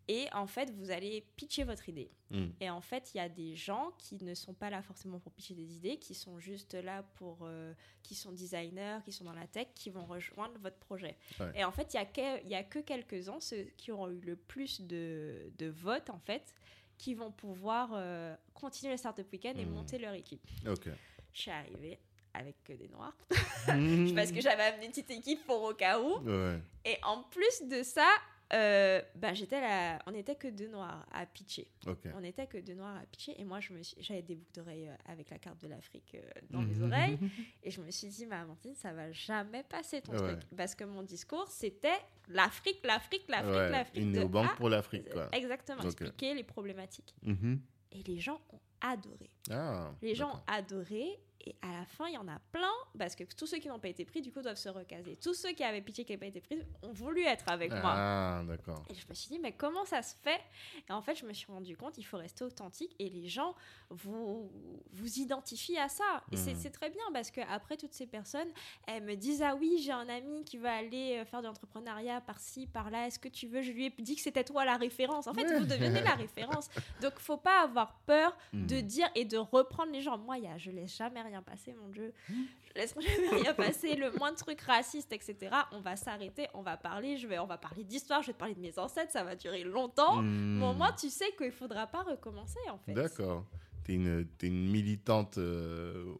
et 0.07 0.27
en 0.33 0.47
fait, 0.47 0.71
vous 0.71 0.89
allez 0.89 1.21
pitcher 1.37 1.63
votre 1.63 1.87
idée. 1.87 2.09
Mm. 2.31 2.45
Et 2.59 2.69
en 2.69 2.81
fait, 2.81 3.11
il 3.13 3.17
y 3.17 3.19
a 3.21 3.29
des 3.29 3.55
gens 3.55 3.91
qui 3.99 4.21
ne 4.23 4.33
sont 4.33 4.53
pas 4.53 4.69
là 4.69 4.81
forcément 4.81 5.19
pour 5.19 5.31
pitcher 5.31 5.53
des 5.53 5.75
idées, 5.75 5.97
qui 5.97 6.15
sont 6.15 6.39
juste 6.39 6.73
là 6.73 7.03
pour... 7.15 7.37
euh, 7.43 7.73
qui 8.01 8.15
sont 8.15 8.31
designers, 8.31 8.97
qui 9.05 9.11
sont 9.11 9.23
dans 9.25 9.33
la 9.33 9.47
tech, 9.47 9.67
qui 9.75 9.89
vont 9.91 10.05
rejoindre 10.05 10.57
votre 10.59 10.77
projet. 10.77 11.15
Ouais. 11.39 11.51
Et 11.55 11.63
en 11.63 11.71
fait, 11.71 11.93
il 11.93 12.47
n'y 12.47 12.55
a, 12.55 12.57
a 12.57 12.63
que 12.63 12.79
quelques-uns, 12.79 13.39
ceux 13.39 13.63
qui 13.77 13.91
auront 13.91 14.09
eu 14.09 14.19
le 14.21 14.35
plus 14.35 14.81
de, 14.81 15.51
de 15.57 15.67
votes, 15.67 16.09
en 16.09 16.19
fait, 16.19 16.55
qui 16.97 17.13
vont 17.13 17.31
pouvoir 17.31 17.91
euh, 17.93 18.35
continuer 18.55 18.93
le 18.93 18.97
Startup 18.97 19.31
Weekend 19.31 19.57
et 19.59 19.65
Mhm. 19.65 19.71
monter 19.71 19.97
leur 19.99 20.13
équipe. 20.13 20.45
Ok. 20.67 20.89
Je 21.31 21.39
suis 21.41 21.51
arrivée 21.51 21.99
avec 22.33 22.63
que 22.63 22.73
des 22.73 22.87
noirs 22.89 23.15
Mhm. 23.67 24.15
parce 24.15 24.31
que 24.31 24.41
j'avais 24.41 24.63
amené 24.63 24.85
une 24.85 24.91
petite 24.91 25.11
équipe 25.11 25.45
pour 25.45 25.61
au 25.63 25.73
cas 25.73 25.99
où. 25.99 26.19
Ouais. 26.19 26.59
Et 26.85 26.97
en 27.03 27.23
plus 27.23 27.63
de 27.69 27.83
ça, 27.83 28.07
euh, 28.53 29.01
bah, 29.15 29.33
j'étais 29.33 29.61
là, 29.61 29.99
on 30.07 30.11
n'était 30.11 30.35
que 30.35 30.47
deux 30.49 30.67
noirs 30.67 31.05
à 31.13 31.25
pitcher. 31.25 31.67
On 32.13 32.19
n'était 32.21 32.47
que 32.47 32.57
deux 32.57 32.73
noirs 32.73 32.97
à 32.97 33.05
pitcher. 33.05 33.39
Et 33.39 33.45
moi, 33.45 33.59
je 33.61 33.71
me 33.71 33.81
suis- 33.81 34.01
j'avais 34.01 34.21
des 34.23 34.35
boucles 34.35 34.51
d'oreilles 34.55 34.89
euh, 34.89 34.95
avec 35.11 35.29
la 35.29 35.37
carte 35.39 35.61
de 35.61 35.67
l'Afrique 35.69 36.15
euh, 36.15 36.21
dans 36.49 36.61
mes 36.61 36.73
Mhm. 36.75 36.83
oreilles. 36.91 37.19
Et 37.63 37.71
je 37.71 37.79
me 37.81 37.89
suis 37.91 38.07
dit, 38.07 38.25
mais 38.25 38.35
Amandine, 38.37 38.75
ça 38.75 38.91
va 38.93 39.11
jamais 39.11 39.63
passer 39.63 40.01
ton 40.01 40.13
Ouais. 40.13 40.17
truc. 40.35 40.39
Parce 40.57 40.75
que 40.75 40.83
mon 40.83 41.03
discours, 41.03 41.47
c'était 41.47 41.99
l'Afrique, 42.27 42.79
l'Afrique, 42.83 43.23
l'Afrique, 43.29 43.53
Ouais, 43.55 43.69
l'Afrique. 43.69 44.03
Une 44.03 44.11
de 44.11 44.19
néobanque 44.19 44.55
pour 44.57 44.67
l'Afrique, 44.69 45.09
quoi. 45.11 45.29
Exactement, 45.31 45.79
Ok. 45.79 45.85
expliquer 45.85 46.33
les 46.33 46.43
problématiques. 46.43 47.13
Mhm. 47.23 47.61
Et 47.93 48.03
les 48.03 48.19
gens 48.19 48.41
ont 48.51 48.59
adoré. 48.81 49.29
Ah, 49.49 49.91
Les 50.01 50.15
gens 50.15 50.35
ont 50.35 50.41
adoré 50.47 51.19
et 51.45 51.55
à 51.61 51.71
la 51.71 51.85
fin, 51.85 52.07
il 52.07 52.13
y 52.13 52.17
en 52.17 52.27
a 52.27 52.39
plein 52.51 52.71
parce 52.97 53.15
que 53.15 53.23
tous 53.23 53.47
ceux 53.47 53.57
qui 53.57 53.67
n'ont 53.67 53.79
pas 53.79 53.87
été 53.87 54.05
pris, 54.05 54.21
du 54.21 54.31
coup, 54.31 54.41
doivent 54.41 54.57
se 54.57 54.69
recaser. 54.69 55.15
Tous 55.17 55.33
ceux 55.33 55.51
qui 55.53 55.63
avaient 55.63 55.81
pitché 55.81 56.03
qui 56.05 56.11
n'avaient 56.11 56.19
pas 56.19 56.37
été 56.37 56.41
pris 56.41 56.59
ont 56.83 56.91
voulu 56.93 57.23
être 57.23 57.45
avec 57.49 57.71
moi. 57.71 57.93
Ah, 57.95 58.43
d'accord. 58.47 58.83
Et 58.89 58.93
je 58.95 59.05
me 59.09 59.13
suis 59.13 59.29
dit, 59.29 59.39
mais 59.39 59.51
comment 59.53 59.85
ça 59.85 60.01
se 60.03 60.15
fait? 60.21 60.39
Et 60.87 60.91
en 60.91 61.01
fait, 61.01 61.15
je 61.15 61.25
me 61.25 61.33
suis 61.33 61.51
rendu 61.51 61.75
compte, 61.75 61.97
il 61.97 62.03
faut 62.03 62.17
rester 62.17 62.43
authentique 62.43 62.95
et 62.99 63.09
les 63.09 63.27
gens 63.27 63.55
vous, 63.89 64.51
vous 64.91 65.19
identifient 65.19 65.77
à 65.77 65.89
ça. 65.89 66.23
Et 66.31 66.37
c'est- 66.37 66.55
c'est 66.55 66.69
très 66.69 66.89
bien 66.89 67.03
parce 67.13 67.31
que 67.31 67.41
après 67.49 67.77
toutes 67.77 67.93
ces 67.93 68.07
personnes, 68.07 68.49
elles 68.87 69.03
me 69.03 69.15
disent, 69.15 69.41
ah 69.41 69.55
oui, 69.55 69.79
j'ai 69.83 69.91
un 69.91 70.07
ami 70.09 70.43
qui 70.45 70.57
va 70.57 70.75
aller 70.75 71.17
euh, 71.19 71.25
faire 71.25 71.41
de 71.41 71.47
l'entrepreneuriat 71.47 72.21
par-ci, 72.21 72.67
par-là. 72.67 73.07
Est-ce 73.07 73.19
que 73.19 73.27
tu 73.29 73.47
veux? 73.47 73.61
Je 73.61 73.71
lui 73.71 73.85
ai 73.85 73.89
dit 73.99 74.15
que 74.15 74.21
c'était 74.21 74.43
toi 74.43 74.65
la 74.65 74.77
référence. 74.77 75.27
En 75.27 75.33
fait, 75.33 75.45
vous 75.57 75.65
devenez 75.65 76.01
la 76.01 76.15
référence. 76.15 76.69
Donc, 77.01 77.19
faut 77.19 77.37
pas 77.37 77.61
avoir 77.63 77.99
peur 78.05 78.35
de 78.53 78.75
Mhm. 78.77 78.81
dire 78.81 79.09
et 79.15 79.25
de 79.25 79.37
reprendre 79.37 79.91
les 79.91 80.01
gens. 80.01 80.17
Moi, 80.17 80.37
y 80.37 80.47
a, 80.47 80.57
je 80.57 80.71
laisse 80.71 80.95
jamais 80.97 81.21
rien 81.21 81.30
passer, 81.41 81.73
mon 81.73 81.87
Dieu. 81.87 82.13
Je 82.27 82.73
laisse 82.75 82.93
jamais 82.99 83.41
rien 83.43 83.53
passer. 83.53 83.95
Le 83.95 84.11
moins 84.17 84.31
de 84.31 84.37
trucs 84.37 84.61
racistes, 84.61 85.13
etc. 85.13 85.55
On 85.71 85.79
va 85.79 85.95
s'arrêter, 85.95 86.47
on 86.53 86.61
va 86.61 86.75
parler. 86.75 87.17
Je 87.17 87.27
vais, 87.27 87.39
on 87.39 87.45
va 87.45 87.57
parler 87.57 87.83
d'histoire. 87.83 88.21
Je 88.21 88.27
vais 88.27 88.33
te 88.33 88.39
parler 88.39 88.55
de 88.55 88.59
mes 88.59 88.77
ancêtres. 88.77 89.11
Ça 89.11 89.23
va 89.23 89.35
durer 89.35 89.63
longtemps. 89.63 90.21
Mhm. 90.21 90.59
Mais 90.59 90.65
au 90.65 90.73
moins, 90.73 90.91
tu 90.91 91.09
sais 91.09 91.31
qu'il 91.37 91.51
faudra 91.51 91.87
pas 91.87 92.03
recommencer, 92.03 92.59
en 92.69 92.77
fait. 92.79 92.93
D'accord. 92.93 93.45
T'es 93.85 93.93
une, 93.93 94.27
t'es 94.37 94.47
une 94.47 94.69
militante 94.69 95.37
euh, 95.37 96.13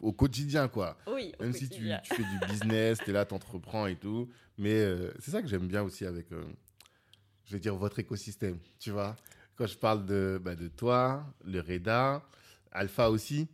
au 0.00 0.12
quotidien, 0.12 0.68
quoi. 0.68 0.96
Oui. 1.06 1.32
Même 1.40 1.52
si 1.52 1.68
tu, 1.68 1.90
tu 2.02 2.14
fais 2.14 2.22
du 2.22 2.46
business, 2.48 2.98
t'es 3.04 3.12
là, 3.12 3.24
t'entreprends 3.24 3.86
et 3.86 3.96
tout. 3.96 4.28
Mais 4.56 4.74
euh, 4.74 5.12
c'est 5.18 5.30
ça 5.30 5.42
que 5.42 5.48
j'aime 5.48 5.66
bien 5.66 5.82
aussi 5.82 6.04
avec, 6.04 6.30
euh, 6.32 6.44
je 7.46 7.52
vais 7.52 7.60
dire, 7.60 7.74
votre 7.74 7.98
écosystème. 7.98 8.58
Tu 8.78 8.90
vois, 8.90 9.16
quand 9.56 9.66
je 9.66 9.76
parle 9.76 10.04
de, 10.06 10.40
bah, 10.42 10.54
de 10.54 10.68
toi, 10.68 11.24
le 11.44 11.60
REDA, 11.60 12.22
Alpha 12.72 13.10
aussi. 13.10 13.48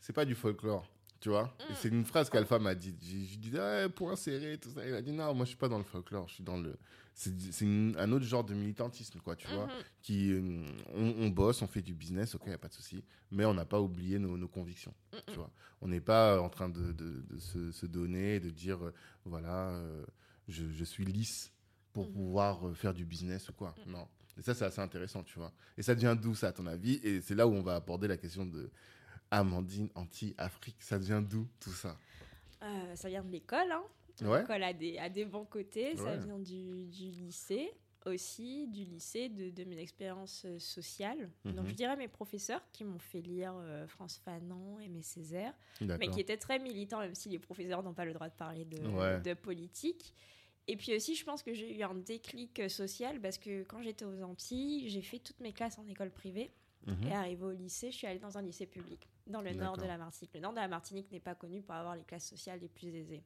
C'est 0.00 0.12
pas 0.12 0.24
du 0.24 0.34
folklore. 0.34 0.86
Tu 1.20 1.28
vois 1.28 1.54
Mm. 1.68 1.74
c'est 1.74 1.88
une 1.90 2.04
phrase 2.06 2.30
qu'Alpha 2.30 2.58
m'a 2.58 2.74
dit. 2.74 2.94
J'ai 3.02 3.24
j'ai 3.26 3.36
dit, 3.36 3.58
ah, 3.58 3.88
point 3.90 4.16
serré, 4.16 4.56
tout 4.58 4.70
ça. 4.70 4.86
Il 4.86 4.92
m'a 4.92 5.02
dit, 5.02 5.12
non, 5.12 5.34
moi, 5.34 5.44
je 5.44 5.50
suis 5.50 5.58
pas 5.58 5.68
dans 5.68 5.76
le 5.78 5.84
folklore. 5.84 6.26
Je 6.28 6.34
suis 6.36 6.44
dans 6.44 6.56
le. 6.56 6.76
C'est 7.14 7.66
un 7.66 8.12
autre 8.12 8.24
genre 8.24 8.44
de 8.44 8.54
militantisme, 8.54 9.20
quoi, 9.20 9.36
tu 9.36 9.46
vois 9.48 9.66
Mhm. 9.66 9.72
qui 10.00 10.32
euh, 10.32 10.64
on, 10.94 11.14
on 11.24 11.28
bosse, 11.28 11.60
on 11.60 11.66
fait 11.66 11.82
du 11.82 11.92
business, 11.92 12.34
ok, 12.34 12.46
y 12.46 12.52
a 12.52 12.56
pas 12.58 12.68
de 12.68 12.72
souci, 12.72 13.04
mais 13.30 13.44
on 13.44 13.52
n'a 13.52 13.66
pas 13.66 13.80
oublié 13.80 14.18
nos, 14.18 14.38
nos 14.38 14.48
convictions. 14.48 14.94
Mhm. 15.12 15.20
Tu 15.26 15.34
vois, 15.34 15.50
on 15.82 15.88
n'est 15.88 16.00
pas 16.00 16.40
en 16.40 16.48
train 16.48 16.70
de, 16.70 16.92
de- 16.92 17.20
de 17.28 17.38
se, 17.38 17.72
se 17.72 17.84
donner, 17.84 18.40
de 18.40 18.48
dire 18.48 18.82
euh, 18.82 18.94
voilà, 19.26 19.68
euh, 19.72 20.06
je, 20.48 20.70
je 20.70 20.84
suis 20.84 21.04
lisse 21.04 21.52
pour 21.92 22.06
Mhm. 22.06 22.12
pouvoir 22.14 22.66
euh, 22.68 22.72
faire 22.74 22.94
du 22.94 23.04
business 23.04 23.50
ou 23.50 23.52
quoi. 23.52 23.74
Mhm. 23.84 23.92
Non. 23.92 24.08
Et 24.38 24.42
ça, 24.42 24.54
c'est 24.54 24.64
assez 24.64 24.80
intéressant, 24.80 25.22
tu 25.22 25.38
vois. 25.38 25.52
Et 25.76 25.82
ça 25.82 25.94
devient 25.94 26.16
d'où 26.18 26.34
ça, 26.34 26.48
à 26.48 26.52
ton 26.52 26.66
avis 26.66 26.94
Et 27.02 27.20
c'est 27.20 27.34
là 27.34 27.46
où 27.46 27.52
on 27.52 27.62
va 27.62 27.74
aborder 27.74 28.08
la 28.08 28.16
question 28.16 28.46
de 28.46 28.70
Amandine 29.30 29.88
anti-Afrique. 29.94 30.76
Ça 30.82 30.98
devient 30.98 31.22
d'où 31.28 31.46
tout 31.60 31.70
ça? 31.72 31.96
Euh, 32.62 32.96
ça 32.96 33.08
vient 33.08 33.22
de 33.24 33.30
l'école, 33.30 33.70
hein. 33.72 33.82
Ouais. 34.22 34.40
L'école 34.40 34.62
a 34.64 34.72
des, 34.72 34.98
a 34.98 35.08
des 35.08 35.24
bons 35.24 35.44
côtés. 35.46 35.96
Ça 35.96 36.16
vient 36.16 36.38
du, 36.38 36.84
du 36.86 37.10
lycée 37.10 37.72
aussi, 38.06 38.66
du 38.68 38.82
lycée, 38.84 39.28
de, 39.28 39.50
de 39.50 39.64
mes 39.64 39.78
expériences 39.78 40.44
euh, 40.46 40.58
sociales. 40.58 41.30
Mhm. 41.44 41.52
Donc 41.54 41.66
je 41.68 41.74
dirais 41.74 41.96
mes 41.96 42.08
professeurs 42.08 42.62
qui 42.72 42.84
m'ont 42.84 42.98
fait 42.98 43.20
lire 43.20 43.52
euh, 43.56 43.86
France 43.86 44.20
Fanon, 44.24 44.80
Aimé 44.80 45.02
Césaire, 45.02 45.52
mais 45.82 46.08
qui 46.08 46.18
étaient 46.20 46.38
très 46.38 46.58
militants, 46.58 47.00
même 47.00 47.14
si 47.14 47.28
les 47.28 47.38
professeurs 47.38 47.82
n'ont 47.82 47.92
pas 47.92 48.06
le 48.06 48.14
droit 48.14 48.28
de 48.28 48.34
parler 48.34 48.64
de, 48.64 48.78
Ouais. 48.88 49.20
de 49.20 49.34
politique. 49.34 50.14
Et 50.66 50.76
puis 50.76 50.94
aussi, 50.94 51.14
je 51.14 51.24
pense 51.24 51.42
que 51.42 51.52
j'ai 51.52 51.76
eu 51.78 51.82
un 51.82 51.94
déclic 51.94 52.70
social 52.70 53.20
parce 53.20 53.36
que 53.38 53.64
quand 53.64 53.82
j'étais 53.82 54.04
aux 54.06 54.22
Antilles, 54.22 54.88
j'ai 54.88 55.02
fait 55.02 55.18
toutes 55.18 55.40
mes 55.40 55.52
classes 55.52 55.78
en 55.78 55.86
école 55.86 56.10
privée. 56.10 56.50
Mhm. 56.86 57.08
Et 57.08 57.12
arrivé 57.12 57.44
au 57.44 57.50
lycée, 57.50 57.90
je 57.90 57.96
suis 57.96 58.06
allée 58.06 58.18
dans 58.18 58.38
un 58.38 58.42
lycée 58.42 58.66
public, 58.66 59.08
dans 59.26 59.40
le 59.42 59.52
nord 59.52 59.76
de 59.76 59.84
la 59.84 59.98
Martinique. 59.98 60.32
Le 60.34 60.40
nord 60.40 60.52
de 60.52 60.58
la 60.58 60.68
Martinique 60.68 61.10
n'est 61.12 61.20
pas 61.20 61.34
connu 61.34 61.62
pour 61.62 61.74
avoir 61.74 61.96
les 61.96 62.04
classes 62.04 62.28
sociales 62.28 62.60
les 62.60 62.68
plus 62.68 62.94
aisées. 62.94 63.22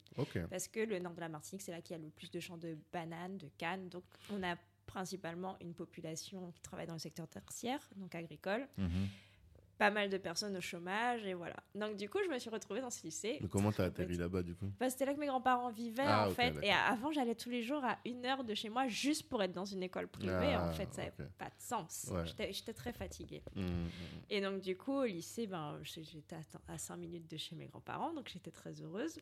Parce 0.50 0.68
que 0.68 0.80
le 0.80 0.98
nord 0.98 1.14
de 1.14 1.20
la 1.20 1.28
Martinique, 1.28 1.62
c'est 1.62 1.72
là 1.72 1.80
qu'il 1.80 1.96
y 1.96 1.98
a 1.98 2.02
le 2.02 2.11
plus 2.11 2.30
de 2.30 2.40
champs 2.40 2.59
de 2.59 2.76
bananes, 2.92 3.38
de 3.38 3.48
cannes. 3.57 3.88
Donc, 3.88 4.05
on 4.30 4.42
a 4.42 4.57
principalement 4.86 5.57
une 5.61 5.74
population 5.74 6.50
qui 6.52 6.61
travaille 6.61 6.86
dans 6.86 6.92
le 6.94 6.98
secteur 6.98 7.26
tertiaire, 7.28 7.80
donc 7.96 8.14
agricole. 8.14 8.68
Mhm. 8.76 9.09
Pas 9.79 9.91
mal 9.91 10.09
de 10.09 10.16
personnes 10.18 10.57
au 10.57 10.61
chômage, 10.61 11.25
et 11.27 11.35
voilà. 11.35 11.57
Donc, 11.75 11.97
du 11.97 12.09
coup, 12.09 12.18
je 12.25 12.31
me 12.31 12.39
suis 12.39 12.49
retrouvée 12.51 12.81
dans 12.81 12.91
ce 12.91 13.03
lycée. 13.03 13.39
Mais 13.41 13.49
comment 13.49 13.72
t'as 13.72 13.87
atterri 13.87 14.16
là-bas, 14.16 14.43
du 14.43 14.55
coup? 14.55 14.66
Bah, 14.79 14.89
C'était 14.89 15.05
là 15.05 15.14
que 15.14 15.18
mes 15.18 15.27
grands-parents 15.27 15.70
vivaient, 15.72 16.03
Ah, 16.07 16.29
en 16.29 16.31
fait. 16.31 16.55
Et 16.62 16.70
avant, 16.70 17.11
j'allais 17.11 17.35
tous 17.35 17.51
les 17.51 17.62
jours 17.62 17.85
à 17.85 17.99
une 18.05 18.25
heure 18.25 18.45
de 18.45 18.55
chez 18.55 18.68
moi 18.68 18.87
juste 18.87 19.29
pour 19.29 19.43
être 19.43 19.53
dans 19.53 19.64
une 19.64 19.83
école 19.83 20.07
privée. 20.07 20.55
Ah, 20.57 20.68
en 20.68 20.72
fait, 20.72 20.93
ça 20.95 21.03
n'avait 21.03 21.29
pas 21.39 21.47
de 21.47 21.55
sens. 21.59 22.09
Ouais. 22.12 22.25
J'étais- 22.53 22.72
très 22.72 22.93
fatiguée. 22.93 23.43
Mhm, 23.57 23.64
mhm. 23.64 23.89
Et 24.31 24.41
donc, 24.41 24.61
du 24.61 24.77
coup, 24.77 24.93
au 24.93 25.05
lycée, 25.05 25.47
ben, 25.47 25.79
j'étais 25.83 26.37
à 26.68 26.79
5 26.79 26.97
minutes 26.97 27.29
de 27.31 27.37
chez 27.37 27.57
mes 27.57 27.66
grands-parents, 27.66 28.12
donc 28.14 28.29
j'étais 28.33 28.51
très 28.53 28.81
heureuse. 28.81 29.18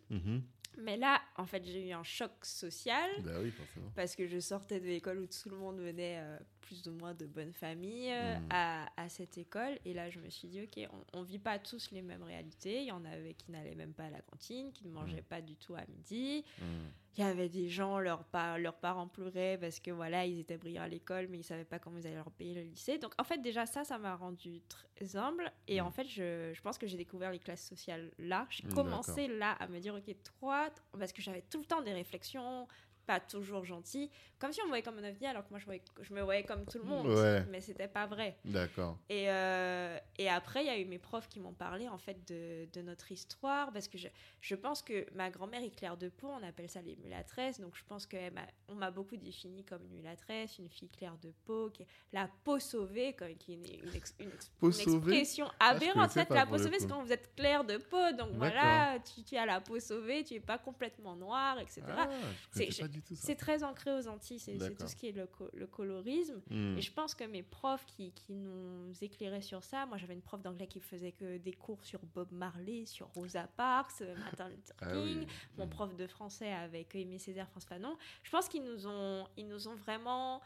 Mais 0.79 0.97
là, 0.97 1.21
en 1.37 1.45
fait, 1.45 1.63
j'ai 1.65 1.89
eu 1.89 1.93
un 1.93 2.03
choc 2.03 2.31
social 2.43 3.11
Bah 3.25 3.33
oui, 3.43 3.51
forcément. 3.51 3.91
parce 3.95 4.17
que 4.17 4.27
je 4.27 4.39
sortais 4.41 4.81
de 4.81 4.87
l'école 4.87 5.19
où 5.21 5.27
tout 5.27 5.51
le 5.51 5.57
monde 5.57 5.79
venait 5.79 6.17
euh, 6.19 6.39
plus 6.63 6.89
ou 6.89 6.93
moins 6.93 7.13
de 7.15 7.27
bonnes 7.27 7.53
familles 7.53 8.11
euh, 8.13 8.37
Mhm. 8.39 8.47
à, 8.51 8.87
à 8.97 9.09
cette 9.09 9.37
école. 9.37 9.79
Et 9.85 9.93
là, 9.93 10.09
je 10.11 10.19
me 10.21 10.31
suis 10.31 10.49
dit, 10.49 10.63
OK, 10.63 10.89
on, 11.13 11.19
on 11.21 11.23
vit 11.23 11.39
pas 11.39 11.59
tous 11.59 11.91
les 11.91 12.01
mêmes 12.03 12.23
réalités. 12.23 12.81
Il 12.83 12.87
y 12.87 12.93
en 12.93 13.05
avait 13.05 13.35
qui 13.35 13.51
n'allaient 13.51 13.75
même 13.75 13.93
pas 13.93 14.05
à 14.05 14.11
la 14.11 14.21
cantine, 14.23 14.73
qui 14.73 14.87
ne 14.87 14.93
mangeaient 14.93 15.17
Mhm. 15.19 15.23
pas 15.25 15.41
du 15.43 15.57
tout 15.57 15.75
à 15.75 15.85
midi. 15.87 16.45
Mhm. 16.61 16.91
Il 17.19 17.21
y 17.21 17.25
avait 17.27 17.51
des 17.51 17.69
gens, 17.69 17.99
leurs, 17.99 18.25
pa- 18.25 18.57
leurs 18.59 18.79
parents 18.79 19.07
pleuraient 19.07 19.59
parce 19.61 19.81
que 19.81 19.91
voilà, 19.91 20.25
ils 20.25 20.39
étaient 20.41 20.57
brillants 20.57 20.85
à 20.85 20.89
l'école, 20.89 21.29
mais 21.29 21.39
ils 21.41 21.43
savaient 21.45 21.67
pas 21.67 21.79
comment 21.79 21.99
ils 21.99 22.07
allaient 22.07 22.17
leur 22.17 22.31
payer 22.31 22.55
le 22.55 22.63
lycée. 22.63 22.97
Donc 22.97 23.13
en 23.19 23.25
fait, 23.25 23.37
déjà 23.43 23.67
ça, 23.67 23.85
ça 23.85 23.99
m'a 23.99 24.15
rendu 24.17 24.63
très 24.69 25.15
humble. 25.17 25.53
Et 25.69 25.83
Mm. 25.83 25.85
en 25.85 25.91
fait, 25.91 26.05
je, 26.09 26.53
je 26.55 26.61
pense 26.63 26.79
que 26.79 26.87
j'ai 26.87 26.97
découvert 26.97 27.31
les 27.31 27.39
classes 27.39 27.67
sociales 27.69 28.11
là. 28.19 28.47
J'ai 28.49 28.65
Mm, 28.67 28.73
commencé 28.75 29.29
là 29.29 29.53
à 29.61 29.67
me 29.69 29.79
dire, 29.79 29.95
ok, 29.95 30.15
toi, 30.39 30.71
parce 30.99 31.13
que 31.13 31.21
j'avais 31.21 31.43
tout 31.43 31.59
le 31.59 31.67
temps 31.67 31.83
des 31.83 31.93
réflexions, 31.93 32.67
pas 33.07 33.21
toujours 33.21 33.65
gentilles, 33.65 34.11
comme 34.39 34.53
si 34.53 34.61
on 34.61 34.65
me 34.65 34.69
voyait 34.71 34.83
comme 34.83 34.99
un 34.99 35.09
ovni, 35.09 35.27
alors 35.27 35.45
que 35.45 35.51
moi 35.51 35.59
je, 35.59 35.65
voyais- 35.65 35.83
je 36.01 36.13
me 36.15 36.21
voyais 36.23 36.43
comme 36.45 36.65
tout 36.67 36.79
le 36.79 36.85
monde. 36.85 37.07
Ouais. 37.09 37.45
Mais 37.51 37.61
c'était 37.61 37.89
pas 37.89 38.07
vrai. 38.07 38.37
D'accord. 38.45 38.99
Et, 39.09 39.31
euh, 39.31 39.97
et 40.19 40.29
après, 40.29 40.63
il 40.65 40.67
y 40.67 40.71
a 40.71 40.79
eu 40.79 40.85
mes 40.85 40.99
profs 40.99 41.29
qui 41.29 41.39
m'ont 41.41 41.53
parlé 41.53 41.89
en 41.89 41.99
fait 41.99 42.27
de, 42.29 42.69
de 42.73 42.83
notre 42.83 43.13
histoire, 43.13 43.73
parce 43.73 43.87
que 43.89 43.99
je, 43.99 44.09
je 44.41 44.55
pense 44.55 44.83
que 44.83 45.07
ma 45.15 45.31
grand-mère 45.31 45.63
est 45.63 45.71
claire 45.71 45.97
de 45.97 46.09
peau, 46.09 46.29
on 46.29 46.43
appelle 46.47 46.69
ça 46.69 46.83
les 46.83 46.97
mulâtresses, 46.97 47.61
donc 47.61 47.75
je 47.77 47.85
pense 47.85 48.07
qu'on 48.07 48.75
m'a 48.75 48.91
beaucoup 48.91 49.17
définie 49.17 49.65
comme 49.65 49.83
une 49.85 49.97
mulâtresse, 49.97 50.59
une 50.59 50.69
fille 50.69 50.89
claire 50.91 51.17
de 51.23 51.33
peau, 51.45 51.71
qui 51.71 51.83
est 51.83 51.87
la 52.13 52.29
peau 52.45 52.59
sauvée, 52.59 53.13
comme, 53.15 53.35
qui 53.37 53.53
est 53.53 53.57
une, 53.57 53.89
une 53.89 53.95
ex- 53.95 54.15
une 54.19 54.29
ex- 54.29 54.51
Peau 54.59 54.67
une 54.69 54.73
sauvée 54.73 55.19
expression 55.19 55.49
Ah, 55.61 55.71
aberrante. 55.71 55.97
en 56.07 56.09
fait, 56.09 56.29
la 56.31 56.47
peau 56.47 56.59
sauvée, 56.59 56.79
c'est 56.81 56.89
quand 56.89 57.03
vous 57.03 57.13
êtes 57.13 57.35
clair 57.35 57.65
de 57.65 57.77
peau, 57.77 58.13
donc 58.19 58.31
voilà, 58.33 58.99
tu, 59.01 59.23
tu 59.23 59.37
as 59.37 59.47
la 59.47 59.61
peau 59.61 59.79
sauvée, 59.81 60.25
tu 60.25 60.35
n'es 60.35 60.41
pas 60.41 60.59
complètement 60.59 61.15
noire, 61.17 61.59
etc. 61.61 61.83
Ah, 61.89 62.09
C'est- 62.51 62.71
du 62.93 63.03
tout 63.03 63.17
ça. 63.17 63.23
C'est 63.27 63.35
très 63.35 63.65
ancré 63.65 63.93
aux 63.93 64.07
Antilles, 64.07 64.39
c'est 64.39 64.57
tout 64.77 64.87
ce 64.87 64.95
qui 64.95 65.09
est 65.09 65.13
le, 65.13 65.27
co- 65.27 65.51
le 65.55 65.67
colorisme. 65.67 66.41
Hmm. 66.51 66.77
Et 66.79 66.81
je 66.81 66.93
pense 66.93 67.15
que 67.15 67.25
mes 67.25 67.43
profs 67.43 67.85
qui, 67.87 68.13
qui 68.13 68.35
nous 68.35 68.93
éclairaient 69.03 69.43
sur 69.43 69.65
ça, 69.65 69.87
moi 69.87 69.97
j'avais 69.97 70.15
une 70.15 70.23
prof 70.23 70.41
d'anglais 70.43 70.67
qui 70.69 70.79
faisait 70.81 71.13
que 71.13 71.39
des 71.39 71.53
cours 71.53 71.85
sur 71.85 71.99
Bob 72.15 72.29
Marley, 72.31 72.87
sur 72.87 73.09
Rosa 73.15 73.49
Parks, 73.57 74.03
euh, 74.03 74.15
Martin 74.17 74.49
Luther 74.49 74.75
Ah 74.81 74.93
King, 74.93 75.21
oui. 75.21 75.27
mon 75.59 75.67
Hmm. 75.67 75.71
prof 75.71 75.97
de 75.97 76.07
français 76.07 76.53
avec 76.53 76.95
Aimé 76.95 77.19
Césaire, 77.19 77.49
France 77.49 77.65
Fanon. 77.65 77.97
Je 78.23 78.31
pense 78.31 78.49
qu'ils 78.49 78.63
nous 78.63 78.87
ont, 78.87 79.27
ils 79.37 79.49
nous 79.49 79.67
ont 79.67 79.75
vraiment, 79.75 80.41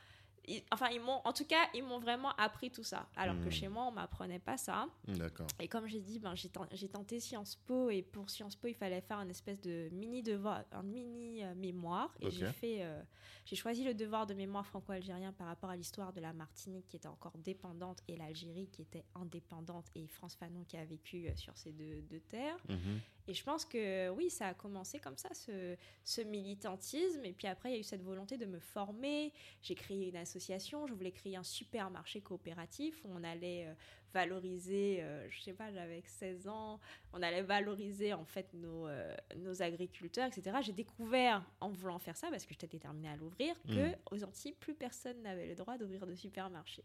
ils- 0.49 0.63
enfin 0.73 0.89
ils 0.91 1.01
m'ont, 1.01 1.21
en 1.25 1.33
tout 1.33 1.45
cas 1.45 1.69
ils 1.75 1.83
m'ont 1.83 1.99
vraiment 1.99 2.31
appris 2.37 2.71
tout 2.71 2.83
ça. 2.85 3.09
Alors 3.17 3.37
que 3.41 3.49
Mm. 3.49 3.53
chez 3.53 3.69
moi 3.69 3.85
on 3.87 3.91
m'apprenait 3.93 4.39
pas 4.39 4.57
ça. 4.57 4.87
D'accord. 5.09 5.47
Et 5.61 5.69
comme 5.69 5.87
j'ai 5.87 6.01
dit, 6.01 6.19
ben, 6.19 6.35
j'ai 6.35 6.49
ten- 6.49 6.67
j'ai 6.73 6.89
tenté 6.89 7.21
Sciences 7.21 7.57
Po 7.67 7.91
et 7.91 8.03
pour 8.03 8.31
Sciences 8.31 8.57
Po, 8.57 8.69
il 8.69 8.75
fallait 8.75 9.01
faire 9.01 9.19
un 9.19 9.29
espèce 9.29 9.61
de 9.61 9.89
mini 9.93 10.23
devoir, 10.23 10.65
un 10.73 10.83
mini 10.83 11.43
euh, 11.45 11.55
mémoire. 11.55 12.15
Et 12.21 12.31
j'ai 12.31 12.47
fait, 12.53 12.83
euh, 12.83 13.03
j'ai 13.45 13.57
choisi 13.57 13.85
le 13.85 13.95
devoir 13.95 14.27
de 14.27 14.35
mémoire 14.35 14.67
franco-algérien 14.67 15.33
par 15.33 15.47
rapport 15.49 15.71
à 15.71 15.77
l'histoire 15.77 16.13
de 16.13 16.21
la 16.21 16.33
Martinique 16.33 16.87
qui 16.89 16.97
était 16.97 17.09
encore 17.09 17.37
dépendante 17.39 18.03
et 18.09 18.17
l'Algérie 18.17 18.69
qui 18.69 18.83
était 18.83 19.05
indépendante 19.15 19.87
et 19.95 20.07
France 20.07 20.35
Fanon 20.37 20.65
qui 20.65 20.77
a 20.77 20.85
vécu 20.85 21.27
euh, 21.29 21.35
sur 21.37 21.57
ces 21.57 21.73
deux, 21.73 22.03
deux 22.03 22.21
terres. 22.21 22.59
Mhm. 22.69 23.01
Et 23.29 23.35
je 23.35 23.43
pense 23.43 23.64
que 23.64 24.09
oui, 24.11 24.31
ça 24.31 24.49
a 24.49 24.55
commencé 24.55 24.99
comme 25.01 25.16
ça, 25.16 25.29
ce, 25.35 25.77
ce 26.05 26.20
militantisme. 26.20 27.24
Et 27.24 27.33
puis 27.33 27.47
après, 27.49 27.70
il 27.70 27.72
y 27.72 27.77
a 27.77 27.81
eu 27.81 27.85
cette 27.85 28.03
volonté 28.03 28.39
de 28.39 28.47
me 28.47 28.59
former. 28.61 29.33
J'ai 29.62 29.74
créé 29.74 30.09
une 30.09 30.16
association. 30.16 30.87
Je 30.87 30.95
voulais 30.95 31.12
créer 31.12 31.37
un 31.37 31.43
supermarché 31.43 32.20
coopératif 32.20 33.01
où 33.05 33.09
on 33.12 33.24
allait 33.24 33.66
euh, 33.66 33.74
valoriser, 34.14 35.03
euh, 35.03 35.29
je 35.31 35.43
sais 35.43 35.53
pas, 35.53 35.70
j'avais 35.72 36.03
16 36.07 36.49
ans, 36.49 36.81
on 37.12 37.20
allait 37.22 37.43
valoriser 37.43 38.14
en 38.14 38.24
fait 38.24 38.47
nos, 38.55 38.87
euh, 38.87 39.14
nos 39.37 39.61
agriculteurs, 39.62 40.27
etc. 40.27 40.57
J'ai 40.62 40.72
découvert 40.72 41.45
en 41.61 41.68
voulant 41.68 41.99
faire 41.99 42.16
ça, 42.16 42.29
parce 42.31 42.45
que 42.47 42.53
j'étais 42.55 42.66
déterminée 42.66 43.09
à 43.09 43.16
l'ouvrir, 43.16 43.55
que 43.64 43.91
Mm. 43.91 43.97
aux 44.12 44.24
Antilles, 44.24 44.55
plus 44.59 44.74
personne 44.74 45.20
n'avait 45.22 45.49
le 45.49 45.55
droit 45.55 45.77
d'ouvrir 45.77 46.07
de 46.07 46.14
supermarché. 46.14 46.83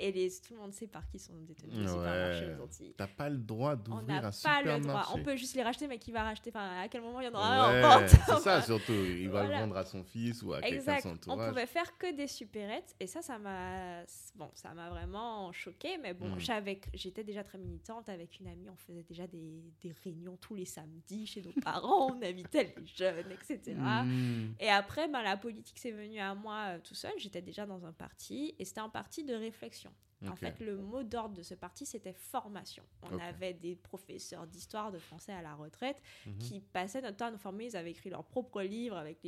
Et 0.00 0.12
les, 0.12 0.30
tout 0.30 0.54
le 0.54 0.60
monde 0.60 0.72
sait 0.72 0.86
par 0.86 1.08
qui 1.08 1.18
sont 1.18 1.32
détenus 1.40 1.74
les 1.74 1.80
Ouais. 1.82 1.88
supermarchés 1.88 2.54
aux 2.54 2.62
Antilles. 2.64 2.94
T'as 2.96 3.08
pas 3.08 3.28
le 3.28 3.38
droit 3.38 3.72
On 3.72 3.76
d'ouvrir 3.76 4.06
n'a 4.22 4.28
un 4.28 4.30
pas 4.30 4.62
le 4.62 4.64
droit. 4.66 4.76
supermarché. 4.78 5.12
On 5.14 5.22
peut 5.24 5.36
juste 5.36 5.56
les 5.56 5.62
racheter, 5.64 5.88
mais 5.88 5.98
qui 5.98 6.12
va 6.12 6.22
racheter? 6.22 6.50
Enfin, 6.50 6.82
à 6.82 6.88
quel 6.88 7.02
moment 7.02 7.20
il 7.20 7.24
y 7.24 7.28
en 7.28 7.34
aura 7.34 7.66
un 7.68 7.72
Ouais, 7.72 7.80
vente? 7.82 8.08
c'est 8.08 8.38
ça 8.40 8.62
surtout. 8.62 8.92
Il 8.92 9.28
va 9.28 9.44
le 9.44 9.54
vendre 9.54 9.76
à 9.76 9.84
son 9.84 10.04
fils 10.04 10.42
ou 10.42 10.52
à 10.52 10.60
quelqu'un 10.60 10.96
de 10.96 11.00
son 11.00 11.08
On 11.08 11.12
entourage. 11.14 11.48
pouvait 11.48 11.66
faire 11.66 11.98
que 11.98 12.14
des 12.14 12.28
supérettes 12.28 12.94
et 13.00 13.06
ça, 13.08 13.22
ça 13.22 13.38
m'a 13.38 14.04
bon, 14.36 14.50
ça 14.54 14.72
m'a 14.74 14.88
vraiment 14.90 15.52
choqué. 15.52 15.98
Mais 15.98 16.14
bon, 16.14 16.28
Mm. 16.28 16.38
j'avais, 16.38 16.80
j'étais 16.94 17.24
déjà 17.24 17.42
très 17.42 17.58
militante 17.58 18.08
avec 18.08 18.38
une 18.38 18.46
amie. 18.46 18.68
On 18.70 18.76
faisait 18.76 19.02
déjà 19.02 19.26
des, 19.26 19.64
des 19.82 19.92
réunions 20.04 20.36
tous 20.40 20.54
les 20.54 20.64
samedis 20.64 21.26
chez 21.26 21.42
nos 21.42 21.52
parents. 21.60 22.12
on 22.16 22.22
invitait 22.22 22.72
les 22.76 22.86
jeunes, 22.86 23.32
etc. 23.32 23.74
Hmm. 23.76 24.52
Et 24.60 24.68
après, 24.68 25.08
ben, 25.08 25.22
la 25.22 25.36
politique 25.36 25.78
s'est 25.78 25.90
venue 25.90 26.20
à 26.20 26.34
moi 26.36 26.66
euh, 26.68 26.78
tout 26.84 26.94
seul. 26.94 27.12
J'étais 27.18 27.42
déjà 27.42 27.66
dans 27.66 27.84
un 27.84 27.92
parti 27.92 28.54
et 28.58 28.64
c'était 28.64 28.80
un 28.80 28.88
parti 28.88 29.24
de 29.24 29.34
réflexion. 29.34 29.87
En 30.28 30.34
fait, 30.34 30.58
le 30.58 30.76
mot 30.76 31.04
d'ordre 31.04 31.36
de 31.36 31.42
ce 31.42 31.54
parti, 31.54 31.86
c'était 31.86 32.12
formation. 32.12 32.82
On 33.02 33.16
avait 33.20 33.54
des 33.54 33.76
professeurs 33.76 34.48
d'histoire, 34.48 34.90
de 34.90 34.98
français 34.98 35.32
à 35.32 35.42
la 35.42 35.54
retraite 35.54 36.02
Mhm. 36.26 36.38
qui 36.40 36.60
passaient 36.60 37.00
notre 37.00 37.18
temps 37.18 37.26
à 37.26 37.30
nous 37.30 37.38
former. 37.38 37.66
Ils 37.66 37.76
avaient 37.76 37.92
écrit 37.92 38.10
leur 38.10 38.24
propre 38.24 38.60
livre 38.62 38.96
avec 38.96 39.18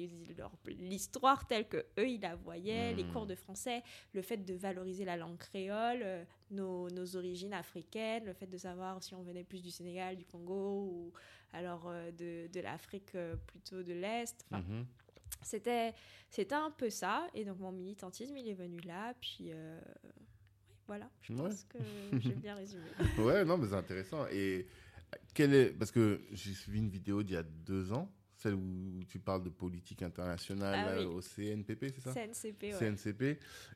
l'histoire 0.67 1.47
telle 1.47 1.69
que 1.69 1.87
eux 1.99 2.09
ils 2.09 2.21
la 2.21 2.35
voyaient, 2.35 2.93
les 2.93 3.05
Mhm. 3.05 3.13
cours 3.13 3.27
de 3.27 3.35
français, 3.37 3.83
le 4.13 4.23
fait 4.23 4.39
de 4.39 4.55
valoriser 4.55 5.05
la 5.05 5.17
langue 5.17 5.39
créole, 5.39 6.01
euh, 6.03 6.25
nos, 6.51 6.91
nos 6.91 7.17
origines 7.17 7.53
africaines, 7.55 8.25
le 8.25 8.33
fait 8.33 8.49
de 8.49 8.59
savoir 8.59 9.01
si 9.03 9.15
on 9.15 9.23
venait 9.23 9.45
plus 9.45 9.63
du 9.63 9.71
Sénégal, 9.71 10.17
du 10.17 10.25
Congo 10.27 10.83
ou 10.91 11.13
alors 11.53 11.87
euh, 11.87 12.11
de, 12.11 12.49
de 12.53 12.61
l'Afrique 12.61 13.15
euh, 13.15 13.37
plutôt 13.37 13.83
de 13.85 13.93
l'Est. 13.93 14.45
Enfin, 14.51 14.63
Mhm. 14.67 14.87
c'était 15.43 15.95
c'était 16.31 16.55
un 16.57 16.73
peu 16.73 16.91
ça 16.91 17.29
et 17.35 17.45
donc 17.45 17.59
mon 17.61 17.71
militantisme 17.73 18.37
il 18.37 18.49
est 18.49 18.55
venu 18.55 18.81
là 18.81 19.15
puis 19.21 19.53
voilà 20.91 21.09
je 21.22 21.32
Ouais. 21.34 21.38
pense 21.49 21.64
que 21.64 21.78
j'ai 22.18 22.34
bien 22.34 22.57
résumé 22.57 22.82
Ouais, 23.18 23.45
non, 23.45 23.57
mais 23.57 23.68
c'est 23.68 23.74
intéressant. 23.76 24.26
Et 24.32 24.66
quel 25.34 25.55
est. 25.55 25.66
Parce 25.70 25.93
que 25.93 26.20
j'ai 26.32 26.53
suivi 26.53 26.78
une 26.80 26.88
vidéo 26.88 27.22
d'il 27.22 27.34
y 27.34 27.36
a 27.36 27.45
deux 27.45 27.93
ans, 27.93 28.11
celle 28.36 28.55
où 28.55 29.05
tu 29.09 29.20
parles 29.20 29.45
de 29.45 29.51
politique 29.51 30.03
internationale 30.03 30.86
Ah 30.88 30.99
oui. 30.99 31.05
au 31.05 31.20
CNPP, 31.20 31.93
c'est 31.95 32.01
ça? 32.01 32.12
CNCP 32.12 32.62
ouais. 32.64 32.78
CNCP. 32.97 33.22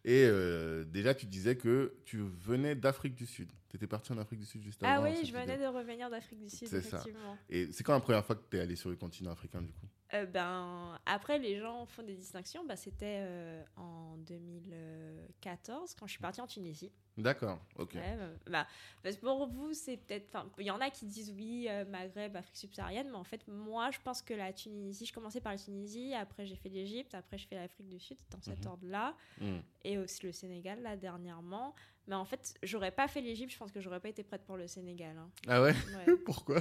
Et 0.05 0.25
euh, 0.25 0.83
déjà, 0.85 1.15
tu 1.15 1.27
disais 1.27 1.55
que 1.57 1.95
tu 2.05 2.19
venais 2.19 2.75
d'Afrique 2.75 3.15
du 3.15 3.27
Sud. 3.27 3.53
Tu 3.75 3.79
étais 3.79 3.89
parti 3.89 4.13
en 4.13 4.19
Afrique 4.19 4.39
du 4.39 4.47
Sud 4.47 4.63
juste 4.63 4.81
Ah 4.85 4.95
avant. 4.95 5.05
oui, 5.09 5.17
cette 5.17 5.27
je 5.27 5.33
venais 5.33 5.59
de 5.59 5.67
revenir 5.67 6.09
d'Afrique 6.09 6.39
du 6.39 6.49
Sud, 6.49 6.69
C'est 6.69 6.81
ça. 6.81 6.99
effectivement. 6.99 7.37
Et 7.51 7.73
c'est 7.73 7.83
quand 7.83 7.93
la 7.93 7.99
première 7.99 8.25
fois 8.25 8.37
que 8.37 8.43
tu 8.49 8.57
es 8.57 8.61
allé 8.61 8.77
sur 8.77 8.89
le 8.89 8.95
continent 8.95 9.33
africain, 9.33 9.61
du 9.63 9.73
coup? 9.73 9.89
Euh, 10.13 10.27
ben, 10.27 10.97
après, 11.07 11.41
les 11.41 11.59
gens 11.59 11.85
font 11.87 12.05
des 12.05 12.15
distinctions. 12.15 12.65
Bah, 12.65 12.77
C'était 12.77 13.19
euh, 13.27 13.65
en 13.77 14.17
2014, 14.19 15.95
quand 15.99 16.07
je 16.07 16.13
suis 16.13 16.21
partie 16.21 16.41
en 16.41 16.47
Tunisie. 16.47 16.93
D'accord, 17.17 17.61
ok. 17.77 17.95
Ouais, 17.95 18.01
euh, 18.05 18.37
bah, 18.49 18.67
parce 19.03 19.17
que 19.17 19.21
pour 19.23 19.47
vous, 19.49 19.73
c'est 19.73 19.97
peut-être. 19.97 20.37
Il 20.59 20.67
y 20.67 20.71
en 20.71 20.81
a 20.81 20.91
qui 20.91 21.05
disent 21.07 21.33
oui, 21.37 21.67
euh, 21.69 21.85
Maghreb, 21.85 22.37
Afrique 22.37 22.57
subsaharienne, 22.57 23.09
mais 23.09 23.17
en 23.17 23.25
fait, 23.25 23.47
moi, 23.49 23.91
je 23.91 23.99
pense 24.05 24.23
que 24.23 24.35
la 24.35 24.53
Tunisie, 24.53 25.07
je 25.07 25.13
commençais 25.13 25.41
par 25.41 25.51
la 25.53 25.59
Tunisie, 25.59 26.15
après 26.15 26.47
j'ai 26.47 26.57
fait 26.57 26.69
l'Égypte, 26.69 27.15
après 27.15 27.39
je 27.39 27.47
fais 27.49 27.57
l'Afrique 27.57 27.89
du 27.89 27.99
Sud, 27.99 28.19
dans 28.31 28.41
cet 28.41 28.61
Mhm. 28.61 28.67
ordre-là, 28.71 29.17
Hmm. 29.41 29.59
et 29.85 29.99
aussi 29.99 30.25
le 30.27 30.33
Sénégal, 30.33 30.81
là, 30.83 30.97
dernièrement. 30.97 31.75
Mais 32.07 32.15
en 32.15 32.25
fait, 32.25 32.55
j'aurais 32.63 32.91
pas 32.93 33.09
fait 33.09 33.21
l'Égypte, 33.21 33.53
je 33.53 33.59
pense 33.59 33.73
que 33.73 33.81
j'aurais 33.81 34.01
pas 34.01 34.09
été 34.11 34.23
prête 34.23 34.45
pour 34.45 34.57
le 34.57 34.67
Sénégal. 34.67 35.17
hein. 35.17 35.31
Ah 35.49 35.63
ouais? 35.63 35.73
Ouais. 36.07 36.15
Pourquoi? 36.25 36.61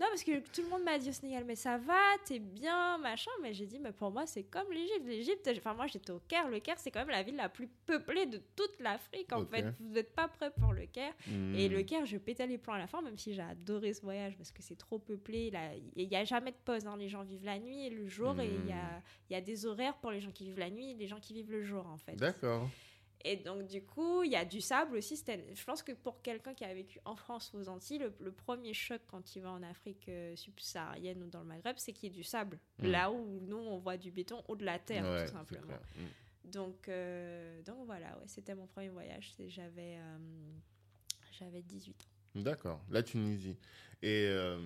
Non, 0.00 0.06
parce 0.10 0.22
que 0.22 0.38
tout 0.52 0.62
le 0.62 0.68
monde 0.68 0.84
m'a 0.84 0.96
dit 0.96 1.08
au 1.08 1.12
Sénégal, 1.12 1.42
mais 1.44 1.56
ça 1.56 1.76
va, 1.76 1.98
t'es 2.24 2.38
bien, 2.38 2.98
machin. 2.98 3.32
Mais 3.42 3.52
j'ai 3.52 3.66
dit, 3.66 3.80
mais 3.80 3.90
pour 3.90 4.12
moi, 4.12 4.26
c'est 4.26 4.44
comme 4.44 4.70
l'Égypte. 4.70 5.04
L'Égypte, 5.04 5.50
enfin, 5.56 5.74
moi, 5.74 5.88
j'étais 5.88 6.12
au 6.12 6.20
Caire. 6.20 6.48
Le 6.48 6.60
Caire, 6.60 6.78
c'est 6.78 6.92
quand 6.92 7.00
même 7.00 7.08
la 7.10 7.24
ville 7.24 7.34
la 7.34 7.48
plus 7.48 7.66
peuplée 7.84 8.26
de 8.26 8.40
toute 8.54 8.78
l'Afrique, 8.78 9.32
en 9.32 9.44
fait. 9.44 9.62
Vous 9.80 9.88
n'êtes 9.88 10.14
pas 10.14 10.28
prêts 10.28 10.52
pour 10.52 10.72
le 10.72 10.86
Caire. 10.86 11.12
Et 11.52 11.68
Hmm. 11.68 11.72
le 11.72 11.82
Caire, 11.82 12.06
je 12.06 12.16
pétais 12.16 12.46
les 12.46 12.58
plans 12.58 12.74
à 12.74 12.78
la 12.78 12.86
fin, 12.86 13.02
même 13.02 13.18
si 13.18 13.34
j'ai 13.34 13.42
adoré 13.42 13.92
ce 13.92 14.02
voyage 14.02 14.36
parce 14.36 14.52
que 14.52 14.62
c'est 14.62 14.76
trop 14.78 15.00
peuplé. 15.00 15.50
Il 15.96 16.06
n'y 16.08 16.14
a 16.14 16.24
jamais 16.24 16.52
de 16.52 16.56
pause. 16.64 16.86
hein. 16.86 16.96
Les 16.96 17.08
gens 17.08 17.24
vivent 17.24 17.44
la 17.44 17.58
nuit 17.58 17.84
et 17.86 17.90
le 17.90 18.06
jour, 18.06 18.40
et 18.40 18.46
il 18.46 18.66
y 18.68 18.72
a, 18.72 19.02
il 19.28 19.32
y 19.32 19.36
a 19.36 19.40
des 19.40 19.66
horaires 19.66 19.96
pour 19.96 20.12
les 20.12 20.20
gens 20.20 20.30
qui 20.30 20.44
vivent 20.44 20.60
la 20.60 20.70
nuit 20.70 20.92
et 20.92 20.94
les 20.94 21.08
gens 21.08 21.18
qui 21.18 21.34
vivent 21.34 21.50
le 21.50 21.64
jour, 21.64 21.84
en 21.88 21.98
fait. 21.98 22.14
D'accord. 22.14 22.70
Et 23.24 23.36
donc, 23.36 23.66
du 23.66 23.82
coup, 23.82 24.22
il 24.22 24.30
y 24.30 24.36
a 24.36 24.44
du 24.44 24.60
sable 24.60 24.96
aussi. 24.96 25.16
C'était- 25.16 25.44
Je 25.52 25.64
pense 25.64 25.82
que 25.82 25.92
pour 25.92 26.22
quelqu'un 26.22 26.54
qui 26.54 26.64
a 26.64 26.72
vécu 26.72 27.00
en 27.04 27.16
France 27.16 27.50
ou 27.52 27.58
aux 27.58 27.68
Antilles, 27.68 27.98
le, 27.98 28.14
le 28.20 28.30
premier 28.32 28.72
choc 28.74 29.00
quand 29.08 29.34
il 29.34 29.42
va 29.42 29.50
en 29.50 29.62
Afrique 29.62 30.08
euh, 30.08 30.36
subsaharienne 30.36 31.22
ou 31.22 31.26
dans 31.28 31.40
le 31.40 31.46
Maghreb, 31.46 31.74
c'est 31.78 31.92
qu'il 31.92 32.08
y 32.10 32.12
ait 32.12 32.16
du 32.16 32.22
sable. 32.22 32.58
Mm. 32.78 32.86
Là 32.90 33.10
où 33.10 33.40
nous, 33.40 33.56
on 33.56 33.78
voit 33.78 33.96
du 33.96 34.10
béton 34.12 34.42
ou 34.48 34.54
de 34.56 34.64
la 34.64 34.78
terre, 34.78 35.04
Ouais, 35.04 35.26
tout 35.26 35.32
simplement. 35.32 35.74
Hmm. 35.96 36.50
Donc, 36.50 36.88
euh, 36.88 37.60
donc 37.62 37.84
voilà, 37.86 38.06
ouais, 38.18 38.24
c'était 38.26 38.54
mon 38.54 38.66
premier 38.66 38.88
voyage. 38.88 39.34
J'avais 39.48 39.98
euh, 39.98 40.18
j'avais 41.38 41.62
18 41.62 41.90
ans. 42.02 42.40
D'accord, 42.42 42.80
la 42.90 43.02
Tunisie. 43.02 43.56
Et 44.02 44.26
euh, 44.28 44.58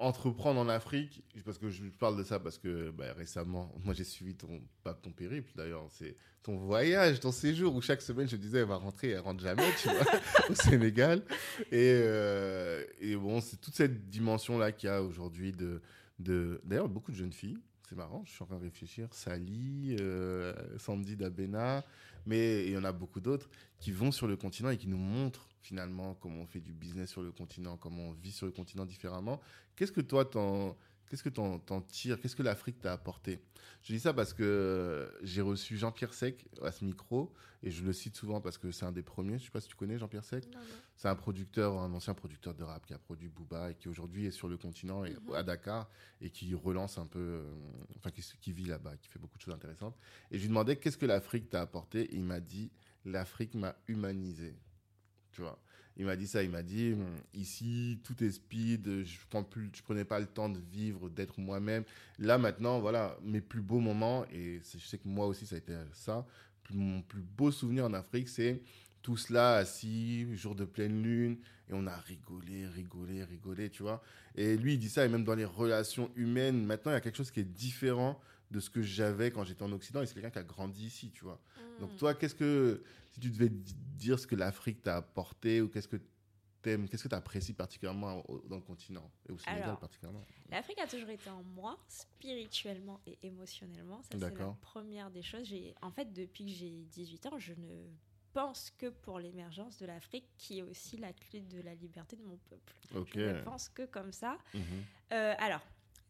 entreprendre 0.00 0.58
en 0.58 0.68
Afrique, 0.68 1.22
parce 1.44 1.58
que 1.58 1.68
je 1.68 1.84
parle 1.98 2.16
de 2.16 2.24
ça 2.24 2.40
parce 2.40 2.58
que 2.58 2.90
bah, 2.90 3.12
récemment, 3.16 3.72
moi 3.84 3.94
j'ai 3.94 4.04
suivi 4.04 4.34
ton, 4.34 4.60
pas 4.82 4.94
ton 4.94 5.12
périple 5.12 5.50
d'ailleurs, 5.54 5.86
c'est 5.90 6.16
ton 6.42 6.56
voyage, 6.56 7.20
ton 7.20 7.32
séjour 7.32 7.74
où 7.74 7.82
chaque 7.82 8.00
semaine 8.00 8.26
je 8.26 8.36
disais 8.36 8.60
elle 8.60 8.64
va 8.64 8.76
rentrer, 8.76 9.10
elle 9.10 9.20
rentre 9.20 9.42
jamais, 9.42 9.68
tu 9.80 9.88
vois, 9.88 10.06
au 10.50 10.54
Sénégal. 10.54 11.22
Et, 11.70 12.00
euh, 12.02 12.82
et 12.98 13.14
bon, 13.14 13.40
c'est 13.42 13.58
toute 13.58 13.74
cette 13.74 14.08
dimension-là 14.08 14.72
qu'il 14.72 14.88
y 14.88 14.92
a 14.92 15.02
aujourd'hui 15.02 15.52
de, 15.52 15.82
de. 16.18 16.60
D'ailleurs, 16.64 16.88
beaucoup 16.88 17.12
de 17.12 17.16
jeunes 17.16 17.32
filles, 17.34 17.58
c'est 17.86 17.96
marrant, 17.96 18.22
je 18.24 18.32
suis 18.32 18.42
en 18.42 18.46
train 18.46 18.56
de 18.56 18.62
réfléchir, 18.62 19.08
Sally, 19.12 19.96
euh, 20.00 20.54
Sandy 20.78 21.16
Dabena, 21.16 21.84
mais 22.26 22.66
il 22.66 22.72
y 22.72 22.76
en 22.76 22.84
a 22.84 22.92
beaucoup 22.92 23.20
d'autres 23.20 23.48
qui 23.78 23.92
vont 23.92 24.12
sur 24.12 24.26
le 24.26 24.36
continent 24.36 24.70
et 24.70 24.76
qui 24.76 24.88
nous 24.88 24.98
montrent 24.98 25.48
finalement 25.62 26.14
comment 26.14 26.42
on 26.42 26.46
fait 26.46 26.60
du 26.60 26.72
business 26.72 27.10
sur 27.10 27.22
le 27.22 27.32
continent, 27.32 27.76
comment 27.76 28.08
on 28.08 28.12
vit 28.12 28.32
sur 28.32 28.46
le 28.46 28.52
continent 28.52 28.86
différemment. 28.86 29.40
Qu'est-ce 29.76 29.92
que 29.92 30.00
toi, 30.00 30.24
t'en, 30.24 30.76
qu'est-ce 31.10 31.22
que 31.22 31.28
t'en, 31.28 31.58
t'en 31.58 31.80
tires? 31.82 32.18
Qu'est-ce 32.20 32.36
que 32.36 32.42
l'Afrique 32.42 32.80
t'a 32.80 32.92
apporté? 32.94 33.40
Je 33.82 33.92
dis 33.92 34.00
ça 34.00 34.14
parce 34.14 34.32
que 34.32 35.12
j'ai 35.22 35.40
reçu 35.42 35.76
Jean-Pierre 35.76 36.14
Sec 36.14 36.46
à 36.62 36.70
ce 36.70 36.84
micro 36.84 37.32
et 37.62 37.70
je 37.70 37.82
le 37.84 37.92
cite 37.92 38.16
souvent 38.16 38.40
parce 38.40 38.56
que 38.58 38.70
c'est 38.70 38.84
un 38.84 38.92
des 38.92 39.02
premiers. 39.02 39.38
Je 39.38 39.44
sais 39.44 39.50
pas 39.50 39.60
si 39.60 39.68
tu 39.68 39.74
connais 39.76 39.98
Jean-Pierre 39.98 40.24
Sec. 40.24 40.44
C'est 40.96 41.08
un 41.08 41.14
producteur, 41.14 41.78
un 41.78 41.92
ancien 41.94 42.14
producteur 42.14 42.54
de 42.54 42.62
rap 42.62 42.86
qui 42.86 42.94
a 42.94 42.98
produit 42.98 43.28
Booba 43.28 43.70
et 43.70 43.74
qui 43.74 43.88
aujourd'hui 43.88 44.26
est 44.26 44.30
sur 44.30 44.48
le 44.48 44.56
continent 44.56 45.04
et 45.04 45.14
Mhm. 45.14 45.34
à 45.34 45.42
Dakar 45.42 45.90
et 46.20 46.30
qui 46.30 46.54
relance 46.54 46.96
un 46.98 47.06
peu, 47.06 47.18
euh, 47.18 47.52
enfin 47.96 48.10
qui, 48.10 48.22
qui 48.40 48.52
vit 48.52 48.64
là-bas, 48.66 48.96
qui 48.98 49.08
fait 49.08 49.18
beaucoup 49.18 49.36
de 49.38 49.42
choses 49.42 49.54
intéressantes. 49.54 49.96
Et 50.30 50.36
je 50.36 50.42
lui 50.42 50.48
demandais 50.48 50.76
qu'est-ce 50.76 50.98
que 50.98 51.06
l'Afrique 51.06 51.48
t'a 51.50 51.60
apporté 51.62 52.02
et 52.02 52.14
il 52.16 52.24
m'a 52.24 52.40
dit 52.40 52.70
l'Afrique 53.04 53.54
m'a 53.54 53.74
humanisé. 53.88 54.56
Tu 55.32 55.40
vois? 55.42 55.58
Il 56.00 56.06
m'a 56.06 56.16
dit 56.16 56.26
ça, 56.26 56.42
il 56.42 56.48
m'a 56.48 56.62
dit 56.62 56.94
hum, 56.94 57.04
ici 57.34 57.98
tout 58.02 58.24
est 58.24 58.30
speed, 58.30 59.04
je 59.04 59.18
prends 59.28 59.44
plus, 59.44 59.70
je 59.74 59.82
prenais 59.82 60.06
pas 60.06 60.18
le 60.18 60.24
temps 60.26 60.48
de 60.48 60.58
vivre, 60.72 61.10
d'être 61.10 61.38
moi-même. 61.38 61.84
Là 62.18 62.38
maintenant, 62.38 62.80
voilà, 62.80 63.18
mes 63.22 63.42
plus 63.42 63.60
beaux 63.60 63.80
moments 63.80 64.24
et 64.32 64.60
je 64.72 64.78
sais 64.78 64.96
que 64.96 65.06
moi 65.06 65.26
aussi 65.26 65.44
ça 65.44 65.56
a 65.56 65.58
été 65.58 65.74
ça. 65.92 66.26
Mon 66.72 67.02
plus 67.02 67.20
beau 67.20 67.50
souvenir 67.50 67.84
en 67.84 67.92
Afrique, 67.92 68.30
c'est 68.30 68.62
tout 69.02 69.18
cela 69.18 69.56
assis, 69.56 70.34
jour 70.36 70.54
de 70.54 70.64
pleine 70.64 71.02
lune, 71.02 71.36
et 71.68 71.72
on 71.74 71.86
a 71.86 71.96
rigolé, 71.96 72.66
rigolé, 72.66 73.22
rigolé, 73.24 73.68
tu 73.68 73.82
vois. 73.82 74.02
Et 74.36 74.56
lui, 74.56 74.74
il 74.74 74.78
dit 74.78 74.88
ça, 74.88 75.04
et 75.04 75.08
même 75.08 75.24
dans 75.24 75.34
les 75.34 75.44
relations 75.44 76.10
humaines, 76.16 76.64
maintenant, 76.64 76.92
il 76.92 76.94
y 76.94 76.98
a 76.98 77.00
quelque 77.00 77.16
chose 77.16 77.30
qui 77.30 77.40
est 77.40 77.44
différent 77.44 78.20
de 78.50 78.60
ce 78.60 78.70
que 78.70 78.82
j'avais 78.82 79.30
quand 79.30 79.44
j'étais 79.44 79.62
en 79.62 79.72
Occident, 79.72 80.00
et 80.02 80.06
c'est 80.06 80.14
quelqu'un 80.14 80.30
qui 80.30 80.38
a 80.38 80.42
grandi 80.44 80.86
ici, 80.86 81.10
tu 81.10 81.24
vois. 81.24 81.40
Donc 81.80 81.92
Mm. 81.92 81.96
toi, 81.96 82.14
qu'est-ce 82.14 82.34
que, 82.34 82.82
si 83.10 83.20
tu 83.20 83.30
devais 83.30 83.48
di- 83.48 83.74
dire 83.74 84.18
ce 84.18 84.26
que 84.26 84.36
l'Afrique 84.36 84.82
t'a 84.82 84.96
apporté, 84.96 85.60
ou 85.60 85.68
qu'est-ce 85.68 85.88
que 85.88 86.00
t'aimes, 86.62 86.88
qu'est-ce 86.88 87.04
que 87.04 87.08
tu 87.08 87.14
apprécies 87.14 87.52
particulièrement 87.54 88.22
au- 88.30 88.40
dans 88.48 88.56
le 88.56 88.62
continent, 88.62 89.10
et 89.28 89.32
au 89.32 89.38
Sénégal 89.38 89.64
Alors, 89.64 89.78
particulièrement? 89.80 90.24
L'Afrique 90.50 90.78
a 90.78 90.86
toujours 90.86 91.08
été 91.10 91.30
en 91.30 91.42
moi, 91.42 91.78
spirituellement 91.88 93.00
et 93.06 93.18
émotionnellement. 93.22 94.02
Ça, 94.02 94.18
c'est 94.18 94.38
la 94.38 94.56
première 94.60 95.10
des 95.10 95.22
choses. 95.22 95.46
J'ai, 95.46 95.74
en 95.80 95.90
fait, 95.90 96.12
depuis 96.12 96.44
que 96.44 96.50
j'ai 96.52 96.84
18 96.92 97.26
ans, 97.26 97.38
je 97.38 97.52
ne 97.54 97.86
pense 98.32 98.70
que 98.78 98.86
pour 98.90 99.18
l'émergence 99.18 99.78
de 99.78 99.86
l'Afrique, 99.86 100.26
qui 100.36 100.58
est 100.58 100.62
aussi 100.62 100.96
la 100.96 101.12
clé 101.12 101.40
de 101.40 101.60
la 101.62 101.74
liberté 101.74 102.16
de 102.16 102.22
mon 102.22 102.36
peuple. 102.36 102.74
Je 103.14 103.20
ne 103.20 103.42
pense 103.42 103.68
que 103.68 103.86
comme 103.86 104.12
ça. 104.12 104.36
Mhm. 104.54 104.60
Euh, 105.12 105.34
alors, 105.38 105.62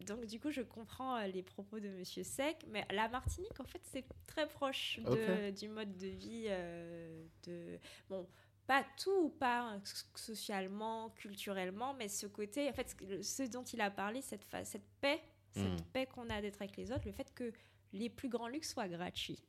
donc 0.06 0.24
du 0.26 0.38
coup, 0.40 0.50
je 0.50 0.62
comprends 0.62 1.16
euh, 1.16 1.26
les 1.26 1.42
propos 1.42 1.78
de 1.80 1.88
Monsieur 1.88 2.22
Sec, 2.22 2.64
mais 2.68 2.86
la 2.90 3.08
Martinique, 3.08 3.58
en 3.60 3.64
fait, 3.64 3.80
c'est 3.92 4.04
très 4.26 4.48
proche 4.48 4.98
de- 5.00 5.50
du 5.50 5.68
mode 5.68 5.96
de 5.96 6.06
vie 6.08 6.46
euh, 6.48 7.24
de 7.46 7.78
bon. 8.08 8.26
Pas 8.66 8.84
tout, 9.02 9.30
pas 9.40 9.78
socialement, 10.14 11.10
culturellement, 11.10 11.92
mais 11.94 12.08
ce 12.08 12.26
côté, 12.26 12.68
en 12.68 12.72
fait, 12.72 12.96
ce- 13.22 13.50
dont 13.50 13.64
il 13.64 13.80
a 13.80 13.90
parlé, 13.90 14.22
cette, 14.22 14.46
cette 14.64 14.86
paix, 15.00 15.20
cette 15.52 15.64
Mm. 15.80 15.84
paix 15.92 16.06
qu'on 16.06 16.30
a 16.30 16.40
d'être 16.40 16.62
avec 16.62 16.76
les 16.76 16.92
autres, 16.92 17.04
le 17.06 17.12
fait 17.12 17.32
que 17.34 17.52
les 17.92 18.08
plus 18.08 18.28
grands 18.28 18.46
luxes 18.48 18.72
soient 18.72 18.88
gratuits. 18.88 19.42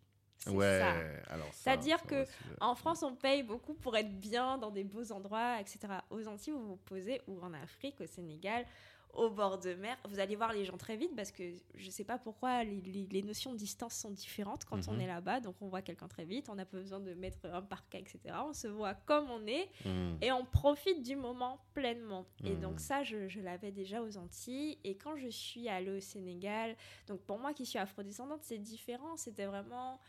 Ouais, 0.47 0.79
ça. 0.79 1.33
alors 1.33 1.45
ça, 1.47 1.51
C'est-à-dire 1.53 2.01
que 2.03 2.25
En 2.59 2.73
France, 2.73 3.03
on 3.03 3.15
paye 3.15 3.43
beaucoup 3.43 3.75
pour 3.75 3.95
être 3.95 4.19
bien 4.19 4.57
dans 4.57 4.71
des 4.71 4.83
beaux 4.83 5.11
endroits, 5.11 5.61
etc. 5.61 5.79
Aux 6.09 6.27
Antilles, 6.27 6.53
vous 6.53 6.65
vous 6.69 6.77
posez, 6.77 7.21
ou 7.27 7.39
en 7.41 7.53
Afrique, 7.53 8.01
au 8.01 8.07
Sénégal, 8.07 8.65
au 9.13 9.29
bord 9.29 9.57
de 9.59 9.73
mer, 9.73 9.97
vous 10.09 10.19
allez 10.19 10.35
voir 10.35 10.53
les 10.53 10.63
gens 10.65 10.77
très 10.77 10.95
vite 10.95 11.15
parce 11.15 11.31
que 11.31 11.43
je 11.75 11.85
ne 11.85 11.91
sais 11.91 12.03
pas 12.03 12.17
pourquoi 12.17 12.63
les, 12.63 12.81
les- 12.81 13.07
les 13.11 13.21
notions 13.23 13.51
de 13.51 13.57
distance 13.57 13.93
sont 13.95 14.11
différentes 14.11 14.63
quand 14.65 14.87
on 14.87 14.93
Mhm. 14.93 15.01
est 15.01 15.07
là-bas. 15.07 15.39
Donc 15.41 15.55
on 15.61 15.67
voit 15.67 15.81
quelqu'un 15.81 16.07
très 16.07 16.23
vite, 16.25 16.47
on 16.49 16.55
n'a 16.55 16.65
pas 16.65 16.77
besoin 16.77 16.99
de 16.99 17.13
mettre 17.13 17.45
un 17.51 17.61
parquet, 17.61 17.99
etc. 17.99 18.19
On 18.47 18.53
se 18.53 18.67
voit 18.67 18.93
comme 18.93 19.29
on 19.29 19.45
est 19.47 19.69
mhm. 19.85 20.17
et 20.21 20.31
on 20.31 20.45
profite 20.45 21.03
du 21.03 21.15
moment 21.15 21.59
pleinement. 21.73 22.25
Et 22.45 22.51
Mhm. 22.51 22.61
donc 22.61 22.79
ça, 22.79 23.03
je, 23.03 23.27
je 23.27 23.41
l'avais 23.41 23.71
déjà 23.71 24.01
aux 24.01 24.17
Antilles. 24.17 24.77
Et 24.83 24.95
quand 24.95 25.15
je 25.17 25.27
suis 25.29 25.67
allée 25.67 25.91
au 25.91 25.99
Sénégal, 25.99 26.75
donc 27.07 27.19
pour 27.21 27.37
moi 27.39 27.53
qui 27.53 27.65
suis 27.65 27.79
afrodescendante, 27.79 28.41
c'est 28.43 28.57
différent. 28.59 29.17
C'était 29.17 29.45
vraiment 29.45 29.99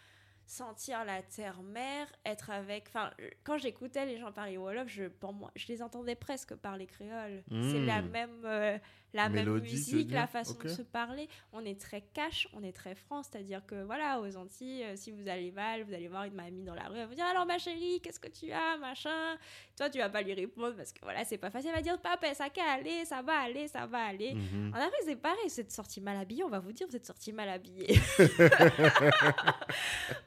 sentir 0.52 1.04
la 1.04 1.22
terre-mère, 1.22 2.06
être 2.24 2.50
avec... 2.50 2.84
Enfin, 2.88 3.10
euh, 3.20 3.28
quand 3.44 3.58
j'écoutais 3.58 4.04
les 4.06 4.18
gens 4.18 4.30
parler 4.32 4.56
Wolof, 4.58 4.88
je, 4.88 5.04
pour 5.04 5.32
moi, 5.32 5.50
je 5.56 5.66
les 5.68 5.82
entendais 5.82 6.14
presque 6.14 6.54
parler 6.54 6.86
créole. 6.86 7.42
C'est 7.50 7.80
la 7.86 8.02
Mhm. 8.02 8.10
même... 8.10 8.42
euh, 8.44 8.78
la 9.14 9.28
Mélodie, 9.28 9.62
même 9.74 9.78
musique, 9.78 10.10
la 10.12 10.26
façon 10.26 10.56
de 10.58 10.68
se 10.68 10.82
parler. 10.82 11.28
On 11.52 11.64
est 11.64 11.78
très 11.80 12.00
cash, 12.14 12.48
on 12.52 12.62
est 12.62 12.72
très 12.72 12.94
franc, 12.94 13.22
c'est-à-dire 13.22 13.64
que 13.66 13.82
voilà, 13.84 14.20
aux 14.20 14.36
Antilles, 14.36 14.84
euh, 14.84 14.96
si 14.96 15.10
vous 15.10 15.28
allez 15.28 15.50
mal, 15.52 15.82
vous 15.82 15.92
allez 15.92 16.08
voir 16.08 16.24
une 16.24 16.34
mamie 16.34 16.62
dans 16.64 16.74
la 16.74 16.84
rue, 16.84 16.94
elle 16.96 17.00
va 17.02 17.06
vous 17.06 17.14
dire 17.14 17.26
alors 17.26 17.44
ma 17.46 17.58
chérie, 17.58 18.00
qu'est-ce 18.02 18.20
que 18.20 18.28
tu 18.28 18.50
as, 18.52 18.76
machin? 18.78 19.36
Toi, 19.76 19.90
tu 19.90 19.98
vas 19.98 20.08
pas 20.08 20.22
lui 20.22 20.32
répondre 20.34 20.74
parce 20.76 20.92
que 20.92 21.00
voilà, 21.02 21.24
c'est 21.24 21.38
pas 21.38 21.50
facile. 21.50 21.70
Elle 21.70 21.76
va 21.76 21.82
dire 21.82 22.00
papa, 22.00 22.32
ça 22.34 22.48
va 22.54 22.62
aller, 22.72 23.04
ça 23.04 23.22
va 23.22 23.38
aller, 23.38 23.68
ça 23.68 23.86
va 23.86 23.98
aller. 24.04 24.34
Mhm. 24.34 24.72
En 24.74 24.78
Afrique, 24.78 25.02
c'est 25.04 25.16
pareil, 25.16 25.48
vous 25.48 25.60
êtes 25.60 25.72
sorti 25.72 26.00
mal 26.00 26.16
habillé, 26.16 26.44
on 26.44 26.48
va 26.48 26.58
vous 26.60 26.72
dire 26.72 26.86
vous 26.88 26.96
êtes 26.96 27.06
sorti 27.06 27.32
mal 27.32 27.48
habillé. 27.48 27.98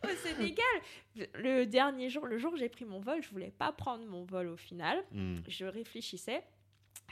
Au 0.03 0.09
Sénégal, 0.23 0.65
le 1.36 1.65
dernier 1.65 2.09
jour, 2.09 2.25
le 2.25 2.38
jour 2.38 2.53
où 2.53 2.57
j'ai 2.57 2.69
pris 2.69 2.86
mon 2.86 2.99
vol, 2.99 3.21
je 3.21 3.29
voulais 3.29 3.51
pas 3.57 3.71
prendre 3.71 4.05
mon 4.05 4.23
vol 4.25 4.47
au 4.47 4.57
final 4.57 5.03
Mhm. 5.11 5.43
je 5.47 5.65
réfléchissais. 5.65 6.43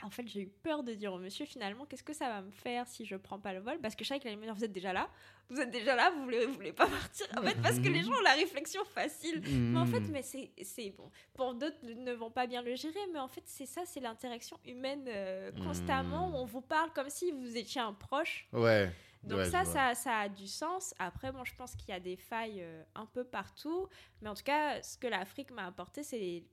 En 0.04 0.10
fait, 0.10 0.26
j'ai 0.28 0.42
eu 0.42 0.48
peur 0.48 0.82
de 0.82 0.92
dire 0.94 1.12
au 1.12 1.18
monsieur 1.18 1.46
finalement 1.46 1.86
qu'est-ce 1.86 2.02
que 2.02 2.12
ça 2.12 2.28
va 2.28 2.42
me 2.42 2.50
faire 2.50 2.86
si 2.86 3.04
je 3.06 3.16
prends 3.16 3.38
pas 3.38 3.52
le 3.52 3.60
vol? 3.60 3.78
Parce 3.80 3.96
que 3.96 4.04
je 4.04 4.08
savais 4.08 4.20
qu'il 4.20 4.28
allait 4.28 4.36
me 4.36 4.44
dire 4.44 4.54
vous 4.54 4.64
êtes 4.64 4.72
déjà 4.72 4.92
là, 4.92 5.08
vous 5.48 5.60
êtes 5.60 5.70
déjà 5.70 5.96
là, 5.96 6.10
vous 6.10 6.22
voulez, 6.24 6.44
vous 6.46 6.52
voulez 6.52 6.72
pas 6.72 6.86
partir. 7.02 7.26
En 7.36 7.42
fait, 7.42 7.60
parce 7.62 7.78
que 7.78 7.88
les 7.88 8.02
gens 8.02 8.12
ont 8.12 8.20
la 8.22 8.34
réflexion 8.34 8.84
facile. 8.84 9.40
Mais 9.46 9.78
en 9.78 9.86
fait, 9.86 10.00
Mhm. 10.00 10.10
mais 10.12 10.22
c'est 10.22 10.90
bon. 10.90 11.10
Pour 11.32 11.54
d'autres 11.54 11.78
ne 11.82 12.12
vont 12.12 12.30
pas 12.30 12.46
bien 12.46 12.62
le 12.62 12.74
gérer, 12.76 13.00
mais 13.12 13.18
en 13.18 13.28
fait, 13.28 13.42
c'est 13.46 13.66
ça, 13.66 13.82
c'est 13.86 14.00
l'interaction 14.00 14.58
humaine 14.66 15.04
euh, 15.08 15.50
constamment. 15.64 16.28
Où 16.30 16.34
On 16.36 16.44
vous 16.44 16.60
parle 16.60 16.92
comme 16.92 17.08
si 17.10 17.30
vous 17.32 17.56
étiez 17.56 17.80
un 17.80 17.92
proche. 17.94 18.46
Ouais. 18.52 18.90
Donc 19.22 19.38
ouais, 19.38 19.50
ça, 19.50 19.94
ça 19.94 20.18
a 20.18 20.28
du 20.28 20.46
sens. 20.46 20.94
Après, 20.98 21.32
bon, 21.32 21.44
je 21.46 21.54
pense 21.54 21.74
qu'il 21.76 21.88
y 21.88 21.92
a 21.92 22.00
des 22.00 22.16
failles 22.16 22.60
euh, 22.60 22.82
un 22.94 23.06
peu 23.06 23.24
partout. 23.24 23.88
Mais 24.20 24.28
en 24.28 24.34
tout 24.34 24.42
cas, 24.42 24.82
ce 24.82 24.98
que 24.98 25.06
l'Afrique 25.06 25.50
m'a 25.50 25.64
apporté, 25.66 26.02
c'est 26.02 26.44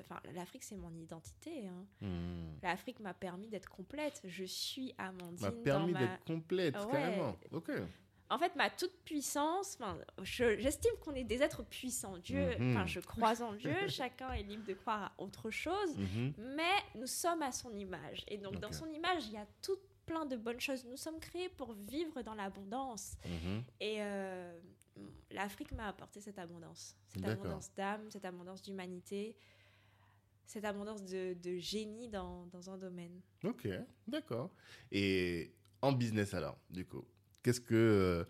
Enfin, 0.00 0.20
l'Afrique, 0.34 0.64
c'est 0.64 0.76
mon 0.76 0.94
identité. 0.94 1.66
hein. 1.68 1.86
Hmm. 2.00 2.56
L'Afrique 2.62 3.00
m'a 3.00 3.14
permis 3.14 3.48
d'être 3.48 3.68
complète. 3.68 4.20
Je 4.24 4.44
suis 4.44 4.94
Amandine. 4.98 5.46
M'a 5.46 5.52
permis 5.52 5.92
ma- 5.92 5.98
d'être 6.00 6.24
complète, 6.24 6.76
Ouais. 6.76 6.92
carrément. 6.92 7.36
Ok. 7.52 7.70
En 8.30 8.38
fait, 8.38 8.54
ma 8.56 8.68
toute 8.68 8.92
puissance, 9.04 9.78
je- 10.22 10.58
j'estime 10.58 10.92
qu'on 11.00 11.14
est 11.14 11.24
des 11.24 11.42
êtres 11.42 11.62
puissants. 11.64 12.18
Dieu, 12.18 12.50
Mhm. 12.58 12.70
enfin, 12.76 12.86
je 12.86 13.00
crois 13.00 13.40
en 13.42 13.54
Dieu, 13.54 13.72
chacun 13.88 14.32
est 14.32 14.42
libre 14.42 14.66
de 14.66 14.74
croire 14.74 15.04
à 15.04 15.22
autre 15.22 15.50
chose, 15.50 15.96
Mhm. 15.96 16.34
mais 16.56 16.74
nous 16.94 17.06
sommes 17.06 17.40
à 17.40 17.52
son 17.52 17.74
image. 17.74 18.24
Et 18.28 18.36
donc, 18.36 18.60
dans 18.60 18.72
son 18.72 18.86
image, 18.92 19.26
il 19.28 19.32
y 19.32 19.38
a 19.38 19.46
tout 19.62 19.78
plein 20.04 20.26
de 20.26 20.36
bonnes 20.36 20.60
choses. 20.60 20.84
Nous 20.84 20.96
sommes 20.98 21.20
créés 21.20 21.48
pour 21.48 21.72
vivre 21.72 22.20
dans 22.20 22.34
l'abondance. 22.34 23.16
Mhm. 23.24 23.62
Et 23.80 23.96
euh, 24.02 24.58
l'Afrique 25.30 25.72
m'a 25.72 25.88
apporté 25.88 26.20
cette 26.20 26.38
abondance. 26.38 26.96
Cette 27.08 27.26
abondance 27.26 27.72
d'âme, 27.74 28.10
cette 28.10 28.24
abondance 28.26 28.60
d'humanité, 28.62 29.36
cette 30.48 30.64
abondance 30.64 31.04
de, 31.04 31.34
de 31.34 31.58
génie 31.58 32.08
dans, 32.08 32.46
dans 32.46 32.70
un 32.70 32.78
domaine. 32.78 33.20
Ok, 33.44 33.68
d'accord. 34.06 34.50
Et 34.90 35.52
en 35.82 35.92
business 35.92 36.34
alors, 36.34 36.58
du 36.70 36.84
coup, 36.86 37.04
qu'est-ce 37.42 37.60
que 37.60 37.74
euh, 37.74 38.24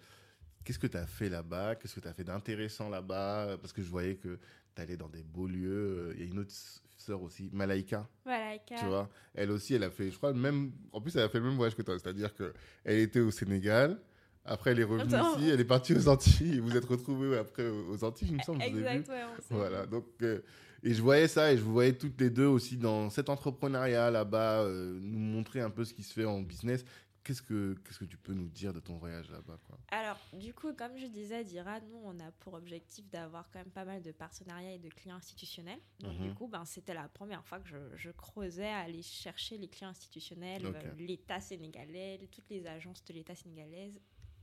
qu'est-ce 0.64 0.78
que 0.80 0.88
tu 0.88 0.96
as 0.96 1.06
fait 1.06 1.28
là-bas? 1.28 1.76
Qu'est-ce 1.76 1.94
que 1.94 2.00
tu 2.00 2.08
as 2.08 2.12
fait 2.12 2.24
d'intéressant 2.24 2.88
là-bas? 2.90 3.56
Parce 3.60 3.72
que 3.72 3.82
je 3.82 3.88
voyais 3.88 4.16
que 4.16 4.38
tu 4.74 4.82
allais 4.82 4.96
dans 4.96 5.08
des 5.08 5.22
beaux 5.22 5.46
lieux. 5.46 6.12
Il 6.16 6.20
y 6.20 6.24
a 6.24 6.26
une 6.26 6.40
autre 6.40 6.52
sœur 6.96 7.22
aussi, 7.22 7.48
Malaika, 7.52 8.08
Voilà, 8.24 8.58
tu 8.58 8.84
vois. 8.84 9.08
Elle 9.32 9.52
aussi, 9.52 9.74
elle 9.74 9.84
a 9.84 9.90
fait, 9.90 10.10
je 10.10 10.16
crois, 10.16 10.32
le 10.32 10.38
même. 10.40 10.72
En 10.92 11.00
plus, 11.00 11.14
elle 11.16 11.22
a 11.22 11.28
fait 11.28 11.38
le 11.38 11.44
même 11.44 11.54
voyage 11.56 11.76
que 11.76 11.82
toi, 11.82 11.96
c'est-à-dire 11.98 12.34
que 12.34 12.52
elle 12.84 12.98
était 12.98 13.20
au 13.20 13.30
Sénégal. 13.30 13.98
Après, 14.44 14.72
elle 14.72 14.80
est 14.80 14.84
revenue 14.84 15.14
Attends. 15.14 15.38
ici, 15.38 15.50
elle 15.50 15.60
est 15.60 15.64
partie 15.64 15.94
aux 15.94 16.08
Antilles. 16.08 16.56
Et 16.56 16.60
vous 16.60 16.76
êtes 16.76 16.84
retrouvés 16.84 17.38
après 17.38 17.68
aux 17.68 18.02
Antilles, 18.02 18.28
il 18.32 18.36
me 18.38 18.42
semble. 18.42 18.60
je 18.62 18.70
vous 18.70 18.78
ai 18.78 18.80
vu. 18.80 18.86
Exact, 18.88 19.08
ouais, 19.10 19.22
on 19.50 19.54
Voilà, 19.56 19.86
donc, 19.86 20.06
euh, 20.22 20.40
et 20.82 20.94
je 20.94 21.02
voyais 21.02 21.28
ça, 21.28 21.52
et 21.52 21.56
je 21.56 21.62
vous 21.62 21.72
voyais 21.72 21.92
toutes 21.96 22.20
les 22.20 22.30
deux 22.30 22.46
aussi 22.46 22.76
dans 22.76 23.10
cet 23.10 23.28
entrepreneuriat 23.28 24.10
là-bas, 24.10 24.60
euh, 24.62 24.98
nous 25.02 25.18
montrer 25.18 25.60
un 25.60 25.70
peu 25.70 25.84
ce 25.84 25.92
qui 25.94 26.02
se 26.02 26.12
fait 26.12 26.24
en 26.24 26.40
business. 26.42 26.84
Qu'est-ce 27.24 27.42
que, 27.42 27.74
qu'est-ce 27.84 27.98
que 27.98 28.06
tu 28.06 28.16
peux 28.16 28.32
nous 28.32 28.48
dire 28.48 28.72
de 28.72 28.80
ton 28.80 28.96
voyage 28.96 29.28
là-bas 29.30 29.58
quoi? 29.66 29.78
Alors, 29.90 30.16
du 30.32 30.54
coup, 30.54 30.72
comme 30.72 30.96
je 30.96 31.04
disais, 31.06 31.44
Dira, 31.44 31.78
nous, 31.80 32.00
on 32.04 32.18
a 32.20 32.30
pour 32.40 32.54
objectif 32.54 33.06
d'avoir 33.10 33.50
quand 33.50 33.58
même 33.58 33.68
pas 33.70 33.84
mal 33.84 34.00
de 34.00 34.12
partenariats 34.12 34.72
et 34.72 34.78
de 34.78 34.88
clients 34.88 35.16
institutionnels. 35.16 35.80
Donc, 36.00 36.14
Mhm. 36.18 36.28
du 36.28 36.34
coup, 36.34 36.46
ben, 36.48 36.64
c'était 36.64 36.94
la 36.94 37.06
première 37.08 37.44
fois 37.44 37.58
que 37.60 37.68
je, 37.68 37.76
je 37.96 38.10
creusais 38.12 38.68
à 38.68 38.78
aller 38.78 39.02
chercher 39.02 39.58
les 39.58 39.68
clients 39.68 39.90
institutionnels, 39.90 40.64
euh, 40.64 40.72
l'État 40.96 41.40
sénégalais, 41.40 42.18
toutes 42.32 42.48
les 42.48 42.66
agences 42.66 43.04
de 43.04 43.12
l'État 43.12 43.34
sénégalais, 43.34 43.92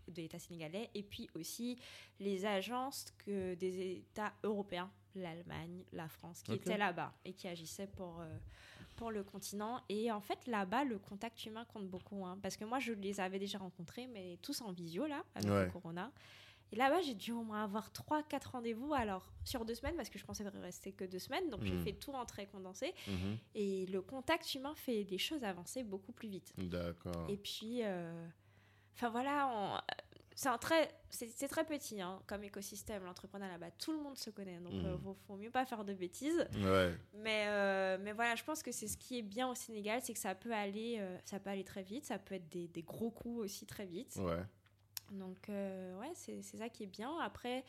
de 0.07 0.21
l'État 0.21 0.37
sénégalais, 0.37 0.91
et 0.93 1.01
puis 1.01 1.27
aussi 1.33 1.79
les 2.19 2.45
agences 2.45 3.07
que 3.25 3.55
des 3.55 3.93
États 3.97 4.33
européens, 4.43 4.91
l'Allemagne, 5.15 5.83
la 5.93 6.07
France, 6.07 6.41
qui 6.43 6.51
Ok. 6.51 6.57
étaient 6.61 6.77
là-bas 6.77 7.13
et 7.25 7.33
qui 7.33 7.47
agissaient 7.47 7.87
pour, 7.87 8.19
euh, 8.21 8.37
pour 8.95 9.11
le 9.11 9.23
continent. 9.23 9.81
Et 9.89 10.11
en 10.11 10.21
fait, 10.21 10.45
là-bas, 10.47 10.83
le 10.83 10.97
contact 10.99 11.45
humain 11.45 11.65
compte 11.65 11.87
beaucoup. 11.87 12.25
hein, 12.25 12.37
parce 12.41 12.57
que 12.57 12.65
moi, 12.65 12.79
je 12.79 12.93
les 12.93 13.19
avais 13.19 13.39
déjà 13.39 13.57
rencontrés, 13.57 14.07
mais 14.07 14.37
tous 14.41 14.61
en 14.61 14.71
visio, 14.71 15.05
là, 15.07 15.23
avec 15.35 15.49
Ouais. 15.49 15.65
le 15.65 15.71
corona. 15.71 16.11
Et 16.71 16.77
là-bas, 16.77 17.01
j'ai 17.01 17.13
dû 17.13 17.31
au 17.31 17.43
moins 17.43 17.63
avoir 17.63 17.91
3-4 17.91 18.51
rendez-vous, 18.51 18.93
alors 18.93 19.31
sur 19.43 19.65
deux 19.65 19.75
semaines, 19.75 19.95
parce 19.95 20.09
que 20.09 20.17
je 20.17 20.25
pensais 20.25 20.43
rester 20.49 20.91
que 20.91 21.03
deux 21.05 21.19
semaines. 21.19 21.49
Donc, 21.49 21.63
j'ai 21.63 21.75
Mhm. 21.75 21.83
fait 21.83 21.93
tout 21.93 22.11
en 22.11 22.25
très 22.25 22.47
condensé. 22.47 22.93
Mhm. 23.07 23.37
Et 23.53 23.85
le 23.85 24.01
contact 24.01 24.53
humain 24.55 24.73
fait 24.75 25.03
les 25.03 25.17
choses 25.19 25.43
avancer 25.43 25.83
beaucoup 25.83 26.11
plus 26.11 26.27
vite. 26.27 26.53
D'accord. 26.57 27.29
Et 27.29 27.37
puis, 27.37 27.83
euh, 27.83 28.27
enfin 28.95 29.09
voilà, 29.09 29.47
on- 29.47 29.79
c'est 30.35 30.49
un 30.49 30.57
très, 30.57 30.89
c'est 31.09 31.47
très 31.47 31.65
petit 31.65 32.01
hein, 32.01 32.21
comme 32.27 32.43
écosystème, 32.43 33.03
l'entrepreneuriat 33.05 33.53
là-bas. 33.53 33.71
Tout 33.71 33.93
le 33.93 33.99
monde 33.99 34.17
se 34.17 34.29
connaît, 34.29 34.59
donc 34.59 34.73
Mhm. 34.73 34.85
euh, 34.85 35.13
faut, 35.25 35.35
mieux 35.37 35.49
pas 35.49 35.65
faire 35.65 35.85
de 35.85 35.93
bêtises. 35.93 36.45
Ouais. 36.55 36.93
Mais, 37.13 37.45
euh, 37.47 37.97
mais 38.01 38.11
voilà, 38.11 38.35
je 38.35 38.43
pense 38.43 38.61
que 38.61 38.71
c'est 38.71 38.87
ce 38.89 38.97
qui 38.97 39.17
est 39.17 39.21
bien 39.23 39.47
au 39.49 39.55
Sénégal, 39.55 40.01
c'est 40.03 40.13
que 40.13 40.19
ça 40.19 40.35
peut 40.35 40.53
aller, 40.53 40.97
euh, 40.99 41.17
ça 41.25 41.39
peut 41.39 41.49
aller 41.49 41.63
très 41.63 41.83
vite, 41.83 42.05
ça 42.05 42.19
peut 42.19 42.35
être 42.35 42.49
des, 42.49 42.67
des 42.67 42.83
gros 42.83 43.11
coups 43.11 43.39
aussi 43.39 43.65
très 43.65 43.85
vite. 43.85 44.17
Ouais. 44.17 44.43
Donc 45.11 45.49
euh, 45.49 45.97
ouais, 45.99 46.11
c'est 46.15 46.41
c'est 46.41 46.57
ça 46.57 46.67
qui 46.67 46.83
est 46.83 46.87
bien. 46.87 47.17
Après, 47.19 47.63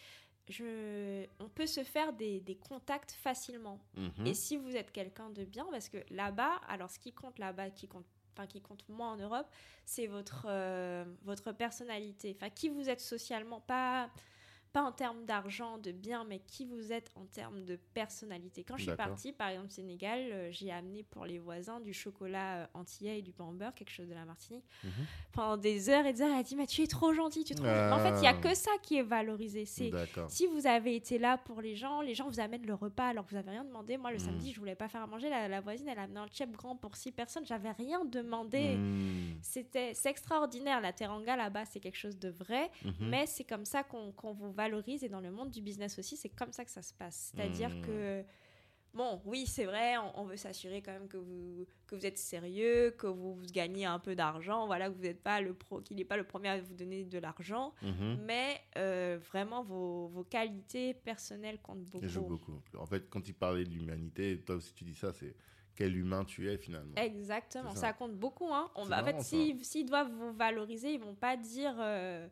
je, 0.49 1.27
on 1.41 1.49
peut 1.49 1.67
se 1.67 1.83
faire 1.85 2.13
des, 2.13 2.41
des 2.41 2.57
contacts 2.57 3.13
facilement. 3.13 3.79
Mhm. 3.97 4.27
Et 4.27 4.35
si 4.35 4.57
vous 4.57 4.75
êtes 4.77 4.91
quelqu'un 4.93 5.31
de 5.31 5.45
bien, 5.45 5.67
parce 5.71 5.89
que 5.89 5.99
là-bas, 6.11 6.61
alors 6.69 6.91
ce 6.91 6.99
qui 6.99 7.13
compte 7.13 7.39
là-bas, 7.39 7.71
qui 7.71 7.89
compte, 7.89 8.07
qui 8.45 8.61
compte 8.61 8.87
moins 8.91 9.13
en 9.13 9.17
Europe, 9.17 9.47
c'est 9.87 10.07
votre 10.07 10.45
euh, 10.49 11.05
votre 11.25 11.53
personnalité. 11.53 12.37
Enfin, 12.37 12.51
qui 12.51 12.69
vous 12.69 12.91
êtes 12.91 13.01
socialement, 13.01 13.61
pas 13.61 14.11
pas 14.77 14.83
en 14.83 14.93
termes 14.93 15.25
d'argent, 15.25 15.79
de 15.79 15.91
bien, 15.91 16.25
mais 16.25 16.39
qui 16.41 16.67
vous 16.67 16.93
êtes 16.93 17.11
en 17.15 17.25
termes 17.25 17.65
de 17.65 17.77
personnalité. 17.95 18.63
Quand 18.63 18.77
je 18.77 18.83
suis 18.83 18.95
partie, 18.95 19.33
par 19.33 19.49
exemple, 19.49 19.69
au 19.69 19.71
Sénégal, 19.75 20.19
euh, 20.31 20.49
j'ai 20.53 20.71
amené 20.71 21.03
pour 21.03 21.25
les 21.25 21.39
voisins 21.39 21.81
du 21.81 21.95
chocolat 21.95 22.57
euh, 22.57 22.67
antillais 22.75 23.21
et 23.21 23.23
du 23.23 23.33
pain 23.33 23.45
au 23.47 23.53
beurre, 23.53 23.73
quelque 23.75 23.89
chose 23.91 24.07
de 24.07 24.13
la 24.13 24.27
Martinique. 24.27 24.67
Mhm. 24.85 24.91
Pendant 25.33 25.57
des 25.57 25.89
heures 25.89 26.05
et 26.05 26.13
des 26.13 26.21
heures, 26.21 26.29
elle 26.31 26.41
a 26.41 26.43
dit, 26.43 26.57
mais 26.57 26.67
tu 26.67 26.83
es 26.83 26.87
trop 26.87 27.15
gentil, 27.15 27.43
tu 27.43 27.55
es 27.55 27.57
trop 27.57 27.65
En 27.67 27.99
fait, 28.01 28.11
il 28.17 28.21
n'y 28.21 28.27
a 28.27 28.35
Ah. 28.37 28.41
que 28.43 28.55
ça 28.55 28.71
qui 28.83 28.99
est 28.99 29.03
valorisé. 29.03 29.65
C'est 29.65 29.91
si 30.29 30.47
vous 30.47 30.67
avez 30.67 30.95
été 30.95 31.19
là 31.19 31.39
pour 31.39 31.63
les 31.63 31.75
gens, 31.75 32.03
les 32.03 32.15
gens 32.15 32.29
vous 32.29 32.39
amènent 32.41 32.67
le 32.67 32.75
repas 32.75 33.07
alors 33.09 33.25
que 33.25 33.31
vous 33.31 33.37
n'avez 33.37 33.53
rien 33.53 33.65
demandé. 33.65 33.97
Moi, 33.97 34.11
le 34.11 34.17
Mm. 34.19 34.27
samedi, 34.27 34.53
je 34.53 34.59
voulais 34.61 34.75
pas 34.75 34.89
faire 34.89 35.03
à 35.03 35.07
manger. 35.07 35.31
La, 35.31 35.49
la 35.49 35.63
voisine, 35.63 35.89
elle 35.89 35.99
a 35.99 36.03
amené 36.03 36.21
un 36.21 36.27
chef 36.31 36.51
grand 36.53 36.77
pour 36.77 36.97
six 36.97 37.13
personnes. 37.13 37.47
J'avais 37.47 37.71
rien 37.73 38.05
demandé. 38.05 38.75
Mhm. 38.77 39.39
C'était 39.41 39.95
c'est 39.95 40.11
extraordinaire. 40.11 40.83
La 40.83 40.93
teranga 40.93 41.35
là-bas, 41.35 41.65
c'est 41.65 41.81
quelque 41.81 41.97
chose 41.97 42.19
de 42.19 42.29
vrai. 42.29 42.71
Mhm. 42.85 42.93
Mais 43.09 43.25
c'est 43.25 43.45
comme 43.45 43.65
ça 43.65 43.83
qu'on 43.83 44.13
qu'on 44.13 44.33
vous 44.35 44.53
valorise. 44.67 45.05
Et 45.05 45.09
dans 45.09 45.21
le 45.21 45.31
monde 45.31 45.51
du 45.51 45.63
business 45.63 45.99
aussi, 45.99 46.17
c'est 46.17 46.29
comme 46.31 46.53
ça 46.53 46.65
que 46.65 46.71
ça 46.71 46.83
se 46.83 46.95
passe. 46.95 47.33
C'est-à-dire 47.35 47.71
Mm. 47.71 47.83
que. 47.83 48.25
Bon, 48.95 49.21
oui, 49.27 49.45
c'est 49.47 49.67
vrai, 49.67 49.99
on, 49.99 50.21
on 50.23 50.25
veut 50.25 50.39
s'assurer 50.39 50.81
quand 50.81 50.93
même 50.93 51.07
que 51.07 51.19
vous, 51.19 51.67
que 51.87 51.95
vous 51.95 52.07
êtes 52.07 52.17
sérieux, 52.17 52.93
que 52.97 53.07
vous, 53.07 53.35
vous 53.35 53.45
gagnez 53.53 53.85
un 53.85 53.99
peu 53.99 54.15
d'argent, 54.15 54.65
voilà, 54.65 54.89
que 54.89 54.95
vous 54.95 55.03
n'êtes 55.03 55.23
pas 55.23 55.43
le 55.43 55.53
pro, 55.53 55.83
qu'il 55.83 55.99
n'est 55.99 56.07
pas 56.07 56.17
le 56.17 56.25
premier 56.25 56.49
à 56.49 56.61
vous 56.63 56.73
donner 56.73 57.05
de 57.05 57.19
l'argent. 57.19 57.75
Mhm. 57.83 58.21
Mais 58.25 58.59
euh, 58.79 59.19
vraiment, 59.31 59.63
vos, 59.63 60.07
vos 60.09 60.25
qualités 60.25 60.95
personnelles 60.95 61.59
comptent 61.61 61.85
beaucoup. 61.85 62.05
Il 62.07 62.09
joue 62.09 62.23
beaucoup. 62.23 62.59
En 62.79 62.87
fait, 62.87 63.11
quand 63.11 63.29
il 63.29 63.35
parlait 63.35 63.65
de 63.65 63.71
l'humanité, 63.71 64.41
toi 64.41 64.57
aussi 64.57 64.73
tu 64.73 64.85
dis 64.85 64.95
ça, 64.95 65.13
c'est 65.13 65.35
quel 65.75 65.95
humain 65.95 66.25
tu 66.25 66.51
es 66.51 66.57
finalement. 66.57 66.95
Exactement, 66.97 67.75
ça. 67.75 67.81
ça. 67.89 67.93
compte 67.93 68.15
beaucoup. 68.17 68.49
Hein. 68.51 68.71
On 68.77 68.85
C'est 68.85 68.89
va, 68.89 69.03
en 69.03 69.05
fait, 69.05 69.21
s'ils 69.21 69.85
doivent 69.85 70.11
vous 70.11 70.33
valoriser, 70.33 70.95
ils 70.95 71.01
vont 71.01 71.15
pas 71.15 71.37
dire 71.37 71.75
euh, 71.81 72.27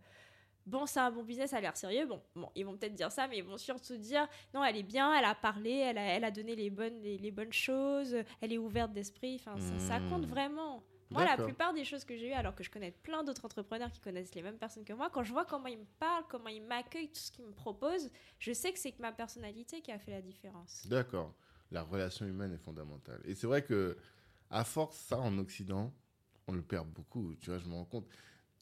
bon, 0.67 0.87
c'est 0.87 1.01
un 1.01 1.11
bon 1.11 1.23
business, 1.23 1.51
ça 1.51 1.59
a 1.59 1.61
l'air 1.61 1.77
sérieux. 1.77 2.07
Bon, 2.07 2.23
bon, 2.35 2.51
ils 2.55 2.65
vont 2.65 2.77
peut-être 2.77 2.95
dire 2.95 3.13
ça, 3.13 3.29
mais 3.29 3.39
ils 3.39 3.45
vont 3.45 3.59
surtout 3.59 3.97
dire 3.97 4.27
non, 4.55 4.65
elle 4.65 4.77
est 4.77 4.83
bien, 4.83 5.15
elle 5.15 5.25
a 5.25 5.35
parlé, 5.35 5.71
elle 5.73 5.99
a, 5.99 6.03
elle 6.03 6.25
a 6.25 6.31
donné 6.31 6.55
les 6.57 6.71
bonnes, 6.71 7.01
les, 7.03 7.19
les 7.19 7.31
bonnes 7.31 7.53
choses, 7.53 8.17
elle 8.41 8.53
est 8.53 8.59
ouverte 8.59 8.93
d'esprit. 8.93 9.37
Enfin, 9.37 9.59
ça, 9.59 9.79
ça 9.79 10.01
Hmm. 10.01 10.09
compte 10.09 10.27
vraiment. 10.27 10.85
Moi, 11.11 11.25
la 11.25 11.37
plupart 11.37 11.73
des 11.75 11.85
choses 11.85 12.05
que 12.05 12.17
j'ai 12.17 12.31
eues, 12.31 12.33
alors 12.33 12.55
que 12.57 12.65
je 12.65 12.71
connais 12.71 12.91
plein 12.91 13.23
d'autres 13.23 13.45
entrepreneurs 13.45 13.93
qui 13.93 14.01
connaissent 14.01 14.35
les 14.35 14.43
mêmes 14.43 14.59
personnes 14.59 14.85
que 14.85 14.93
moi, 14.95 15.11
quand 15.11 15.23
je 15.23 15.33
vois 15.33 15.45
comment 15.45 15.69
ils 15.69 15.79
me 15.79 15.85
parlent, 16.01 16.25
comment 16.29 16.49
ils 16.49 16.63
m'accueillent, 16.63 17.09
tout 17.13 17.21
ce 17.21 17.31
qu'ils 17.31 17.45
me 17.45 17.53
proposent, 17.53 18.11
je 18.41 18.53
sais 18.53 18.73
que 18.73 18.79
c'est 18.81 18.91
que 18.91 19.01
ma 19.01 19.13
personnalité 19.13 19.81
qui 19.81 19.93
a 19.93 19.99
fait 19.99 20.11
la 20.11 20.23
différence. 20.23 20.87
D'accord. 20.87 21.35
La 21.71 21.83
relation 21.83 22.27
humaine 22.27 22.53
est 22.53 22.59
fondamentale. 22.59 23.21
Et 23.25 23.35
c'est 23.35 23.47
vrai 23.47 23.63
que, 23.63 23.97
à 24.51 24.65
force, 24.65 24.97
ça, 24.97 25.19
en 25.19 25.39
Occident, 25.39 25.93
on 26.49 26.53
le 26.53 26.63
perd 26.63 26.89
beaucoup. 26.89 27.35
Tu 27.37 27.51
vois, 27.51 27.59
je 27.59 27.67
me 27.67 27.75
rends 27.75 27.85
compte. 27.85 28.09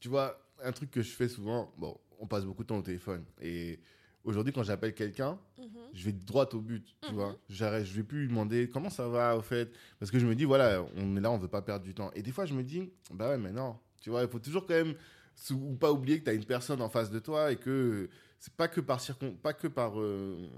Tu 0.03 0.09
vois, 0.09 0.37
un 0.61 0.73
truc 0.73 0.91
que 0.91 1.01
je 1.01 1.11
fais 1.11 1.29
souvent, 1.29 1.71
bon, 1.77 1.97
on 2.19 2.27
passe 2.27 2.43
beaucoup 2.43 2.63
de 2.63 2.67
temps 2.67 2.77
au 2.77 2.81
téléphone. 2.81 3.23
Et 3.41 3.79
aujourd'hui, 4.25 4.51
quand 4.51 4.61
j'appelle 4.63 4.93
quelqu'un, 4.93 5.39
Mhm. 5.57 5.67
je 5.93 6.03
vais 6.03 6.11
droit 6.11 6.45
au 6.51 6.59
but, 6.59 6.85
tu 7.03 7.11
Mhm. 7.13 7.15
vois. 7.15 7.37
J'arrête, 7.47 7.85
je 7.85 7.93
vais 7.93 8.03
plus 8.03 8.23
lui 8.23 8.27
demander 8.27 8.67
comment 8.69 8.89
ça 8.89 9.07
va, 9.07 9.37
au 9.37 9.41
fait. 9.41 9.71
Parce 10.01 10.11
que 10.11 10.19
je 10.19 10.25
me 10.27 10.35
dis, 10.35 10.43
voilà, 10.43 10.85
on 10.97 11.15
est 11.15 11.21
là, 11.21 11.31
on 11.31 11.37
veut 11.37 11.47
pas 11.47 11.61
perdre 11.61 11.85
du 11.85 11.93
temps. 11.93 12.11
Et 12.15 12.21
des 12.21 12.33
fois, 12.33 12.45
je 12.45 12.53
me 12.53 12.63
dis, 12.63 12.91
bah 13.11 13.29
ouais, 13.29 13.37
mais 13.37 13.53
non. 13.53 13.77
Tu 14.01 14.09
vois, 14.09 14.23
il 14.23 14.27
faut 14.27 14.39
toujours 14.39 14.65
quand 14.67 14.73
même, 14.73 14.93
ou 15.51 15.75
pas 15.75 15.93
oublier 15.93 16.19
que 16.19 16.25
tu 16.25 16.31
as 16.31 16.33
une 16.33 16.43
personne 16.43 16.81
en 16.81 16.89
face 16.89 17.09
de 17.09 17.19
toi 17.19 17.53
et 17.53 17.55
que 17.55 18.09
c'est 18.39 18.53
pas 18.55 18.67
que 18.67 18.81
par 18.81 18.99
circon, 18.99 19.37
pas 19.41 19.53
que 19.53 19.69
par 19.69 20.01
euh, 20.01 20.49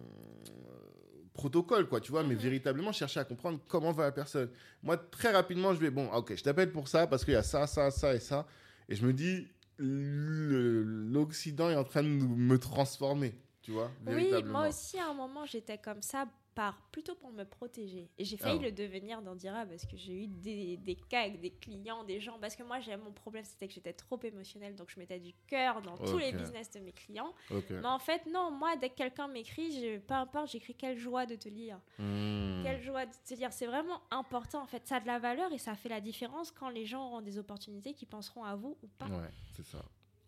protocole, 1.36 1.88
quoi, 1.88 2.02
tu 2.02 2.12
vois, 2.12 2.24
mais 2.24 2.34
Mhm. 2.34 2.40
véritablement 2.42 2.92
chercher 2.92 3.20
à 3.20 3.26
comprendre 3.26 3.60
comment 3.68 3.92
va 3.92 4.06
la 4.06 4.12
personne. 4.12 4.50
Moi, 4.82 4.98
très 4.98 5.32
rapidement, 5.32 5.72
je 5.76 5.80
vais, 5.82 5.92
bon, 5.92 6.12
ok, 6.14 6.36
je 6.36 6.42
t'appelle 6.42 6.72
pour 6.72 6.88
ça 6.88 7.06
parce 7.06 7.24
qu'il 7.24 7.36
y 7.36 7.38
a 7.38 7.44
ça, 7.44 7.68
ça, 7.68 7.92
ça 7.92 8.16
et 8.16 8.20
ça. 8.20 8.48
Et 8.90 8.95
je 8.95 9.06
me 9.06 9.14
dis, 9.14 9.48
l'Occident 9.78 11.70
est 11.70 11.76
en 11.76 11.84
train 11.84 12.03
de 12.03 12.07
me 12.07 12.57
transformer, 12.57 13.36
tu 13.62 13.72
vois, 13.72 13.91
Oui, 14.07 14.32
moi 14.45 14.68
aussi, 14.68 14.99
à 14.99 15.10
un 15.10 15.14
moment, 15.14 15.45
j'étais 15.45 15.78
comme 15.78 16.02
ça, 16.02 16.28
par, 16.56 16.82
plutôt 16.91 17.15
pour 17.15 17.32
me 17.32 17.44
protéger. 17.44 18.10
Et 18.18 18.23
j'ai 18.23 18.38
failli 18.38 18.60
le 18.60 18.72
devenir 18.72 19.22
dans 19.22 19.36
Dira 19.36 19.65
parce 19.65 19.86
que 19.86 19.98
j'ai 19.98 20.23
eu 20.23 20.27
des, 20.27 20.77
des 20.77 20.95
cas 20.95 21.23
avec 21.23 21.41
des 21.41 21.52
clients, 21.52 22.03
des 22.06 22.22
gens. 22.22 22.40
Parce 22.40 22.56
que 22.56 22.64
moi, 22.64 22.80
j'ai 22.80 22.95
mon 22.95 23.11
problème, 23.11 23.44
c'était 23.44 23.68
que 23.68 23.73
j'étais 23.73 23.94
trop 23.94 24.19
émotionnelle, 24.23 24.76
donc 24.76 24.90
je 24.90 24.98
mettais 24.98 25.19
du 25.19 25.34
cœur 25.48 25.82
dans 25.82 25.98
tous 25.98 26.18
les 26.18 26.32
business 26.32 26.72
de 26.72 26.80
mes 26.80 26.94
clients. 26.94 27.34
Mais 27.69 27.86
en 27.86 27.99
fait, 27.99 28.26
non, 28.32 28.52
moi, 28.52 28.77
dès 28.77 28.90
que 28.90 28.95
quelqu'un 28.95 29.27
m'écrit, 29.27 29.99
peu 30.07 30.14
importe, 30.14 30.52
j'écris 30.52 30.76
quelle 30.76 30.98
joie 30.98 31.26
de 31.26 31.36
te 31.36 31.49
lire. 31.49 31.80
Hmm. 31.99 32.64
Quelle 32.64 32.82
joie 32.82 33.06
de 33.06 33.11
te 33.27 33.34
lire. 33.34 33.52
C'est 33.52 33.68
vraiment 33.68 34.02
important, 34.10 34.64
en 34.64 34.68
fait. 34.68 34.88
Ça 34.88 34.95
a 34.95 34.99
de 35.02 35.07
la 35.07 35.19
valeur 35.19 35.52
et 35.52 35.57
ça 35.57 35.76
fait 35.76 35.90
la 35.90 35.99
différence 35.99 36.52
quand 36.52 36.69
les 36.69 36.86
gens 36.86 37.06
auront 37.07 37.22
des 37.22 37.38
opportunités 37.38 37.94
qui 37.94 38.06
penseront 38.06 38.45
à 38.45 38.56
vous 38.56 38.77
ou 38.82 38.88
pas. 38.88 39.07
Ouais, 39.07 39.30
c'est 39.52 39.65
ça. 39.65 39.84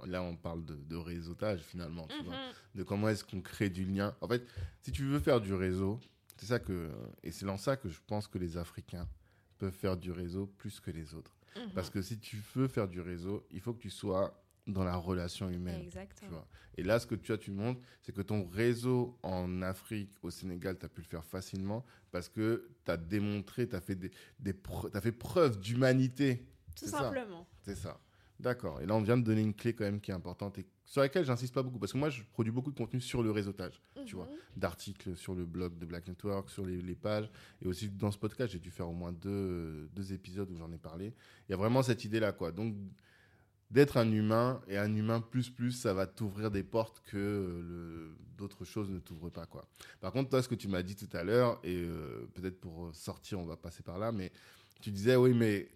Là, 0.05 0.21
on 0.21 0.35
parle 0.35 0.63
de, 0.65 0.75
de 0.75 0.95
réseautage 0.95 1.61
finalement, 1.61 2.05
tu 2.07 2.23
vois. 2.23 2.35
Mhm. 2.35 2.53
De 2.75 2.83
comment 2.83 3.09
est-ce 3.09 3.23
qu'on 3.23 3.41
crée 3.41 3.69
du 3.69 3.85
lien. 3.85 4.15
En 4.21 4.27
fait, 4.27 4.45
si 4.81 4.91
tu 4.91 5.03
veux 5.03 5.19
faire 5.19 5.41
du 5.41 5.53
réseau, 5.53 5.99
C'est 6.37 6.45
ça 6.45 6.59
que, 6.59 6.89
et 7.23 7.31
c'est 7.31 7.45
dans 7.45 7.57
ça 7.57 7.77
que 7.77 7.89
je 7.89 7.99
pense 8.05 8.27
que 8.27 8.37
les 8.37 8.57
Africains 8.57 9.07
peuvent 9.57 9.73
faire 9.73 9.97
du 9.97 10.11
réseau 10.11 10.47
plus 10.57 10.79
que 10.79 10.91
les 10.91 11.13
autres. 11.13 11.35
Mhm. 11.55 11.71
Parce 11.73 11.89
que 11.89 12.01
si 12.01 12.19
tu 12.19 12.37
veux 12.55 12.67
faire 12.67 12.87
du 12.87 13.01
réseau, 13.01 13.45
il 13.51 13.59
faut 13.59 13.73
que 13.73 13.81
tu 13.81 13.89
sois 13.89 14.43
dans 14.67 14.83
la 14.83 14.95
relation 14.95 15.49
humaine. 15.49 15.89
Tu 15.89 16.27
vois. 16.27 16.45
Et 16.77 16.83
là, 16.83 16.99
ce 16.99 17.07
que 17.07 17.15
tu 17.15 17.31
as, 17.31 17.37
tu 17.37 17.51
montres, 17.51 17.81
c'est 18.01 18.13
que 18.13 18.21
ton 18.21 18.47
réseau 18.47 19.17
en 19.23 19.61
Afrique, 19.61 20.11
au 20.21 20.29
Sénégal, 20.29 20.77
tu 20.77 20.85
as 20.85 20.89
pu 20.89 21.01
le 21.01 21.07
faire 21.07 21.23
facilement 21.23 21.85
parce 22.11 22.29
que 22.29 22.69
tu 22.85 22.91
as 22.91 22.97
démontré, 22.97 23.67
tu 23.67 23.75
as 23.75 23.81
fait, 23.81 23.95
des, 23.95 24.11
fait 25.01 25.11
preuve 25.11 25.59
d'humanité. 25.59 26.45
Tout 26.75 26.85
simplement. 26.85 27.47
C'est 27.61 27.75
ça. 27.75 27.99
D'accord. 28.39 28.81
Et 28.81 28.85
là, 28.85 28.93
on 28.95 29.01
vient 29.01 29.17
de 29.17 29.23
donner 29.23 29.41
une 29.41 29.55
clé 29.55 29.73
quand 29.73 29.85
même 29.85 30.01
qui 30.01 30.11
est 30.11 30.13
importante 30.13 30.59
et 30.59 30.67
sur 30.87 31.01
laquelle 31.01 31.25
j'insiste 31.25 31.53
pas 31.53 31.61
beaucoup 31.61 31.77
parce 31.79 31.91
que 31.93 31.97
moi, 31.97 32.09
je 32.09 32.23
produis 32.31 32.51
beaucoup 32.51 32.71
de 32.71 32.77
contenu 32.77 32.99
sur 33.01 33.21
le 33.21 33.29
réseautage, 33.29 33.79
tu 34.05 34.15
vois, 34.15 34.25
Mhm. 34.25 34.31
d'articles 34.55 35.15
sur 35.17 35.35
le 35.35 35.45
blog 35.45 35.77
de 35.77 35.85
Black 35.85 36.07
Network, 36.07 36.49
sur 36.49 36.65
les, 36.65 36.81
les 36.81 36.95
pages 36.95 37.29
et 37.61 37.67
aussi 37.67 37.89
dans 37.89 38.09
ce 38.09 38.17
podcast, 38.17 38.53
j'ai 38.53 38.59
dû 38.59 38.71
faire 38.71 38.87
au 38.89 38.93
moins 38.93 39.11
deux, 39.11 39.89
deux 39.93 40.13
épisodes 40.13 40.49
où 40.49 40.55
j'en 40.55 40.71
ai 40.71 40.77
parlé. 40.77 41.13
Il 41.47 41.51
y 41.51 41.53
a 41.53 41.57
vraiment 41.57 41.83
cette 41.83 42.03
idée-là, 42.05 42.31
quoi. 42.31 42.51
Donc, 42.53 42.73
d'être 43.69 43.97
un 43.97 44.09
humain 44.09 44.61
et 44.69 44.77
un 44.77 44.95
humain 44.95 45.19
plus 45.19 45.49
plus, 45.49 45.73
ça 45.73 45.93
va 45.93 46.07
t'ouvrir 46.07 46.51
des 46.51 46.63
portes 46.63 47.01
que 47.05 48.15
d'autres 48.37 48.63
choses 48.63 48.89
ne 48.89 48.99
t'ouvrent 48.99 49.29
pas, 49.29 49.45
quoi. 49.45 49.67
Par 49.99 50.13
contre, 50.13 50.29
toi, 50.29 50.41
ce 50.41 50.47
que 50.47 50.55
tu 50.55 50.69
m'as 50.69 50.83
dit 50.83 50.95
tout 50.95 51.09
à 51.11 51.23
l'heure 51.25 51.59
et 51.65 51.75
euh, 51.75 52.27
peut-être 52.33 52.61
pour 52.61 52.95
sortir, 52.95 53.39
on 53.39 53.45
va 53.45 53.57
passer 53.57 53.83
par 53.83 53.99
là, 53.99 54.13
mais 54.13 54.31
tu 54.79 54.91
disais 54.91 55.17
oui, 55.17 55.33
mais 55.33 55.67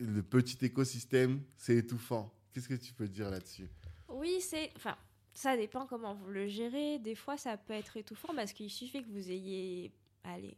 le 0.00 0.22
petit 0.22 0.62
écosystème, 0.66 1.40
c'est 1.56 1.76
étouffant. 1.76 2.30
Qu'est-ce 2.52 2.68
que 2.68 2.74
tu 2.74 2.92
peux 2.92 3.08
dire 3.08 3.30
là-dessus? 3.30 3.70
Oui, 4.10 4.40
c'est. 4.40 4.72
Enfin, 4.76 4.96
ça 5.32 5.56
dépend 5.56 5.86
comment 5.86 6.14
vous 6.14 6.28
le 6.28 6.46
gérez. 6.46 6.98
Des 6.98 7.14
fois, 7.14 7.36
ça 7.36 7.56
peut 7.56 7.72
être 7.72 7.96
étouffant 7.96 8.34
parce 8.34 8.52
qu'il 8.52 8.70
suffit 8.70 9.02
que 9.02 9.10
vous 9.10 9.30
ayez. 9.30 9.92
Allez. 10.24 10.56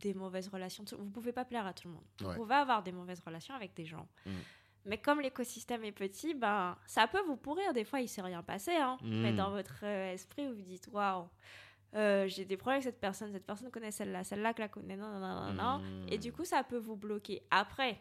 Des 0.00 0.14
mauvaises 0.14 0.48
relations. 0.48 0.84
Vous 0.96 1.10
pouvez 1.10 1.32
pas 1.32 1.44
plaire 1.44 1.66
à 1.66 1.72
tout 1.72 1.88
le 1.88 1.94
monde. 1.94 2.04
Ouais. 2.20 2.28
Vous 2.28 2.42
pouvez 2.42 2.54
avoir 2.54 2.82
des 2.82 2.92
mauvaises 2.92 3.20
relations 3.20 3.54
avec 3.54 3.74
des 3.74 3.84
gens. 3.84 4.06
Mm. 4.26 4.30
Mais 4.84 4.98
comme 4.98 5.20
l'écosystème 5.20 5.84
est 5.84 5.92
petit, 5.92 6.34
ben, 6.34 6.76
ça 6.86 7.08
peut 7.08 7.20
vous 7.26 7.36
pourrir. 7.36 7.72
Des 7.72 7.84
fois, 7.84 8.00
il 8.00 8.08
s'est 8.08 8.22
rien 8.22 8.42
passé. 8.42 8.76
Hein. 8.76 8.98
Mm. 9.02 9.22
Mais 9.22 9.32
dans 9.32 9.50
votre 9.50 9.80
euh, 9.82 10.12
esprit, 10.12 10.46
vous 10.46 10.54
vous 10.54 10.62
dites 10.62 10.88
Waouh, 10.92 11.28
euh, 11.94 12.28
j'ai 12.28 12.44
des 12.44 12.56
problèmes 12.56 12.76
avec 12.80 12.84
cette 12.84 13.00
personne. 13.00 13.32
Cette 13.32 13.46
personne 13.46 13.70
connaît 13.70 13.90
celle-là. 13.90 14.22
Celle-là 14.22 14.54
que 14.54 14.60
la 14.60 14.68
connaît. 14.68 14.96
Non, 14.96 15.08
non, 15.08 15.20
non, 15.20 15.46
non, 15.46 15.52
non. 15.52 15.78
Mm. 15.78 16.06
Et 16.10 16.18
du 16.18 16.32
coup, 16.32 16.44
ça 16.44 16.62
peut 16.62 16.78
vous 16.78 16.96
bloquer. 16.96 17.42
Après, 17.50 18.00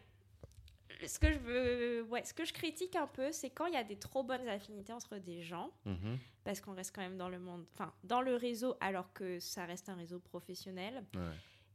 ce 1.05 1.19
que 1.19 1.31
je 1.31 1.37
veux, 1.39 2.01
ouais, 2.03 2.23
ce 2.23 2.33
que 2.33 2.45
je 2.45 2.53
critique 2.53 2.95
un 2.95 3.07
peu, 3.07 3.31
c'est 3.31 3.49
quand 3.49 3.65
il 3.67 3.73
y 3.73 3.77
a 3.77 3.83
des 3.83 3.97
trop 3.97 4.23
bonnes 4.23 4.47
affinités 4.47 4.93
entre 4.93 5.17
des 5.17 5.41
gens, 5.41 5.71
Mhm. 5.85 6.17
parce 6.43 6.61
qu'on 6.61 6.73
reste 6.73 6.95
quand 6.95 7.01
même 7.01 7.17
dans 7.17 7.29
le 7.29 7.39
monde, 7.39 7.65
enfin, 7.73 7.93
dans 8.03 8.21
le 8.21 8.35
réseau, 8.35 8.75
alors 8.79 9.11
que 9.13 9.39
ça 9.39 9.65
reste 9.65 9.89
un 9.89 9.95
réseau 9.95 10.19
professionnel, 10.19 11.03
Ouais. 11.15 11.21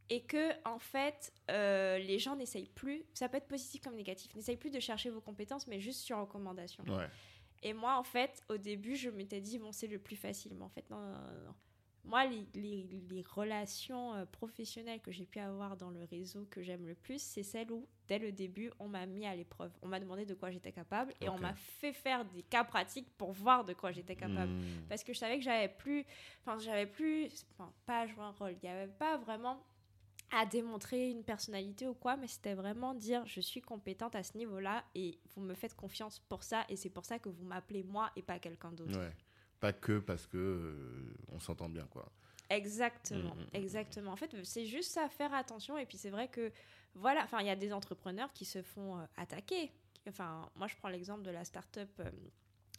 et 0.09 0.21
que 0.23 0.51
en 0.67 0.79
fait, 0.79 1.31
euh, 1.51 1.97
les 1.99 2.19
gens 2.19 2.35
n'essayent 2.35 2.69
plus, 2.69 3.03
ça 3.13 3.29
peut 3.29 3.37
être 3.37 3.47
positif 3.47 3.81
comme 3.81 3.95
négatif, 3.95 4.35
n'essayent 4.35 4.57
plus 4.57 4.71
de 4.71 4.79
chercher 4.79 5.09
vos 5.09 5.21
compétences, 5.21 5.67
mais 5.67 5.79
juste 5.79 6.01
sur 6.01 6.19
recommandation. 6.19 6.83
Ouais. 6.85 7.07
Et 7.61 7.73
moi, 7.73 7.97
en 7.97 8.03
fait, 8.03 8.43
au 8.49 8.57
début, 8.57 8.95
je 8.97 9.09
m'étais 9.09 9.39
dit, 9.39 9.57
bon, 9.57 9.71
c'est 9.71 9.87
le 9.87 9.97
plus 9.99 10.17
facile. 10.17 10.53
Mais 10.55 10.65
en 10.65 10.69
fait, 10.69 10.89
non, 10.89 10.97
non, 10.97 11.11
non, 11.13 11.45
non. 11.45 11.55
Moi, 12.05 12.25
les, 12.25 12.45
les- 12.53 12.83
les 13.09 13.21
relations 13.21 14.13
euh, 14.13 14.25
professionnelles 14.25 14.99
que 14.99 15.11
j'ai 15.11 15.25
pu 15.25 15.39
avoir 15.39 15.77
dans 15.77 15.89
le 15.89 16.03
réseau 16.03 16.45
que 16.51 16.61
j'aime 16.61 16.85
le 16.85 16.95
plus, 16.95 17.21
c'est 17.21 17.43
celles 17.43 17.71
où, 17.71 17.87
dès 18.09 18.19
le 18.19 18.31
début, 18.33 18.71
on 18.79 18.89
m'a 18.89 19.05
mis 19.05 19.25
à 19.25 19.33
l'épreuve. 19.35 19.71
On 19.81 19.87
m'a 19.87 19.99
demandé 20.01 20.25
de 20.25 20.33
quoi 20.33 20.51
j'étais 20.51 20.73
capable 20.73 21.13
et 21.21 21.29
on 21.29 21.37
m'a 21.39 21.53
fait 21.55 21.93
faire 21.93 22.25
des 22.25 22.43
cas 22.43 22.65
pratiques 22.65 23.09
pour 23.17 23.31
voir 23.31 23.63
de 23.63 23.73
quoi 23.73 23.91
j'étais 23.93 24.17
capable. 24.17 24.51
Mm. 24.51 24.85
Parce 24.89 25.03
que 25.03 25.13
je 25.13 25.19
savais 25.19 25.37
que 25.37 25.43
j'avais 25.43 25.69
plus, 25.69 26.05
enfin, 26.41 26.59
j'avais 26.59 26.87
plus, 26.87 27.29
enfin, 27.53 27.71
pas 27.85 28.01
à 28.01 28.07
jouer 28.07 28.23
un 28.23 28.31
rôle. 28.31 28.51
Il 28.61 28.67
n'y 28.67 28.69
avait 28.75 28.91
pas 28.91 29.17
vraiment 29.17 29.63
à 30.35 30.45
démontrer 30.45 31.09
une 31.11 31.23
personnalité 31.23 31.87
ou 31.87 31.93
quoi, 31.93 32.17
mais 32.17 32.27
c'était 32.27 32.55
vraiment 32.55 32.93
dire 32.95 33.23
je 33.27 33.39
suis 33.39 33.61
compétente 33.61 34.15
à 34.15 34.23
ce 34.23 34.35
niveau-là 34.37 34.83
et 34.95 35.19
vous 35.35 35.41
me 35.41 35.53
faites 35.53 35.75
confiance 35.75 36.19
pour 36.27 36.43
ça 36.43 36.65
et 36.69 36.75
c'est 36.75 36.89
pour 36.89 37.05
ça 37.05 37.19
que 37.19 37.29
vous 37.29 37.45
m'appelez 37.45 37.83
moi 37.83 38.09
et 38.15 38.23
pas 38.23 38.39
quelqu'un 38.39 38.71
d'autre. 38.71 38.97
Ouais. 38.99 39.11
Pas 39.63 39.71
que 39.71 39.99
parce 39.99 40.27
que 40.27 40.37
euh, 40.37 41.15
on 41.31 41.39
s'entend 41.39 41.69
bien, 41.69 41.85
quoi. 41.87 42.11
Exactement, 42.49 43.33
Mm, 43.33 43.39
mm, 43.39 43.43
mm, 43.43 43.47
exactement. 43.53 44.11
En 44.11 44.17
fait, 44.17 44.35
c'est 44.43 44.65
juste 44.65 44.91
ça, 44.91 45.07
faire 45.07 45.33
attention. 45.33 45.77
Et 45.77 45.85
puis 45.85 45.97
c'est 45.97 46.09
vrai 46.09 46.27
que, 46.27 46.51
voilà, 46.95 47.23
enfin, 47.23 47.39
il 47.39 47.47
y 47.47 47.49
a 47.49 47.55
des 47.55 47.71
entrepreneurs 47.71 48.33
qui 48.33 48.43
se 48.43 48.61
font 48.61 48.97
euh, 48.99 49.05
attaquer. 49.15 49.71
Enfin, 50.09 50.49
moi, 50.57 50.67
je 50.67 50.75
prends 50.75 50.89
l'exemple 50.89 51.21
de 51.23 51.31
la 51.31 51.45
start-up 51.45 51.89
euh, 52.01 52.11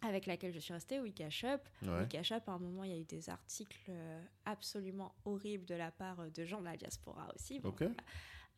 avec 0.03 0.27
laquelle 0.27 0.53
je 0.53 0.59
suis 0.59 0.75
restée, 0.75 1.01
Wikashop. 1.01 1.57
Ouais. 1.85 2.01
Wikashop, 2.03 2.43
à 2.47 2.51
un 2.53 2.59
moment, 2.59 2.85
il 2.85 2.91
y 2.91 2.95
a 2.95 2.99
eu 2.99 3.05
des 3.05 3.31
articles 3.31 3.81
euh, 3.89 4.23
absolument 4.45 5.15
horribles 5.25 5.65
de 5.65 5.75
la 5.77 5.91
part 5.91 6.31
de 6.31 6.45
gens 6.45 6.61
de 6.61 6.67
la 6.67 6.77
diaspora 6.77 7.29
aussi, 7.35 7.61
bon, 7.61 7.71
Ok. 7.71 7.85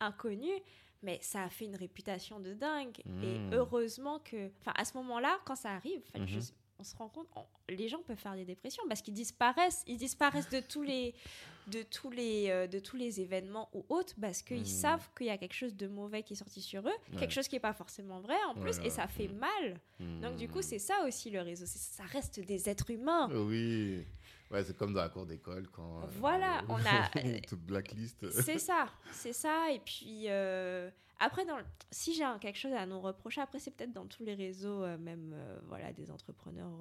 inconnus. 0.01 0.59
Mais 1.03 1.19
ça 1.21 1.43
a 1.43 1.49
fait 1.49 1.65
une 1.65 1.75
réputation 1.77 2.39
de 2.41 2.53
dingue. 2.53 2.99
Et 3.23 3.39
heureusement 3.53 4.19
que, 4.19 4.49
enfin, 4.59 4.73
à 4.75 4.83
ce 4.83 4.97
moment-là, 4.97 5.39
quand 5.45 5.55
ça 5.55 5.71
arrive, 5.71 6.01
Mhm. 6.17 6.27
je- 6.27 6.39
on 6.79 6.83
se 6.83 6.95
rend 6.95 7.09
compte, 7.09 7.27
on- 7.35 7.43
les 7.69 7.87
gens 7.89 7.99
peuvent 8.05 8.17
faire 8.17 8.35
des 8.35 8.45
dépressions 8.45 8.83
parce 8.87 9.01
qu'ils 9.01 9.13
disparaissent, 9.13 9.83
ils 9.87 9.97
disparaissent 9.97 10.49
de 10.49 10.59
tous 10.59 10.83
les, 10.83 11.13
de 11.67 11.81
tous 11.83 12.09
les, 12.11 12.49
euh, 12.49 12.67
de 12.67 12.79
tous 12.79 12.95
les 12.95 13.19
événements 13.19 13.69
ou 13.73 13.85
autres 13.89 14.13
parce 14.21 14.41
qu'ils 14.41 14.61
Mm. 14.61 14.65
savent 14.65 15.09
qu'il 15.17 15.27
y 15.27 15.29
a 15.29 15.37
quelque 15.37 15.53
chose 15.55 15.75
de 15.75 15.87
mauvais 15.87 16.23
qui 16.23 16.33
est 16.33 16.37
sorti 16.37 16.61
sur 16.61 16.81
eux, 16.87 16.91
Ouais. 17.13 17.19
quelque 17.19 17.31
chose 17.33 17.47
qui 17.47 17.55
est 17.55 17.59
pas 17.59 17.73
forcément 17.73 18.19
vrai 18.21 18.37
en 18.49 18.55
plus, 18.55 18.77
et 18.83 18.89
ça 18.89 19.07
fait 19.07 19.27
mal. 19.27 19.79
Donc 20.21 20.35
du 20.37 20.47
coup, 20.47 20.61
c'est 20.61 20.79
ça 20.79 21.03
aussi 21.05 21.29
le 21.29 21.41
réseau, 21.41 21.65
ça 21.65 22.03
reste 22.03 22.39
des 22.39 22.69
êtres 22.69 22.89
humains. 22.91 23.29
Oui. 23.33 24.05
Ouais, 24.51 24.63
c'est 24.63 24.77
comme 24.77 24.93
dans 24.93 25.01
la 25.01 25.09
cour 25.09 25.25
d'école 25.25 25.67
quand. 25.69 26.01
euh, 26.03 26.05
Voilà, 26.19 26.63
on 26.69 26.75
a- 26.75 27.09
on 27.23 27.39
te 27.41 27.55
blacklist. 27.55 28.29
C'est 28.31 28.59
ça, 28.59 28.87
c'est 29.11 29.33
ça. 29.33 29.71
Et 29.71 29.79
puis 29.79 30.25
euh, 30.29 30.89
après, 31.19 31.45
dans 31.45 31.57
le- 31.57 31.65
si 31.91 32.13
j'ai 32.13 32.23
quelque 32.39 32.57
chose 32.57 32.73
à 32.73 32.85
nous 32.85 33.01
reprocher, 33.01 33.41
après 33.41 33.59
c'est 33.59 33.71
peut-être 33.71 33.91
dans 33.93 34.05
tous 34.05 34.23
les 34.23 34.35
réseaux, 34.35 34.83
euh, 34.83 34.97
même 34.97 35.35
voilà, 35.67 35.91
des 35.91 36.09
entrepreneurs 36.11 36.71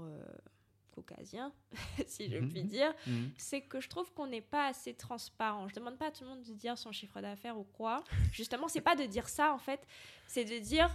caucasiens, 0.92 1.52
si 2.06 2.30
je 2.30 2.38
puis 2.38 2.62
Mhm. 2.62 2.68
dire, 2.68 2.94
Mm. 3.06 3.26
c'est 3.36 3.60
que 3.60 3.80
je 3.80 3.88
trouve 3.88 4.10
qu'on 4.14 4.26
n'est 4.28 4.40
pas 4.40 4.68
assez 4.68 4.94
transparent. 4.94 5.68
Je 5.68 5.74
demande 5.74 5.98
pas 5.98 6.06
à 6.06 6.10
tout 6.10 6.24
le 6.24 6.30
monde 6.30 6.42
de 6.42 6.52
dire 6.54 6.78
son 6.78 6.90
chiffre 6.92 7.20
d'affaires 7.20 7.58
ou 7.58 7.64
quoi. 7.64 8.02
Justement, 8.32 8.66
c'est 8.68 8.80
pas 8.80 8.96
de 8.96 9.04
dire 9.04 9.28
ça 9.28 9.52
en 9.52 9.58
fait, 9.58 9.86
c'est 10.26 10.44
de 10.44 10.58
dire 10.58 10.88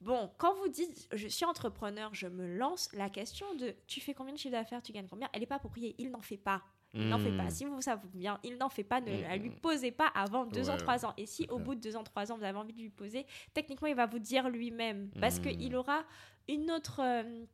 bon, 0.00 0.30
quand 0.38 0.54
vous 0.54 0.68
dites 0.68 1.08
je 1.12 1.28
suis 1.28 1.44
entrepreneur, 1.44 2.14
je 2.14 2.26
me 2.26 2.46
lance, 2.56 2.88
la 2.92 3.10
question 3.10 3.54
de 3.54 3.74
tu 3.86 4.00
fais 4.00 4.14
combien 4.14 4.32
de 4.32 4.38
chiffre 4.38 4.52
d'affaires, 4.52 4.82
tu 4.82 4.92
gagnes 4.92 5.08
combien, 5.08 5.28
elle 5.32 5.40
n'est 5.40 5.46
pas 5.46 5.56
appropriée. 5.56 5.94
Il 5.98 6.10
n'en 6.10 6.20
fait 6.20 6.36
pas. 6.36 6.62
Il 6.92 7.08
n'en 7.08 7.18
fait 7.18 7.36
pas. 7.36 7.44
Mm. 7.44 7.50
Si 7.50 7.64
vous 7.64 7.80
savez 7.80 8.08
bien, 8.12 8.40
il 8.42 8.56
n'en 8.56 8.68
fait 8.68 8.82
pas. 8.82 9.00
Ne 9.00 9.22
la 9.22 9.36
lui 9.36 9.50
mm. 9.50 9.60
posez 9.60 9.92
pas 9.92 10.08
avant 10.08 10.44
deux 10.44 10.70
ans, 10.70 10.76
trois 10.76 11.06
ans. 11.06 11.14
Et 11.16 11.26
si 11.26 11.46
au 11.48 11.58
bout 11.58 11.74
de 11.74 11.80
deux 11.80 11.96
ans, 11.96 12.02
trois 12.02 12.32
ans, 12.32 12.36
vous 12.36 12.44
avez 12.44 12.58
envie 12.58 12.72
de 12.72 12.80
lui 12.80 12.90
poser, 12.90 13.26
techniquement, 13.54 13.86
il 13.86 13.94
va 13.94 14.06
vous 14.06 14.18
dire 14.18 14.48
lui-même. 14.48 15.10
Parce 15.20 15.38
qu'il 15.38 15.76
aura 15.76 16.02
une 16.48 16.70
autre, 16.72 17.00
euh, 17.00 17.44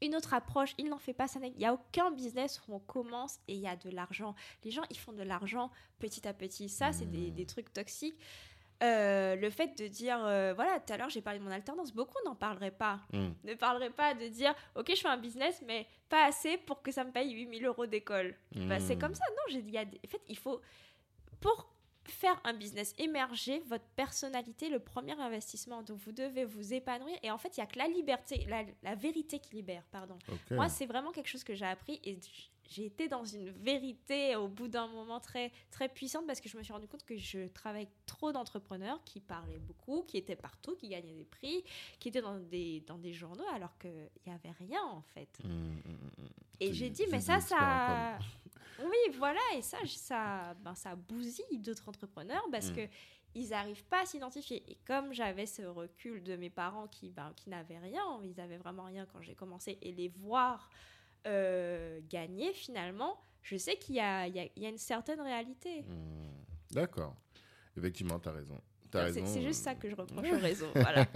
une 0.00 0.14
autre 0.14 0.32
approche. 0.32 0.74
Il 0.78 0.88
n'en 0.88 0.98
fait 0.98 1.12
pas. 1.12 1.26
ça 1.26 1.40
Il 1.42 1.56
n'y 1.56 1.66
a 1.66 1.74
aucun 1.74 2.12
business 2.12 2.60
où 2.68 2.74
on 2.74 2.78
commence 2.78 3.40
et 3.48 3.54
il 3.54 3.60
y 3.60 3.66
a 3.66 3.74
de 3.74 3.90
l'argent. 3.90 4.36
Les 4.62 4.70
gens, 4.70 4.82
ils 4.90 4.98
font 4.98 5.12
de 5.12 5.24
l'argent 5.24 5.72
petit 5.98 6.28
à 6.28 6.32
petit. 6.32 6.68
Ça, 6.68 6.92
c'est 6.92 7.10
des, 7.10 7.32
des 7.32 7.46
trucs 7.46 7.72
toxiques. 7.72 8.18
Euh, 8.82 9.34
le 9.34 9.50
fait 9.50 9.76
de 9.76 9.88
dire, 9.88 10.24
euh, 10.24 10.52
voilà, 10.54 10.78
tout 10.78 10.92
à 10.92 10.96
l'heure 10.96 11.10
j'ai 11.10 11.20
parlé 11.20 11.40
de 11.40 11.44
mon 11.44 11.50
alternance, 11.50 11.92
beaucoup 11.92 12.18
n'en 12.24 12.36
parleraient 12.36 12.70
pas. 12.70 13.00
Mm. 13.12 13.28
Ne 13.44 13.54
parleraient 13.54 13.90
pas 13.90 14.14
de 14.14 14.28
dire, 14.28 14.54
ok, 14.76 14.86
je 14.94 15.00
fais 15.00 15.08
un 15.08 15.16
business, 15.16 15.60
mais 15.66 15.86
pas 16.08 16.26
assez 16.26 16.58
pour 16.58 16.80
que 16.82 16.92
ça 16.92 17.02
me 17.02 17.10
paye 17.10 17.32
8000 17.32 17.64
euros 17.66 17.86
d'école. 17.86 18.36
Bah, 18.54 18.78
c'est 18.78 18.94
Mm. 18.94 18.98
comme 19.00 19.14
ça, 19.14 19.24
non 19.30 19.42
j'ai 19.48 19.62
dit, 19.62 19.70
il 19.70 19.74
y 19.74 19.78
a 19.78 19.84
des- 19.84 20.00
en 20.04 20.08
fait, 20.08 20.22
il 20.28 20.38
faut, 20.38 20.60
pour 21.40 21.68
faire 22.04 22.40
un 22.44 22.54
business 22.54 22.94
émerger, 22.98 23.62
votre 23.66 23.84
personnalité, 23.96 24.68
le 24.70 24.78
premier 24.78 25.12
investissement, 25.20 25.82
donc 25.82 25.98
vous 25.98 26.12
devez 26.12 26.44
vous 26.44 26.72
épanouir, 26.72 27.18
et 27.22 27.30
en 27.30 27.36
fait, 27.36 27.56
il 27.56 27.60
y 27.60 27.62
a 27.62 27.66
que 27.66 27.78
la 27.78 27.86
liberté, 27.88 28.46
la, 28.48 28.62
la 28.82 28.94
vérité 28.94 29.40
qui 29.40 29.56
libère, 29.56 29.82
pardon. 29.90 30.16
Moi, 30.52 30.68
c'est 30.70 30.86
vraiment 30.86 31.10
quelque 31.10 31.26
chose 31.28 31.44
que 31.44 31.54
j'ai 31.54 31.66
appris, 31.66 32.00
et 32.04 32.16
j'ai 32.68 32.84
été 32.84 33.08
dans 33.08 33.24
une 33.24 33.50
vérité 33.50 34.36
au 34.36 34.46
bout 34.46 34.68
d'un 34.68 34.86
moment 34.88 35.20
très, 35.20 35.50
très 35.70 35.88
puissante, 35.88 36.26
parce 36.26 36.40
que 36.40 36.48
je 36.48 36.56
me 36.56 36.62
suis 36.62 36.72
rendu 36.72 36.86
compte 36.86 37.04
que 37.04 37.16
je 37.16 37.48
travaille 37.48 37.82
avec 37.82 38.06
trop 38.06 38.30
d'entrepreneurs 38.30 39.02
qui 39.04 39.20
parlaient 39.20 39.58
beaucoup, 39.58 40.02
qui 40.02 40.18
étaient 40.18 40.36
partout, 40.36 40.76
qui 40.76 40.88
gagnaient 40.88 41.14
des 41.14 41.24
prix, 41.24 41.64
qui 41.98 42.08
étaient 42.08 42.20
dans 42.20 42.38
des, 42.38 42.80
dans 42.86 42.98
des 42.98 43.12
journaux, 43.14 43.48
alors 43.54 43.76
qu'il 43.78 44.10
n'y 44.26 44.32
avait 44.32 44.52
rien, 44.58 44.82
en 44.84 45.02
fait. 45.14 45.38
Mm, 45.42 45.48
mm, 45.48 45.82
mm, 45.84 46.22
mm. 46.24 46.28
Et 46.60 46.72
j'ai 46.74 46.90
dit, 46.90 47.04
mais 47.10 47.20
ça, 47.20 47.40
ça. 47.40 48.18
Oui, 48.80 49.16
voilà, 49.16 49.40
et 49.56 49.62
ça, 49.62 49.78
ça, 49.86 50.54
ben, 50.62 50.74
ça 50.74 50.94
bousille 50.94 51.58
d'autres 51.58 51.88
entrepreneurs 51.88 52.44
parce 52.52 52.70
Mm. 52.70 52.76
que 52.76 52.80
ils 53.34 53.50
n'arrivent 53.50 53.84
pas 53.84 54.02
à 54.02 54.06
s'identifier. 54.06 54.62
Et 54.70 54.76
comme 54.86 55.12
j'avais 55.12 55.46
ce 55.46 55.62
recul 55.62 56.22
de 56.22 56.36
mes 56.36 56.50
parents 56.50 56.86
qui, 56.88 57.10
ben, 57.10 57.32
qui 57.36 57.50
n'avaient 57.50 57.78
rien, 57.78 58.02
ils 58.24 58.40
avaient 58.40 58.56
vraiment 58.56 58.84
rien 58.84 59.06
quand 59.06 59.20
j'ai 59.20 59.34
commencé, 59.34 59.78
et 59.82 59.92
les 59.92 60.08
voir 60.08 60.70
euh, 61.28 62.00
gagner 62.08 62.52
finalement, 62.52 63.20
je 63.42 63.56
sais 63.56 63.76
qu'il 63.76 63.96
y 63.96 64.00
a, 64.00 64.26
une 64.56 64.78
certaine 64.78 65.20
réalité. 65.20 65.82
Mm. 65.82 66.74
D'accord. 66.74 67.14
Effectivement, 67.76 68.18
tu 68.18 68.28
as 68.28 68.32
raison. 68.32 68.60
C'est 68.92 69.42
juste 69.42 69.62
ça 69.62 69.74
que 69.74 69.88
je 69.88 69.94
reproche 69.94 70.28
au 70.32 70.38
réseau. 70.38 70.66
Voilà. 70.74 71.06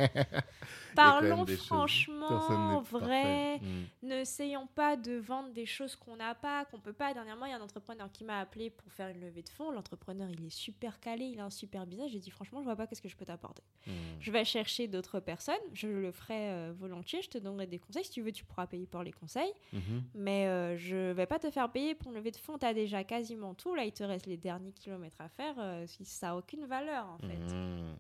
Parlons 0.94 1.46
franchement, 1.46 2.80
vrai. 2.82 3.58
Hmm. 3.58 3.84
N'essayons 4.02 4.66
pas 4.66 4.96
de 4.96 5.14
vendre 5.14 5.50
des 5.50 5.66
choses 5.66 5.96
qu'on 5.96 6.16
n'a 6.16 6.34
pas, 6.34 6.64
qu'on 6.66 6.78
peut 6.78 6.92
pas. 6.92 7.14
Dernièrement, 7.14 7.46
il 7.46 7.50
y 7.50 7.54
a 7.54 7.58
un 7.58 7.62
entrepreneur 7.62 8.10
qui 8.12 8.24
m'a 8.24 8.40
appelé 8.40 8.70
pour 8.70 8.90
faire 8.92 9.08
une 9.08 9.20
levée 9.20 9.42
de 9.42 9.48
fonds. 9.48 9.70
L'entrepreneur, 9.70 10.28
il 10.30 10.44
est 10.44 10.50
super 10.50 11.00
calé, 11.00 11.26
il 11.26 11.40
a 11.40 11.44
un 11.44 11.50
super 11.50 11.86
business. 11.86 12.10
J'ai 12.12 12.18
dit 12.18 12.30
franchement, 12.30 12.60
je 12.60 12.64
vois 12.64 12.76
pas 12.76 12.86
qu'est-ce 12.86 13.02
que 13.02 13.08
je 13.08 13.16
peux 13.16 13.24
t'apporter. 13.24 13.62
Hmm. 13.86 13.90
Je 14.20 14.30
vais 14.30 14.44
chercher 14.44 14.88
d'autres 14.88 15.20
personnes. 15.20 15.54
Je 15.72 15.88
le 15.88 16.12
ferai 16.12 16.50
euh, 16.50 16.72
volontiers. 16.78 17.22
Je 17.22 17.30
te 17.30 17.38
donnerai 17.38 17.66
des 17.66 17.78
conseils. 17.78 18.04
Si 18.04 18.10
tu 18.10 18.22
veux, 18.22 18.32
tu 18.32 18.44
pourras 18.44 18.66
payer 18.66 18.86
pour 18.86 19.02
les 19.02 19.12
conseils. 19.12 19.52
Mhm. 19.72 20.02
Mais 20.14 20.46
euh, 20.46 20.76
je 20.76 21.12
vais 21.12 21.26
pas 21.26 21.38
te 21.38 21.50
faire 21.50 21.70
payer 21.70 21.94
pour 21.94 22.10
une 22.10 22.16
levée 22.16 22.30
de 22.30 22.36
fonds. 22.36 22.58
Tu 22.58 22.66
as 22.66 22.74
déjà 22.74 23.04
quasiment 23.04 23.54
tout. 23.54 23.74
Là, 23.74 23.84
il 23.84 23.92
te 23.92 24.04
reste 24.04 24.26
les 24.26 24.36
derniers 24.36 24.72
kilomètres 24.72 25.20
à 25.20 25.28
faire. 25.28 25.54
Euh, 25.58 25.86
ça 25.86 26.28
n'a 26.28 26.36
aucune 26.36 26.66
valeur, 26.66 27.06
en 27.06 27.18
fait. 27.18 27.54
Hmm. 27.62 27.94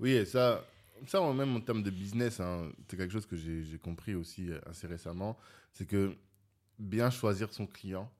Oui, 0.00 0.10
et 0.10 0.24
ça, 0.24 0.64
ça, 1.06 1.32
même 1.32 1.56
en 1.56 1.60
termes 1.60 1.82
de 1.82 1.90
business, 1.90 2.40
hein, 2.40 2.70
c'est 2.88 2.96
quelque 2.96 3.12
chose 3.12 3.26
que 3.26 3.36
j'ai 3.36 3.78
compris 3.78 4.14
aussi 4.14 4.50
euh, 4.50 4.58
assez 4.66 4.86
récemment. 4.86 5.36
C'est 5.72 5.86
que 5.86 6.14
bien 6.78 7.10
choisir 7.10 7.52
son 7.52 7.66
client, 7.66 8.10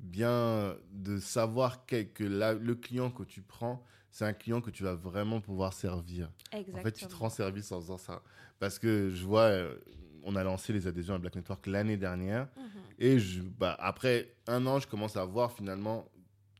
bien 0.00 0.76
de 0.90 1.18
savoir 1.18 1.86
que, 1.86 2.06
le 2.20 2.74
client 2.74 3.10
que 3.10 3.22
tu 3.22 3.42
prends, 3.42 3.84
c'est 4.10 4.24
un 4.24 4.32
client 4.32 4.60
que 4.60 4.70
tu 4.70 4.84
vas 4.84 4.94
vraiment 4.94 5.40
pouvoir 5.40 5.72
servir. 5.72 6.30
Exactement. 6.52 6.78
En 6.78 6.82
fait, 6.82 6.92
tu 6.92 7.06
te 7.06 7.14
rends 7.14 7.30
service 7.30 7.72
en 7.72 7.80
faisant 7.80 7.98
ça. 7.98 8.22
Parce 8.58 8.78
que 8.78 9.10
je 9.10 9.24
vois, 9.24 9.42
euh, 9.42 9.76
on 10.22 10.36
a 10.36 10.44
lancé 10.44 10.72
les 10.72 10.86
adhésions 10.86 11.14
à 11.14 11.18
Black 11.18 11.34
Network 11.34 11.66
l'année 11.66 11.96
dernière. 11.96 12.48
Mhm. 12.56 12.82
Et 12.98 13.18
je, 13.18 13.42
bah, 13.42 13.76
après 13.80 14.34
un 14.46 14.66
an, 14.66 14.78
je 14.78 14.86
commence 14.86 15.16
à 15.16 15.24
voir 15.24 15.52
finalement 15.52 16.08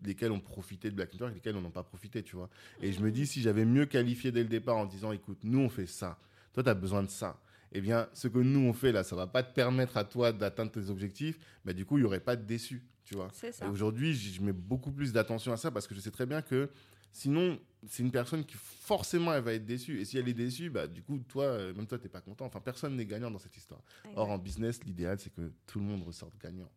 lesquels 0.06 0.32
ont 0.32 0.40
profité 0.40 0.90
de 0.90 0.96
Black 0.96 1.12
Network 1.12 1.32
et 1.32 1.36
lesquels 1.36 1.54
n'en 1.54 1.64
ont 1.64 1.70
pas 1.70 1.82
profité, 1.82 2.22
tu 2.22 2.36
vois. 2.36 2.48
Et 2.80 2.92
je 2.92 3.00
me 3.00 3.10
dis, 3.10 3.26
si 3.26 3.42
j'avais 3.42 3.64
mieux 3.64 3.86
qualifié 3.86 4.32
dès 4.32 4.42
le 4.42 4.48
départ 4.48 4.76
en 4.76 4.86
disant, 4.86 5.12
écoute, 5.12 5.38
nous, 5.44 5.60
on 5.60 5.68
fait 5.68 5.86
ça, 5.86 6.18
toi, 6.52 6.62
tu 6.62 6.68
as 6.68 6.74
besoin 6.74 7.02
de 7.02 7.10
ça. 7.10 7.40
Eh 7.72 7.80
bien, 7.80 8.08
ce 8.14 8.28
que 8.28 8.38
nous, 8.38 8.60
on 8.60 8.72
fait 8.72 8.92
là, 8.92 9.02
ça 9.02 9.16
va 9.16 9.26
pas 9.26 9.42
te 9.42 9.52
permettre 9.52 9.96
à 9.96 10.04
toi 10.04 10.32
d'atteindre 10.32 10.70
tes 10.70 10.88
objectifs, 10.90 11.38
mais 11.64 11.74
du 11.74 11.84
coup, 11.84 11.98
il 11.98 12.02
n'y 12.02 12.06
aurait 12.06 12.20
pas 12.20 12.36
de 12.36 12.44
déçu, 12.44 12.84
tu 13.04 13.14
vois. 13.16 13.28
Aujourd'hui, 13.68 14.14
je 14.14 14.40
mets 14.40 14.52
beaucoup 14.52 14.92
plus 14.92 15.12
d'attention 15.12 15.52
à 15.52 15.56
ça 15.56 15.72
parce 15.72 15.88
que 15.88 15.94
je 15.94 16.00
sais 16.00 16.12
très 16.12 16.26
bien 16.26 16.40
que 16.40 16.70
sinon, 17.10 17.58
c'est 17.88 18.02
une 18.02 18.12
personne 18.12 18.44
qui 18.44 18.56
forcément, 18.56 19.32
elle 19.32 19.42
va 19.42 19.54
être 19.54 19.64
déçue. 19.64 20.00
Et 20.00 20.04
si 20.04 20.18
elle 20.18 20.28
est 20.28 20.34
déçue, 20.34 20.70
bah, 20.70 20.86
du 20.86 21.02
coup, 21.02 21.18
toi, 21.18 21.44
euh, 21.44 21.74
même 21.74 21.86
toi, 21.86 21.98
tu 21.98 22.04
n'es 22.04 22.10
pas 22.10 22.20
content. 22.20 22.46
Enfin, 22.46 22.60
personne 22.60 22.94
n'est 22.96 23.06
gagnant 23.06 23.30
dans 23.30 23.38
cette 23.38 23.56
histoire. 23.56 23.80
Or, 24.14 24.30
en 24.30 24.38
business, 24.38 24.84
l'idéal, 24.84 25.18
c'est 25.18 25.32
que 25.32 25.52
tout 25.66 25.80
le 25.80 25.84
monde 25.84 26.02
ressorte 26.04 26.34
gagnant. 26.40 26.70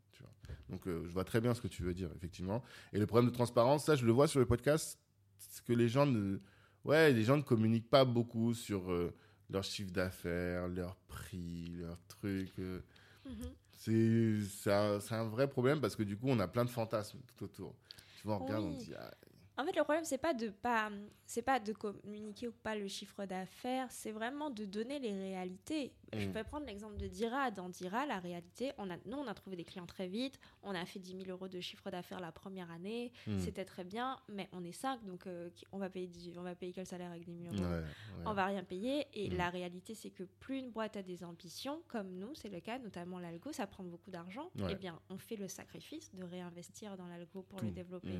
Donc, 0.69 0.87
euh, 0.87 1.03
je 1.05 1.13
vois 1.13 1.23
très 1.23 1.41
bien 1.41 1.53
ce 1.53 1.61
que 1.61 1.67
tu 1.67 1.83
veux 1.83 1.93
dire, 1.93 2.09
effectivement. 2.15 2.63
Et 2.93 2.99
le 2.99 3.05
problème 3.05 3.29
de 3.29 3.33
transparence, 3.33 3.85
ça, 3.85 3.95
je 3.95 4.05
le 4.05 4.11
vois 4.11 4.27
sur 4.27 4.39
le 4.39 4.45
podcast, 4.45 4.99
c'est 5.37 5.63
que 5.63 5.73
les 5.73 5.87
gens 5.87 6.05
ne, 6.05 6.39
ouais, 6.83 7.13
les 7.13 7.23
gens 7.23 7.37
ne 7.37 7.41
communiquent 7.41 7.89
pas 7.89 8.05
beaucoup 8.05 8.53
sur 8.53 8.91
euh, 8.91 9.13
leur 9.49 9.63
chiffre 9.63 9.91
d'affaires, 9.91 10.67
leur 10.67 10.95
prix, 11.07 11.67
leurs 11.79 11.99
trucs. 12.07 12.59
Euh. 12.59 12.81
Mhm. 13.25 13.51
C'est 13.79 14.73
un, 14.73 14.99
un, 15.11 15.23
vrai 15.25 15.47
problème 15.47 15.79
parce 15.79 15.95
que 15.95 16.03
du 16.03 16.17
coup, 16.17 16.27
on 16.27 16.39
a 16.39 16.47
plein 16.47 16.65
de 16.65 16.69
fantasmes 16.69 17.19
tout 17.27 17.45
autour. 17.45 17.75
Tu 18.19 18.27
vois, 18.27 18.35
on 18.35 18.45
regarde, 18.45 18.65
on 18.65 18.71
dit, 18.71 18.91
ah, 18.97 19.11
en 19.57 19.65
fait, 19.65 19.75
le 19.75 19.83
problème, 19.83 20.05
c'est 20.05 20.19
pas 20.19 20.35
de 20.35 20.49
pas, 20.49 20.91
c'est 21.25 21.41
pas 21.41 21.59
de 21.59 21.73
communiquer 21.73 22.47
ou 22.47 22.51
pas 22.51 22.75
le 22.75 22.87
chiffre 22.87 23.25
d'affaires, 23.25 23.87
c'est 23.91 24.11
vraiment 24.11 24.51
de 24.51 24.65
donner 24.65 24.99
les 24.99 25.11
réalités. 25.11 25.93
Je 26.13 26.27
mm. 26.27 26.31
vais 26.31 26.43
prendre 26.43 26.67
l'exemple 26.67 26.97
de 26.97 27.07
Dira. 27.07 27.49
Dans 27.49 27.67
Dira, 27.67 28.05
la 28.05 28.19
réalité, 28.19 28.71
on 28.77 28.89
a, 28.91 28.97
nous, 29.05 29.17
on 29.17 29.25
a 29.25 29.33
trouvé 29.33 29.55
des 29.55 29.63
clients 29.63 29.87
très 29.87 30.07
vite. 30.07 30.39
On 30.61 30.75
a 30.75 30.85
fait 30.85 30.99
10 30.99 31.23
000 31.23 31.31
euros 31.31 31.47
de 31.47 31.59
chiffre 31.59 31.89
d'affaires 31.89 32.19
la 32.19 32.31
première 32.31 32.69
année. 32.69 33.11
Mm. 33.25 33.39
C'était 33.39 33.65
très 33.65 33.83
bien, 33.83 34.19
mais 34.29 34.47
on 34.51 34.63
est 34.63 34.71
5, 34.71 35.03
donc 35.05 35.25
euh, 35.25 35.49
on 35.71 35.79
va 35.79 35.89
payer, 35.89 36.09
on 36.37 36.43
va 36.43 36.53
payer 36.53 36.71
quel 36.71 36.85
salaire 36.85 37.09
avec 37.09 37.25
10 37.25 37.55
000 37.55 37.55
euros 37.55 37.83
On 38.27 38.33
va 38.33 38.45
rien 38.45 38.63
payer. 38.63 39.07
Et 39.13 39.31
mm. 39.31 39.37
la 39.37 39.49
réalité, 39.49 39.95
c'est 39.95 40.11
que 40.11 40.23
plus 40.23 40.59
une 40.59 40.69
boîte 40.69 40.97
a 40.97 41.01
des 41.01 41.23
ambitions, 41.23 41.81
comme 41.87 42.11
nous, 42.11 42.35
c'est 42.35 42.49
le 42.49 42.59
cas, 42.59 42.77
notamment 42.77 43.17
l'algo, 43.17 43.51
ça 43.51 43.65
prend 43.65 43.83
beaucoup 43.83 44.11
d'argent. 44.11 44.51
Eh 44.69 44.75
bien, 44.75 44.99
on 45.09 45.17
fait 45.17 45.35
le 45.35 45.47
sacrifice 45.47 46.13
de 46.13 46.23
réinvestir 46.23 46.95
dans 46.95 47.07
l'algo 47.07 47.41
pour 47.41 47.59
le 47.61 47.71
développer 47.71 48.19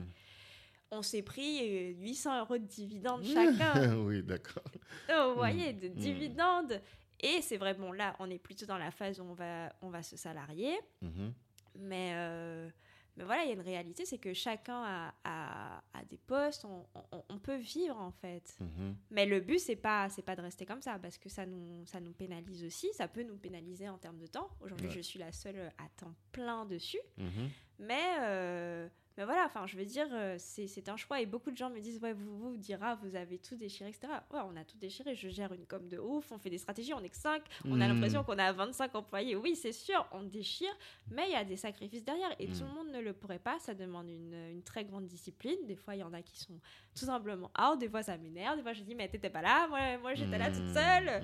on 0.92 1.02
s'est 1.02 1.22
pris 1.22 1.94
800 1.96 2.32
euh, 2.32 2.40
euros 2.42 2.58
de 2.58 2.66
dividendes 2.66 3.24
chacun. 3.34 3.96
oui, 3.98 4.24
d'accord. 4.24 4.64
Oh, 5.10 5.30
vous 5.30 5.36
voyez, 5.36 5.74
de 5.74 5.90
mm. 5.90 5.94
dividendes. 5.94 6.82
Et 7.20 7.42
c'est 7.42 7.58
vrai, 7.58 7.74
bon, 7.74 7.92
là, 7.92 8.16
on 8.20 8.30
est 8.30 8.38
plutôt 8.38 8.66
dans 8.66 8.78
la 8.78 8.92
phase 8.92 9.20
où 9.20 9.24
on 9.24 9.34
va, 9.34 9.74
on 9.82 9.90
va 9.90 10.04
se 10.04 10.16
salarier. 10.16 10.78
Mm-hmm. 11.04 11.32
Mais, 11.80 12.12
euh, 12.14 12.70
mais 13.16 13.24
voilà, 13.24 13.44
il 13.44 13.48
y 13.48 13.52
a 13.52 13.56
une 13.56 13.62
réalité, 13.62 14.06
c'est 14.06 14.20
que 14.20 14.34
chacun 14.34 15.12
a, 15.24 15.82
des 16.10 16.18
postes, 16.18 16.66
on, 16.66 17.40
peut 17.40 17.58
vivre 17.58 17.98
en 17.98 18.12
fait. 18.12 18.56
Mm-hmm. 18.62 18.94
Mais 19.12 19.26
le 19.26 19.40
but, 19.40 19.60
c'est 19.60 19.76
pas, 19.76 20.10
c'est 20.10 20.22
pas 20.22 20.36
de 20.36 20.42
rester 20.42 20.66
comme 20.66 20.82
ça, 20.82 21.00
parce 21.00 21.18
que 21.18 21.28
ça 21.28 21.46
nous, 21.46 21.86
ça 21.86 22.00
nous 22.00 22.14
pénalise 22.14 22.64
aussi, 22.64 22.88
ça 22.94 23.08
peut 23.08 23.24
nous 23.24 23.36
pénaliser 23.36 23.90
en 23.90 23.98
termes 23.98 24.20
de 24.20 24.28
temps. 24.28 24.50
Aujourd'hui, 24.62 24.92
je 24.92 25.02
suis 25.02 25.20
la 25.20 25.32
seule 25.32 25.72
à 25.78 25.90
temps 25.98 26.14
plein 26.32 26.66
dessus. 26.66 27.02
Mm-hmm. 27.20 27.50
Mais... 27.80 28.16
Euh, 28.22 28.88
mais 29.18 29.26
voilà, 29.26 29.46
enfin, 29.46 29.66
je 29.66 29.76
veux 29.76 29.86
dire, 29.86 30.08
euh, 30.12 30.36
c'est 30.38 30.90
un 30.90 30.96
choix. 30.96 31.20
Et 31.20 31.26
beaucoup 31.26 31.50
de 31.50 31.58
gens 31.58 31.72
me 31.72 31.80
disent, 31.80 32.00
ouais, 32.02 32.14
vous, 32.14 32.38
vous 32.38 32.58
dira, 32.58 32.94
vous 32.96 33.16
avez 33.16 33.40
tout 33.40 33.56
déchiré, 33.56 33.90
etc. 33.90 34.08
Ouais, 34.32 34.42
on 34.46 34.56
a 34.56 34.64
tout 34.64 34.78
déchiré. 34.78 35.16
Je 35.16 35.28
gère 35.28 35.52
une 35.54 35.66
com 35.66 35.88
de 35.88 35.98
ouf, 35.98 36.32
on 36.32 36.38
fait 36.38 36.52
des 36.52 36.60
stratégies, 36.60 36.94
on 36.94 37.02
est 37.02 37.10
que 37.10 37.18
5. 37.18 37.42
On 37.66 37.82
a 37.82 37.86
hmm. 37.88 37.94
l'impression 37.94 38.24
qu'on 38.24 38.38
a 38.38 38.52
25 38.52 38.94
employés. 38.94 39.36
Oui, 39.36 39.56
c'est 39.56 39.72
sûr, 39.72 40.08
on 40.12 40.22
déchire, 40.22 40.72
mais 41.10 41.24
il 41.30 41.32
y 41.32 41.36
a 41.36 41.44
des 41.44 41.58
sacrifices 41.58 42.04
derrière. 42.04 42.30
Et 42.38 42.46
tout 42.46 42.64
hmm. 42.64 42.68
le 42.68 42.74
monde 42.76 42.92
ne 42.92 43.02
le 43.02 43.14
pourrait 43.14 43.40
pas. 43.40 43.58
Ça 43.58 43.74
demande 43.74 44.08
une, 44.08 44.36
une, 44.52 44.62
très 44.62 44.86
grande 44.86 45.08
discipline. 45.08 45.58
Des 45.66 45.76
fois, 45.76 45.96
il 45.96 46.00
y 46.00 46.04
en 46.04 46.14
a 46.14 46.22
qui 46.22 46.38
sont 46.38 46.60
tout 46.96 47.06
simplement 47.06 47.50
out. 47.60 47.80
Des 47.80 47.90
fois, 47.90 48.04
ça 48.04 48.18
m'énerve. 48.18 48.58
Des 48.58 48.62
fois, 48.62 48.74
je 48.74 48.84
dis, 48.84 48.94
mais 48.94 49.08
t'étais 49.10 49.32
pas 49.32 49.42
là. 49.42 49.68
Moi, 49.68 49.98
moi 49.98 50.14
j'étais 50.14 50.38
là 50.38 50.52
toute 50.52 50.64
hmm. 50.64 50.74
seule. 50.76 51.24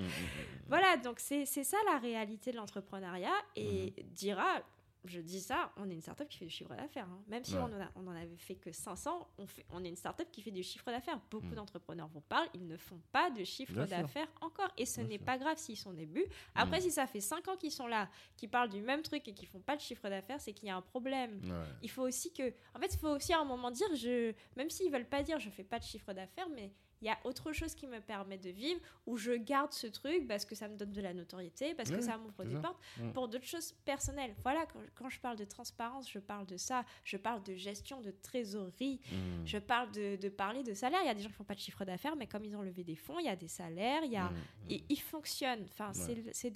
Voilà, 0.68 0.98
donc 0.98 1.20
c'est 1.20 1.46
ça 1.46 1.78
la 1.92 2.00
réalité 2.00 2.52
de 2.52 2.58
l'entrepreneuriat. 2.58 3.30
Et 3.56 3.94
dira, 4.14 4.64
je 5.06 5.20
dis 5.20 5.42
ça, 5.42 5.72
on 5.78 5.90
est 5.90 5.94
une 5.94 6.02
startup 6.02 6.28
qui 6.30 6.38
fait 6.38 6.46
du 6.46 6.52
chiffre 6.52 6.74
d'affaires. 6.76 7.08
Hein. 7.10 7.24
Même 7.28 7.44
si 7.44 7.56
on, 7.56 7.66
en 7.66 8.08
en 8.08 8.16
avait 8.16 8.38
fait 8.38 8.56
que 8.56 8.72
500, 8.72 9.28
on, 9.38 9.46
fait, 9.46 9.66
on 9.70 9.84
est 9.84 9.90
une 9.90 9.96
startup 9.96 10.30
qui 10.32 10.42
fait 10.42 10.52
du 10.52 10.64
chiffre 10.64 10.90
d'affaires. 10.90 11.20
Beaucoup 11.30 11.48
mm. 11.48 11.56
d'entrepreneurs 11.56 12.08
vous 12.08 12.22
parlent, 12.22 12.48
ils 12.54 12.66
ne 12.66 12.78
font 12.78 13.00
pas 13.12 13.30
de 13.30 13.44
chiffre 13.44 13.86
d'affaires 13.86 14.28
encore. 14.42 14.72
Et 14.78 14.86
ce 14.86 15.02
n'est 15.02 15.20
pas 15.20 15.38
grave 15.38 15.58
s'ils 15.58 15.78
sont 15.78 15.90
au 15.90 15.94
début. 15.94 16.26
Après, 16.56 16.80
mm. 16.80 16.82
si 16.82 16.92
ça 16.92 17.06
fait 17.06 17.20
5 17.20 17.48
ans 17.50 17.58
qu'ils 17.58 17.72
sont 17.72 17.88
là, 17.88 18.10
qui 18.38 18.48
parlent 18.48 18.70
du 18.70 18.82
même 18.82 19.02
truc 19.02 19.28
et 19.28 19.34
qui 19.34 19.46
font 19.46 19.60
pas 19.60 19.76
de 19.76 19.82
chiffre 19.82 20.08
d'affaires, 20.10 20.40
c'est 20.40 20.54
qu'il 20.54 20.68
y 20.68 20.72
a 20.72 20.76
un 20.76 20.82
problème. 20.82 21.42
Il 21.82 21.90
faut 21.90 22.04
aussi 22.04 22.32
que. 22.32 22.54
En 22.74 22.80
fait, 22.80 22.94
il 22.94 22.98
faut 22.98 23.10
aussi 23.10 23.34
à 23.34 23.40
un 23.40 23.46
moment 23.46 23.72
dire, 23.72 23.94
je, 23.96 24.34
même 24.56 24.70
s'ils 24.70 24.92
veulent 24.92 25.10
pas 25.10 25.24
dire 25.24 25.40
je 25.40 25.50
fais 25.50 25.64
pas 25.64 25.80
de 25.80 25.84
chiffre 25.84 26.14
d'affaires, 26.14 26.48
mais 26.50 26.72
il 27.04 27.08
y 27.08 27.10
a 27.10 27.20
autre 27.26 27.52
chose 27.52 27.76
qui 27.76 27.86
me 27.86 28.00
permet 28.00 28.38
de 28.38 28.50
vivre, 28.50 28.80
où 29.06 29.18
je 29.18 29.34
garde 29.34 29.74
ce 29.74 29.88
truc 29.88 30.26
parce 30.26 30.46
que 30.46 30.56
ça 30.56 30.70
me 30.70 30.78
donne 30.78 30.94
de 30.94 31.02
la 31.02 31.14
notoriété, 31.14 31.76
parce 31.76 31.92
que 31.92 32.00
ça 32.00 32.18
m'ouvre 32.18 32.46
des 32.46 32.56
portes, 32.56 32.82
pour 33.14 33.28
d'autres 33.28 33.46
choses 33.46 33.74
personnelles. 33.84 34.34
Voilà, 34.42 34.66
quand, 34.96 35.10
je 35.10 35.20
parle 35.20 35.36
de 35.36 35.44
transparence, 35.44 36.10
je 36.10 36.20
parle 36.20 36.46
de 36.46 36.56
ça, 36.56 36.86
je 37.04 37.18
parle 37.18 37.44
de 37.44 37.56
gestion 37.56 38.00
de 38.00 38.12
trésorerie, 38.12 39.02
mmh. 39.12 39.46
je 39.46 39.58
parle 39.58 39.92
de, 39.92 40.30
parler 40.30 40.64
de 40.64 40.74
salaire. 40.74 41.00
Il 41.04 41.08
y 41.08 41.10
a 41.10 41.14
des 41.14 41.22
gens 41.22 41.30
qui 41.30 41.36
font 41.36 41.44
pas 41.44 41.56
de 41.56 41.60
chiffre 41.60 41.84
d'affaires, 41.84 42.16
mais 42.16 42.28
comme 42.28 42.46
ils 42.46 42.56
ont 42.56 42.62
levé 42.62 42.86
des 42.86 42.96
fonds, 42.96 43.20
il 43.20 43.26
y 43.26 43.30
a 43.30 43.36
des 43.36 43.50
salaires, 43.50 44.04
il 44.06 44.12
y 44.14 44.18
a, 44.18 44.30
mmh. 44.30 44.36
et 44.70 44.84
ils 44.88 45.02
fonctionnent. 45.02 45.66
Enfin, 45.66 45.92
c'est 46.32 46.54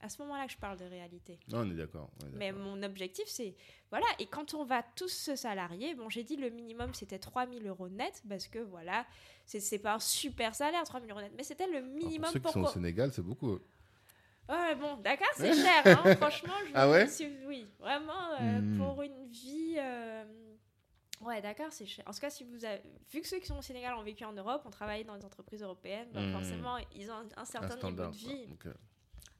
à 0.00 0.08
ce 0.08 0.22
moment-là 0.22 0.46
que 0.46 0.52
je 0.52 0.58
parle 0.58 0.78
de 0.78 0.86
réalité. 0.86 1.38
Non, 1.48 1.58
on 1.58 1.70
est 1.70 1.74
d'accord. 1.74 2.10
Mais 2.32 2.50
mon 2.50 2.82
objectif, 2.82 3.26
c'est 3.26 3.54
voilà, 3.90 4.06
et 4.18 4.26
quand 4.26 4.54
on 4.54 4.64
va 4.64 4.82
tous 4.82 5.12
se 5.12 5.36
salarier, 5.36 5.94
bon, 5.94 6.08
j'ai 6.08 6.24
dit 6.24 6.36
le 6.36 6.50
minimum 6.50 6.92
c'était 6.92 7.20
3000 7.20 7.66
euros 7.66 7.88
net, 7.88 8.22
parce 8.28 8.48
que 8.48 8.58
voilà, 8.58 9.06
c'est 9.46 9.78
pas 9.78 9.94
un 9.94 9.98
super 9.98 10.54
salaire, 10.54 10.82
3000 10.84 11.10
euros 11.10 11.20
net, 11.20 11.32
mais 11.36 11.44
c'était 11.44 11.66
le 11.66 11.80
minimum 11.80 12.24
pour 12.24 12.32
ceux 12.32 12.40
qui 12.40 12.52
sont 12.52 12.62
au 12.62 12.66
Sénégal, 12.66 13.12
c'est 13.12 13.22
beaucoup. 13.22 13.58
Ouais, 14.48 14.74
bon, 14.76 14.96
d'accord, 14.98 15.26
c'est 15.36 15.54
cher, 15.54 15.82
hein, 15.86 16.14
franchement. 16.16 16.54
Je 16.66 16.72
ah 16.74 16.88
ouais? 16.88 17.08
Oui, 17.46 17.66
vraiment, 17.80 18.32
euh, 18.40 18.60
hmm. 18.60 18.78
pour 18.78 19.02
une 19.02 19.26
vie. 19.26 19.74
Euh, 19.76 20.24
ouais, 21.22 21.40
d'accord, 21.42 21.66
c'est 21.70 21.86
cher. 21.86 22.04
En 22.06 22.12
tout 22.12 22.20
cas, 22.20 22.30
si 22.30 22.44
vous 22.44 22.64
avez... 22.64 22.80
vu 23.12 23.20
que 23.20 23.26
ceux 23.26 23.38
qui 23.38 23.46
sont 23.46 23.58
au 23.58 23.62
Sénégal 23.62 23.94
ont 23.94 24.04
vécu 24.04 24.24
en 24.24 24.32
Europe, 24.32 24.62
ont 24.64 24.70
travaillé 24.70 25.02
dans 25.02 25.16
des 25.16 25.24
entreprises 25.24 25.62
européennes, 25.62 26.08
bah, 26.12 26.20
hmm. 26.20 26.32
forcément, 26.32 26.76
ils 26.94 27.10
ont 27.10 27.28
un 27.36 27.44
certain 27.44 27.74
niveau 27.74 28.06
de 28.06 28.16
vie. 28.16 28.46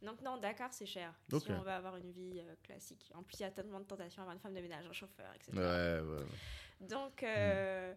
Donc 0.03 0.21
non, 0.23 0.37
Dakar, 0.37 0.73
c'est 0.73 0.87
cher. 0.87 1.13
Si 1.29 1.51
on 1.51 1.63
veut 1.63 1.71
avoir 1.71 1.97
une 1.97 2.11
vie 2.11 2.41
euh, 2.41 2.55
classique. 2.63 3.11
En 3.15 3.23
plus, 3.23 3.41
il 3.41 3.43
y 3.43 3.47
a 3.47 3.51
tellement 3.51 3.81
de 3.81 3.85
tentations 3.85 4.23
avoir 4.23 4.35
une 4.35 4.41
femme 4.41 4.55
de 4.55 4.61
ménage, 4.61 4.85
un 4.89 4.93
chauffeur, 4.93 5.27
etc. 5.35 5.53
Ouais, 5.55 6.01
ouais. 6.01 6.27
Donc, 6.81 7.23
euh, 7.23 7.95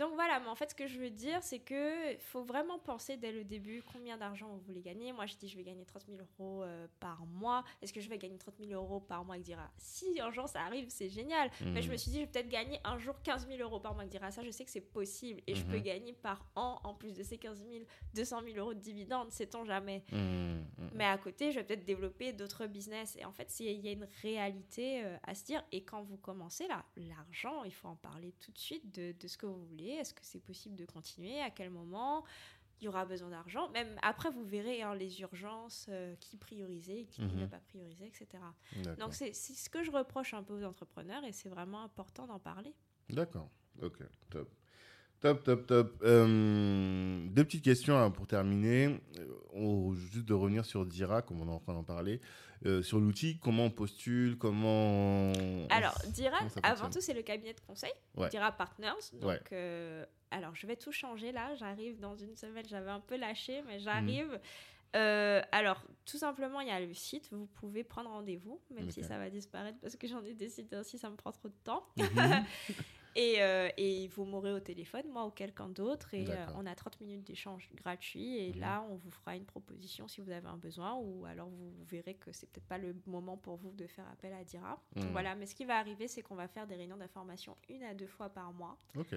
donc 0.00 0.14
voilà, 0.14 0.40
mais 0.40 0.48
en 0.48 0.54
fait, 0.54 0.70
ce 0.70 0.74
que 0.74 0.86
je 0.86 0.98
veux 0.98 1.10
dire, 1.10 1.42
c'est 1.42 1.58
que 1.58 2.16
faut 2.20 2.42
vraiment 2.42 2.78
penser 2.78 3.18
dès 3.18 3.32
le 3.32 3.44
début 3.44 3.82
combien 3.92 4.16
d'argent 4.16 4.48
vous 4.48 4.60
voulez 4.60 4.80
gagner. 4.80 5.12
Moi, 5.12 5.26
je 5.26 5.36
dis, 5.36 5.46
je 5.46 5.58
vais 5.58 5.62
gagner 5.62 5.84
30 5.84 6.06
000 6.06 6.18
euros 6.18 6.62
euh, 6.62 6.86
par 7.00 7.26
mois. 7.26 7.64
Est-ce 7.82 7.92
que 7.92 8.00
je 8.00 8.08
vais 8.08 8.16
gagner 8.16 8.38
30 8.38 8.54
000 8.58 8.72
euros 8.72 9.00
par 9.00 9.26
mois 9.26 9.36
Il 9.36 9.42
dira, 9.42 9.70
si 9.76 10.18
un 10.18 10.30
jour 10.30 10.48
ça 10.48 10.62
arrive, 10.62 10.86
c'est 10.88 11.10
génial. 11.10 11.50
Mais 11.60 11.82
je 11.82 11.88
me 11.88 11.92
mhm. 11.92 11.98
suis 11.98 12.10
dit, 12.12 12.16
je 12.16 12.22
vais 12.22 12.30
peut-être 12.30 12.48
gagner 12.48 12.80
un 12.82 12.96
jour 12.96 13.20
15 13.22 13.46
000 13.46 13.60
euros 13.60 13.78
par 13.78 13.94
mois. 13.94 14.04
Il 14.04 14.08
dira, 14.08 14.30
ça, 14.30 14.42
je 14.42 14.50
sais 14.50 14.64
que 14.64 14.70
c'est 14.70 14.80
possible. 14.80 15.42
Et 15.46 15.54
je 15.54 15.66
peux 15.66 15.76
mhm. 15.76 15.82
gagner 15.82 16.12
par 16.14 16.46
an, 16.56 16.80
en 16.82 16.94
plus 16.94 17.12
de 17.12 17.22
ces 17.22 17.36
15 17.36 17.62
000, 17.70 17.84
200 18.14 18.40
000 18.42 18.56
euros 18.56 18.72
de 18.72 18.80
dividendes, 18.80 19.30
sait-on 19.30 19.66
jamais. 19.66 20.02
Mhm, 20.12 20.64
mais 20.94 21.04
à 21.04 21.18
côté, 21.18 21.52
je 21.52 21.58
vais 21.58 21.64
peut-être 21.64 21.84
développer 21.84 22.32
d'autres 22.32 22.66
business. 22.66 23.18
Et 23.20 23.26
en 23.26 23.32
fait, 23.32 23.54
il 23.60 23.84
y 23.84 23.88
a 23.88 23.92
une 23.92 24.08
réalité 24.22 25.04
euh, 25.04 25.18
à 25.24 25.34
se 25.34 25.44
dire. 25.44 25.62
Et 25.72 25.84
quand 25.84 26.00
vous 26.00 26.16
commencez 26.16 26.66
là, 26.68 26.86
l'argent, 26.96 27.64
il 27.64 27.74
faut 27.74 27.88
en 27.88 27.96
parler 27.96 28.32
tout 28.40 28.50
de 28.50 28.58
suite 28.58 28.94
de, 28.94 29.12
de 29.12 29.28
ce 29.28 29.36
que 29.36 29.44
vous 29.44 29.62
voulez 29.66 29.89
Est-ce 29.94 30.14
que 30.14 30.20
c'est 30.22 30.42
possible 30.42 30.76
de 30.76 30.84
continuer 30.84 31.40
À 31.40 31.50
quel 31.50 31.70
moment 31.70 32.24
il 32.80 32.86
y 32.86 32.88
aura 32.88 33.04
besoin 33.04 33.28
d'argent. 33.28 33.68
Même 33.70 33.98
après, 34.02 34.30
vous 34.30 34.44
verrez 34.44 34.82
hein, 34.82 34.94
les 34.94 35.20
urgences, 35.20 35.86
euh, 35.90 36.14
qui 36.18 36.36
prioriser, 36.36 37.06
qui 37.10 37.22
ne 37.22 37.46
pas 37.46 37.58
prioriser, 37.58 38.06
etc. 38.06 38.42
Donc, 38.98 39.14
c'est 39.14 39.34
ce 39.34 39.68
que 39.68 39.82
je 39.82 39.90
reproche 39.90 40.34
un 40.34 40.42
peu 40.42 40.54
aux 40.54 40.64
entrepreneurs 40.64 41.24
et 41.24 41.32
c'est 41.32 41.48
vraiment 41.48 41.82
important 41.82 42.26
d'en 42.26 42.38
parler. 42.38 42.74
D'accord, 43.10 43.50
ok, 43.82 43.98
top. 44.30 44.48
Top, 45.20 45.44
top, 45.44 45.66
top. 45.66 46.00
Euh, 46.02 47.26
deux 47.28 47.44
petites 47.44 47.62
questions 47.62 47.98
hein, 47.98 48.10
pour 48.10 48.26
terminer. 48.26 48.98
Euh, 49.54 49.94
juste 49.94 50.24
de 50.26 50.32
revenir 50.32 50.64
sur 50.64 50.86
Dira, 50.86 51.20
comme 51.20 51.42
on 51.42 51.48
est 51.48 51.54
en 51.54 51.58
train 51.58 51.74
d'en 51.74 51.84
parler. 51.84 52.22
Euh, 52.66 52.82
sur 52.82 52.98
l'outil, 52.98 53.38
comment 53.38 53.64
on 53.64 53.70
postule, 53.70 54.36
comment... 54.36 55.32
Alors, 55.70 55.96
Dira, 56.08 56.38
avant 56.62 56.90
tout, 56.90 57.00
c'est 57.00 57.14
le 57.14 57.22
cabinet 57.22 57.54
de 57.54 57.60
conseil, 57.60 57.92
Dira 58.30 58.52
Partners. 58.52 58.90
Donc, 59.20 59.52
alors, 60.32 60.54
je 60.54 60.66
vais 60.66 60.76
tout 60.76 60.92
changer 60.92 61.32
là. 61.32 61.54
J'arrive 61.56 61.98
dans 61.98 62.16
une 62.16 62.36
semaine, 62.36 62.64
j'avais 62.68 62.90
un 62.90 63.00
peu 63.00 63.16
lâché, 63.16 63.62
mais 63.66 63.80
j'arrive. 63.80 64.38
Mhm. 64.94 65.42
alors, 65.52 65.84
tout 66.04 66.18
simplement, 66.18 66.60
il 66.60 66.68
y 66.68 66.72
a 66.72 66.80
le 66.80 66.94
site, 66.94 67.28
vous 67.32 67.46
pouvez 67.46 67.82
prendre 67.84 68.10
rendez-vous, 68.10 68.60
même 68.74 68.90
si 68.90 69.02
ça 69.02 69.18
va 69.18 69.30
disparaître 69.30 69.78
parce 69.80 69.96
que 69.96 70.06
j'en 70.06 70.22
ai 70.24 70.34
décidé 70.34 70.76
ainsi, 70.76 70.98
ça 70.98 71.10
me 71.10 71.16
prend 71.16 71.32
trop 71.32 71.48
de 71.48 71.58
temps. 71.64 71.86
Mhm. 71.96 72.44
Et, 73.16 73.42
euh, 73.42 73.68
et, 73.76 74.08
vous 74.08 74.24
m'aurez 74.24 74.52
au 74.52 74.60
téléphone, 74.60 75.02
moi 75.10 75.26
ou 75.26 75.30
quelqu'un 75.30 75.68
d'autre, 75.68 76.14
et 76.14 76.26
euh, 76.28 76.46
on 76.56 76.66
a 76.66 76.74
30 76.74 77.00
minutes 77.00 77.26
d'échange 77.26 77.68
gratuit. 77.74 78.38
Et 78.38 78.52
mhm. 78.52 78.60
là, 78.60 78.86
on 78.90 78.96
vous 78.96 79.10
fera 79.10 79.36
une 79.36 79.44
proposition 79.44 80.06
si 80.08 80.20
vous 80.20 80.30
avez 80.30 80.46
un 80.46 80.56
besoin, 80.56 80.94
ou 80.94 81.24
alors 81.24 81.48
vous, 81.48 81.72
verrez 81.84 82.14
que 82.14 82.32
c'est 82.32 82.48
peut-être 82.50 82.68
pas 82.68 82.78
le 82.78 82.94
moment 83.06 83.36
pour 83.36 83.56
vous 83.56 83.72
de 83.72 83.86
faire 83.86 84.08
appel 84.12 84.32
à 84.32 84.44
Dira. 84.44 84.80
Mhm. 84.96 85.10
voilà, 85.12 85.34
mais 85.34 85.46
ce 85.46 85.54
qui 85.54 85.64
va 85.64 85.78
arriver, 85.78 86.08
c'est 86.08 86.22
qu'on 86.22 86.36
va 86.36 86.48
faire 86.48 86.66
des 86.66 86.76
réunions 86.76 86.96
d'information 86.96 87.56
une 87.68 87.82
à 87.82 87.94
deux 87.94 88.06
fois 88.06 88.28
par 88.28 88.52
mois. 88.52 88.78
Ok 88.96 89.14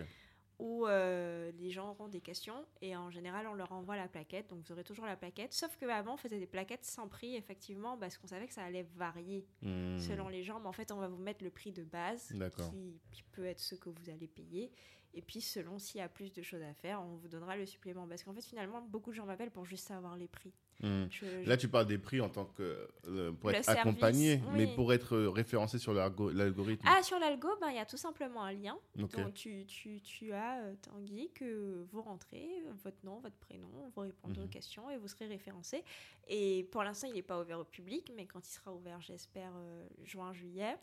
où 0.59 0.85
euh, 0.85 1.51
les 1.59 1.71
gens 1.71 1.91
auront 1.91 2.07
des 2.07 2.21
questions 2.21 2.65
et 2.81 2.95
en 2.95 3.09
général 3.09 3.47
on 3.47 3.53
leur 3.53 3.71
envoie 3.71 3.95
la 3.95 4.07
plaquette. 4.07 4.49
Donc 4.49 4.59
vous 4.65 4.71
aurez 4.71 4.83
toujours 4.83 5.05
la 5.05 5.15
plaquette. 5.15 5.53
Sauf 5.53 5.75
que 5.77 5.85
avant 5.85 6.13
on 6.13 6.17
faisait 6.17 6.39
des 6.39 6.47
plaquettes 6.47 6.85
sans 6.85 7.07
prix 7.07 7.35
effectivement 7.35 7.97
parce 7.97 8.17
qu'on 8.17 8.27
savait 8.27 8.47
que 8.47 8.53
ça 8.53 8.63
allait 8.63 8.87
varier 8.95 9.45
hmm. 9.61 9.99
selon 9.99 10.29
les 10.29 10.43
gens. 10.43 10.59
Mais 10.59 10.67
en 10.67 10.73
fait 10.73 10.91
on 10.91 10.97
va 10.97 11.07
vous 11.07 11.17
mettre 11.17 11.43
le 11.43 11.49
prix 11.49 11.71
de 11.71 11.83
base 11.83 12.33
qui, 12.71 12.99
qui, 13.11 13.23
peut 13.31 13.45
être 13.45 13.59
ce 13.59 13.75
que 13.75 13.89
vous 13.89 14.09
allez 14.09 14.27
payer. 14.27 14.71
Et 15.15 15.21
puis 15.21 15.41
selon 15.41 15.79
s'il 15.79 15.99
y 15.99 16.03
a 16.03 16.09
plus 16.09 16.31
de 16.31 16.41
choses 16.41 16.63
à 16.63 16.73
faire 16.73 17.01
on 17.01 17.15
vous 17.15 17.27
donnera 17.27 17.57
le 17.57 17.65
supplément. 17.65 18.07
Parce 18.07 18.23
qu'en 18.23 18.33
fait 18.33 18.45
finalement 18.45 18.81
beaucoup 18.81 19.11
de 19.11 19.15
gens 19.15 19.25
m'appellent 19.25 19.51
pour 19.51 19.65
juste 19.65 19.87
savoir 19.87 20.15
les 20.17 20.27
prix 20.27 20.53
Hmm. 20.81 21.05
Là, 21.45 21.55
tu 21.57 21.67
parles 21.69 21.87
des 21.87 21.97
prix 21.97 22.19
en 22.19 22.29
tant 22.29 22.45
que 22.45 22.87
euh, 23.07 23.31
pour 23.31 23.51
être 23.51 23.69
accompagné, 23.69 24.41
mais 24.53 24.67
pour 24.67 24.93
être 24.93 25.17
référencé 25.17 25.79
sur 25.79 25.93
l'algorithme. 25.93 26.85
Ah, 26.85 27.01
sur 27.03 27.19
l'algo, 27.19 27.49
ben, 27.61 27.69
il 27.69 27.75
y 27.75 27.79
a 27.79 27.85
tout 27.85 27.97
simplement 27.97 28.43
un 28.43 28.53
lien. 28.53 28.77
Donc, 28.95 29.11
tu, 29.33 29.65
tu, 29.65 30.01
tu 30.01 30.33
as 30.33 30.59
euh, 30.59 30.73
Tanguy 30.81 31.29
que 31.33 31.85
vous 31.91 32.01
rentrez 32.01 32.47
votre 32.83 32.97
nom, 33.03 33.19
votre 33.19 33.35
prénom, 33.37 33.67
vous 33.95 34.01
répondez 34.01 34.39
aux 34.39 34.43
mhm. 34.43 34.49
questions 34.49 34.89
et 34.89 34.97
vous 34.97 35.07
serez 35.07 35.27
référencé. 35.27 35.83
Et 36.27 36.67
pour 36.71 36.83
l'instant, 36.83 37.07
il 37.07 37.13
n'est 37.13 37.21
pas 37.21 37.39
ouvert 37.39 37.59
au 37.59 37.65
public, 37.65 38.11
mais 38.15 38.25
quand 38.25 38.45
il 38.45 38.51
sera 38.51 38.73
ouvert, 38.73 38.99
j'espère, 39.01 39.51
euh, 39.55 39.87
juin, 40.03 40.33
juillet, 40.33 40.77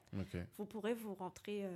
vous 0.57 0.65
pourrez 0.65 0.95
vous 0.95 1.15
rentrer 1.15 1.67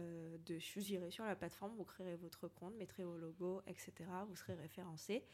dessus, 0.46 0.80
j'irai 0.80 1.10
sur 1.10 1.24
la 1.24 1.34
plateforme, 1.34 1.72
vous 1.76 1.84
créerez 1.84 2.16
votre 2.16 2.48
compte, 2.48 2.74
mettrez 2.76 3.04
vos 3.04 3.16
logos, 3.16 3.62
etc. 3.66 3.92
Vous 4.28 4.36
serez 4.36 4.54
référencé. 4.54 5.24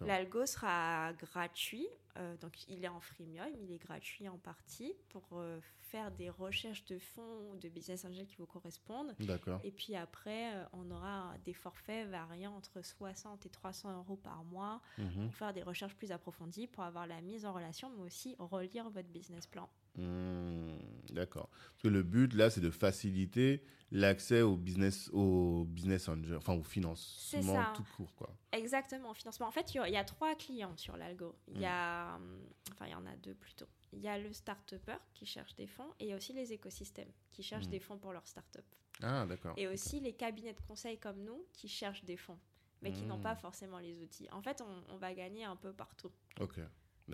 L'algo 0.00 0.46
sera 0.46 1.12
gratuit. 1.12 1.88
Euh, 2.16 2.29
donc 2.38 2.68
il 2.68 2.84
est 2.84 2.88
en 2.88 3.00
freemium, 3.00 3.48
il 3.62 3.72
est 3.72 3.78
gratuit 3.78 4.28
en 4.28 4.38
partie 4.38 4.94
pour 5.08 5.22
euh, 5.32 5.60
faire 5.80 6.10
des 6.12 6.30
recherches 6.30 6.84
de 6.86 6.98
fonds 6.98 7.54
de 7.60 7.68
business 7.68 8.04
angel 8.04 8.26
qui 8.26 8.36
vous 8.36 8.46
correspondent. 8.46 9.14
D'accord. 9.20 9.60
Et 9.64 9.70
puis 9.70 9.96
après, 9.96 10.54
euh, 10.54 10.64
on 10.72 10.90
aura 10.90 11.34
des 11.44 11.54
forfaits 11.54 12.08
variant 12.08 12.54
entre 12.56 12.82
60 12.82 13.46
et 13.46 13.48
300 13.48 13.96
euros 13.98 14.16
par 14.16 14.44
mois 14.44 14.80
mhm. 14.98 15.26
pour 15.26 15.34
faire 15.34 15.52
des 15.52 15.62
recherches 15.62 15.94
plus 15.94 16.12
approfondies, 16.12 16.66
pour 16.66 16.84
avoir 16.84 17.06
la 17.06 17.20
mise 17.20 17.44
en 17.46 17.52
relation, 17.52 17.90
mais 17.96 18.02
aussi 18.02 18.36
relire 18.38 18.88
votre 18.90 19.08
business 19.08 19.46
plan. 19.46 19.68
Hmm, 19.96 20.76
d'accord. 21.10 21.48
Parce 21.50 21.82
que 21.82 21.88
le 21.88 22.02
but 22.02 22.32
là, 22.34 22.50
c'est 22.50 22.60
de 22.60 22.70
faciliter 22.70 23.62
l'accès 23.90 24.42
au 24.42 24.56
business, 24.56 25.10
au 25.12 25.64
business 25.64 26.08
angel, 26.08 26.36
enfin 26.36 26.54
au 26.54 26.62
financement 26.62 27.64
tout 27.74 27.84
court, 27.96 28.14
quoi. 28.14 28.34
Exactement, 28.52 29.10
au 29.10 29.14
financement. 29.14 29.46
En 29.46 29.50
fait, 29.50 29.74
il 29.74 29.92
y, 29.92 29.96
a 29.96 30.04
trois 30.04 30.34
clients 30.34 30.76
sur 30.76 30.96
l'algo. 30.96 31.34
Il 31.48 31.58
y 31.58 31.60
hmm. 31.60 31.68
a, 31.68 32.16
hum, 32.16 32.40
enfin, 32.72 32.86
il 32.86 32.92
y 32.92 32.94
en 32.94 33.06
a 33.06 33.16
deux 33.16 33.34
plutôt. 33.34 33.66
Il 33.92 34.00
y 34.00 34.08
a 34.08 34.18
le 34.18 34.32
start 34.32 34.74
qui 35.14 35.26
cherche 35.26 35.54
des 35.56 35.66
fonds 35.66 35.90
et 35.98 36.04
il 36.04 36.08
y 36.10 36.12
a 36.12 36.16
aussi 36.16 36.32
les 36.32 36.52
écosystèmes 36.52 37.10
qui 37.32 37.42
cherchent 37.42 37.66
hmm. 37.66 37.70
des 37.70 37.80
fonds 37.80 37.98
pour 37.98 38.12
leur 38.12 38.26
start-up. 38.26 38.64
Ah, 39.02 39.26
d'accord. 39.26 39.54
Et 39.56 39.66
aussi 39.66 39.98
les 39.98 40.12
cabinets 40.12 40.52
de 40.52 40.60
conseil 40.60 40.98
comme 40.98 41.22
nous 41.24 41.44
qui 41.52 41.68
cherchent 41.68 42.04
des 42.04 42.16
fonds, 42.16 42.38
mais 42.82 42.92
qui 42.92 43.06
n'ont 43.06 43.18
pas 43.18 43.34
forcément 43.34 43.78
les 43.78 44.00
outils. 44.02 44.28
En 44.30 44.42
fait, 44.42 44.60
on, 44.60 44.94
on 44.94 44.96
va 44.98 45.14
gagner 45.14 45.44
un 45.44 45.56
peu 45.56 45.72
partout. 45.72 46.12
Ok. 46.38 46.60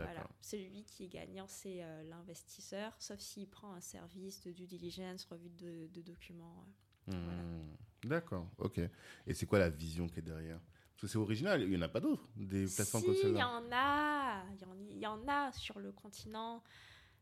Voilà. 0.05 0.27
Celui 0.41 0.85
qui 0.85 1.05
est 1.05 1.09
gagnant, 1.09 1.47
c'est 1.49 1.83
euh, 1.83 2.03
l'investisseur, 2.05 2.93
sauf 2.99 3.19
s'il 3.19 3.49
prend 3.49 3.73
un 3.73 3.81
service 3.81 4.43
de 4.43 4.53
due 4.53 4.67
diligence, 4.67 5.25
revue 5.25 5.51
de, 5.51 6.01
documents. 6.03 6.67
Euh, 7.09 7.13
hmm. 7.13 8.09
D'accord, 8.09 8.49
ok. 8.59 8.81
Et 9.27 9.35
c'est 9.35 9.47
quoi 9.47 9.59
la 9.59 9.71
vision 9.71 10.09
qui 10.09 10.21
est 10.21 10.23
derrière? 10.23 10.61
Parce 10.91 11.03
que 11.03 11.07
c'est 11.09 11.19
original, 11.19 11.63
il 11.63 11.69
n'y 11.69 11.77
en 11.77 11.83
a 11.83 11.89
pas 11.89 12.01
d'autres, 12.01 12.27
des 12.37 12.67
plateformes 12.67 13.05
comme 13.05 13.15
celle-là. 13.15 13.39
Il 13.39 13.39
y 13.39 13.43
en 13.43 13.73
a, 13.73 14.45
il 14.91 14.99
y, 14.99 15.07
en 15.07 15.29
a 15.29 15.53
sur 15.53 15.79
le 15.79 15.93
continent. 15.93 16.63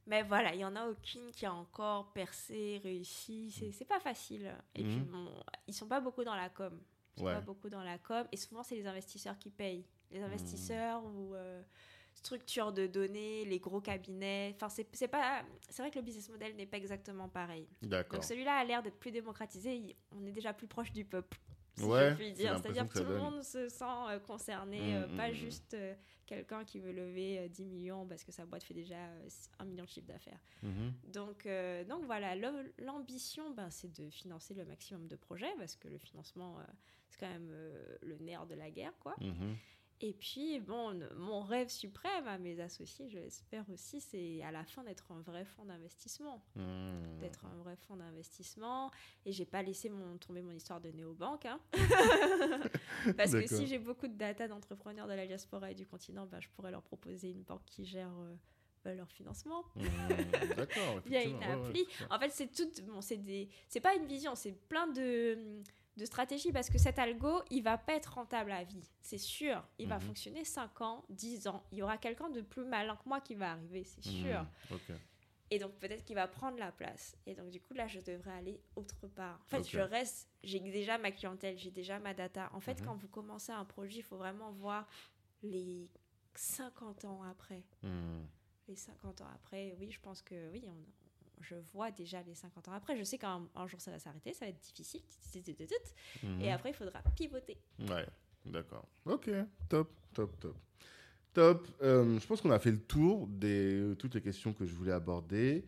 Mais 0.06 0.22
voilà, 0.22 0.54
il 0.54 0.58
n'y 0.58 0.64
en 0.64 0.76
a 0.76 0.86
aucune 0.86 1.32
qui 1.32 1.46
a 1.46 1.52
encore 1.52 2.12
percé, 2.12 2.80
réussi. 2.84 3.50
C'est, 3.50 3.84
pas 3.84 3.98
facile. 4.00 4.54
Et 4.74 4.84
puis, 4.84 4.96
hmm. 4.96 5.10
bon, 5.10 5.28
ils 5.66 5.74
sont 5.74 5.88
pas 5.88 6.00
beaucoup 6.00 6.24
dans 6.24 6.36
la 6.36 6.50
com. 6.50 6.78
Ils 7.16 7.20
sont 7.20 7.26
pas 7.26 7.40
beaucoup 7.40 7.68
dans 7.68 7.82
la 7.82 7.98
com. 7.98 8.26
Et 8.30 8.36
souvent, 8.36 8.62
c'est 8.62 8.76
les 8.76 8.86
investisseurs 8.86 9.38
qui 9.38 9.50
payent. 9.50 9.86
Les 10.10 10.20
hmm. 10.20 10.24
investisseurs 10.24 11.04
ou. 11.04 11.34
Euh, 11.34 11.62
structure 12.14 12.72
de 12.72 12.86
données, 12.86 13.44
les 13.44 13.58
gros 13.58 13.80
cabinets. 13.80 14.54
Enfin, 14.56 14.68
c'est 14.68 15.08
pas. 15.08 15.44
C'est 15.68 15.82
vrai 15.82 15.90
que 15.90 15.98
le 15.98 16.04
business 16.04 16.28
model 16.30 16.56
n'est 16.56 16.66
pas 16.66 16.76
exactement 16.76 17.28
pareil. 17.28 17.68
D'accord. 17.82 18.18
Donc 18.18 18.24
celui-là 18.24 18.54
a 18.54 18.64
l'air 18.64 18.82
d'être 18.82 18.98
plus 18.98 19.10
démocratisé. 19.10 19.96
On 20.12 20.24
est 20.26 20.32
déjà 20.32 20.52
plus 20.52 20.66
proche 20.66 20.92
du 20.92 21.04
peuple. 21.04 21.38
Si 21.76 21.84
ouais, 21.84 22.10
je 22.10 22.14
puis 22.14 22.32
dire. 22.32 22.58
C'est-à-dire 22.58 22.88
que, 22.88 22.98
tout 22.98 23.04
le 23.04 23.18
monde 23.18 23.42
se 23.42 23.68
sent 23.68 23.84
euh, 23.84 24.18
concerné, 24.20 24.80
mmh, 24.80 24.94
euh, 24.94 25.16
pas 25.16 25.28
mmh, 25.28 25.32
mmh. 25.32 25.34
juste 25.34 25.74
euh, 25.74 25.94
quelqu'un 26.24 26.64
qui 26.64 26.78
veut 26.78 26.92
lever 26.92 27.48
10 27.48 27.64
millions 27.64 28.06
parce 28.06 28.22
que 28.22 28.30
sa 28.30 28.46
boîte 28.46 28.62
fait 28.62 28.74
déjà 28.74 28.96
1 29.58 29.64
million 29.64 29.84
de 29.84 29.88
chiffre 29.88 30.06
d'affaires. 30.06 30.40
Donc, 31.12 31.46
donc 31.88 32.04
voilà, 32.04 32.34
l'ambition, 32.78 33.50
ben, 33.50 33.70
c'est 33.70 33.92
de 33.92 34.08
financer 34.08 34.54
le 34.54 34.64
maximum 34.64 35.06
de 35.08 35.16
projets 35.16 35.52
parce 35.58 35.76
que 35.76 35.88
le 35.88 35.98
financement, 35.98 36.58
c'est 37.10 37.18
quand 37.18 37.28
même 37.28 37.52
le 38.00 38.18
nerf 38.18 38.46
de 38.46 38.54
la 38.54 38.70
guerre, 38.70 38.94
quoi. 39.00 39.16
Et 40.00 40.12
puis, 40.12 40.60
bon, 40.60 40.98
mon 41.16 41.42
rêve 41.42 41.68
suprême 41.68 42.26
à 42.26 42.38
mes 42.38 42.60
associés, 42.60 43.08
je 43.08 43.18
l'espère 43.18 43.64
aussi, 43.70 44.00
c'est 44.00 44.42
à 44.42 44.50
la 44.50 44.64
fin 44.64 44.82
d'être 44.82 45.12
un 45.12 45.20
vrai 45.20 45.44
fonds 45.44 45.64
d'investissement. 45.64 46.44
Mmh. 46.56 47.18
D'être 47.20 47.44
un 47.46 47.56
vrai 47.62 47.76
fonds 47.76 47.96
d'investissement. 47.96 48.90
Et 49.24 49.32
j'ai 49.32 49.46
pas 49.46 49.62
laissé 49.62 49.88
mon, 49.88 50.18
tomber 50.18 50.42
mon 50.42 50.50
histoire 50.50 50.80
de 50.80 50.90
néobanque. 50.90 51.46
Hein. 51.46 51.60
Parce 53.16 53.32
que 53.32 53.46
si 53.46 53.66
j'ai 53.66 53.78
beaucoup 53.78 54.08
de 54.08 54.16
data 54.16 54.48
d'entrepreneurs 54.48 55.06
de 55.06 55.14
la 55.14 55.26
diaspora 55.26 55.70
et 55.70 55.74
du 55.74 55.86
continent, 55.86 56.26
ben, 56.26 56.40
je 56.40 56.48
pourrais 56.50 56.70
leur 56.70 56.82
proposer 56.82 57.30
une 57.30 57.42
banque 57.42 57.64
qui 57.66 57.84
gère. 57.84 58.10
Euh, 58.20 58.34
leur 58.92 59.10
financement. 59.10 59.64
Mmh, 59.76 59.84
d'accord. 60.56 61.00
Il 61.06 61.12
y 61.12 61.16
a 61.16 61.24
une 61.24 61.42
appli. 61.42 61.86
en 62.10 62.18
fait, 62.18 62.30
c'est 62.30 62.52
tout. 62.52 62.68
Bon, 62.82 63.00
c'est 63.00 63.16
des. 63.16 63.48
C'est 63.66 63.80
pas 63.80 63.94
une 63.94 64.04
vision, 64.04 64.34
c'est 64.34 64.52
plein 64.52 64.86
de 64.88 65.62
de 65.96 66.04
stratégie 66.04 66.52
parce 66.52 66.70
que 66.70 66.78
cet 66.78 66.98
algo, 66.98 67.42
il 67.50 67.62
va 67.62 67.78
pas 67.78 67.94
être 67.94 68.14
rentable 68.14 68.52
à 68.52 68.64
vie, 68.64 68.88
c'est 69.00 69.18
sûr. 69.18 69.62
Il 69.78 69.88
va 69.88 69.96
mhm. 69.96 70.02
fonctionner 70.02 70.44
5 70.44 70.80
ans, 70.80 71.04
10 71.10 71.46
ans. 71.48 71.62
Il 71.70 71.78
y 71.78 71.82
aura 71.82 71.98
quelqu'un 71.98 72.30
de 72.30 72.40
plus 72.40 72.64
malin 72.64 72.96
que 72.96 73.08
moi 73.08 73.20
qui 73.20 73.34
va 73.34 73.52
arriver, 73.52 73.84
c'est 73.84 74.04
mhm. 74.06 74.12
sûr. 74.12 74.46
Et 75.50 75.58
donc 75.58 75.72
peut-être 75.74 76.04
qu'il 76.04 76.16
va 76.16 76.26
prendre 76.26 76.58
la 76.58 76.72
place. 76.72 77.16
Et 77.26 77.34
donc 77.34 77.50
du 77.50 77.60
coup, 77.60 77.74
là, 77.74 77.86
je 77.86 78.00
devrais 78.00 78.32
aller 78.32 78.60
autre 78.76 79.06
part. 79.08 79.40
En 79.44 79.48
fait, 79.48 79.68
je 79.68 79.78
reste, 79.78 80.28
j'ai 80.42 80.58
déjà 80.58 80.98
ma 80.98 81.12
clientèle, 81.12 81.56
j'ai 81.58 81.70
déjà 81.70 81.98
ma 82.00 82.14
data. 82.14 82.50
En 82.54 82.60
fait, 82.60 82.80
mhm. 82.80 82.86
quand 82.86 82.94
vous 82.94 83.08
commencez 83.08 83.52
un 83.52 83.64
projet, 83.64 83.98
il 83.98 84.02
faut 84.02 84.16
vraiment 84.16 84.50
voir 84.52 84.88
les 85.42 85.88
50 86.34 87.04
ans 87.04 87.22
après. 87.22 87.62
Les 88.66 88.76
50 88.76 89.20
ans 89.20 89.28
après, 89.34 89.76
oui, 89.78 89.90
je 89.90 90.00
pense 90.00 90.22
que 90.22 90.50
oui, 90.50 90.64
on, 90.66 91.03
je 91.48 91.54
vois 91.72 91.90
déjà 91.90 92.22
les 92.22 92.34
50 92.34 92.68
ans 92.68 92.72
après. 92.72 92.96
Je 92.96 93.04
sais 93.04 93.18
qu'un 93.18 93.46
jour 93.66 93.80
ça 93.80 93.90
va 93.90 93.98
s'arrêter, 93.98 94.32
ça 94.32 94.46
va 94.46 94.50
être 94.50 94.60
difficile. 94.60 95.02
Mhm. 96.22 96.40
Et 96.40 96.52
après, 96.52 96.70
il 96.70 96.74
faudra 96.74 97.00
pivoter. 97.14 97.58
Ouais, 97.80 98.06
d'accord. 98.46 98.86
Ok, 99.04 99.30
top, 99.68 99.90
top, 100.12 100.38
top. 100.40 100.56
Top. 101.32 101.66
Euh, 101.82 102.18
je 102.20 102.26
pense 102.26 102.40
qu'on 102.40 102.52
a 102.52 102.60
fait 102.60 102.70
le 102.70 102.80
tour 102.80 103.26
de 103.26 103.96
toutes 103.98 104.14
les 104.14 104.20
questions 104.20 104.52
que 104.52 104.64
je 104.64 104.72
voulais 104.72 104.92
aborder. 104.92 105.64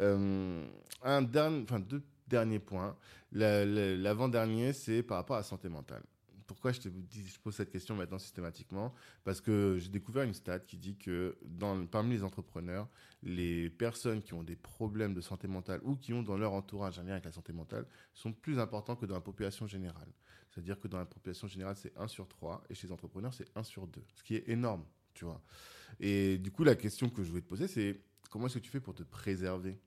Euh, 0.00 0.66
un 1.02 1.22
dernier, 1.22 1.62
enfin 1.62 1.80
deux 1.80 2.02
derniers 2.28 2.58
points. 2.58 2.96
L'avant-dernier, 3.32 4.72
c'est 4.72 5.02
par 5.02 5.18
rapport 5.18 5.36
à 5.36 5.40
la 5.40 5.44
santé 5.44 5.68
mentale. 5.68 6.02
Pourquoi 6.46 6.72
je 6.72 6.80
te 6.80 6.88
pose 7.42 7.54
cette 7.54 7.70
question 7.70 7.96
maintenant 7.96 8.18
systématiquement? 8.18 8.94
Parce 9.24 9.40
que 9.40 9.78
j'ai 9.80 9.88
découvert 9.88 10.22
une 10.22 10.34
stat 10.34 10.60
qui 10.60 10.76
dit 10.76 10.96
que 10.96 11.36
parmi 11.90 12.14
les 12.14 12.22
entrepreneurs, 12.22 12.88
les 13.22 13.70
personnes 13.70 14.22
qui 14.22 14.34
ont 14.34 14.42
des 14.42 14.56
problèmes 14.56 15.14
de 15.14 15.20
santé 15.20 15.48
mentale 15.48 15.80
ou 15.82 15.96
qui 15.96 16.12
ont 16.12 16.22
dans 16.22 16.36
leur 16.36 16.52
entourage 16.52 16.98
un 16.98 17.02
lien 17.02 17.12
avec 17.12 17.24
la 17.24 17.32
santé 17.32 17.52
mentale 17.52 17.86
sont 18.14 18.32
plus 18.32 18.58
importants 18.58 18.96
que 18.96 19.06
dans 19.06 19.14
la 19.14 19.20
population 19.20 19.66
générale. 19.66 20.08
C'est-à-dire 20.50 20.78
que 20.80 20.88
dans 20.88 20.98
la 20.98 21.06
population 21.06 21.48
générale, 21.48 21.76
c'est 21.76 21.96
1 21.98 22.08
sur 22.08 22.28
3 22.28 22.62
et 22.70 22.74
chez 22.74 22.86
les 22.86 22.92
entrepreneurs, 22.92 23.34
c'est 23.34 23.50
1 23.56 23.62
sur 23.62 23.86
2, 23.86 24.02
ce 24.14 24.22
qui 24.22 24.36
est 24.36 24.48
énorme, 24.48 24.84
tu 25.12 25.24
vois. 25.24 25.42
Et 26.00 26.38
du 26.38 26.50
coup, 26.50 26.64
la 26.64 26.76
question 26.76 27.10
que 27.10 27.22
je 27.22 27.28
voulais 27.28 27.42
te 27.42 27.48
poser, 27.48 27.68
c'est 27.68 28.00
comment 28.30 28.46
est-ce 28.46 28.58
que 28.58 28.64
tu 28.64 28.70
fais 28.70 28.80
pour 28.80 28.94
te 28.94 29.02
préserver? 29.02 29.78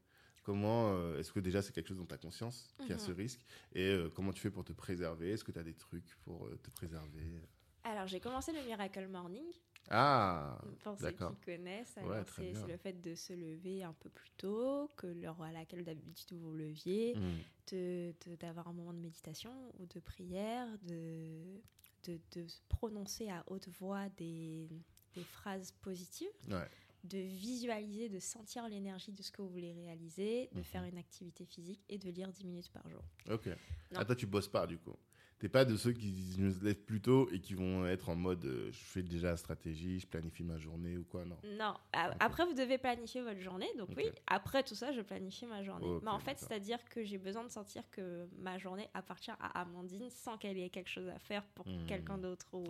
Comment 0.49 0.93
euh, 0.95 1.19
est-ce 1.19 1.31
que 1.31 1.39
déjà 1.39 1.61
c'est 1.61 1.71
quelque 1.71 1.89
chose 1.89 1.97
dont 1.99 2.07
tu 2.07 2.13
as 2.15 2.17
conscience 2.17 2.73
qu'il 2.79 2.89
y 2.89 2.93
a 2.93 2.97
ce 2.97 3.11
Mhm. 3.11 3.17
risque 3.17 3.45
Et 3.73 3.83
euh, 3.85 4.09
comment 4.09 4.33
tu 4.33 4.41
fais 4.41 4.49
pour 4.49 4.63
te 4.63 4.73
préserver? 4.73 5.29
Est-ce 5.29 5.43
que 5.43 5.51
tu 5.51 5.59
as 5.59 5.63
des 5.63 5.75
trucs 5.75 6.15
pour 6.23 6.47
euh, 6.47 6.57
te 6.63 6.71
préserver? 6.71 7.43
Alors, 7.83 8.07
j'ai 8.07 8.19
commencé 8.19 8.51
le 8.51 8.63
Miracle 8.63 9.07
Morning. 9.09 9.45
Ah, 9.91 10.59
Pour 10.81 10.97
ceux 10.97 11.11
qui 11.11 11.35
connaissent, 11.45 11.99
Ouais, 12.01 12.23
c'est 12.35 12.67
le 12.67 12.77
fait 12.77 12.93
de 12.93 13.13
se 13.13 13.33
lever 13.33 13.83
un 13.83 13.93
peu 13.93 14.09
plus 14.09 14.31
tôt 14.37 14.89
que 14.97 15.05
l'heure 15.05 15.39
à 15.43 15.51
laquelle 15.51 15.83
d'habitude 15.83 16.33
vous 16.35 16.49
vous 16.49 16.53
leviez, 16.55 17.15
Hmm. 17.15 18.35
d'avoir 18.39 18.69
un 18.69 18.73
moment 18.73 18.93
de 18.93 18.99
méditation 18.99 19.51
ou 19.77 19.85
de 19.85 19.99
prière, 19.99 20.67
de, 20.81 21.61
de, 22.05 22.47
prononcer 22.69 23.29
à 23.29 23.43
haute 23.45 23.67
voix 23.67 24.09
des, 24.17 24.67
des 25.13 25.23
phrases 25.23 25.73
positives, 25.73 26.27
Ouais. 26.49 26.67
De 27.03 27.17
visualiser, 27.17 28.09
de 28.09 28.19
sentir 28.19 28.67
l'énergie 28.67 29.11
de 29.11 29.21
ce 29.23 29.31
que 29.31 29.41
vous 29.41 29.49
voulez 29.49 29.71
réaliser, 29.73 30.49
de 30.51 30.57
Mhm. 30.59 30.63
faire 30.65 30.83
une 30.83 30.97
activité 30.97 31.45
physique 31.45 31.81
et 31.89 31.97
de 31.97 32.09
lire 32.09 32.31
10 32.31 32.45
minutes 32.45 32.69
par 32.71 32.87
jour. 32.89 33.01
Ok. 33.29 33.47
Non. 33.47 33.53
Ah, 33.95 34.05
toi, 34.05 34.15
tu 34.15 34.25
bosses 34.27 34.47
pas 34.49 34.67
du 34.67 34.77
coup. 34.77 34.95
T'es 35.39 35.47
pas 35.47 35.63
de 35.63 35.77
ceux 35.77 35.93
qui 35.93 36.33
se 36.33 36.63
lèvent 36.65 36.83
plus 36.83 36.99
tôt 37.01 37.29
et 37.31 37.39
qui 37.39 37.53
vont 37.53 37.85
être 37.87 38.09
en 38.09 38.15
mode 38.17 38.43
euh, 38.43 38.69
je 38.73 38.77
fais 38.77 39.01
déjà 39.01 39.29
la 39.29 39.37
stratégie, 39.37 39.97
je 40.01 40.05
planifie 40.07 40.43
ma 40.43 40.57
journée 40.57 40.97
ou 40.97 41.05
quoi, 41.05 41.23
non? 41.23 41.37
Non, 41.43 41.75
après 41.93 42.45
vous 42.45 42.53
devez 42.53 42.77
planifier 42.77 43.21
votre 43.21 43.39
journée, 43.39 43.69
donc 43.77 43.87
oui, 43.95 44.03
après 44.27 44.63
tout 44.63 44.75
ça, 44.75 44.91
je 44.91 44.99
planifie 44.99 45.45
ma 45.45 45.63
journée. 45.63 45.87
Mais 46.01 46.09
en 46.09 46.19
fait, 46.19 46.37
c'est-à-dire 46.37 46.83
que 46.83 47.05
j'ai 47.05 47.17
besoin 47.17 47.45
de 47.45 47.49
sentir 47.49 47.89
que 47.89 48.27
ma 48.39 48.57
journée 48.57 48.89
appartient 48.93 49.31
à 49.31 49.61
Amandine 49.61 50.09
sans 50.09 50.37
qu'elle 50.37 50.57
ait 50.57 50.69
quelque 50.69 50.89
chose 50.89 51.07
à 51.07 51.17
faire 51.19 51.45
pour 51.55 51.65
Hmm. 51.65 51.85
quelqu'un 51.87 52.17
d'autre 52.17 52.53
ou 52.53 52.67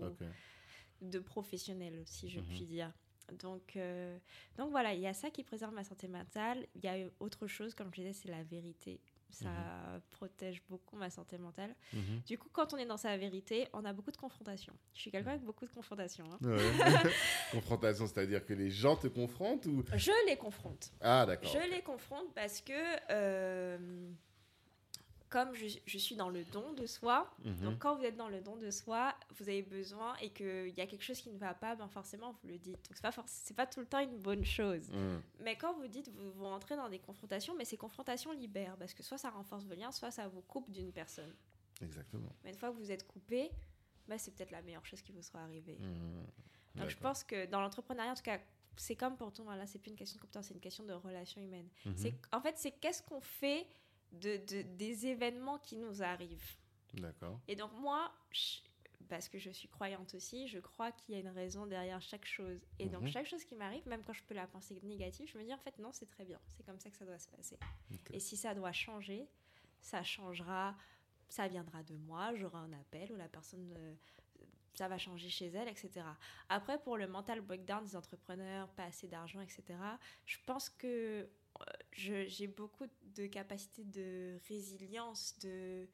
de 1.02 1.18
professionnel, 1.20 2.04
si 2.06 2.30
je 2.30 2.40
Mhm. 2.40 2.46
puis 2.46 2.66
dire. 2.66 2.94
Donc, 3.34 3.76
euh, 3.76 4.18
donc 4.58 4.72
voilà, 4.72 4.94
il 4.94 5.00
y 5.02 5.08
a 5.08 5.14
ça 5.14 5.30
qui 5.30 5.44
préserve 5.44 5.74
ma 5.74 5.84
santé 5.84 6.08
mentale. 6.08 6.66
Il 6.76 6.84
y 6.84 6.88
a 6.88 6.98
autre 7.20 7.48
chose, 7.48 7.74
comme 7.76 7.90
je 7.94 8.02
disais, 8.02 8.14
c'est 8.14 8.30
la 8.30 8.44
vérité. 8.44 9.00
Ça 9.32 9.50
Mhm. 9.50 10.02
protège 10.10 10.64
beaucoup 10.70 10.96
ma 10.96 11.12
santé 11.12 11.38
mentale. 11.38 11.76
Mhm. 11.94 12.22
Du 12.26 12.40
coup, 12.40 12.50
quand 12.52 12.74
on 12.74 12.78
est 12.78 12.86
dans 12.88 12.98
sa 12.98 13.16
vérité, 13.16 13.68
on 13.74 13.86
a 13.86 13.94
beaucoup 13.94 14.10
de 14.12 14.18
confrontations. 14.18 14.74
Je 14.96 15.02
suis 15.02 15.12
quelqu'un 15.12 15.32
avec 15.32 15.44
beaucoup 15.44 15.66
de 15.66 15.72
confrontations. 15.72 16.26
hein. 16.32 16.40
Ouais. 16.42 16.58
Confrontation, 17.52 18.08
c'est-à-dire 18.08 18.44
que 18.44 18.54
les 18.54 18.72
gens 18.72 18.96
te 18.96 19.08
confrontent 19.08 19.68
ou 19.68 19.84
Je 19.96 20.12
les 20.28 20.36
confronte. 20.38 20.92
Ah, 21.00 21.26
d'accord. 21.28 21.52
Je 21.52 21.70
les 21.76 21.82
confronte 21.84 22.34
parce 22.34 22.62
que, 22.62 22.74
euh, 23.12 24.10
comme 25.30 25.54
je, 25.54 25.68
je 25.86 25.98
suis 25.98 26.16
dans 26.16 26.30
le 26.30 26.44
don 26.46 26.74
de 26.74 26.86
soi, 26.86 27.30
Mhm. 27.46 27.62
donc 27.62 27.80
quand 27.80 27.96
vous 27.96 28.04
êtes 28.04 28.16
dans 28.18 28.30
le 28.30 28.42
don 28.42 28.56
de 28.56 28.72
soi, 28.72 29.14
vous 29.38 29.48
avez 29.48 29.62
besoin 29.62 30.16
et 30.18 30.30
qu'il 30.32 30.70
y 30.76 30.82
a 30.82 30.88
quelque 30.88 31.04
chose 31.04 31.20
qui 31.22 31.30
ne 31.30 31.38
va 31.38 31.54
pas, 31.54 31.76
ben 31.76 31.88
forcément 31.88 32.32
vous 32.42 32.48
le 32.48 32.58
dites. 32.58 32.76
Donc 32.90 32.96
c'est 32.96 33.02
pas, 33.02 33.14
c'est 33.28 33.56
pas 33.56 33.68
tout 33.68 33.80
le 33.80 33.86
temps 33.86 34.00
une 34.00 34.18
bonne 34.18 34.44
chose. 34.44 34.90
Mhm. 34.92 35.22
Mais 35.42 35.56
quand 35.56 35.74
vous 35.74 35.88
dites, 35.88 36.10
vous, 36.10 36.32
vous 36.32 36.46
entrez 36.46 36.76
dans 36.76 36.90
des 36.90 37.00
confrontations, 37.00 37.54
mais 37.56 37.66
ces 37.66 37.78
confrontations 37.78 38.32
libèrent 38.32 38.76
parce 38.78 38.94
que 38.94 39.04
soit 39.04 39.18
ça 39.18 39.30
renforce 39.30 39.66
vos 39.66 39.76
liens, 39.76 39.92
soit 39.92 40.12
ça 40.12 40.28
vous 40.28 40.42
coupe 40.42 40.70
d'une 40.72 40.92
personne. 40.92 41.34
Exactement. 41.82 42.30
Mais 42.44 42.50
une 42.52 42.58
fois 42.58 42.72
que 42.72 42.78
vous 42.78 42.92
êtes 42.92 43.08
coupé, 43.08 43.52
ben, 44.08 44.18
c'est 44.18 44.32
peut-être 44.32 44.52
la 44.52 44.62
meilleure 44.64 44.86
chose 44.86 45.02
qui 45.02 45.12
vous 45.12 45.22
sera 45.22 45.44
arrivée. 45.44 45.78
Mhm. 45.80 46.26
Donc 46.76 46.90
je 46.90 46.98
pense 46.98 47.24
que 47.24 47.46
dans 47.46 47.62
l'entrepreneuriat, 47.62 48.12
en 48.12 48.16
tout 48.16 48.24
cas, 48.24 48.40
c'est 48.76 48.96
comme 48.96 49.16
pour 49.18 49.32
tout, 49.34 49.44
voilà, 49.44 49.68
c'est 49.68 49.78
plus 49.80 49.92
une 49.92 49.98
question 49.98 50.16
de 50.18 50.22
compétence, 50.22 50.48
c'est 50.48 50.54
une 50.54 50.60
question 50.60 50.86
de 50.86 50.94
relation 50.94 51.42
humaine. 51.42 51.68
C'est 51.96 52.14
en 52.32 52.40
fait 52.42 52.58
c'est 52.58 52.72
qu'est-ce 52.72 53.04
qu'on 53.04 53.20
fait 53.22 53.68
de, 54.12 54.38
de- 54.38 54.62
des 54.78 55.08
événements 55.08 55.60
qui 55.60 55.76
nous 55.78 56.02
arrivent. 56.04 56.56
D'accord. 56.94 57.40
Et 57.48 57.56
donc 57.56 57.72
moi, 57.74 58.12
je- 58.32 58.60
parce 59.08 59.28
que 59.30 59.40
je 59.40 59.50
suis 59.50 59.68
croyante 59.68 60.14
aussi, 60.14 60.48
je 60.48 60.60
crois 60.60 60.92
qu'il 60.92 61.16
y 61.16 61.18
a 61.18 61.22
une 61.22 61.30
raison 61.30 61.66
derrière 61.66 62.02
chaque 62.02 62.26
chose. 62.26 62.60
Et 62.80 62.90
donc 62.90 63.04
Mhm. 63.04 63.08
chaque 63.10 63.26
chose 63.28 63.44
qui 63.46 63.56
m'arrive, 63.56 63.88
même 63.88 64.04
quand 64.04 64.14
je 64.14 64.24
peux 64.24 64.34
la 64.36 64.48
penser 64.48 64.80
négative, 64.84 65.28
je 65.32 65.38
me 65.38 65.44
dis 65.44 65.54
en 65.54 65.58
fait 65.60 65.78
non, 65.80 65.92
c'est 65.92 66.06
très 66.10 66.26
bien, 66.26 66.40
c'est 66.48 66.64
comme 66.66 66.80
ça 66.80 66.90
que 66.90 66.98
ça 66.98 67.06
doit 67.06 67.18
se 67.20 67.28
passer. 67.30 67.58
Et 68.12 68.20
si 68.20 68.38
ça 68.38 68.54
doit 68.54 68.72
changer, 68.72 69.28
ça 69.82 70.04
changera, 70.04 70.76
ça 71.30 71.48
viendra 71.48 71.84
de 71.84 71.96
moi, 71.96 72.36
j'aurai 72.36 72.58
un 72.58 72.74
appel 72.74 73.12
ou 73.12 73.16
la 73.16 73.28
personne, 73.30 73.74
euh, 73.78 73.96
ça 74.74 74.88
va 74.88 74.98
changer 74.98 75.30
chez 75.30 75.48
elle, 75.48 75.68
etc. 75.68 76.06
Après, 76.50 76.80
pour 76.82 76.98
le 76.98 77.08
mental 77.08 77.42
breakdown 77.42 77.84
des 77.86 77.96
entrepreneurs, 77.96 78.68
pas 78.70 78.86
assez 78.86 79.08
d'argent, 79.08 79.42
etc., 79.42 79.64
je 80.26 80.38
pense 80.46 80.70
que 80.70 80.88
euh, 81.62 81.64
j'ai 81.92 82.48
beaucoup 82.48 82.86
de 82.86 82.94
capacité 83.28 83.84
de 83.84 84.38
résilience, 84.48 85.38
de, 85.40 85.88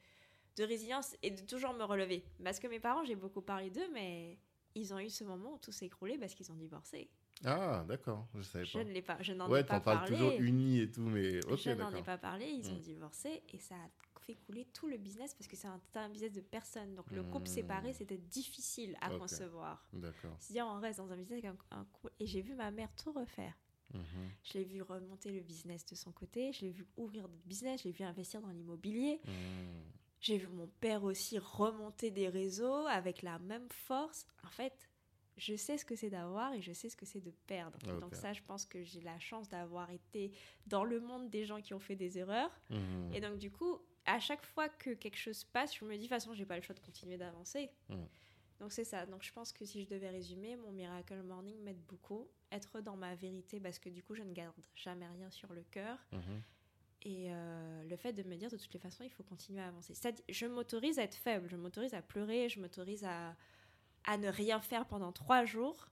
de 0.57 0.63
résilience 0.63 1.15
et 1.23 1.31
de 1.31 1.41
toujours 1.41 1.73
me 1.73 1.83
relever. 1.83 2.23
Parce 2.43 2.59
que 2.59 2.67
mes 2.67 2.79
parents, 2.79 3.03
j'ai 3.05 3.15
beaucoup 3.15 3.41
parlé 3.41 3.69
d'eux, 3.69 3.89
mais 3.93 4.37
ils 4.75 4.93
ont 4.93 4.99
eu 4.99 5.09
ce 5.09 5.23
moment 5.23 5.53
où 5.53 5.57
tout 5.57 5.71
s'est 5.71 5.85
écroulé 5.85 6.17
parce 6.17 6.33
qu'ils 6.33 6.51
ont 6.51 6.55
divorcé. 6.55 7.09
Ah, 7.43 7.83
d'accord. 7.87 8.27
Je 8.33 8.41
savais 8.43 8.65
Je 8.65 8.79
pas. 8.79 8.83
ne 8.85 8.91
l'ai 8.91 9.01
pas, 9.01 9.21
je 9.21 9.33
n'en 9.33 9.49
Ouais, 9.49 9.59
ai 9.59 9.63
pas 9.63 9.79
t'en 9.79 9.83
parles 9.83 9.97
parlé. 9.99 10.15
toujours 10.17 10.39
unis 10.39 10.79
et 10.79 10.89
tout, 10.91 11.01
mais 11.01 11.43
ok, 11.45 11.57
je 11.59 11.71
n'en 11.71 11.93
ai 11.93 12.01
pas 12.03 12.17
parlé, 12.17 12.45
ils 12.47 12.69
ont 12.71 12.75
Mm. 12.75 12.79
divorcé 12.79 13.43
et 13.53 13.59
ça 13.59 13.75
a 13.75 13.89
fait 14.21 14.35
couler 14.35 14.65
tout 14.73 14.87
le 14.87 14.97
business 14.97 15.33
parce 15.35 15.47
que 15.47 15.55
c'est 15.55 15.67
un, 15.67 15.79
un 15.95 16.09
business 16.09 16.31
de 16.31 16.41
personnes. 16.41 16.95
Donc 16.95 17.11
le 17.11 17.23
couple 17.23 17.47
Mm. 17.49 17.51
séparé, 17.53 17.93
c'était 17.93 18.17
difficile 18.17 18.97
à 19.01 19.09
concevoir. 19.11 19.85
D'accord. 19.93 20.35
C'est-à-dire, 20.39 20.65
on 20.65 20.79
reste 20.79 20.97
dans 20.99 21.11
un 21.11 21.17
business 21.17 21.43
avec 21.43 21.45
un, 21.45 21.77
un 21.77 21.85
couple. 21.85 22.13
Et 22.19 22.25
j'ai 22.25 22.41
vu 22.41 22.55
ma 22.55 22.71
mère 22.71 22.89
tout 22.95 23.11
refaire. 23.11 23.53
Mhm. 23.93 24.29
Je 24.43 24.53
l'ai 24.53 24.63
vu 24.63 24.81
remonter 24.81 25.31
le 25.31 25.41
business 25.41 25.85
de 25.85 25.95
son 25.95 26.11
côté, 26.11 26.51
je 26.53 26.61
l'ai 26.61 26.71
vu 26.71 26.85
ouvrir 26.97 27.27
d'autres 27.27 27.45
business, 27.45 27.81
je 27.81 27.87
l'ai 27.87 27.93
vu 27.93 28.03
investir 28.03 28.41
dans 28.41 28.49
l'immobilier. 28.49 29.21
Mhm. 29.25 29.83
J'ai 30.19 30.37
vu 30.37 30.47
mon 30.47 30.67
père 30.79 31.03
aussi 31.03 31.37
remonter 31.37 32.09
des 32.09 32.29
réseaux 32.29 32.87
avec 32.87 33.21
la 33.21 33.37
même 33.39 33.67
force. 33.69 34.25
En 34.43 34.49
fait, 34.49 34.89
je 35.37 35.55
sais 35.55 35.77
ce 35.77 35.85
que 35.85 35.95
c'est 35.95 36.09
d'avoir 36.09 36.53
et 36.53 36.61
je 36.61 36.71
sais 36.71 36.89
ce 36.89 36.95
que 36.95 37.05
c'est 37.05 37.21
de 37.21 37.31
perdre. 37.45 37.77
Ok. 37.87 37.99
Donc 37.99 38.15
ça, 38.15 38.33
je 38.33 38.41
pense 38.41 38.65
que 38.65 38.83
j'ai 38.83 39.01
la 39.01 39.19
chance 39.19 39.49
d'avoir 39.49 39.91
été 39.91 40.31
dans 40.65 40.83
le 40.83 40.99
monde 40.99 41.29
des 41.29 41.45
gens 41.45 41.61
qui 41.61 41.73
ont 41.73 41.79
fait 41.79 41.95
des 41.95 42.17
erreurs. 42.17 42.51
Mhm. 42.69 43.13
Et 43.13 43.21
donc, 43.21 43.37
du 43.37 43.51
coup, 43.51 43.79
à 44.05 44.19
chaque 44.19 44.45
fois 44.45 44.69
que 44.69 44.91
quelque 44.91 45.17
chose 45.17 45.43
passe, 45.43 45.75
je 45.75 45.85
me 45.85 45.91
dis, 45.91 45.97
de 45.97 46.01
toute 46.03 46.09
façon, 46.09 46.33
j'ai 46.33 46.45
pas 46.45 46.55
le 46.55 46.61
choix 46.61 46.75
de 46.75 46.79
continuer 46.79 47.17
d'avancer. 47.17 47.69
Donc, 48.59 48.71
c'est 48.71 48.83
ça. 48.83 49.05
Donc, 49.05 49.23
je 49.23 49.31
pense 49.31 49.51
que 49.51 49.65
si 49.65 49.83
je 49.83 49.87
devais 49.87 50.09
résumer, 50.09 50.55
mon 50.55 50.71
Miracle 50.71 51.21
Morning 51.23 51.57
m'aide 51.63 51.81
beaucoup. 51.87 52.27
Être 52.51 52.81
dans 52.81 52.95
ma 52.95 53.15
vérité, 53.15 53.59
parce 53.59 53.79
que 53.79 53.89
du 53.89 54.01
coup, 54.01 54.15
je 54.15 54.23
ne 54.23 54.33
garde 54.33 54.55
jamais 54.75 55.07
rien 55.07 55.29
sur 55.29 55.51
le 55.53 55.63
cœur. 55.63 55.97
Mhm. 56.11 56.41
Et 57.05 57.27
euh, 57.29 57.83
le 57.83 57.95
fait 57.97 58.13
de 58.13 58.23
me 58.23 58.35
dire, 58.35 58.49
de 58.49 58.57
toutes 58.57 58.73
les 58.73 58.79
façons, 58.79 59.03
il 59.03 59.11
faut 59.11 59.23
continuer 59.23 59.61
à 59.61 59.67
avancer. 59.67 59.93
C'est-à-dire, 59.93 60.23
je 60.27 60.47
m'autorise 60.47 60.97
à 60.97 61.03
être 61.03 61.15
faible, 61.15 61.47
je 61.49 61.55
m'autorise 61.55 61.93
à 61.93 62.01
pleurer, 62.01 62.49
je 62.49 62.59
m'autorise 62.59 63.03
à, 63.03 63.35
à 64.05 64.17
ne 64.17 64.27
rien 64.27 64.59
faire 64.59 64.85
pendant 64.85 65.11
trois 65.11 65.45
jours. 65.45 65.89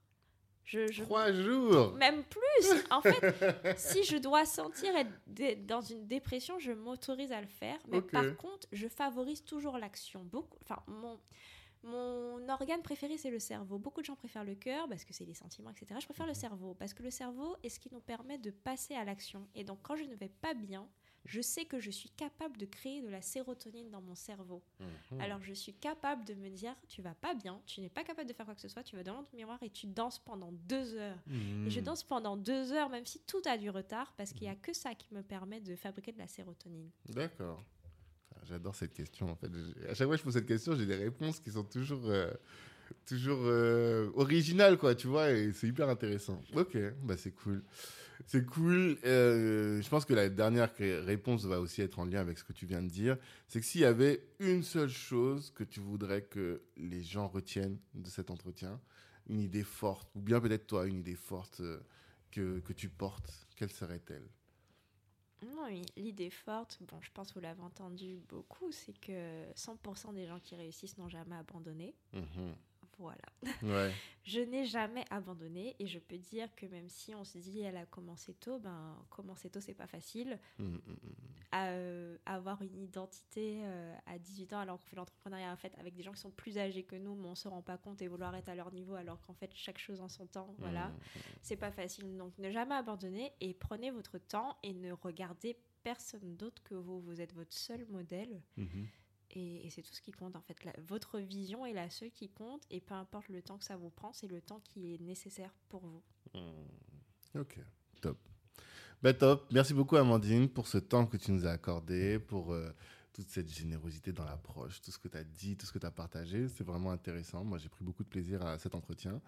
Je, 0.66 0.90
je 0.92 1.04
Trois 1.04 1.32
jours 1.32 1.94
même 1.94 2.24
plus. 2.24 2.84
En 2.90 3.02
fait, 3.02 3.78
si 3.78 4.04
je 4.06 4.18
dois 4.18 4.46
sentir 4.46 4.96
être 4.96 5.66
dans 5.68 5.82
une 5.82 6.08
dépression, 6.08 6.58
je 6.58 6.72
m'autorise 6.72 7.32
à 7.32 7.42
le 7.42 7.48
faire. 7.48 7.78
Mais 7.90 8.02
par 8.02 8.36
contre, 8.38 8.68
je 8.72 8.88
favorise 8.88 9.44
toujours 9.44 9.78
l'action. 9.78 10.24
Beaucoup, 10.24 10.58
enfin, 10.64 10.82
mon, 10.88 11.20
mon 11.84 12.48
organe 12.50 12.82
préféré, 12.82 13.18
c'est 13.18 13.30
le 13.32 13.40
cerveau. 13.40 13.78
Beaucoup 13.78 14.02
de 14.02 14.06
gens 14.06 14.16
préfèrent 14.16 14.44
le 14.44 14.56
cœur 14.56 14.88
parce 14.88 15.04
que 15.06 15.14
c'est 15.14 15.26
les 15.26 15.34
sentiments, 15.34 15.70
etc. 15.70 15.96
Je 16.00 16.06
préfère 16.06 16.28
le 16.28 16.34
cerveau 16.34 16.74
parce 16.76 16.94
que 16.94 17.04
le 17.04 17.10
cerveau 17.12 17.56
est 17.64 17.70
ce 17.70 17.80
qui 17.80 17.90
nous 17.92 18.00
permet 18.00 18.38
de 18.38 18.52
passer 18.52 18.96
à 18.96 19.04
l'action. 19.04 19.48
Et 19.56 19.64
donc, 19.64 19.80
quand 19.84 19.96
je 19.96 20.04
ne 20.04 20.16
vais 20.16 20.30
pas 20.30 20.54
bien, 20.54 20.88
je 21.26 21.40
sais 21.42 21.64
que 21.66 21.80
je 21.80 21.90
suis 21.90 22.10
capable 22.10 22.58
de 22.58 22.66
créer 22.66 23.02
de 23.02 23.08
la 23.08 23.22
sérotonine 23.22 23.90
dans 23.90 24.02
mon 24.02 24.16
cerveau. 24.16 24.62
Mhm. 24.80 25.22
Alors 25.22 25.42
je 25.42 25.54
suis 25.54 25.74
capable 25.74 26.26
de 26.26 26.34
me 26.34 26.50
dire, 26.50 26.76
tu 26.90 27.02
vas 27.02 27.16
pas 27.16 27.34
bien, 27.34 27.62
tu 27.66 27.80
n'es 27.80 27.90
pas 27.90 28.04
capable 28.04 28.28
de 28.28 28.34
faire 28.34 28.46
quoi 28.46 28.56
que 28.56 28.62
ce 28.62 28.68
soit, 28.68 28.84
tu 28.84 28.96
vas 28.98 29.04
devant 29.04 29.24
ton 29.24 29.38
miroir 29.38 29.58
et 29.62 29.70
tu 29.70 29.88
danses 29.88 30.20
pendant 30.20 30.52
deux 30.52 30.96
heures. 30.96 31.20
Et 31.66 31.70
je 31.70 31.80
Mhm. 31.80 31.86
danse 31.86 32.04
pendant 32.04 32.36
deux 32.36 32.74
heures, 32.74 32.90
même 32.90 33.06
si 33.06 33.20
tout 33.22 33.42
a 33.46 33.58
du 33.58 33.70
retard, 33.70 34.14
parce 34.18 34.34
qu'il 34.34 34.44
n'y 34.44 34.50
a 34.50 34.56
que 34.56 34.74
ça 34.74 34.96
qui 34.96 35.14
me 35.14 35.24
permet 35.24 35.62
de 35.62 35.76
fabriquer 35.78 36.12
de 36.12 36.18
la 36.20 36.28
sérotonine. 36.28 36.90
D'accord. 37.08 37.64
J'adore 38.48 38.76
cette 38.76 38.94
question. 38.94 39.30
En 39.32 39.36
fait, 39.36 39.50
à 39.90 39.94
chaque 39.94 40.08
fois 40.08 40.16
que 40.16 40.20
je 40.20 40.24
pose 40.24 40.34
cette 40.34 40.46
question, 40.46 40.76
j'ai 40.76 40.86
des 40.86 40.96
réponses 40.96 41.40
qui 41.40 41.52
sont 41.52 41.64
toujours, 41.64 42.04
euh, 42.10 42.32
toujours 43.06 43.40
euh, 43.44 44.10
originales, 44.16 44.78
quoi. 44.78 44.96
Tu 44.96 45.08
vois, 45.08 45.28
c'est 45.54 45.68
hyper 45.68 45.90
intéressant. 45.90 46.42
Ok, 46.56 46.78
bah 47.04 47.16
c'est 47.18 47.32
cool. 47.32 47.64
C'est 48.26 48.46
cool. 48.46 48.98
Euh, 49.06 49.82
je 49.82 49.90
pense 49.90 50.06
que 50.06 50.14
la 50.14 50.30
dernière 50.30 50.74
ré- 50.78 51.00
réponse 51.00 51.46
va 51.46 51.60
aussi 51.60 51.82
être 51.82 52.00
en 52.00 52.06
lien 52.06 52.22
avec 52.22 52.38
ce 52.38 52.44
que 52.44 52.54
tu 52.54 52.66
viens 52.66 52.82
de 52.82 52.88
dire. 52.88 53.18
C'est 53.48 53.60
que 53.60 53.66
s'il 53.66 53.82
y 53.82 53.86
avait 53.86 54.24
une 54.40 54.64
seule 54.64 54.90
chose 54.90 55.52
que 55.56 55.64
tu 55.64 55.80
voudrais 55.80 56.22
que 56.22 56.62
les 56.78 57.04
gens 57.04 57.28
retiennent 57.28 57.80
de 57.94 58.10
cet 58.10 58.30
entretien, 58.30 58.80
une 59.28 59.40
idée 59.42 59.64
forte, 59.64 60.10
ou 60.16 60.22
bien 60.22 60.40
peut-être 60.40 60.68
toi, 60.68 60.86
une 60.86 61.00
idée 61.00 61.16
forte 61.16 61.62
que, 62.32 62.60
que 62.60 62.74
tu 62.74 62.88
portes, 62.90 63.48
quelle 63.56 63.72
serait-elle? 63.72 64.28
Oui, 65.44 65.86
l'idée 65.98 66.30
forte, 66.30 66.80
bon, 66.82 67.00
je 67.02 67.12
pense 67.12 67.30
que 67.30 67.36
vous 67.36 67.42
l'avez 67.42 67.62
entendu 67.62 68.22
beaucoup, 68.30 68.72
c'est 68.72 68.98
que 69.00 69.44
100% 69.56 70.14
des 70.14 70.26
gens 70.26 70.40
qui 70.40 70.56
réussissent 70.56 70.98
n'ont 70.98 71.10
jamais 71.10 71.36
abandonné. 71.36 71.96
Mhm. 72.14 72.56
Voilà. 72.98 73.26
Ouais. 73.62 73.92
Je 74.24 74.40
n'ai 74.40 74.66
jamais 74.66 75.04
abandonné 75.10 75.76
et 75.80 75.86
je 75.86 76.00
peux 76.00 76.18
dire 76.18 76.48
que 76.56 76.66
même 76.66 76.88
si 76.88 77.14
on 77.14 77.26
se 77.26 77.38
dit 77.38 77.60
elle 77.60 77.76
a 77.76 77.86
commencé 77.86 78.34
tôt, 78.34 78.58
ben 78.58 78.96
commencer 79.10 79.50
tôt 79.50 79.60
c'est 79.60 79.74
pas 79.74 79.86
facile. 79.88 80.40
Mhm, 80.60 80.80
mhm. 80.88 80.98
À, 81.52 81.68
euh, 81.72 82.18
avoir 82.26 82.62
une 82.62 82.80
identité 82.80 83.60
euh, 83.64 83.94
à 84.06 84.18
18 84.18 84.54
ans 84.54 84.60
alors 84.60 84.80
qu'on 84.80 84.86
fait 84.86 84.96
l'entrepreneuriat 84.96 85.52
en 85.52 85.58
fait 85.58 85.74
avec 85.78 85.94
des 85.94 86.04
gens 86.04 86.14
qui 86.14 86.22
sont 86.22 86.32
plus 86.32 86.58
âgés 86.58 86.84
que 86.84 86.96
nous, 86.96 87.16
mais 87.16 87.28
on 87.28 87.36
se 87.36 87.50
rend 87.50 87.62
pas 87.62 87.78
compte 87.78 88.02
et 88.02 88.08
vouloir 88.08 88.34
être 88.36 88.48
à 88.48 88.56
leur 88.56 88.72
niveau 88.72 88.96
alors 88.96 89.20
qu'en 89.22 89.34
fait 89.34 89.52
chaque 89.54 89.78
chose 89.78 90.00
en 90.00 90.08
son 90.08 90.26
temps, 90.26 90.56
voilà, 90.60 90.94
c'est 91.42 91.58
pas 91.58 91.72
facile. 91.72 92.16
Donc 92.16 92.38
ne 92.38 92.50
jamais 92.50 92.76
abandonner 92.76 93.34
et 93.42 93.54
prenez 93.54 93.92
votre 93.92 94.18
temps 94.20 94.58
et 94.64 94.74
ne 94.74 94.94
regardez 94.94 95.58
personne 95.84 96.38
d'autre 96.38 96.64
que 96.64 96.76
vous. 96.76 97.02
Vous 97.02 97.20
êtes 97.20 97.34
votre 97.34 97.54
seul 97.54 97.86
modèle. 97.88 98.42
Et, 99.36 99.68
c'est 99.72 99.82
tout 99.82 99.94
ce 99.94 100.02
qui 100.02 100.12
compte 100.12 100.36
en 100.36 100.42
fait. 100.42 100.56
Votre 100.88 101.20
vision 101.20 101.66
est 101.66 101.74
la 101.74 101.90
seule 101.90 102.12
qui 102.12 102.30
compte 102.30 102.64
et 102.70 102.82
peu 102.82 102.94
importe 102.94 103.30
le 103.30 103.42
temps 103.42 103.58
que 103.58 103.66
ça 103.66 103.76
vous 103.76 103.90
prend, 103.90 104.14
c'est 104.14 104.28
le 104.28 104.42
temps 104.42 104.60
qui 104.64 104.94
est 104.94 105.02
nécessaire 105.02 105.54
pour 105.70 105.82
vous. 105.82 106.04
Hmm. 106.36 107.40
Ok, 107.40 107.60
top. 108.02 108.18
Ben, 109.02 109.14
top. 109.14 109.48
Merci 109.52 109.74
beaucoup, 109.74 109.96
Amandine, 109.96 110.48
pour 110.48 110.68
ce 110.68 110.78
temps 110.78 111.06
que 111.08 111.18
tu 111.18 111.32
nous 111.32 111.46
as 111.48 111.52
accordé, 111.52 112.20
pour 112.20 112.54
euh, 112.54 112.72
toute 113.12 113.28
cette 113.28 113.52
générosité 113.52 114.12
dans 114.12 114.24
l'approche, 114.24 114.82
tout 114.82 114.92
ce 114.92 114.98
que 114.98 115.08
tu 115.08 115.18
as 115.18 115.24
dit, 115.24 115.58
tout 115.58 115.66
ce 115.66 115.72
que 115.72 115.80
tu 115.80 115.86
as 115.86 115.92
partagé. 115.92 116.48
C'est 116.48 116.64
vraiment 116.64 116.92
intéressant. 116.92 117.44
Moi, 117.44 117.58
j'ai 117.58 117.70
pris 117.70 117.84
beaucoup 117.84 118.04
de 118.04 118.10
plaisir 118.10 118.46
à 118.46 118.58
cet 118.60 118.76
entretien. 118.76 119.20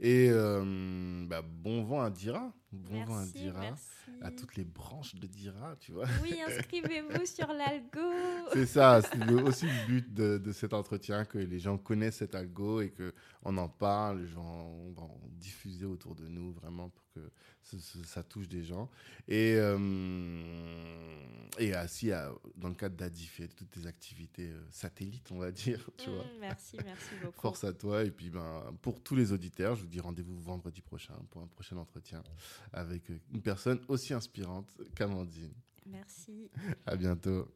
Et 0.00 0.28
euh, 0.30 1.26
bah, 1.26 1.42
bon 1.42 1.84
vent 1.84 2.00
à 2.00 2.10
Dira. 2.10 2.52
Bon 2.72 3.04
vent 3.04 3.16
à 3.16 3.18
merci, 3.20 3.32
Dira. 3.32 3.60
merci. 3.60 3.86
À 4.22 4.30
toutes 4.30 4.54
les 4.56 4.64
branches 4.64 5.14
de 5.16 5.26
Dira, 5.26 5.76
tu 5.80 5.92
vois. 5.92 6.06
Oui, 6.22 6.34
inscrivez-vous 6.48 7.26
sur 7.26 7.48
l'algo. 7.52 8.00
C'est 8.52 8.66
ça, 8.66 9.00
c'est 9.02 9.32
aussi 9.42 9.66
le 9.66 9.86
but 9.86 10.14
de, 10.14 10.38
de 10.38 10.52
cet 10.52 10.72
entretien, 10.72 11.24
que 11.24 11.38
les 11.38 11.58
gens 11.58 11.78
connaissent 11.78 12.16
cet 12.18 12.34
algo 12.34 12.80
et 12.80 12.92
qu'on 12.92 13.56
en 13.56 13.68
parle, 13.68 14.20
les 14.22 14.28
gens 14.28 14.44
on 14.44 14.92
va 14.92 15.02
en 15.02 15.20
diffuser 15.32 15.84
autour 15.86 16.14
de 16.14 16.26
nous, 16.28 16.52
vraiment, 16.52 16.90
pour 16.90 17.02
que 17.14 17.20
ça 18.04 18.22
touche 18.22 18.48
des 18.48 18.64
gens. 18.64 18.88
Et, 19.28 19.54
euh, 19.56 21.48
et 21.58 21.74
ainsi, 21.74 22.10
à- 22.12 22.32
dans 22.56 22.68
le 22.68 22.74
cadre 22.74 22.96
d'Adif 22.96 23.40
et 23.40 23.46
de 23.48 23.52
toutes 23.52 23.70
tes 23.70 23.86
activités 23.86 24.50
euh, 24.50 24.60
satellites, 24.70 25.30
on 25.30 25.38
va 25.38 25.50
dire, 25.50 25.88
tu 25.96 26.10
vois. 26.10 26.24
Mm, 26.24 26.40
merci, 26.40 26.76
merci 26.84 27.08
beaucoup. 27.22 27.40
Force 27.40 27.64
à 27.64 27.72
toi. 27.72 28.04
Et 28.04 28.10
puis, 28.10 28.30
ben, 28.30 28.64
pour 28.82 29.00
tous 29.02 29.14
les 29.14 29.32
auditeurs, 29.32 29.76
je 29.76 29.82
vous 29.82 29.88
dis 29.88 30.00
rendez-vous 30.00 30.38
vendredi 30.40 30.80
prochain 30.80 31.14
pour 31.30 31.42
un 31.42 31.46
prochain 31.46 31.76
entretien 31.76 32.22
avec 32.72 33.10
euh, 33.10 33.18
une 33.32 33.42
personne 33.42 33.80
aussi 33.88 34.14
inspirante 34.14 34.68
qu'Amandine. 34.94 35.52
Merci. 35.86 36.50
À 36.86 36.96
bientôt. 36.96 37.48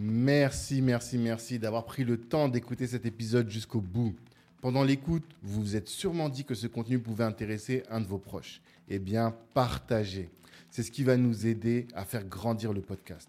Merci, 0.00 0.80
merci, 0.80 1.18
merci 1.18 1.58
d'avoir 1.58 1.84
pris 1.84 2.04
le 2.04 2.18
temps 2.18 2.48
d'écouter 2.48 2.86
cet 2.86 3.04
épisode 3.04 3.50
jusqu'au 3.50 3.80
bout. 3.80 4.14
Pendant 4.62 4.84
l'écoute, 4.84 5.24
vous 5.42 5.60
vous 5.60 5.76
êtes 5.76 5.88
sûrement 5.88 6.28
dit 6.28 6.44
que 6.44 6.54
ce 6.54 6.66
contenu 6.66 6.98
pouvait 6.98 7.24
intéresser 7.24 7.82
un 7.90 8.00
de 8.00 8.06
vos 8.06 8.18
proches. 8.18 8.62
Eh 8.88 8.98
bien, 8.98 9.36
partagez. 9.54 10.30
C'est 10.70 10.82
ce 10.82 10.90
qui 10.90 11.04
va 11.04 11.16
nous 11.16 11.46
aider 11.46 11.86
à 11.94 12.04
faire 12.04 12.24
grandir 12.24 12.72
le 12.72 12.80
podcast. 12.80 13.28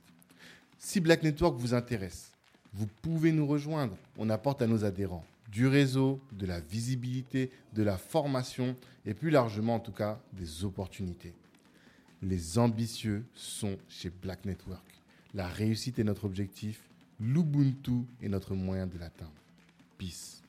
Si 0.77 1.01
Black 1.01 1.23
Network 1.23 1.57
vous 1.57 1.73
intéresse, 1.73 2.31
vous 2.73 2.87
pouvez 3.01 3.31
nous 3.31 3.47
rejoindre. 3.47 3.97
On 4.17 4.29
apporte 4.29 4.61
à 4.61 4.67
nos 4.67 4.85
adhérents 4.85 5.25
du 5.53 5.67
réseau, 5.67 6.19
de 6.31 6.47
la 6.47 6.59
visibilité, 6.59 7.51
de 7.73 7.83
la 7.83 7.97
formation 7.97 8.75
et 9.05 9.13
plus 9.13 9.29
largement 9.29 9.75
en 9.75 9.79
tout 9.79 9.91
cas 9.91 10.19
des 10.33 10.65
opportunités. 10.65 11.33
Les 12.23 12.57
ambitieux 12.57 13.23
sont 13.35 13.77
chez 13.87 14.09
Black 14.09 14.45
Network. 14.45 14.85
La 15.35 15.47
réussite 15.47 15.99
est 15.99 16.03
notre 16.03 16.25
objectif, 16.25 16.89
l'Ubuntu 17.19 18.05
est 18.21 18.29
notre 18.29 18.55
moyen 18.55 18.87
de 18.87 18.97
l'atteindre. 18.97 19.31
Peace. 19.97 20.42